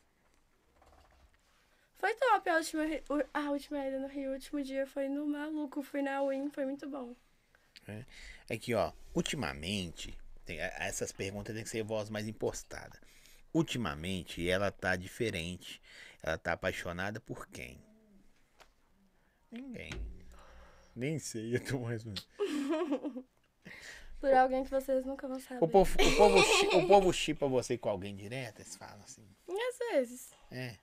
Foi 1.96 2.14
top 2.16 2.50
a 2.50 2.58
última, 2.58 2.84
a 3.34 3.52
última 3.52 3.86
ida 3.88 4.00
no 4.00 4.08
Rio. 4.08 4.32
O 4.32 4.34
último 4.34 4.62
dia 4.62 4.86
foi 4.86 5.08
no 5.08 5.26
maluco, 5.26 5.82
fui 5.82 6.02
na 6.02 6.22
Win, 6.24 6.50
foi 6.50 6.66
muito 6.66 6.90
bom. 6.90 7.16
É 8.50 8.58
que, 8.58 8.74
ó, 8.76 8.92
ultimamente, 9.16 10.18
tem- 10.46 10.60
a- 10.62 10.74
essas 10.80 11.12
perguntas 11.12 11.56
têm 11.56 11.64
que 11.64 11.70
ser 11.70 11.84
voz 11.84 12.10
mais 12.10 12.28
impostada. 12.28 13.00
Ultimamente, 13.54 14.48
ela 14.48 14.72
tá 14.72 14.96
diferente. 14.96 15.82
Ela 16.22 16.38
tá 16.38 16.52
apaixonada 16.54 17.20
por 17.22 17.48
quem? 17.48 17.82
Ninguém. 19.52 19.90
Nem 20.96 21.18
sei, 21.20 21.56
eu 21.56 21.64
tô 21.64 21.80
mais. 21.80 22.04
Por 24.20 24.34
alguém 24.34 24.64
que 24.66 24.70
vocês 24.70 25.06
nunca 25.06 25.28
vão 25.28 25.40
saber. 25.40 25.64
O 25.64 25.68
povo, 25.68 25.96
o 25.96 26.16
povo, 26.18 26.40
o 26.78 26.88
povo 26.88 27.14
chipa 27.14 27.48
você 27.48 27.78
com 27.78 27.90
alguém 27.90 28.16
direto, 28.16 28.60
eles 28.60 28.76
falam 28.76 29.02
assim. 29.04 29.26
E 29.48 29.62
às 29.62 29.78
vezes. 29.94 30.32
É. 30.52 30.76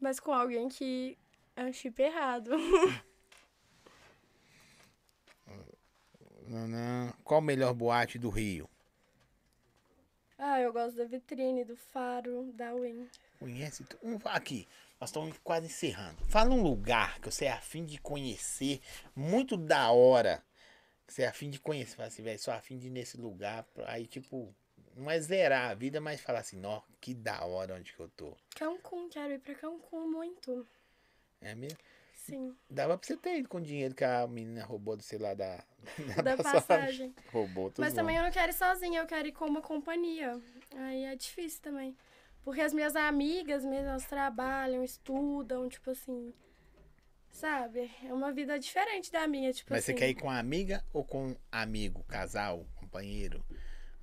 Mas 0.00 0.20
com 0.20 0.32
alguém 0.32 0.68
que 0.68 1.18
é 1.56 1.64
um 1.64 1.72
chip 1.72 2.00
errado. 2.00 2.50
Não, 6.46 6.66
não. 6.66 7.12
Qual 7.24 7.40
o 7.40 7.42
melhor 7.42 7.72
boate 7.74 8.18
do 8.18 8.28
Rio? 8.28 8.68
ah, 10.38 10.58
eu 10.60 10.72
gosto 10.72 10.96
da 10.96 11.04
vitrine, 11.04 11.64
do 11.64 11.76
faro, 11.76 12.50
da 12.54 12.72
Win. 12.74 13.06
Conhece? 13.38 13.84
tu- 13.84 13.98
Aqui, 14.24 14.66
nós 15.00 15.08
estamos 15.08 15.38
quase 15.42 15.66
encerrando. 15.66 16.22
Fala 16.26 16.50
um 16.50 16.62
lugar 16.62 17.18
que 17.20 17.30
você 17.30 17.46
é 17.46 17.52
afim 17.52 17.86
de 17.86 17.98
conhecer, 17.98 18.80
muito 19.16 19.56
da 19.56 19.90
hora. 19.90 20.44
que 21.06 21.14
Você 21.14 21.22
é 21.22 21.28
afim 21.28 21.48
de 21.48 21.58
conhecer. 21.58 21.96
Fala 21.96 22.08
assim, 22.08 22.22
velho, 22.22 22.38
sou 22.38 22.52
afim 22.52 22.76
de 22.76 22.88
ir 22.88 22.90
nesse 22.90 23.16
lugar. 23.16 23.66
Aí, 23.86 24.06
tipo, 24.06 24.54
não 24.94 25.10
é 25.10 25.18
zerar 25.18 25.70
a 25.70 25.74
vida, 25.74 26.02
mas 26.02 26.20
falar 26.20 26.40
assim, 26.40 26.60
ó, 26.66 26.82
que 27.00 27.14
da 27.14 27.42
hora 27.46 27.76
onde 27.76 27.94
que 27.94 28.00
eu 28.00 28.10
tô. 28.10 28.36
Cancún, 28.54 29.08
quero 29.08 29.32
ir 29.32 29.38
pra 29.38 29.54
Cancún 29.54 30.06
muito. 30.10 30.66
É 31.40 31.54
mesmo? 31.54 31.78
Sim, 32.12 32.54
Dava 32.68 32.98
pra 32.98 33.06
você 33.06 33.16
ter 33.16 33.38
ido 33.38 33.48
com 33.48 33.56
o 33.56 33.62
dinheiro 33.62 33.94
que 33.94 34.04
a 34.04 34.26
menina 34.26 34.62
roubou 34.62 34.94
do, 34.94 35.02
sei 35.02 35.18
lá, 35.18 35.32
da, 35.34 35.64
da 36.22 36.36
passagem. 36.36 37.14
Roubou, 37.32 37.70
tudo 37.70 37.80
Mas 37.80 37.94
também 37.94 38.18
eu 38.18 38.22
não 38.22 38.30
quero 38.30 38.52
ir 38.52 38.54
sozinha, 38.54 39.00
eu 39.00 39.06
quero 39.06 39.26
ir 39.26 39.32
com 39.32 39.46
uma 39.46 39.62
companhia. 39.62 40.38
Aí 40.76 41.04
é 41.04 41.16
difícil 41.16 41.62
também. 41.62 41.96
Porque 42.42 42.60
as 42.60 42.72
minhas 42.72 42.96
amigas 42.96 43.64
mesmo, 43.64 43.88
elas 43.88 44.06
trabalham, 44.06 44.82
estudam, 44.82 45.68
tipo 45.68 45.90
assim. 45.90 46.32
Sabe? 47.30 47.90
É 48.04 48.12
uma 48.12 48.32
vida 48.32 48.58
diferente 48.58 49.12
da 49.12 49.26
minha, 49.26 49.52
tipo 49.52 49.72
Mas 49.72 49.84
assim. 49.84 49.92
você 49.92 49.98
quer 49.98 50.08
ir 50.08 50.14
com 50.14 50.28
a 50.28 50.38
amiga 50.38 50.84
ou 50.92 51.04
com 51.04 51.36
amigo, 51.50 52.02
casal, 52.04 52.66
companheiro? 52.76 53.44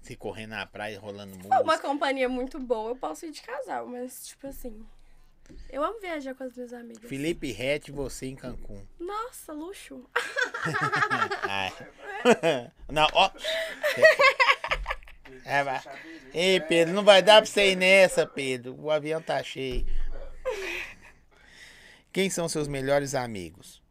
Se 0.02 0.16
correndo 0.16 0.52
na 0.52 0.66
praia, 0.66 1.00
rolando 1.00 1.36
música? 1.36 1.62
uma 1.62 1.78
companhia 1.78 2.30
muito 2.30 2.58
boa, 2.60 2.92
eu 2.92 2.96
posso 2.96 3.26
ir 3.26 3.32
de 3.32 3.42
casal, 3.42 3.88
mas 3.88 4.28
tipo 4.28 4.48
assim. 4.48 4.86
Eu 5.70 5.84
amo 5.84 6.00
viajar 6.00 6.36
com 6.36 6.44
as 6.44 6.54
minhas 6.54 6.74
amigas. 6.74 7.10
Felipe 7.10 7.52
Rett, 7.52 7.92
você 7.92 8.28
em 8.28 8.36
Cancún. 8.36 8.86
Nossa, 9.00 9.54
luxo. 9.54 10.10
Não, 12.92 13.08
ó. 13.14 13.32
É, 15.46 15.64
vai. 15.64 15.82
Ei, 16.34 16.60
Pedro, 16.62 16.94
não 16.94 17.04
vai 17.04 17.22
dar 17.22 17.42
pra 17.42 17.46
você 17.50 17.72
ir 17.72 17.76
nessa, 17.76 18.26
Pedro. 18.26 18.76
O 18.80 18.92
avião 18.92 19.22
tá 19.22 19.42
cheio. 19.44 19.86
Quem 22.12 22.30
são 22.30 22.48
seus 22.50 22.68
melhores 22.68 23.14
amigos? 23.16 23.82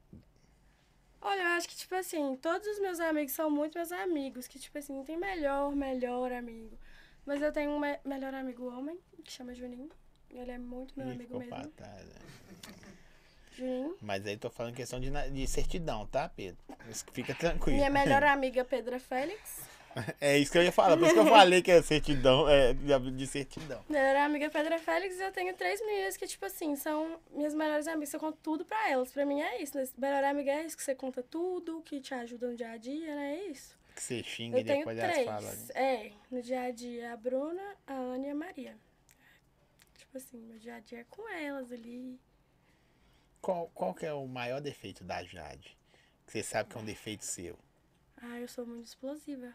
Olha, 1.20 1.40
eu 1.40 1.46
acho 1.48 1.68
que, 1.68 1.76
tipo 1.76 1.94
assim, 1.94 2.36
todos 2.36 2.66
os 2.68 2.78
meus 2.80 3.00
amigos 3.00 3.32
são 3.32 3.50
muito 3.50 3.76
meus 3.76 3.90
amigos. 3.92 4.46
Que, 4.46 4.58
tipo 4.58 4.76
assim, 4.78 4.92
não 4.94 5.04
tem 5.04 5.16
melhor, 5.16 5.74
melhor 5.74 6.32
amigo. 6.32 6.78
Mas 7.24 7.42
eu 7.42 7.52
tenho 7.52 7.70
um 7.70 7.80
me- 7.80 7.98
melhor 8.04 8.32
amigo 8.34 8.66
homem, 8.68 8.98
que 9.24 9.32
chama 9.32 9.54
Juninho. 9.54 9.90
Ele 10.30 10.50
é 10.50 10.58
muito 10.58 10.94
meu 10.96 11.08
Ih, 11.08 11.12
amigo 11.12 11.38
mesmo. 11.38 11.56
né? 11.56 11.64
Juninho. 13.56 13.96
Mas 14.00 14.26
aí 14.26 14.36
tô 14.36 14.50
falando 14.50 14.74
questão 14.74 15.00
de, 15.00 15.10
de 15.10 15.46
certidão, 15.46 16.06
tá, 16.06 16.28
Pedro? 16.28 16.58
Fica 17.12 17.34
tranquilo. 17.34 17.76
Minha 17.76 17.90
melhor 17.90 18.22
amiga, 18.24 18.64
Pedra 18.64 19.00
Félix. 19.00 19.62
É 20.20 20.38
isso 20.38 20.52
que 20.52 20.58
eu 20.58 20.62
ia 20.62 20.72
falar. 20.72 20.96
Por 20.96 21.04
isso 21.06 21.14
que 21.14 21.20
eu 21.20 21.26
falei 21.26 21.62
que 21.62 21.70
é 21.70 21.80
certidão, 21.82 22.48
é 22.48 22.74
de 22.74 23.26
certidão. 23.26 23.82
Melhor 23.88 24.16
amiga, 24.16 24.50
Pedra 24.50 24.78
Félix. 24.78 25.18
E 25.18 25.22
eu 25.22 25.32
tenho 25.32 25.54
três 25.54 25.80
meninas 25.84 26.16
que, 26.16 26.26
tipo 26.26 26.44
assim, 26.44 26.76
são 26.76 27.18
minhas 27.30 27.54
melhores 27.54 27.86
amigas. 27.88 28.12
Eu 28.12 28.20
conto 28.20 28.38
tudo 28.42 28.64
pra 28.64 28.90
elas. 28.90 29.10
Pra 29.10 29.24
mim 29.24 29.40
é 29.40 29.62
isso. 29.62 29.76
Né? 29.76 29.88
Melhor 29.96 30.22
amiga 30.24 30.52
é 30.52 30.66
isso, 30.66 30.76
que 30.76 30.82
você 30.82 30.94
conta 30.94 31.22
tudo, 31.22 31.80
que 31.82 32.00
te 32.00 32.12
ajuda 32.14 32.48
no 32.48 32.56
dia 32.56 32.70
a 32.70 32.76
dia, 32.76 33.14
né? 33.14 33.36
É 33.36 33.44
isso. 33.50 33.76
Que 33.94 34.02
você 34.02 34.22
xinga 34.22 34.58
Eu 34.58 34.60
e 34.60 34.64
depois 34.64 34.98
elas 34.98 35.12
três. 35.12 35.26
falam. 35.26 35.50
né? 35.50 35.66
É, 35.74 36.12
no 36.30 36.42
dia 36.42 36.60
a 36.62 36.70
dia 36.70 37.12
a 37.12 37.16
Bruna, 37.16 37.62
a 37.86 37.94
Ana 37.94 38.26
e 38.26 38.30
a 38.30 38.34
Maria. 38.34 38.76
Tipo 39.96 40.18
assim, 40.18 40.38
meu 40.38 40.58
dia 40.58 40.74
a 40.76 40.80
dia 40.80 41.00
é 41.00 41.04
com 41.08 41.26
elas 41.30 41.72
ali. 41.72 42.20
Qual, 43.40 43.70
qual 43.74 43.94
que 43.94 44.04
é 44.04 44.12
o 44.12 44.26
maior 44.26 44.60
defeito 44.60 45.02
da 45.04 45.22
Jade? 45.22 45.76
Que 46.26 46.32
você 46.32 46.42
sabe 46.42 46.68
que 46.68 46.76
é 46.76 46.80
um 46.80 46.84
defeito 46.84 47.24
seu. 47.24 47.58
Ah, 48.20 48.38
eu 48.40 48.48
sou 48.48 48.66
muito 48.66 48.84
explosiva. 48.86 49.54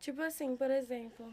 Tipo 0.00 0.22
assim, 0.22 0.56
por 0.56 0.70
exemplo. 0.70 1.32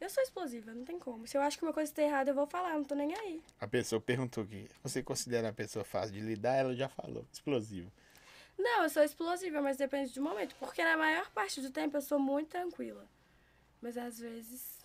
Eu 0.00 0.08
sou 0.08 0.22
explosiva, 0.22 0.72
não 0.72 0.84
tem 0.84 0.98
como. 0.98 1.26
Se 1.26 1.36
eu 1.36 1.42
acho 1.42 1.58
que 1.58 1.64
uma 1.64 1.72
coisa 1.72 1.90
está 1.90 2.02
errada, 2.02 2.30
eu 2.30 2.34
vou 2.34 2.46
falar, 2.46 2.74
não 2.74 2.84
tô 2.84 2.94
nem 2.94 3.12
aí. 3.14 3.42
A 3.60 3.66
pessoa 3.66 4.00
perguntou 4.00 4.46
que 4.46 4.68
você 4.82 5.02
considera 5.02 5.48
uma 5.48 5.52
pessoa 5.52 5.84
fácil 5.84 6.12
de 6.12 6.20
lidar, 6.20 6.54
ela 6.54 6.74
já 6.74 6.88
falou. 6.88 7.26
Explosivo. 7.32 7.90
Não, 8.56 8.84
eu 8.84 8.90
sou 8.90 9.02
explosiva, 9.02 9.60
mas 9.60 9.76
depende 9.76 10.12
do 10.14 10.22
momento. 10.22 10.54
Porque 10.58 10.84
na 10.84 10.96
maior 10.96 11.28
parte 11.30 11.60
do 11.60 11.70
tempo 11.70 11.96
eu 11.96 12.02
sou 12.02 12.18
muito 12.18 12.48
tranquila. 12.48 13.04
Mas 13.80 13.96
às 13.96 14.18
vezes. 14.18 14.78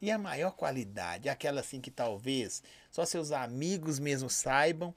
E 0.00 0.10
a 0.10 0.18
maior 0.18 0.52
qualidade? 0.52 1.28
Aquela 1.28 1.60
assim 1.60 1.80
que 1.80 1.90
talvez 1.90 2.62
só 2.90 3.04
seus 3.04 3.32
amigos 3.32 3.98
mesmo 3.98 4.30
saibam, 4.30 4.94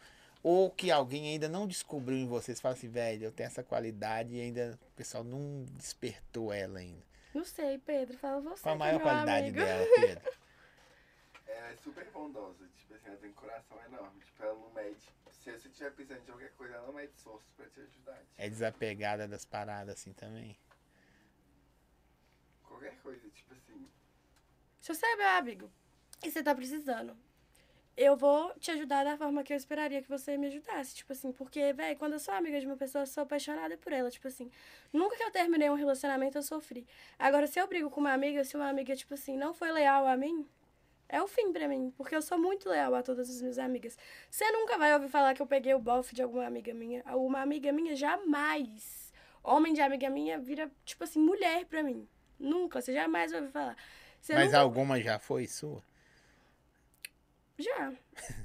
ou 0.49 0.71
que 0.71 0.89
alguém 0.89 1.27
ainda 1.33 1.49
não 1.49 1.67
descobriu 1.67 2.17
em 2.17 2.25
você. 2.25 2.55
Você 2.55 2.61
fala 2.61 2.73
assim, 2.73 2.87
velho, 2.87 3.25
eu 3.25 3.31
tenho 3.33 3.47
essa 3.47 3.61
qualidade 3.63 4.33
e 4.33 4.39
ainda 4.39 4.79
o 4.81 4.91
pessoal 4.95 5.21
não 5.23 5.65
despertou 5.71 6.53
ela 6.53 6.79
ainda. 6.79 7.03
Não 7.33 7.43
sei, 7.43 7.77
Pedro, 7.79 8.17
fala 8.17 8.39
você. 8.39 8.63
Qual 8.63 8.73
a 8.73 8.75
é 8.75 8.79
maior 8.79 8.93
meu 8.97 9.01
qualidade 9.01 9.47
amigo. 9.49 9.57
dela, 9.57 9.85
Pedro? 9.99 10.31
Ela 11.47 11.67
é 11.71 11.75
super 11.75 12.05
bondosa, 12.11 12.65
tipo 12.77 12.93
assim, 12.93 13.07
ela 13.07 13.17
tem 13.17 13.29
um 13.29 13.33
coração 13.33 13.77
enorme. 13.85 14.21
Tipo, 14.23 14.43
ela 14.43 14.53
não 14.53 14.71
mede. 14.71 15.01
Se 15.31 15.51
você 15.51 15.67
estiver 15.67 15.91
precisando 15.91 16.21
de 16.21 16.25
qualquer 16.31 16.51
coisa, 16.53 16.75
ela 16.75 16.87
não 16.87 16.93
mede 16.93 17.11
esforço 17.13 17.45
pra 17.57 17.65
te 17.67 17.79
ajudar. 17.81 18.15
Tipo, 18.17 18.31
É 18.37 18.49
desapegada 18.49 19.27
das 19.27 19.43
paradas 19.43 19.95
assim 19.99 20.13
também. 20.13 20.57
qualquer 22.63 22.95
coisa, 23.01 23.27
tipo 23.29 23.53
assim. 23.53 23.87
Se 24.79 24.93
você 24.95 25.05
é 25.05 25.15
meu 25.17 25.27
amigo 25.29 25.71
e 26.23 26.31
você 26.31 26.41
tá 26.41 26.55
precisando, 26.55 27.17
eu 27.97 28.15
vou 28.15 28.53
te 28.59 28.69
ajudar 28.71 29.03
da 29.03 29.17
forma 29.17 29.43
que 29.43 29.51
eu 29.51 29.57
esperaria 29.57 30.01
que 30.03 30.07
você 30.07 30.37
me 30.37 30.47
ajudasse. 30.47 30.95
Tipo 30.95 31.13
assim, 31.13 31.31
porque, 31.31 31.73
velho, 31.73 31.97
quando 31.97 32.13
eu 32.13 32.19
sou 32.19 32.33
amiga 32.33 32.59
de 32.59 32.67
uma 32.67 32.77
pessoa, 32.77 33.01
eu 33.01 33.07
sou 33.07 33.23
apaixonada 33.23 33.75
por 33.77 33.91
ela. 33.91 34.11
Tipo 34.11 34.27
assim, 34.27 34.51
nunca 34.93 35.17
que 35.17 35.23
eu 35.23 35.31
terminei 35.31 35.69
um 35.69 35.75
relacionamento, 35.75 36.37
eu 36.37 36.43
sofri. 36.43 36.85
Agora, 37.17 37.47
se 37.47 37.59
eu 37.59 37.67
brigo 37.67 37.89
com 37.89 37.99
uma 37.99 38.13
amiga, 38.13 38.43
se 38.43 38.55
uma 38.55 38.69
amiga, 38.69 38.95
tipo 38.95 39.15
assim, 39.15 39.35
não 39.35 39.53
foi 39.53 39.71
leal 39.71 40.05
a 40.07 40.15
mim, 40.15 40.47
É 41.09 41.21
o 41.21 41.27
fim 41.27 41.53
pra 41.53 41.67
mim, 41.69 41.93
porque 41.95 42.13
eu 42.15 42.21
sou 42.21 42.37
muito 42.37 42.67
leal 42.69 42.93
a 42.93 43.01
todas 43.01 43.29
as 43.29 43.41
minhas 43.41 43.57
amigas. 43.57 43.97
Você 44.29 44.49
nunca 44.51 44.77
vai 44.77 44.93
ouvir 44.93 45.07
falar 45.07 45.33
que 45.33 45.41
eu 45.41 45.47
peguei 45.47 45.73
o 45.73 45.79
bofe 45.79 46.13
de 46.13 46.21
alguma 46.21 46.45
amiga 46.45 46.73
minha. 46.73 47.01
Uma 47.15 47.41
amiga 47.41 47.71
minha 47.71 47.95
jamais. 47.95 49.13
Homem 49.41 49.73
de 49.73 49.79
amiga 49.81 50.09
minha 50.09 50.37
vira, 50.37 50.69
tipo 50.83 51.05
assim, 51.05 51.19
mulher 51.19 51.65
pra 51.65 51.81
mim. 51.81 52.05
Nunca, 52.37 52.81
você 52.81 52.93
jamais 52.93 53.31
vai 53.31 53.39
ouvir 53.39 53.53
falar. 53.53 53.77
Você 54.19 54.33
Mas 54.33 54.47
nunca... 54.47 54.59
alguma 54.59 54.99
já 54.99 55.17
foi 55.17 55.47
sua? 55.47 55.81
Já. 57.57 57.93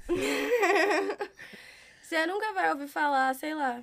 Você 2.01 2.25
nunca 2.25 2.53
vai 2.53 2.69
ouvir 2.71 2.87
falar, 2.87 3.33
sei 3.35 3.55
lá, 3.55 3.81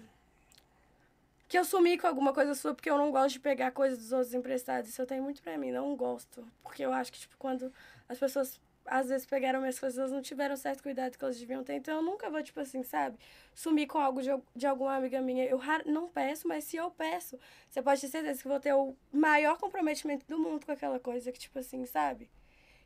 que 1.48 1.58
eu 1.58 1.64
sumi 1.64 1.98
com 1.98 2.06
alguma 2.06 2.32
coisa 2.32 2.54
sua 2.54 2.72
porque 2.72 2.88
eu 2.88 2.96
não 2.96 3.10
gosto 3.10 3.32
de 3.32 3.40
pegar 3.40 3.72
coisas 3.72 3.98
dos 3.98 4.12
outros 4.12 4.32
emprestados. 4.34 4.88
Isso 4.88 5.02
eu 5.02 5.06
tenho 5.06 5.22
muito 5.22 5.42
pra 5.42 5.58
mim, 5.58 5.72
não 5.72 5.96
gosto. 5.96 6.46
Porque 6.62 6.84
eu 6.84 6.92
acho 6.92 7.12
que, 7.12 7.18
tipo, 7.18 7.36
quando 7.36 7.72
as 8.08 8.18
pessoas 8.18 8.60
às 8.86 9.08
vezes 9.08 9.26
pegaram 9.26 9.60
minhas 9.60 9.78
coisas, 9.78 9.98
elas 9.98 10.12
não 10.12 10.22
tiveram 10.22 10.56
certo 10.56 10.82
cuidado 10.82 11.16
que 11.18 11.24
elas 11.24 11.38
deviam 11.38 11.64
ter. 11.64 11.74
Então 11.74 11.96
eu 11.96 12.02
nunca 12.02 12.30
vou, 12.30 12.42
tipo 12.42 12.60
assim, 12.60 12.82
sabe, 12.82 13.18
sumir 13.54 13.86
com 13.86 13.98
algo 13.98 14.22
de, 14.22 14.30
de 14.54 14.66
alguma 14.66 14.94
amiga 14.94 15.20
minha. 15.20 15.44
Eu 15.44 15.60
não 15.86 16.08
peço, 16.08 16.46
mas 16.46 16.64
se 16.64 16.76
eu 16.76 16.90
peço, 16.90 17.38
você 17.68 17.82
pode 17.82 18.00
ter 18.00 18.08
certeza 18.08 18.40
que 18.42 18.48
vou 18.48 18.60
ter 18.60 18.72
o 18.74 18.96
maior 19.12 19.58
comprometimento 19.58 20.24
do 20.28 20.38
mundo 20.38 20.64
com 20.66 20.72
aquela 20.72 21.00
coisa 21.00 21.32
que, 21.32 21.38
tipo 21.38 21.58
assim, 21.58 21.84
sabe? 21.84 22.30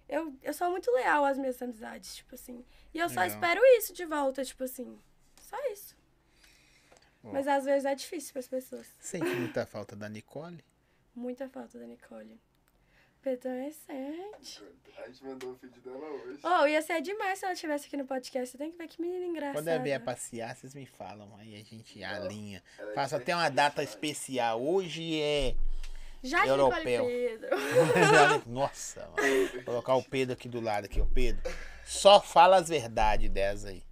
Eu, 0.08 0.34
eu 0.42 0.52
sou 0.52 0.70
muito 0.70 0.90
leal 0.92 1.24
às 1.24 1.38
minhas 1.38 1.60
amizades, 1.60 2.16
tipo 2.16 2.34
assim. 2.34 2.64
E 2.92 2.98
eu 2.98 3.08
só 3.08 3.20
Legal. 3.20 3.36
espero 3.36 3.60
isso 3.78 3.92
de 3.92 4.04
volta, 4.04 4.44
tipo 4.44 4.64
assim. 4.64 4.98
Só 5.40 5.56
isso. 5.72 5.96
Ó. 7.22 7.32
Mas 7.32 7.48
às 7.48 7.64
vezes 7.64 7.84
é 7.84 7.94
difícil 7.94 8.32
para 8.32 8.40
as 8.40 8.48
pessoas. 8.48 8.86
Sente 9.00 9.26
muita 9.26 9.64
falta 9.66 9.96
da 9.96 10.08
Nicole? 10.08 10.62
Muita 11.14 11.48
falta 11.48 11.78
da 11.78 11.86
Nicole. 11.86 12.38
Pedro 13.24 13.50
é 13.52 13.70
sente. 13.70 14.62
A 14.98 15.06
gente 15.06 15.24
mandou 15.24 15.52
o 15.52 15.54
vídeo 15.54 15.80
dela 15.80 16.06
hoje. 16.06 16.40
Oh, 16.42 16.66
ia 16.66 16.82
ser 16.82 17.00
demais 17.00 17.38
se 17.38 17.46
ela 17.46 17.54
estivesse 17.54 17.86
aqui 17.86 17.96
no 17.96 18.04
podcast. 18.04 18.50
Você 18.50 18.58
tem 18.58 18.70
que 18.70 18.76
ver 18.76 18.86
que 18.86 19.00
menina 19.00 19.24
engraçada. 19.24 19.58
Quando 19.58 19.68
ela 19.68 19.82
vier 19.82 20.04
passear, 20.04 20.54
vocês 20.54 20.74
me 20.74 20.84
falam. 20.84 21.34
Aí 21.38 21.54
a 21.58 21.64
gente 21.64 22.04
alinha. 22.04 22.62
Ela 22.78 22.90
é 22.90 22.94
Faço 22.94 23.16
até 23.16 23.34
uma 23.34 23.48
data 23.48 23.82
especial. 23.82 24.62
Hoje 24.62 25.22
é. 25.22 25.54
Já 26.24 26.46
Europeu. 26.46 27.04
Pedro. 27.04 27.48
Nossa, 28.48 29.06
mano. 29.14 29.48
Vou 29.52 29.62
colocar 29.64 29.94
o 29.94 30.02
Pedro 30.02 30.32
aqui 30.32 30.48
do 30.48 30.58
lado 30.58 30.86
aqui, 30.86 30.98
o 30.98 31.06
Pedro. 31.06 31.42
Só 31.84 32.18
fala 32.18 32.56
as 32.56 32.68
verdades 32.68 33.30
dessas 33.30 33.66
aí. 33.66 33.82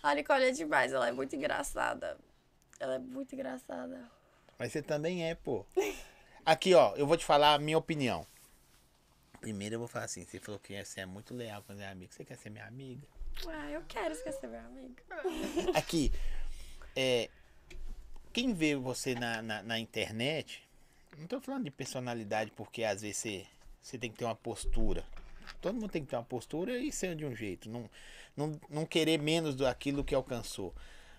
A 0.00 0.14
Nicole 0.14 0.44
é 0.44 0.50
demais, 0.52 0.92
ela 0.92 1.08
é 1.08 1.12
muito 1.12 1.34
engraçada. 1.34 2.16
Ela 2.78 2.94
é 2.94 2.98
muito 2.98 3.34
engraçada. 3.34 4.08
Mas 4.56 4.70
você 4.70 4.82
também 4.82 5.28
é, 5.28 5.34
pô. 5.34 5.66
Aqui, 6.46 6.74
ó, 6.74 6.94
eu 6.94 7.08
vou 7.08 7.16
te 7.16 7.24
falar 7.24 7.54
a 7.54 7.58
minha 7.58 7.76
opinião. 7.76 8.24
Primeiro 9.40 9.74
eu 9.74 9.78
vou 9.80 9.88
falar 9.88 10.04
assim, 10.04 10.24
você 10.24 10.38
falou 10.38 10.60
que 10.60 10.82
você 10.82 11.00
é 11.00 11.06
muito 11.06 11.34
leal 11.34 11.62
com 11.64 11.72
os 11.72 11.80
amigos. 11.80 12.14
Você 12.14 12.24
quer 12.24 12.36
ser 12.36 12.50
minha 12.50 12.66
amiga? 12.66 13.02
Ah, 13.48 13.70
eu 13.70 13.82
quero 13.88 14.12
esquecer 14.12 14.46
meu 14.48 14.60
amigo. 14.60 14.94
Aqui, 15.74 16.12
é, 16.94 17.28
quem 18.32 18.54
vê 18.54 18.76
você 18.76 19.14
na, 19.14 19.42
na, 19.42 19.62
na 19.62 19.78
internet, 19.78 20.63
não 21.18 21.26
tô 21.26 21.40
falando 21.40 21.64
de 21.64 21.70
personalidade, 21.70 22.50
porque 22.56 22.84
às 22.84 23.02
vezes 23.02 23.16
você, 23.18 23.46
você 23.80 23.98
tem 23.98 24.10
que 24.10 24.18
ter 24.18 24.24
uma 24.24 24.34
postura. 24.34 25.04
Todo 25.60 25.74
mundo 25.74 25.90
tem 25.90 26.02
que 26.02 26.10
ter 26.10 26.16
uma 26.16 26.24
postura 26.24 26.78
e 26.78 26.90
ser 26.90 27.14
de 27.14 27.24
um 27.24 27.34
jeito. 27.34 27.68
Não, 27.68 27.88
não, 28.36 28.60
não 28.68 28.86
querer 28.86 29.18
menos 29.18 29.54
do 29.54 29.66
aquilo 29.66 30.04
que 30.04 30.14
alcançou. 30.14 30.74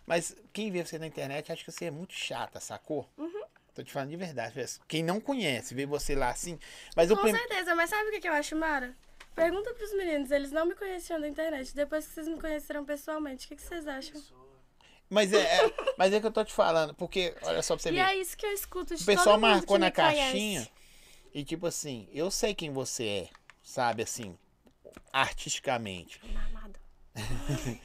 Mas 0.05 0.35
quem 0.53 0.72
vê 0.72 0.85
você 0.85 0.99
na 0.99 1.07
internet 1.07 1.51
acha 1.51 1.63
que 1.63 1.72
você 1.72 1.85
é 1.85 1.91
muito 1.91 2.13
chata, 2.13 2.59
sacou? 2.59 3.09
Tô 3.73 3.84
te 3.84 3.91
falando 3.91 4.09
de 4.09 4.15
verdade. 4.15 4.53
Quem 4.88 5.03
não 5.03 5.19
conhece, 5.19 5.73
vê 5.73 5.85
você 5.85 6.15
lá 6.15 6.30
assim. 6.30 6.57
Mas 6.95 7.11
o 7.11 7.15
Com 7.15 7.23
prim... 7.23 7.35
certeza, 7.35 7.76
mas 7.76 7.89
sabe 7.89 8.09
o 8.09 8.22
que 8.22 8.27
eu 8.27 8.34
acho, 8.34 8.55
Mara? 8.55 8.95
Pergunta 9.35 9.73
pros 9.73 9.93
meninos, 9.93 10.31
eles 10.31 10.51
não 10.51 10.65
me 10.65 10.76
conheciam 10.76 11.19
da 11.19 11.27
internet. 11.27 11.76
Depois 11.76 12.07
que 12.07 12.13
vocês 12.13 12.27
me 12.27 12.39
conheceram 12.39 12.85
pessoalmente, 12.85 13.45
o 13.45 13.49
que, 13.49 13.55
que 13.57 13.61
vocês 13.61 13.85
acham? 13.85 14.22
Mas 15.10 15.32
é, 15.34 15.38
é- 15.65 15.73
mas 15.98 16.14
é 16.14 16.19
que 16.19 16.26
eu 16.26 16.32
tô 16.32 16.44
te 16.44 16.53
falando, 16.53 16.94
porque, 16.95 17.36
olha 17.44 17.61
só 17.61 17.76
pra 17.76 17.84
você 17.84 17.90
E 17.90 17.94
ver. 17.94 17.99
é 17.99 18.15
isso 18.15 18.36
que 18.36 18.45
eu 18.45 18.52
escuto 18.52 18.95
de 18.95 19.03
O 19.03 19.06
pessoal 19.06 19.38
marcou 19.38 19.77
na 19.77 19.86
me 19.88 19.91
conhece. 19.91 20.19
caixinha 20.22 20.68
e 21.34 21.44
tipo 21.44 21.68
assim, 21.68 22.07
eu 22.11 22.32
sei 22.32 22.53
quem 22.56 22.72
você 22.72 23.07
é, 23.07 23.30
sabe 23.61 24.03
assim, 24.03 24.38
artisticamente. 25.14 26.19
Mamado. 26.34 26.80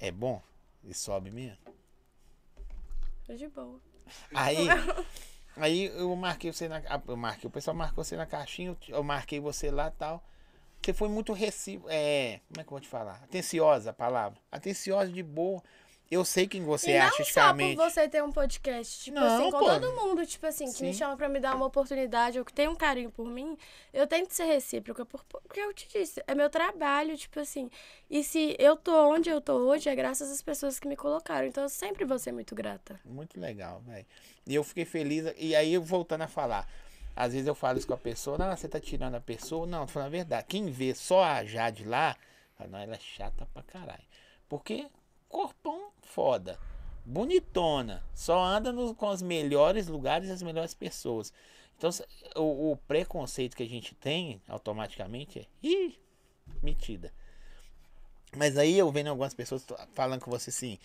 É 0.00 0.10
bom? 0.12 0.40
E 0.84 0.94
sobe 0.94 1.30
mesmo? 1.30 1.58
Tô 3.26 3.34
de 3.34 3.48
boa. 3.48 3.80
Aí, 4.32 4.56
aí 5.56 5.84
eu 5.86 6.14
marquei 6.16 6.52
você 6.52 6.68
na, 6.68 6.80
eu 7.06 7.16
marquei, 7.16 7.48
o 7.48 7.50
pessoal 7.50 7.76
marcou 7.76 8.02
você 8.04 8.16
na 8.16 8.24
caixinha, 8.26 8.68
eu- 8.70 8.78
eu 8.96 9.02
marquei 9.02 9.40
você 9.40 9.70
lá 9.70 9.88
e 9.88 9.90
tal. 9.90 10.24
Você 10.80 10.92
foi 10.94 11.08
muito 11.08 11.32
recibo, 11.32 11.86
é, 11.90 12.40
como 12.48 12.60
é 12.60 12.64
que 12.64 12.68
eu 12.68 12.70
vou 12.70 12.80
te 12.80 12.88
falar? 12.88 13.20
Atenciosa 13.24 13.90
a 13.90 13.92
palavra. 13.92 14.38
Atenciosa 14.50 15.10
de 15.12 15.22
boa. 15.22 15.62
Eu 16.10 16.24
sei 16.24 16.46
quem 16.48 16.62
você 16.64 16.90
e 16.90 16.94
é 16.94 17.00
não 17.04 17.10
só 17.24 17.52
por 17.54 17.74
você 17.76 18.08
ter 18.08 18.22
um 18.24 18.32
podcast, 18.32 19.04
tipo 19.04 19.20
Não, 19.20 19.26
assim, 19.26 19.50
com 19.50 19.58
pô. 19.58 19.66
todo 19.66 19.92
mundo, 19.92 20.24
tipo 20.24 20.46
assim, 20.46 20.64
que 20.72 20.82
me 20.82 20.92
Sim. 20.94 20.98
chama 21.00 21.16
pra 21.18 21.28
me 21.28 21.38
dar 21.38 21.54
uma 21.54 21.66
oportunidade 21.66 22.38
ou 22.38 22.46
que 22.46 22.52
tem 22.52 22.66
um 22.66 22.74
carinho 22.74 23.10
por 23.10 23.26
mim, 23.26 23.58
eu 23.92 24.06
tento 24.06 24.30
ser 24.32 24.44
recíproca, 24.46 25.04
por- 25.04 25.22
porque 25.24 25.60
eu 25.60 25.74
te 25.74 25.86
disse, 25.86 26.22
é 26.26 26.34
meu 26.34 26.48
trabalho, 26.48 27.14
tipo 27.14 27.38
assim. 27.38 27.68
E 28.08 28.24
se 28.24 28.56
eu 28.58 28.74
tô 28.74 28.94
onde 29.12 29.28
eu 29.28 29.38
tô 29.38 29.52
hoje, 29.68 29.90
é 29.90 29.94
graças 29.94 30.30
às 30.30 30.40
pessoas 30.40 30.80
que 30.80 30.88
me 30.88 30.96
colocaram. 30.96 31.46
Então 31.46 31.64
eu 31.64 31.68
sempre 31.68 32.06
vou 32.06 32.18
ser 32.18 32.32
muito 32.32 32.54
grata. 32.54 32.98
Muito 33.04 33.38
legal, 33.38 33.80
velho. 33.86 34.06
E 34.46 34.54
eu 34.54 34.64
fiquei 34.64 34.86
feliz. 34.86 35.26
E 35.36 35.54
aí, 35.54 35.76
voltando 35.76 36.22
a 36.22 36.28
falar. 36.28 36.66
Às 37.14 37.32
vezes 37.32 37.46
eu 37.46 37.54
falo 37.54 37.76
isso 37.76 37.86
com 37.86 37.92
a 37.94 37.98
pessoa. 37.98 38.38
Não, 38.38 38.56
você 38.56 38.66
tá 38.66 38.80
tirando 38.80 39.16
a 39.16 39.20
pessoa. 39.20 39.66
Não, 39.66 39.84
tô 39.84 39.92
falando 39.92 40.06
a 40.08 40.10
verdade. 40.10 40.46
Quem 40.48 40.70
vê 40.70 40.94
só 40.94 41.22
a 41.22 41.44
Jade 41.44 41.84
lá, 41.84 42.16
fala, 42.56 42.70
não, 42.70 42.78
ela 42.78 42.94
é 42.94 42.98
chata 42.98 43.46
pra 43.52 43.62
caralho. 43.62 44.04
Porque 44.48 44.86
corpão 45.28 45.90
foda. 46.02 46.58
Bonitona. 47.04 48.02
Só 48.14 48.42
anda 48.42 48.72
nos- 48.72 48.92
com 48.96 49.08
os 49.08 49.22
melhores 49.22 49.86
lugares 49.88 50.28
e 50.28 50.32
as 50.32 50.42
melhores 50.42 50.74
pessoas. 50.74 51.32
Então, 51.76 51.90
o, 52.36 52.72
o 52.72 52.76
preconceito 52.76 53.56
que 53.56 53.62
a 53.62 53.68
gente 53.68 53.94
tem, 53.94 54.42
automaticamente, 54.48 55.38
é. 55.38 55.46
Ih, 55.62 55.98
metida. 56.62 57.12
Mas 58.36 58.58
aí 58.58 58.76
eu 58.76 58.90
vendo 58.90 59.08
algumas 59.08 59.32
pessoas 59.32 59.64
falando 59.94 60.20
com 60.22 60.30
você 60.30 60.50
assim. 60.50 60.78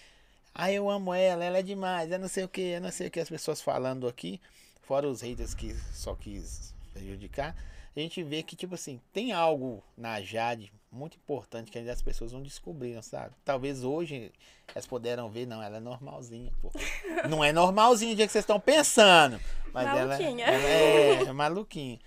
Ah, 0.54 0.72
eu 0.72 0.90
amo 0.90 1.14
ela, 1.14 1.44
ela 1.44 1.58
é 1.58 1.64
demais, 1.64 2.12
é 2.12 2.18
não 2.18 2.28
sei 2.28 2.44
o 2.44 2.48
que, 2.48 2.74
é 2.74 2.80
não 2.80 2.92
sei 2.92 3.08
o 3.08 3.12
que 3.12 3.20
as 3.20 3.28
pessoas 3.28 3.60
falando 3.60 4.08
aqui, 4.08 4.40
fora 4.84 5.10
os 5.10 5.22
haters 5.22 5.56
que 5.56 5.74
só 5.92 6.14
quis 6.16 6.76
prejudicar, 6.94 7.56
a 7.96 8.00
gente 8.00 8.22
vê 8.22 8.44
que, 8.44 8.56
tipo 8.56 8.76
assim, 8.76 9.02
tem 9.12 9.32
algo 9.32 9.84
na 9.98 10.22
Jade 10.22 10.72
muito 10.94 11.18
importante 11.18 11.72
que 11.72 11.78
ainda 11.78 11.92
as 11.92 12.02
pessoas 12.02 12.32
não 12.32 12.42
descobriram, 12.42 13.02
sabe? 13.02 13.36
Talvez 13.44 13.84
hoje 13.84 14.32
elas 14.68 14.86
puderam 14.86 15.30
ver, 15.30 15.46
não, 15.46 15.62
ela 15.62 15.78
é 15.78 15.80
normalzinha, 15.80 16.52
pô. 16.62 16.72
Não 17.30 17.44
é 17.44 17.52
normalzinha 17.52 18.14
do 18.14 18.18
jeito 18.18 18.30
que 18.30 18.34
vocês 18.34 18.44
estão 18.44 18.60
pensando, 18.60 19.40
mas 19.72 19.88
ela, 19.88 20.18
Maluquinha. 20.18 20.46
ela 20.46 20.68
é, 20.68 21.22
é 21.24 21.32
maluquinha. 21.32 22.00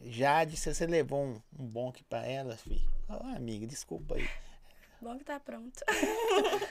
Jade, 0.00 0.56
se 0.56 0.72
você 0.72 0.86
levou 0.86 1.24
um, 1.24 1.42
um 1.58 1.66
bom 1.66 1.88
aqui 1.88 2.04
pra 2.04 2.24
ela, 2.24 2.56
filho, 2.56 2.80
Ó, 3.08 3.16
amiga, 3.34 3.66
desculpa 3.66 4.16
aí. 4.16 4.28
Bom 5.00 5.16
que 5.16 5.24
tá 5.24 5.40
pronto. 5.40 5.80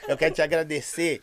Eu 0.06 0.16
quero 0.16 0.34
te 0.34 0.42
agradecer 0.42 1.22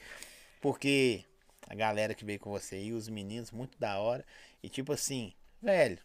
porque 0.60 1.24
a 1.68 1.76
galera 1.76 2.14
que 2.14 2.26
veio 2.26 2.40
com 2.40 2.50
você 2.50 2.82
e 2.82 2.92
os 2.92 3.08
meninos, 3.08 3.52
muito 3.52 3.80
da 3.80 4.00
hora. 4.00 4.26
E 4.62 4.70
tipo 4.70 4.92
assim, 4.92 5.34
velho, 5.62 6.00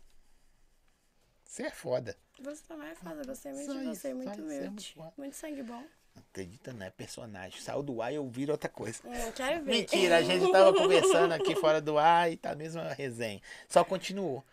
você 1.51 1.65
é 1.65 1.71
foda. 1.71 2.17
Você 2.39 2.63
também 2.63 2.89
é 2.91 2.95
foda, 2.95 3.25
gostei 3.27 3.53
muito 3.53 3.67
Só 3.67 3.79
de 3.79 3.85
você, 3.87 4.11
só 4.11 4.15
muito 4.15 4.31
é 4.31 4.43
humilde. 4.43 4.95
muito 4.97 5.15
muito 5.19 5.35
sangue 5.37 5.63
bom. 5.65 5.85
Não 6.15 6.23
acredita, 6.31 6.73
não 6.73 6.87
é 6.87 6.91
personagem. 6.91 7.61
Saiu 7.61 7.83
do 7.83 8.01
ar 8.01 8.13
e 8.13 8.15
eu 8.15 8.29
viro 8.29 8.53
outra 8.53 8.69
coisa. 8.69 9.01
Eu 9.05 9.33
quero 9.33 9.65
ver. 9.65 9.73
Mentira, 9.73 10.19
a 10.19 10.23
gente 10.23 10.51
tava 10.53 10.73
conversando 10.73 11.33
aqui 11.33 11.57
fora 11.59 11.81
do 11.81 11.99
ar 11.99 12.31
e 12.31 12.37
tá 12.37 12.53
a 12.53 12.55
mesma 12.55 12.93
resenha. 12.93 13.43
Só 13.69 13.83
continuou, 13.85 14.45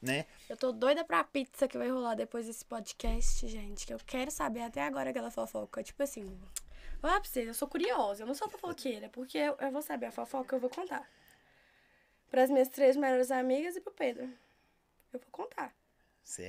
né? 0.00 0.24
Eu 0.48 0.56
tô 0.56 0.72
doida 0.72 1.04
pra 1.04 1.22
pizza 1.22 1.68
que 1.68 1.76
vai 1.76 1.90
rolar 1.90 2.14
depois 2.14 2.46
desse 2.46 2.64
podcast, 2.64 3.46
gente. 3.46 3.86
Que 3.86 3.92
eu 3.92 4.00
quero 4.06 4.30
saber 4.30 4.62
até 4.62 4.82
agora 4.82 5.10
aquela 5.10 5.30
fofoca. 5.30 5.82
Tipo 5.82 6.02
assim, 6.02 6.24
vou 6.24 6.38
falar 7.02 7.20
pra 7.20 7.28
vocês, 7.28 7.48
eu 7.48 7.54
sou 7.54 7.68
curiosa, 7.68 8.22
eu 8.22 8.26
não 8.26 8.34
sou 8.34 8.48
fofoqueira, 8.48 9.10
porque 9.10 9.36
eu, 9.36 9.56
eu 9.60 9.70
vou 9.70 9.82
saber 9.82 10.06
a 10.06 10.10
fofoca, 10.10 10.56
eu 10.56 10.60
vou 10.60 10.70
contar. 10.70 11.06
Pras 12.30 12.48
minhas 12.48 12.68
três 12.70 12.96
melhores 12.96 13.30
amigas 13.30 13.76
e 13.76 13.80
pro 13.82 13.92
Pedro. 13.92 14.24
Eu 15.12 15.20
vou 15.20 15.30
contar. 15.30 15.74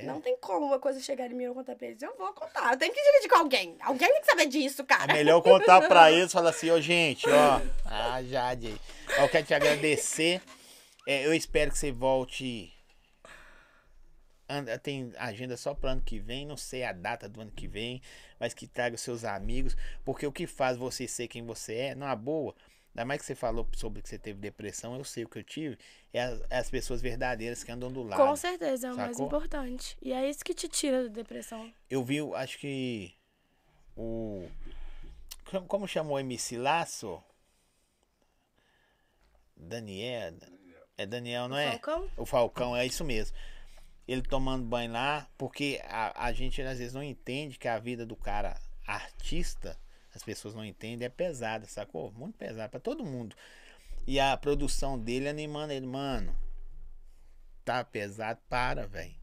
Não 0.04 0.22
tem 0.22 0.38
como 0.38 0.68
uma 0.68 0.80
coisa 0.80 1.00
chegar 1.00 1.26
em 1.32 1.34
mim 1.34 1.44
e 1.44 1.46
eu 1.46 1.50
não 1.50 1.56
contar 1.56 1.76
pra 1.76 1.88
eles. 1.88 2.02
Eu 2.02 2.16
vou 2.16 2.32
contar. 2.34 2.72
Eu 2.74 2.78
tenho 2.78 2.94
que 2.94 3.02
dividir 3.04 3.30
com 3.30 3.38
alguém. 3.38 3.76
Alguém 3.82 4.08
tem 4.12 4.22
que 4.22 4.28
saber 4.28 4.46
disso, 4.46 4.82
É 4.84 4.86
cara. 4.86 5.14
melhor 5.14 5.42
contar 5.42 5.88
pra 5.88 6.12
eles, 6.14 6.32
falar 6.32 6.52
assim, 6.52 6.70
ó, 6.70 6.80
gente, 6.80 7.28
ó. 7.28 7.62
Ah, 7.86 8.22
Jade 8.24 8.80
Eu 9.18 9.28
quero 9.30 9.46
te 9.48 9.54
agradecer. 9.56 10.40
É, 11.08 11.26
eu 11.26 11.34
espero 11.34 11.72
que 11.72 11.78
você 11.80 11.92
volte. 11.92 12.72
Anda- 14.48 14.78
Tem 14.78 15.12
agenda 15.18 15.56
só 15.58 15.74
pro 15.74 15.90
ano 15.90 16.02
que 16.02 16.20
vem, 16.20 16.46
não 16.46 16.58
sei 16.58 16.84
a 16.84 16.92
data 16.92 17.28
do 17.30 17.42
ano 17.42 17.52
que 17.52 17.68
vem, 17.68 18.02
mas 18.40 18.54
que 18.54 18.68
traga 18.68 18.96
os 18.96 19.02
seus 19.02 19.24
amigos, 19.24 19.76
porque 20.04 20.28
o 20.28 20.32
que 20.32 20.46
faz 20.46 20.78
você 20.78 21.08
ser 21.08 21.28
quem 21.28 21.44
você 21.46 21.74
é, 21.76 21.96
numa 21.96 22.16
boa, 22.16 22.54
Ainda 22.94 23.06
mais 23.06 23.22
que 23.22 23.28
você 23.28 23.36
falou 23.36 23.66
sobre 23.76 24.02
que 24.02 24.10
você 24.10 24.20
teve 24.20 24.38
depressão, 24.40 24.96
eu 24.98 25.04
sei 25.06 25.24
o 25.24 25.30
que 25.30 25.40
eu 25.40 25.44
tive. 25.44 25.78
É 26.12 26.22
as, 26.24 26.42
é 26.50 26.58
as 26.58 26.70
pessoas 26.70 27.02
verdadeiras 27.02 27.64
que 27.64 27.72
andam 27.72 27.92
do 27.92 28.04
lado. 28.04 28.22
Com 28.22 28.36
certeza, 28.36 28.88
é 28.88 28.92
o 28.94 28.98
mais 28.98 29.12
sacou? 29.16 29.28
importante. 29.28 29.98
E 30.02 30.12
é 30.12 30.30
isso 30.30 30.44
que 30.44 30.54
te 30.54 30.68
tira 30.68 31.04
da 31.08 31.10
depressão. 31.16 31.72
Eu 31.90 32.04
vi, 32.04 32.22
o- 32.22 32.36
acho 32.36 32.58
que 32.60 33.14
o. 33.96 34.46
como- 35.68 35.88
chamou 35.88 36.18
o 36.18 36.20
MC 36.20 36.58
Laço? 36.58 37.24
Daniel. 39.56 40.34
É 40.98 41.06
Daniel, 41.06 41.48
não 41.48 41.58
é? 41.58 41.72
Falcão? 41.72 42.10
O 42.18 42.26
Falcão, 42.26 42.76
é 42.76 42.86
isso 42.86 43.04
mesmo. 43.04 43.36
Ele 44.08 44.22
tomando 44.22 44.66
banho 44.66 44.92
lá, 44.92 45.28
porque 45.38 45.80
a, 45.86 46.26
a 46.26 46.34
gente 46.34 46.62
às 46.62 46.78
vezes 46.80 46.94
não 46.94 47.04
entende 47.04 47.58
que 47.58 47.68
a 47.68 47.80
vida 47.80 48.06
do 48.06 48.16
cara 48.16 48.60
artista, 48.86 49.80
as 50.14 50.24
pessoas 50.24 50.54
não 50.54 50.66
entendem, 50.66 51.06
é 51.06 51.10
pesada, 51.10 51.66
sacou? 51.68 52.12
Muito 52.12 52.38
pesada 52.38 52.70
pra 52.70 52.80
todo 52.80 53.06
mundo. 53.06 53.36
E 54.06 54.20
a 54.20 54.36
produção 54.36 55.00
dele 55.00 55.30
animando 55.30 55.74
ele, 55.74 55.86
mano, 55.86 56.36
tá 57.64 57.84
pesado, 57.84 58.40
para, 58.50 58.88
velho. 58.88 59.16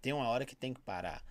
Tem 0.00 0.12
uma 0.12 0.28
hora 0.28 0.44
que 0.44 0.54
tem 0.54 0.74
que 0.74 0.80
parar. 0.80 1.22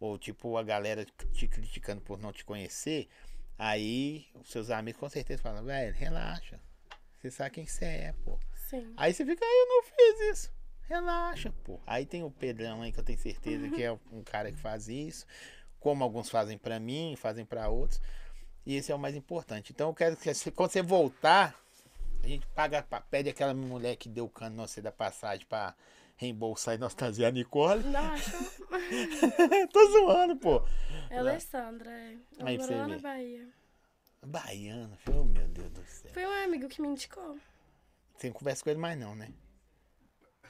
Ou 0.00 0.18
tipo, 0.18 0.56
a 0.56 0.62
galera 0.62 1.06
te 1.32 1.46
criticando 1.46 2.00
por 2.00 2.18
não 2.18 2.32
te 2.32 2.44
conhecer, 2.44 3.08
aí 3.56 4.26
os 4.34 4.50
seus 4.50 4.68
amigos 4.68 4.98
com 4.98 5.08
certeza 5.08 5.42
falam, 5.42 5.64
velho, 5.64 5.94
relaxa. 5.94 6.60
Você 7.18 7.30
sabe 7.30 7.50
quem 7.50 7.66
você 7.66 7.84
é, 7.84 8.14
pô. 8.24 8.36
Sim. 8.68 8.92
Aí 8.96 9.14
você 9.14 9.24
fica, 9.24 9.44
aí 9.44 9.60
eu 9.60 9.68
não 9.68 9.82
fiz 9.84 10.20
isso. 10.32 10.52
Relaxa, 10.88 11.54
pô. 11.62 11.80
Aí 11.86 12.04
tem 12.04 12.24
o 12.24 12.30
Pedrão 12.30 12.82
aí 12.82 12.90
que 12.90 12.98
eu 12.98 13.04
tenho 13.04 13.18
certeza 13.18 13.70
que 13.70 13.82
é 13.82 13.92
um 14.10 14.24
cara 14.24 14.50
que 14.50 14.58
faz 14.58 14.88
isso. 14.88 15.24
Como 15.82 16.04
alguns 16.04 16.30
fazem 16.30 16.56
pra 16.56 16.78
mim, 16.78 17.14
fazem 17.16 17.44
pra 17.44 17.68
outros. 17.68 18.00
E 18.64 18.76
esse 18.76 18.92
é 18.92 18.94
o 18.94 18.98
mais 18.98 19.16
importante. 19.16 19.72
Então 19.72 19.88
eu 19.88 19.94
quero 19.94 20.16
que 20.16 20.50
quando 20.52 20.70
você 20.70 20.80
voltar, 20.80 21.54
a 22.22 22.26
gente 22.28 22.46
paga, 22.54 22.82
pa- 22.82 23.00
pede 23.00 23.28
aquela 23.28 23.52
mulher 23.52 23.96
que 23.96 24.08
deu 24.08 24.26
o 24.26 24.30
cano 24.30 24.54
não 24.54 24.66
sei 24.68 24.80
da 24.82 24.92
passagem 24.92 25.44
pra 25.46 25.74
reembolsar 26.16 26.76
e 26.76 26.78
nostalgia 26.78 27.26
a 27.26 27.30
Nicole. 27.32 27.82
Não 27.82 27.98
acho. 28.14 28.30
Tô 29.72 29.90
zoando, 29.90 30.36
pô. 30.36 30.62
É 31.10 31.18
Alessandra, 31.18 31.90
é. 31.90 32.16
Ela 32.38 32.48
Aí 32.50 32.56
você 32.58 32.74
lá 32.76 32.86
na. 32.86 32.98
Bahia. 32.98 33.48
Baiano, 34.24 34.96
oh 35.08 35.24
meu 35.24 35.48
Deus 35.48 35.70
do 35.72 35.84
céu. 35.84 36.12
Foi 36.14 36.24
um 36.24 36.44
amigo 36.44 36.68
que 36.68 36.80
me 36.80 36.86
indicou. 36.86 37.36
Você 38.16 38.28
não 38.28 38.34
conversa 38.34 38.62
com 38.62 38.70
ele 38.70 38.78
mais 38.78 38.96
não, 38.96 39.16
né? 39.16 39.30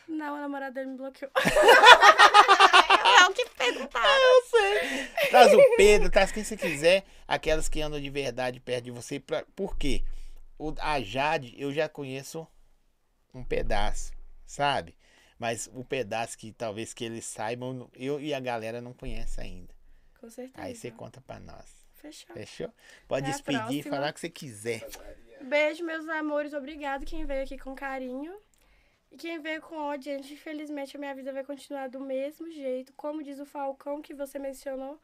Não, 0.07 0.35
a 0.35 0.41
namorada 0.43 0.75
dele 0.75 0.91
me 0.91 0.97
bloqueou. 0.99 1.31
perguntaram. 3.65 4.23
Eu 4.23 4.43
sei. 4.45 5.09
Traz 5.31 5.53
o 5.53 5.77
Pedro, 5.77 6.11
traz 6.11 6.33
quem 6.33 6.45
você 6.45 6.57
quiser. 6.57 7.05
Aquelas 7.27 7.69
que 7.69 7.81
andam 7.81 8.01
de 8.01 8.11
verdade 8.11 8.61
perto 8.61 8.85
de 8.85 8.91
você. 8.91 9.21
Pra, 9.21 9.45
por 9.55 9.77
quê? 9.77 10.03
O, 10.59 10.75
a 10.79 11.01
Jade, 11.01 11.55
eu 11.59 11.73
já 11.73 11.89
conheço 11.89 12.47
um 13.35 13.45
pedaço, 13.45 14.13
sabe? 14.45 14.97
Mas 15.39 15.69
o 15.73 15.85
pedaço 15.85 16.39
que 16.39 16.53
talvez 16.53 16.95
que 16.95 17.05
eles 17.05 17.25
saibam, 17.25 17.91
eu 17.95 18.21
e 18.21 18.33
a 18.33 18.41
galera 18.41 18.81
não 18.81 18.93
conhece 18.93 19.41
ainda. 19.41 19.75
Com 20.21 20.31
certeza. 20.31 20.65
Aí 20.65 20.75
você 20.75 20.91
conta 20.91 21.21
pra 21.21 21.41
nós. 21.41 21.83
Fechou. 21.95 22.35
Fechou? 22.35 22.71
Pode 23.09 23.27
Até 23.27 23.33
despedir 23.33 23.81
e 23.81 23.83
falar 23.83 24.11
o 24.11 24.13
que 24.15 24.21
você 24.21 24.29
quiser. 24.29 24.87
Beijo, 25.41 25.85
meus 25.85 26.09
amores. 26.09 26.53
Obrigado 26.53 27.05
quem 27.05 27.25
veio 27.25 27.43
aqui 27.43 27.59
com 27.59 27.75
carinho. 27.75 28.37
E 29.13 29.17
quem 29.19 29.39
veio 29.39 29.61
com 29.61 29.77
ódio, 29.77 30.11
gente, 30.11 30.33
infelizmente 30.33 30.97
a 30.97 30.99
minha 30.99 31.15
vida 31.15 31.35
vai 31.35 31.45
continuar 31.45 31.87
do 31.91 32.01
mesmo 32.01 32.51
jeito. 32.51 32.95
Como 32.95 33.23
diz 33.23 33.39
o 33.39 33.45
Falcão 33.45 34.01
que 34.01 34.15
você 34.15 34.39
mencionou, 34.39 34.99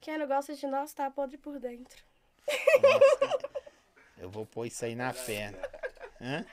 quem 0.00 0.16
não 0.16 0.26
gosta 0.26 0.54
de 0.54 0.66
nós 0.66 0.94
tá 0.94 1.10
podre 1.10 1.36
por 1.36 1.58
dentro. 1.58 2.02
Eu 4.16 4.30
vou 4.30 4.46
pôr 4.46 4.64
isso 4.64 4.82
aí 4.82 4.94
na 4.94 5.12
perna. 5.12 5.58
Hã? 6.20 6.44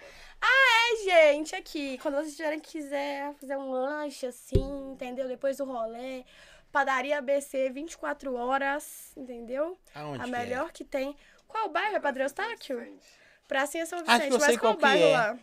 É, 0.42 1.04
gente, 1.04 1.56
aqui, 1.56 1.98
quando 2.00 2.16
vocês 2.16 2.36
tiverem 2.36 2.60
quiser 2.60 3.34
fazer 3.36 3.56
um 3.56 3.72
lanche 3.72 4.26
assim, 4.26 4.92
entendeu? 4.92 5.30
Depois 5.30 5.58
do 5.58 5.66
rolê, 5.66 6.26
padaria 6.74 7.18
ABC 7.18 7.70
24 7.70 8.36
horas, 8.36 9.14
entendeu? 9.16 9.78
Aonde 9.96 10.22
a 10.22 10.26
que 10.26 10.32
melhor 10.32 10.72
que 10.74 10.84
tem. 10.84 11.16
Qual 11.48 11.70
bairro? 11.70 11.96
É 11.96 12.00
Padre 12.02 12.24
Eustáquio? 12.24 13.00
Pracinha 13.48 13.86
São 13.86 14.00
Acho 14.00 14.06
que 14.06 14.12
Vicente, 14.12 14.34
eu 14.34 14.40
sei 14.40 14.48
mas 14.50 14.58
qual 14.58 14.74
qual 14.74 14.76
que 14.76 14.82
bairro 14.82 15.08
é. 15.08 15.12
lá? 15.12 15.40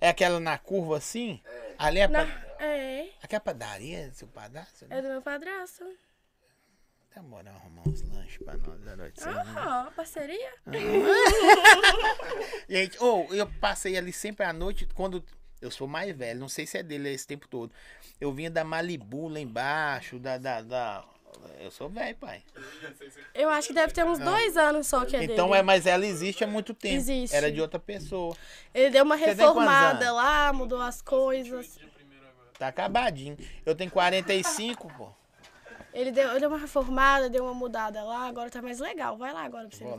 É 0.00 0.08
aquela 0.08 0.40
na 0.40 0.56
curva 0.58 0.96
assim? 0.96 1.40
Ali 1.78 1.98
é, 2.00 2.04
a 2.04 2.08
Na- 2.08 2.26
pa- 2.26 2.64
É, 2.64 3.08
aqui 3.22 3.34
é 3.34 3.38
a 3.38 3.40
padaria, 3.40 4.10
seu 4.12 4.28
padrasto? 4.28 4.86
é 4.88 5.02
do 5.02 5.08
meu 5.08 5.22
padrasto. 5.22 5.84
Tá 7.12 7.20
moral 7.22 7.54
arrumar 7.56 7.82
uns 7.88 8.02
lanches 8.08 8.38
pra 8.44 8.56
nós 8.56 8.80
da 8.82 8.94
noite. 8.96 9.20
Ah, 9.56 9.90
parceria? 9.96 10.52
Gente, 12.68 12.96
ou 13.02 13.32
eu 13.34 13.46
passei 13.60 13.96
ali 13.96 14.12
sempre 14.12 14.44
à 14.46 14.52
noite, 14.52 14.86
quando 14.94 15.24
eu 15.60 15.70
sou 15.70 15.86
mais 15.88 16.14
velho, 16.16 16.38
não 16.40 16.48
sei 16.48 16.66
se 16.66 16.78
é 16.78 16.82
dele 16.82 17.12
esse 17.12 17.26
tempo 17.26 17.48
todo. 17.48 17.72
Eu 18.20 18.32
vinha 18.32 18.50
da 18.50 18.64
Malibu 18.64 19.28
lá 19.28 19.40
embaixo, 19.40 20.18
da. 20.18 20.38
da, 20.38 20.62
da- 20.62 21.04
Eu 21.60 21.70
sou 21.70 21.88
velho, 21.88 22.16
pai. 22.16 22.42
Eu 23.34 23.48
acho 23.50 23.68
que 23.68 23.74
deve 23.74 23.92
ter 23.92 24.04
uns 24.04 24.18
dois 24.18 24.56
anos 24.56 24.86
só 24.86 25.04
que 25.04 25.16
é 25.16 25.24
Então 25.24 25.48
dele. 25.48 25.60
é, 25.60 25.62
mas 25.62 25.86
ela 25.86 26.06
existe 26.06 26.42
há 26.42 26.46
muito 26.46 26.72
tempo. 26.74 26.96
Existe. 26.96 27.34
Era 27.36 27.52
de 27.52 27.60
outra 27.60 27.78
pessoa. 27.78 28.36
Ele 28.74 28.90
deu 28.90 29.04
uma 29.04 29.16
Você 29.16 29.26
reformada 29.26 30.10
lá, 30.12 30.52
mudou 30.52 30.80
as 30.80 31.02
coisas. 31.02 31.78
Tá 32.58 32.68
acabadinho. 32.68 33.36
Eu 33.64 33.74
tenho 33.74 33.90
45, 33.90 34.92
pô. 34.96 35.08
Ele 35.92 36.12
deu, 36.12 36.30
ele 36.30 36.40
deu 36.40 36.48
uma 36.48 36.58
reformada, 36.58 37.28
deu 37.28 37.44
uma 37.44 37.54
mudada 37.54 38.02
lá, 38.02 38.26
agora 38.26 38.50
tá 38.50 38.62
mais 38.62 38.78
legal. 38.78 39.16
Vai 39.16 39.32
lá 39.32 39.44
agora 39.44 39.68
pra 39.68 39.76
você 39.76 39.84
Vou. 39.84 39.98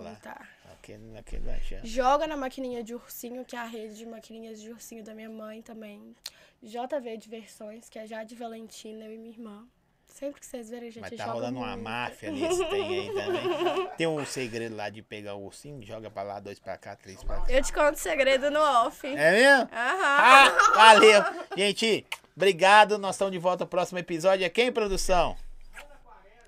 Aquele, 0.72 1.18
aquele. 1.18 1.44
Joga 1.84 2.26
na 2.26 2.38
maquininha 2.38 2.84
de 2.84 2.96
ursinho, 2.96 3.46
que 3.46 3.56
é 3.56 3.60
a 3.60 3.66
rede 3.66 3.96
de 3.96 4.06
maquininhas 4.06 4.60
de 4.60 4.72
ursinho 4.72 5.04
da 5.04 5.14
minha 5.14 5.30
mãe 5.30 5.62
também. 5.62 6.16
JV 6.64 7.18
Diversões, 7.18 7.90
que 7.90 8.00
é 8.00 8.06
Jade 8.06 8.36
Valentina, 8.36 9.06
eu 9.06 9.14
e 9.14 9.18
minha 9.18 9.34
irmã. 9.34 9.68
Sempre 10.14 10.40
que 10.42 10.46
vocês 10.46 10.70
verem, 10.70 10.90
a 10.90 10.92
gente 10.92 11.02
Mas 11.02 11.16
tá 11.18 11.26
rolando 11.26 11.58
uma 11.58 11.68
muito. 11.70 11.84
máfia 11.84 12.32
nesse 12.32 12.64
tem 12.66 13.00
aí 13.00 13.14
também. 13.14 13.88
Tem 13.98 14.08
um 14.08 14.24
segredo 14.26 14.76
lá 14.76 14.90
de 14.90 15.02
pegar 15.02 15.34
o 15.36 15.46
ursinho, 15.46 15.82
joga 15.84 16.12
pra 16.12 16.22
lá, 16.22 16.40
dois 16.40 16.60
pra 16.60 16.78
cá, 16.78 16.96
três 16.96 17.24
pra 17.24 17.40
cá. 17.42 17.52
Eu 17.52 17.64
te 17.64 17.74
conto 17.74 17.96
o 17.96 18.00
segredo 18.00 18.52
no 18.52 18.60
off. 18.60 19.08
É 19.08 19.32
mesmo? 19.32 19.70
Aham. 19.72 19.72
Ah, 19.74 20.72
valeu. 20.76 21.24
Gente, 21.58 22.06
obrigado. 22.36 22.98
Nós 23.00 23.16
estamos 23.16 23.32
de 23.32 23.40
volta 23.40 23.64
ao 23.64 23.68
próximo 23.68 23.98
episódio. 24.00 24.46
É 24.46 24.50
quem, 24.50 24.72
produção? 24.72 25.36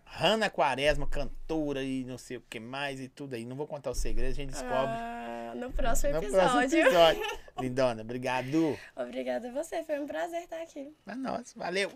Hanna 0.05 0.47
Quaresma, 0.47 1.07
cantora 1.07 1.81
e 1.81 2.03
não 2.03 2.19
sei 2.19 2.37
o 2.37 2.41
que 2.41 2.59
mais 2.59 2.99
e 2.99 3.07
tudo 3.07 3.33
aí. 3.33 3.43
Não 3.45 3.55
vou 3.55 3.65
contar 3.65 3.89
o 3.89 3.95
segredo, 3.95 4.29
a 4.31 4.35
gente 4.35 4.51
descobre 4.51 4.95
Ah, 4.95 5.53
no 5.55 5.71
próximo 5.71 6.11
no 6.13 6.19
episódio. 6.19 6.49
próximo 6.51 6.81
episódio. 6.81 7.39
Lindona, 7.59 8.01
obrigado. 8.03 8.77
Obrigada 8.95 9.49
a 9.49 9.51
você, 9.51 9.83
foi 9.83 9.99
um 9.99 10.05
prazer 10.05 10.43
estar 10.43 10.61
aqui. 10.61 10.93
Pra 11.03 11.15
nós, 11.15 11.53
valeu. 11.55 11.91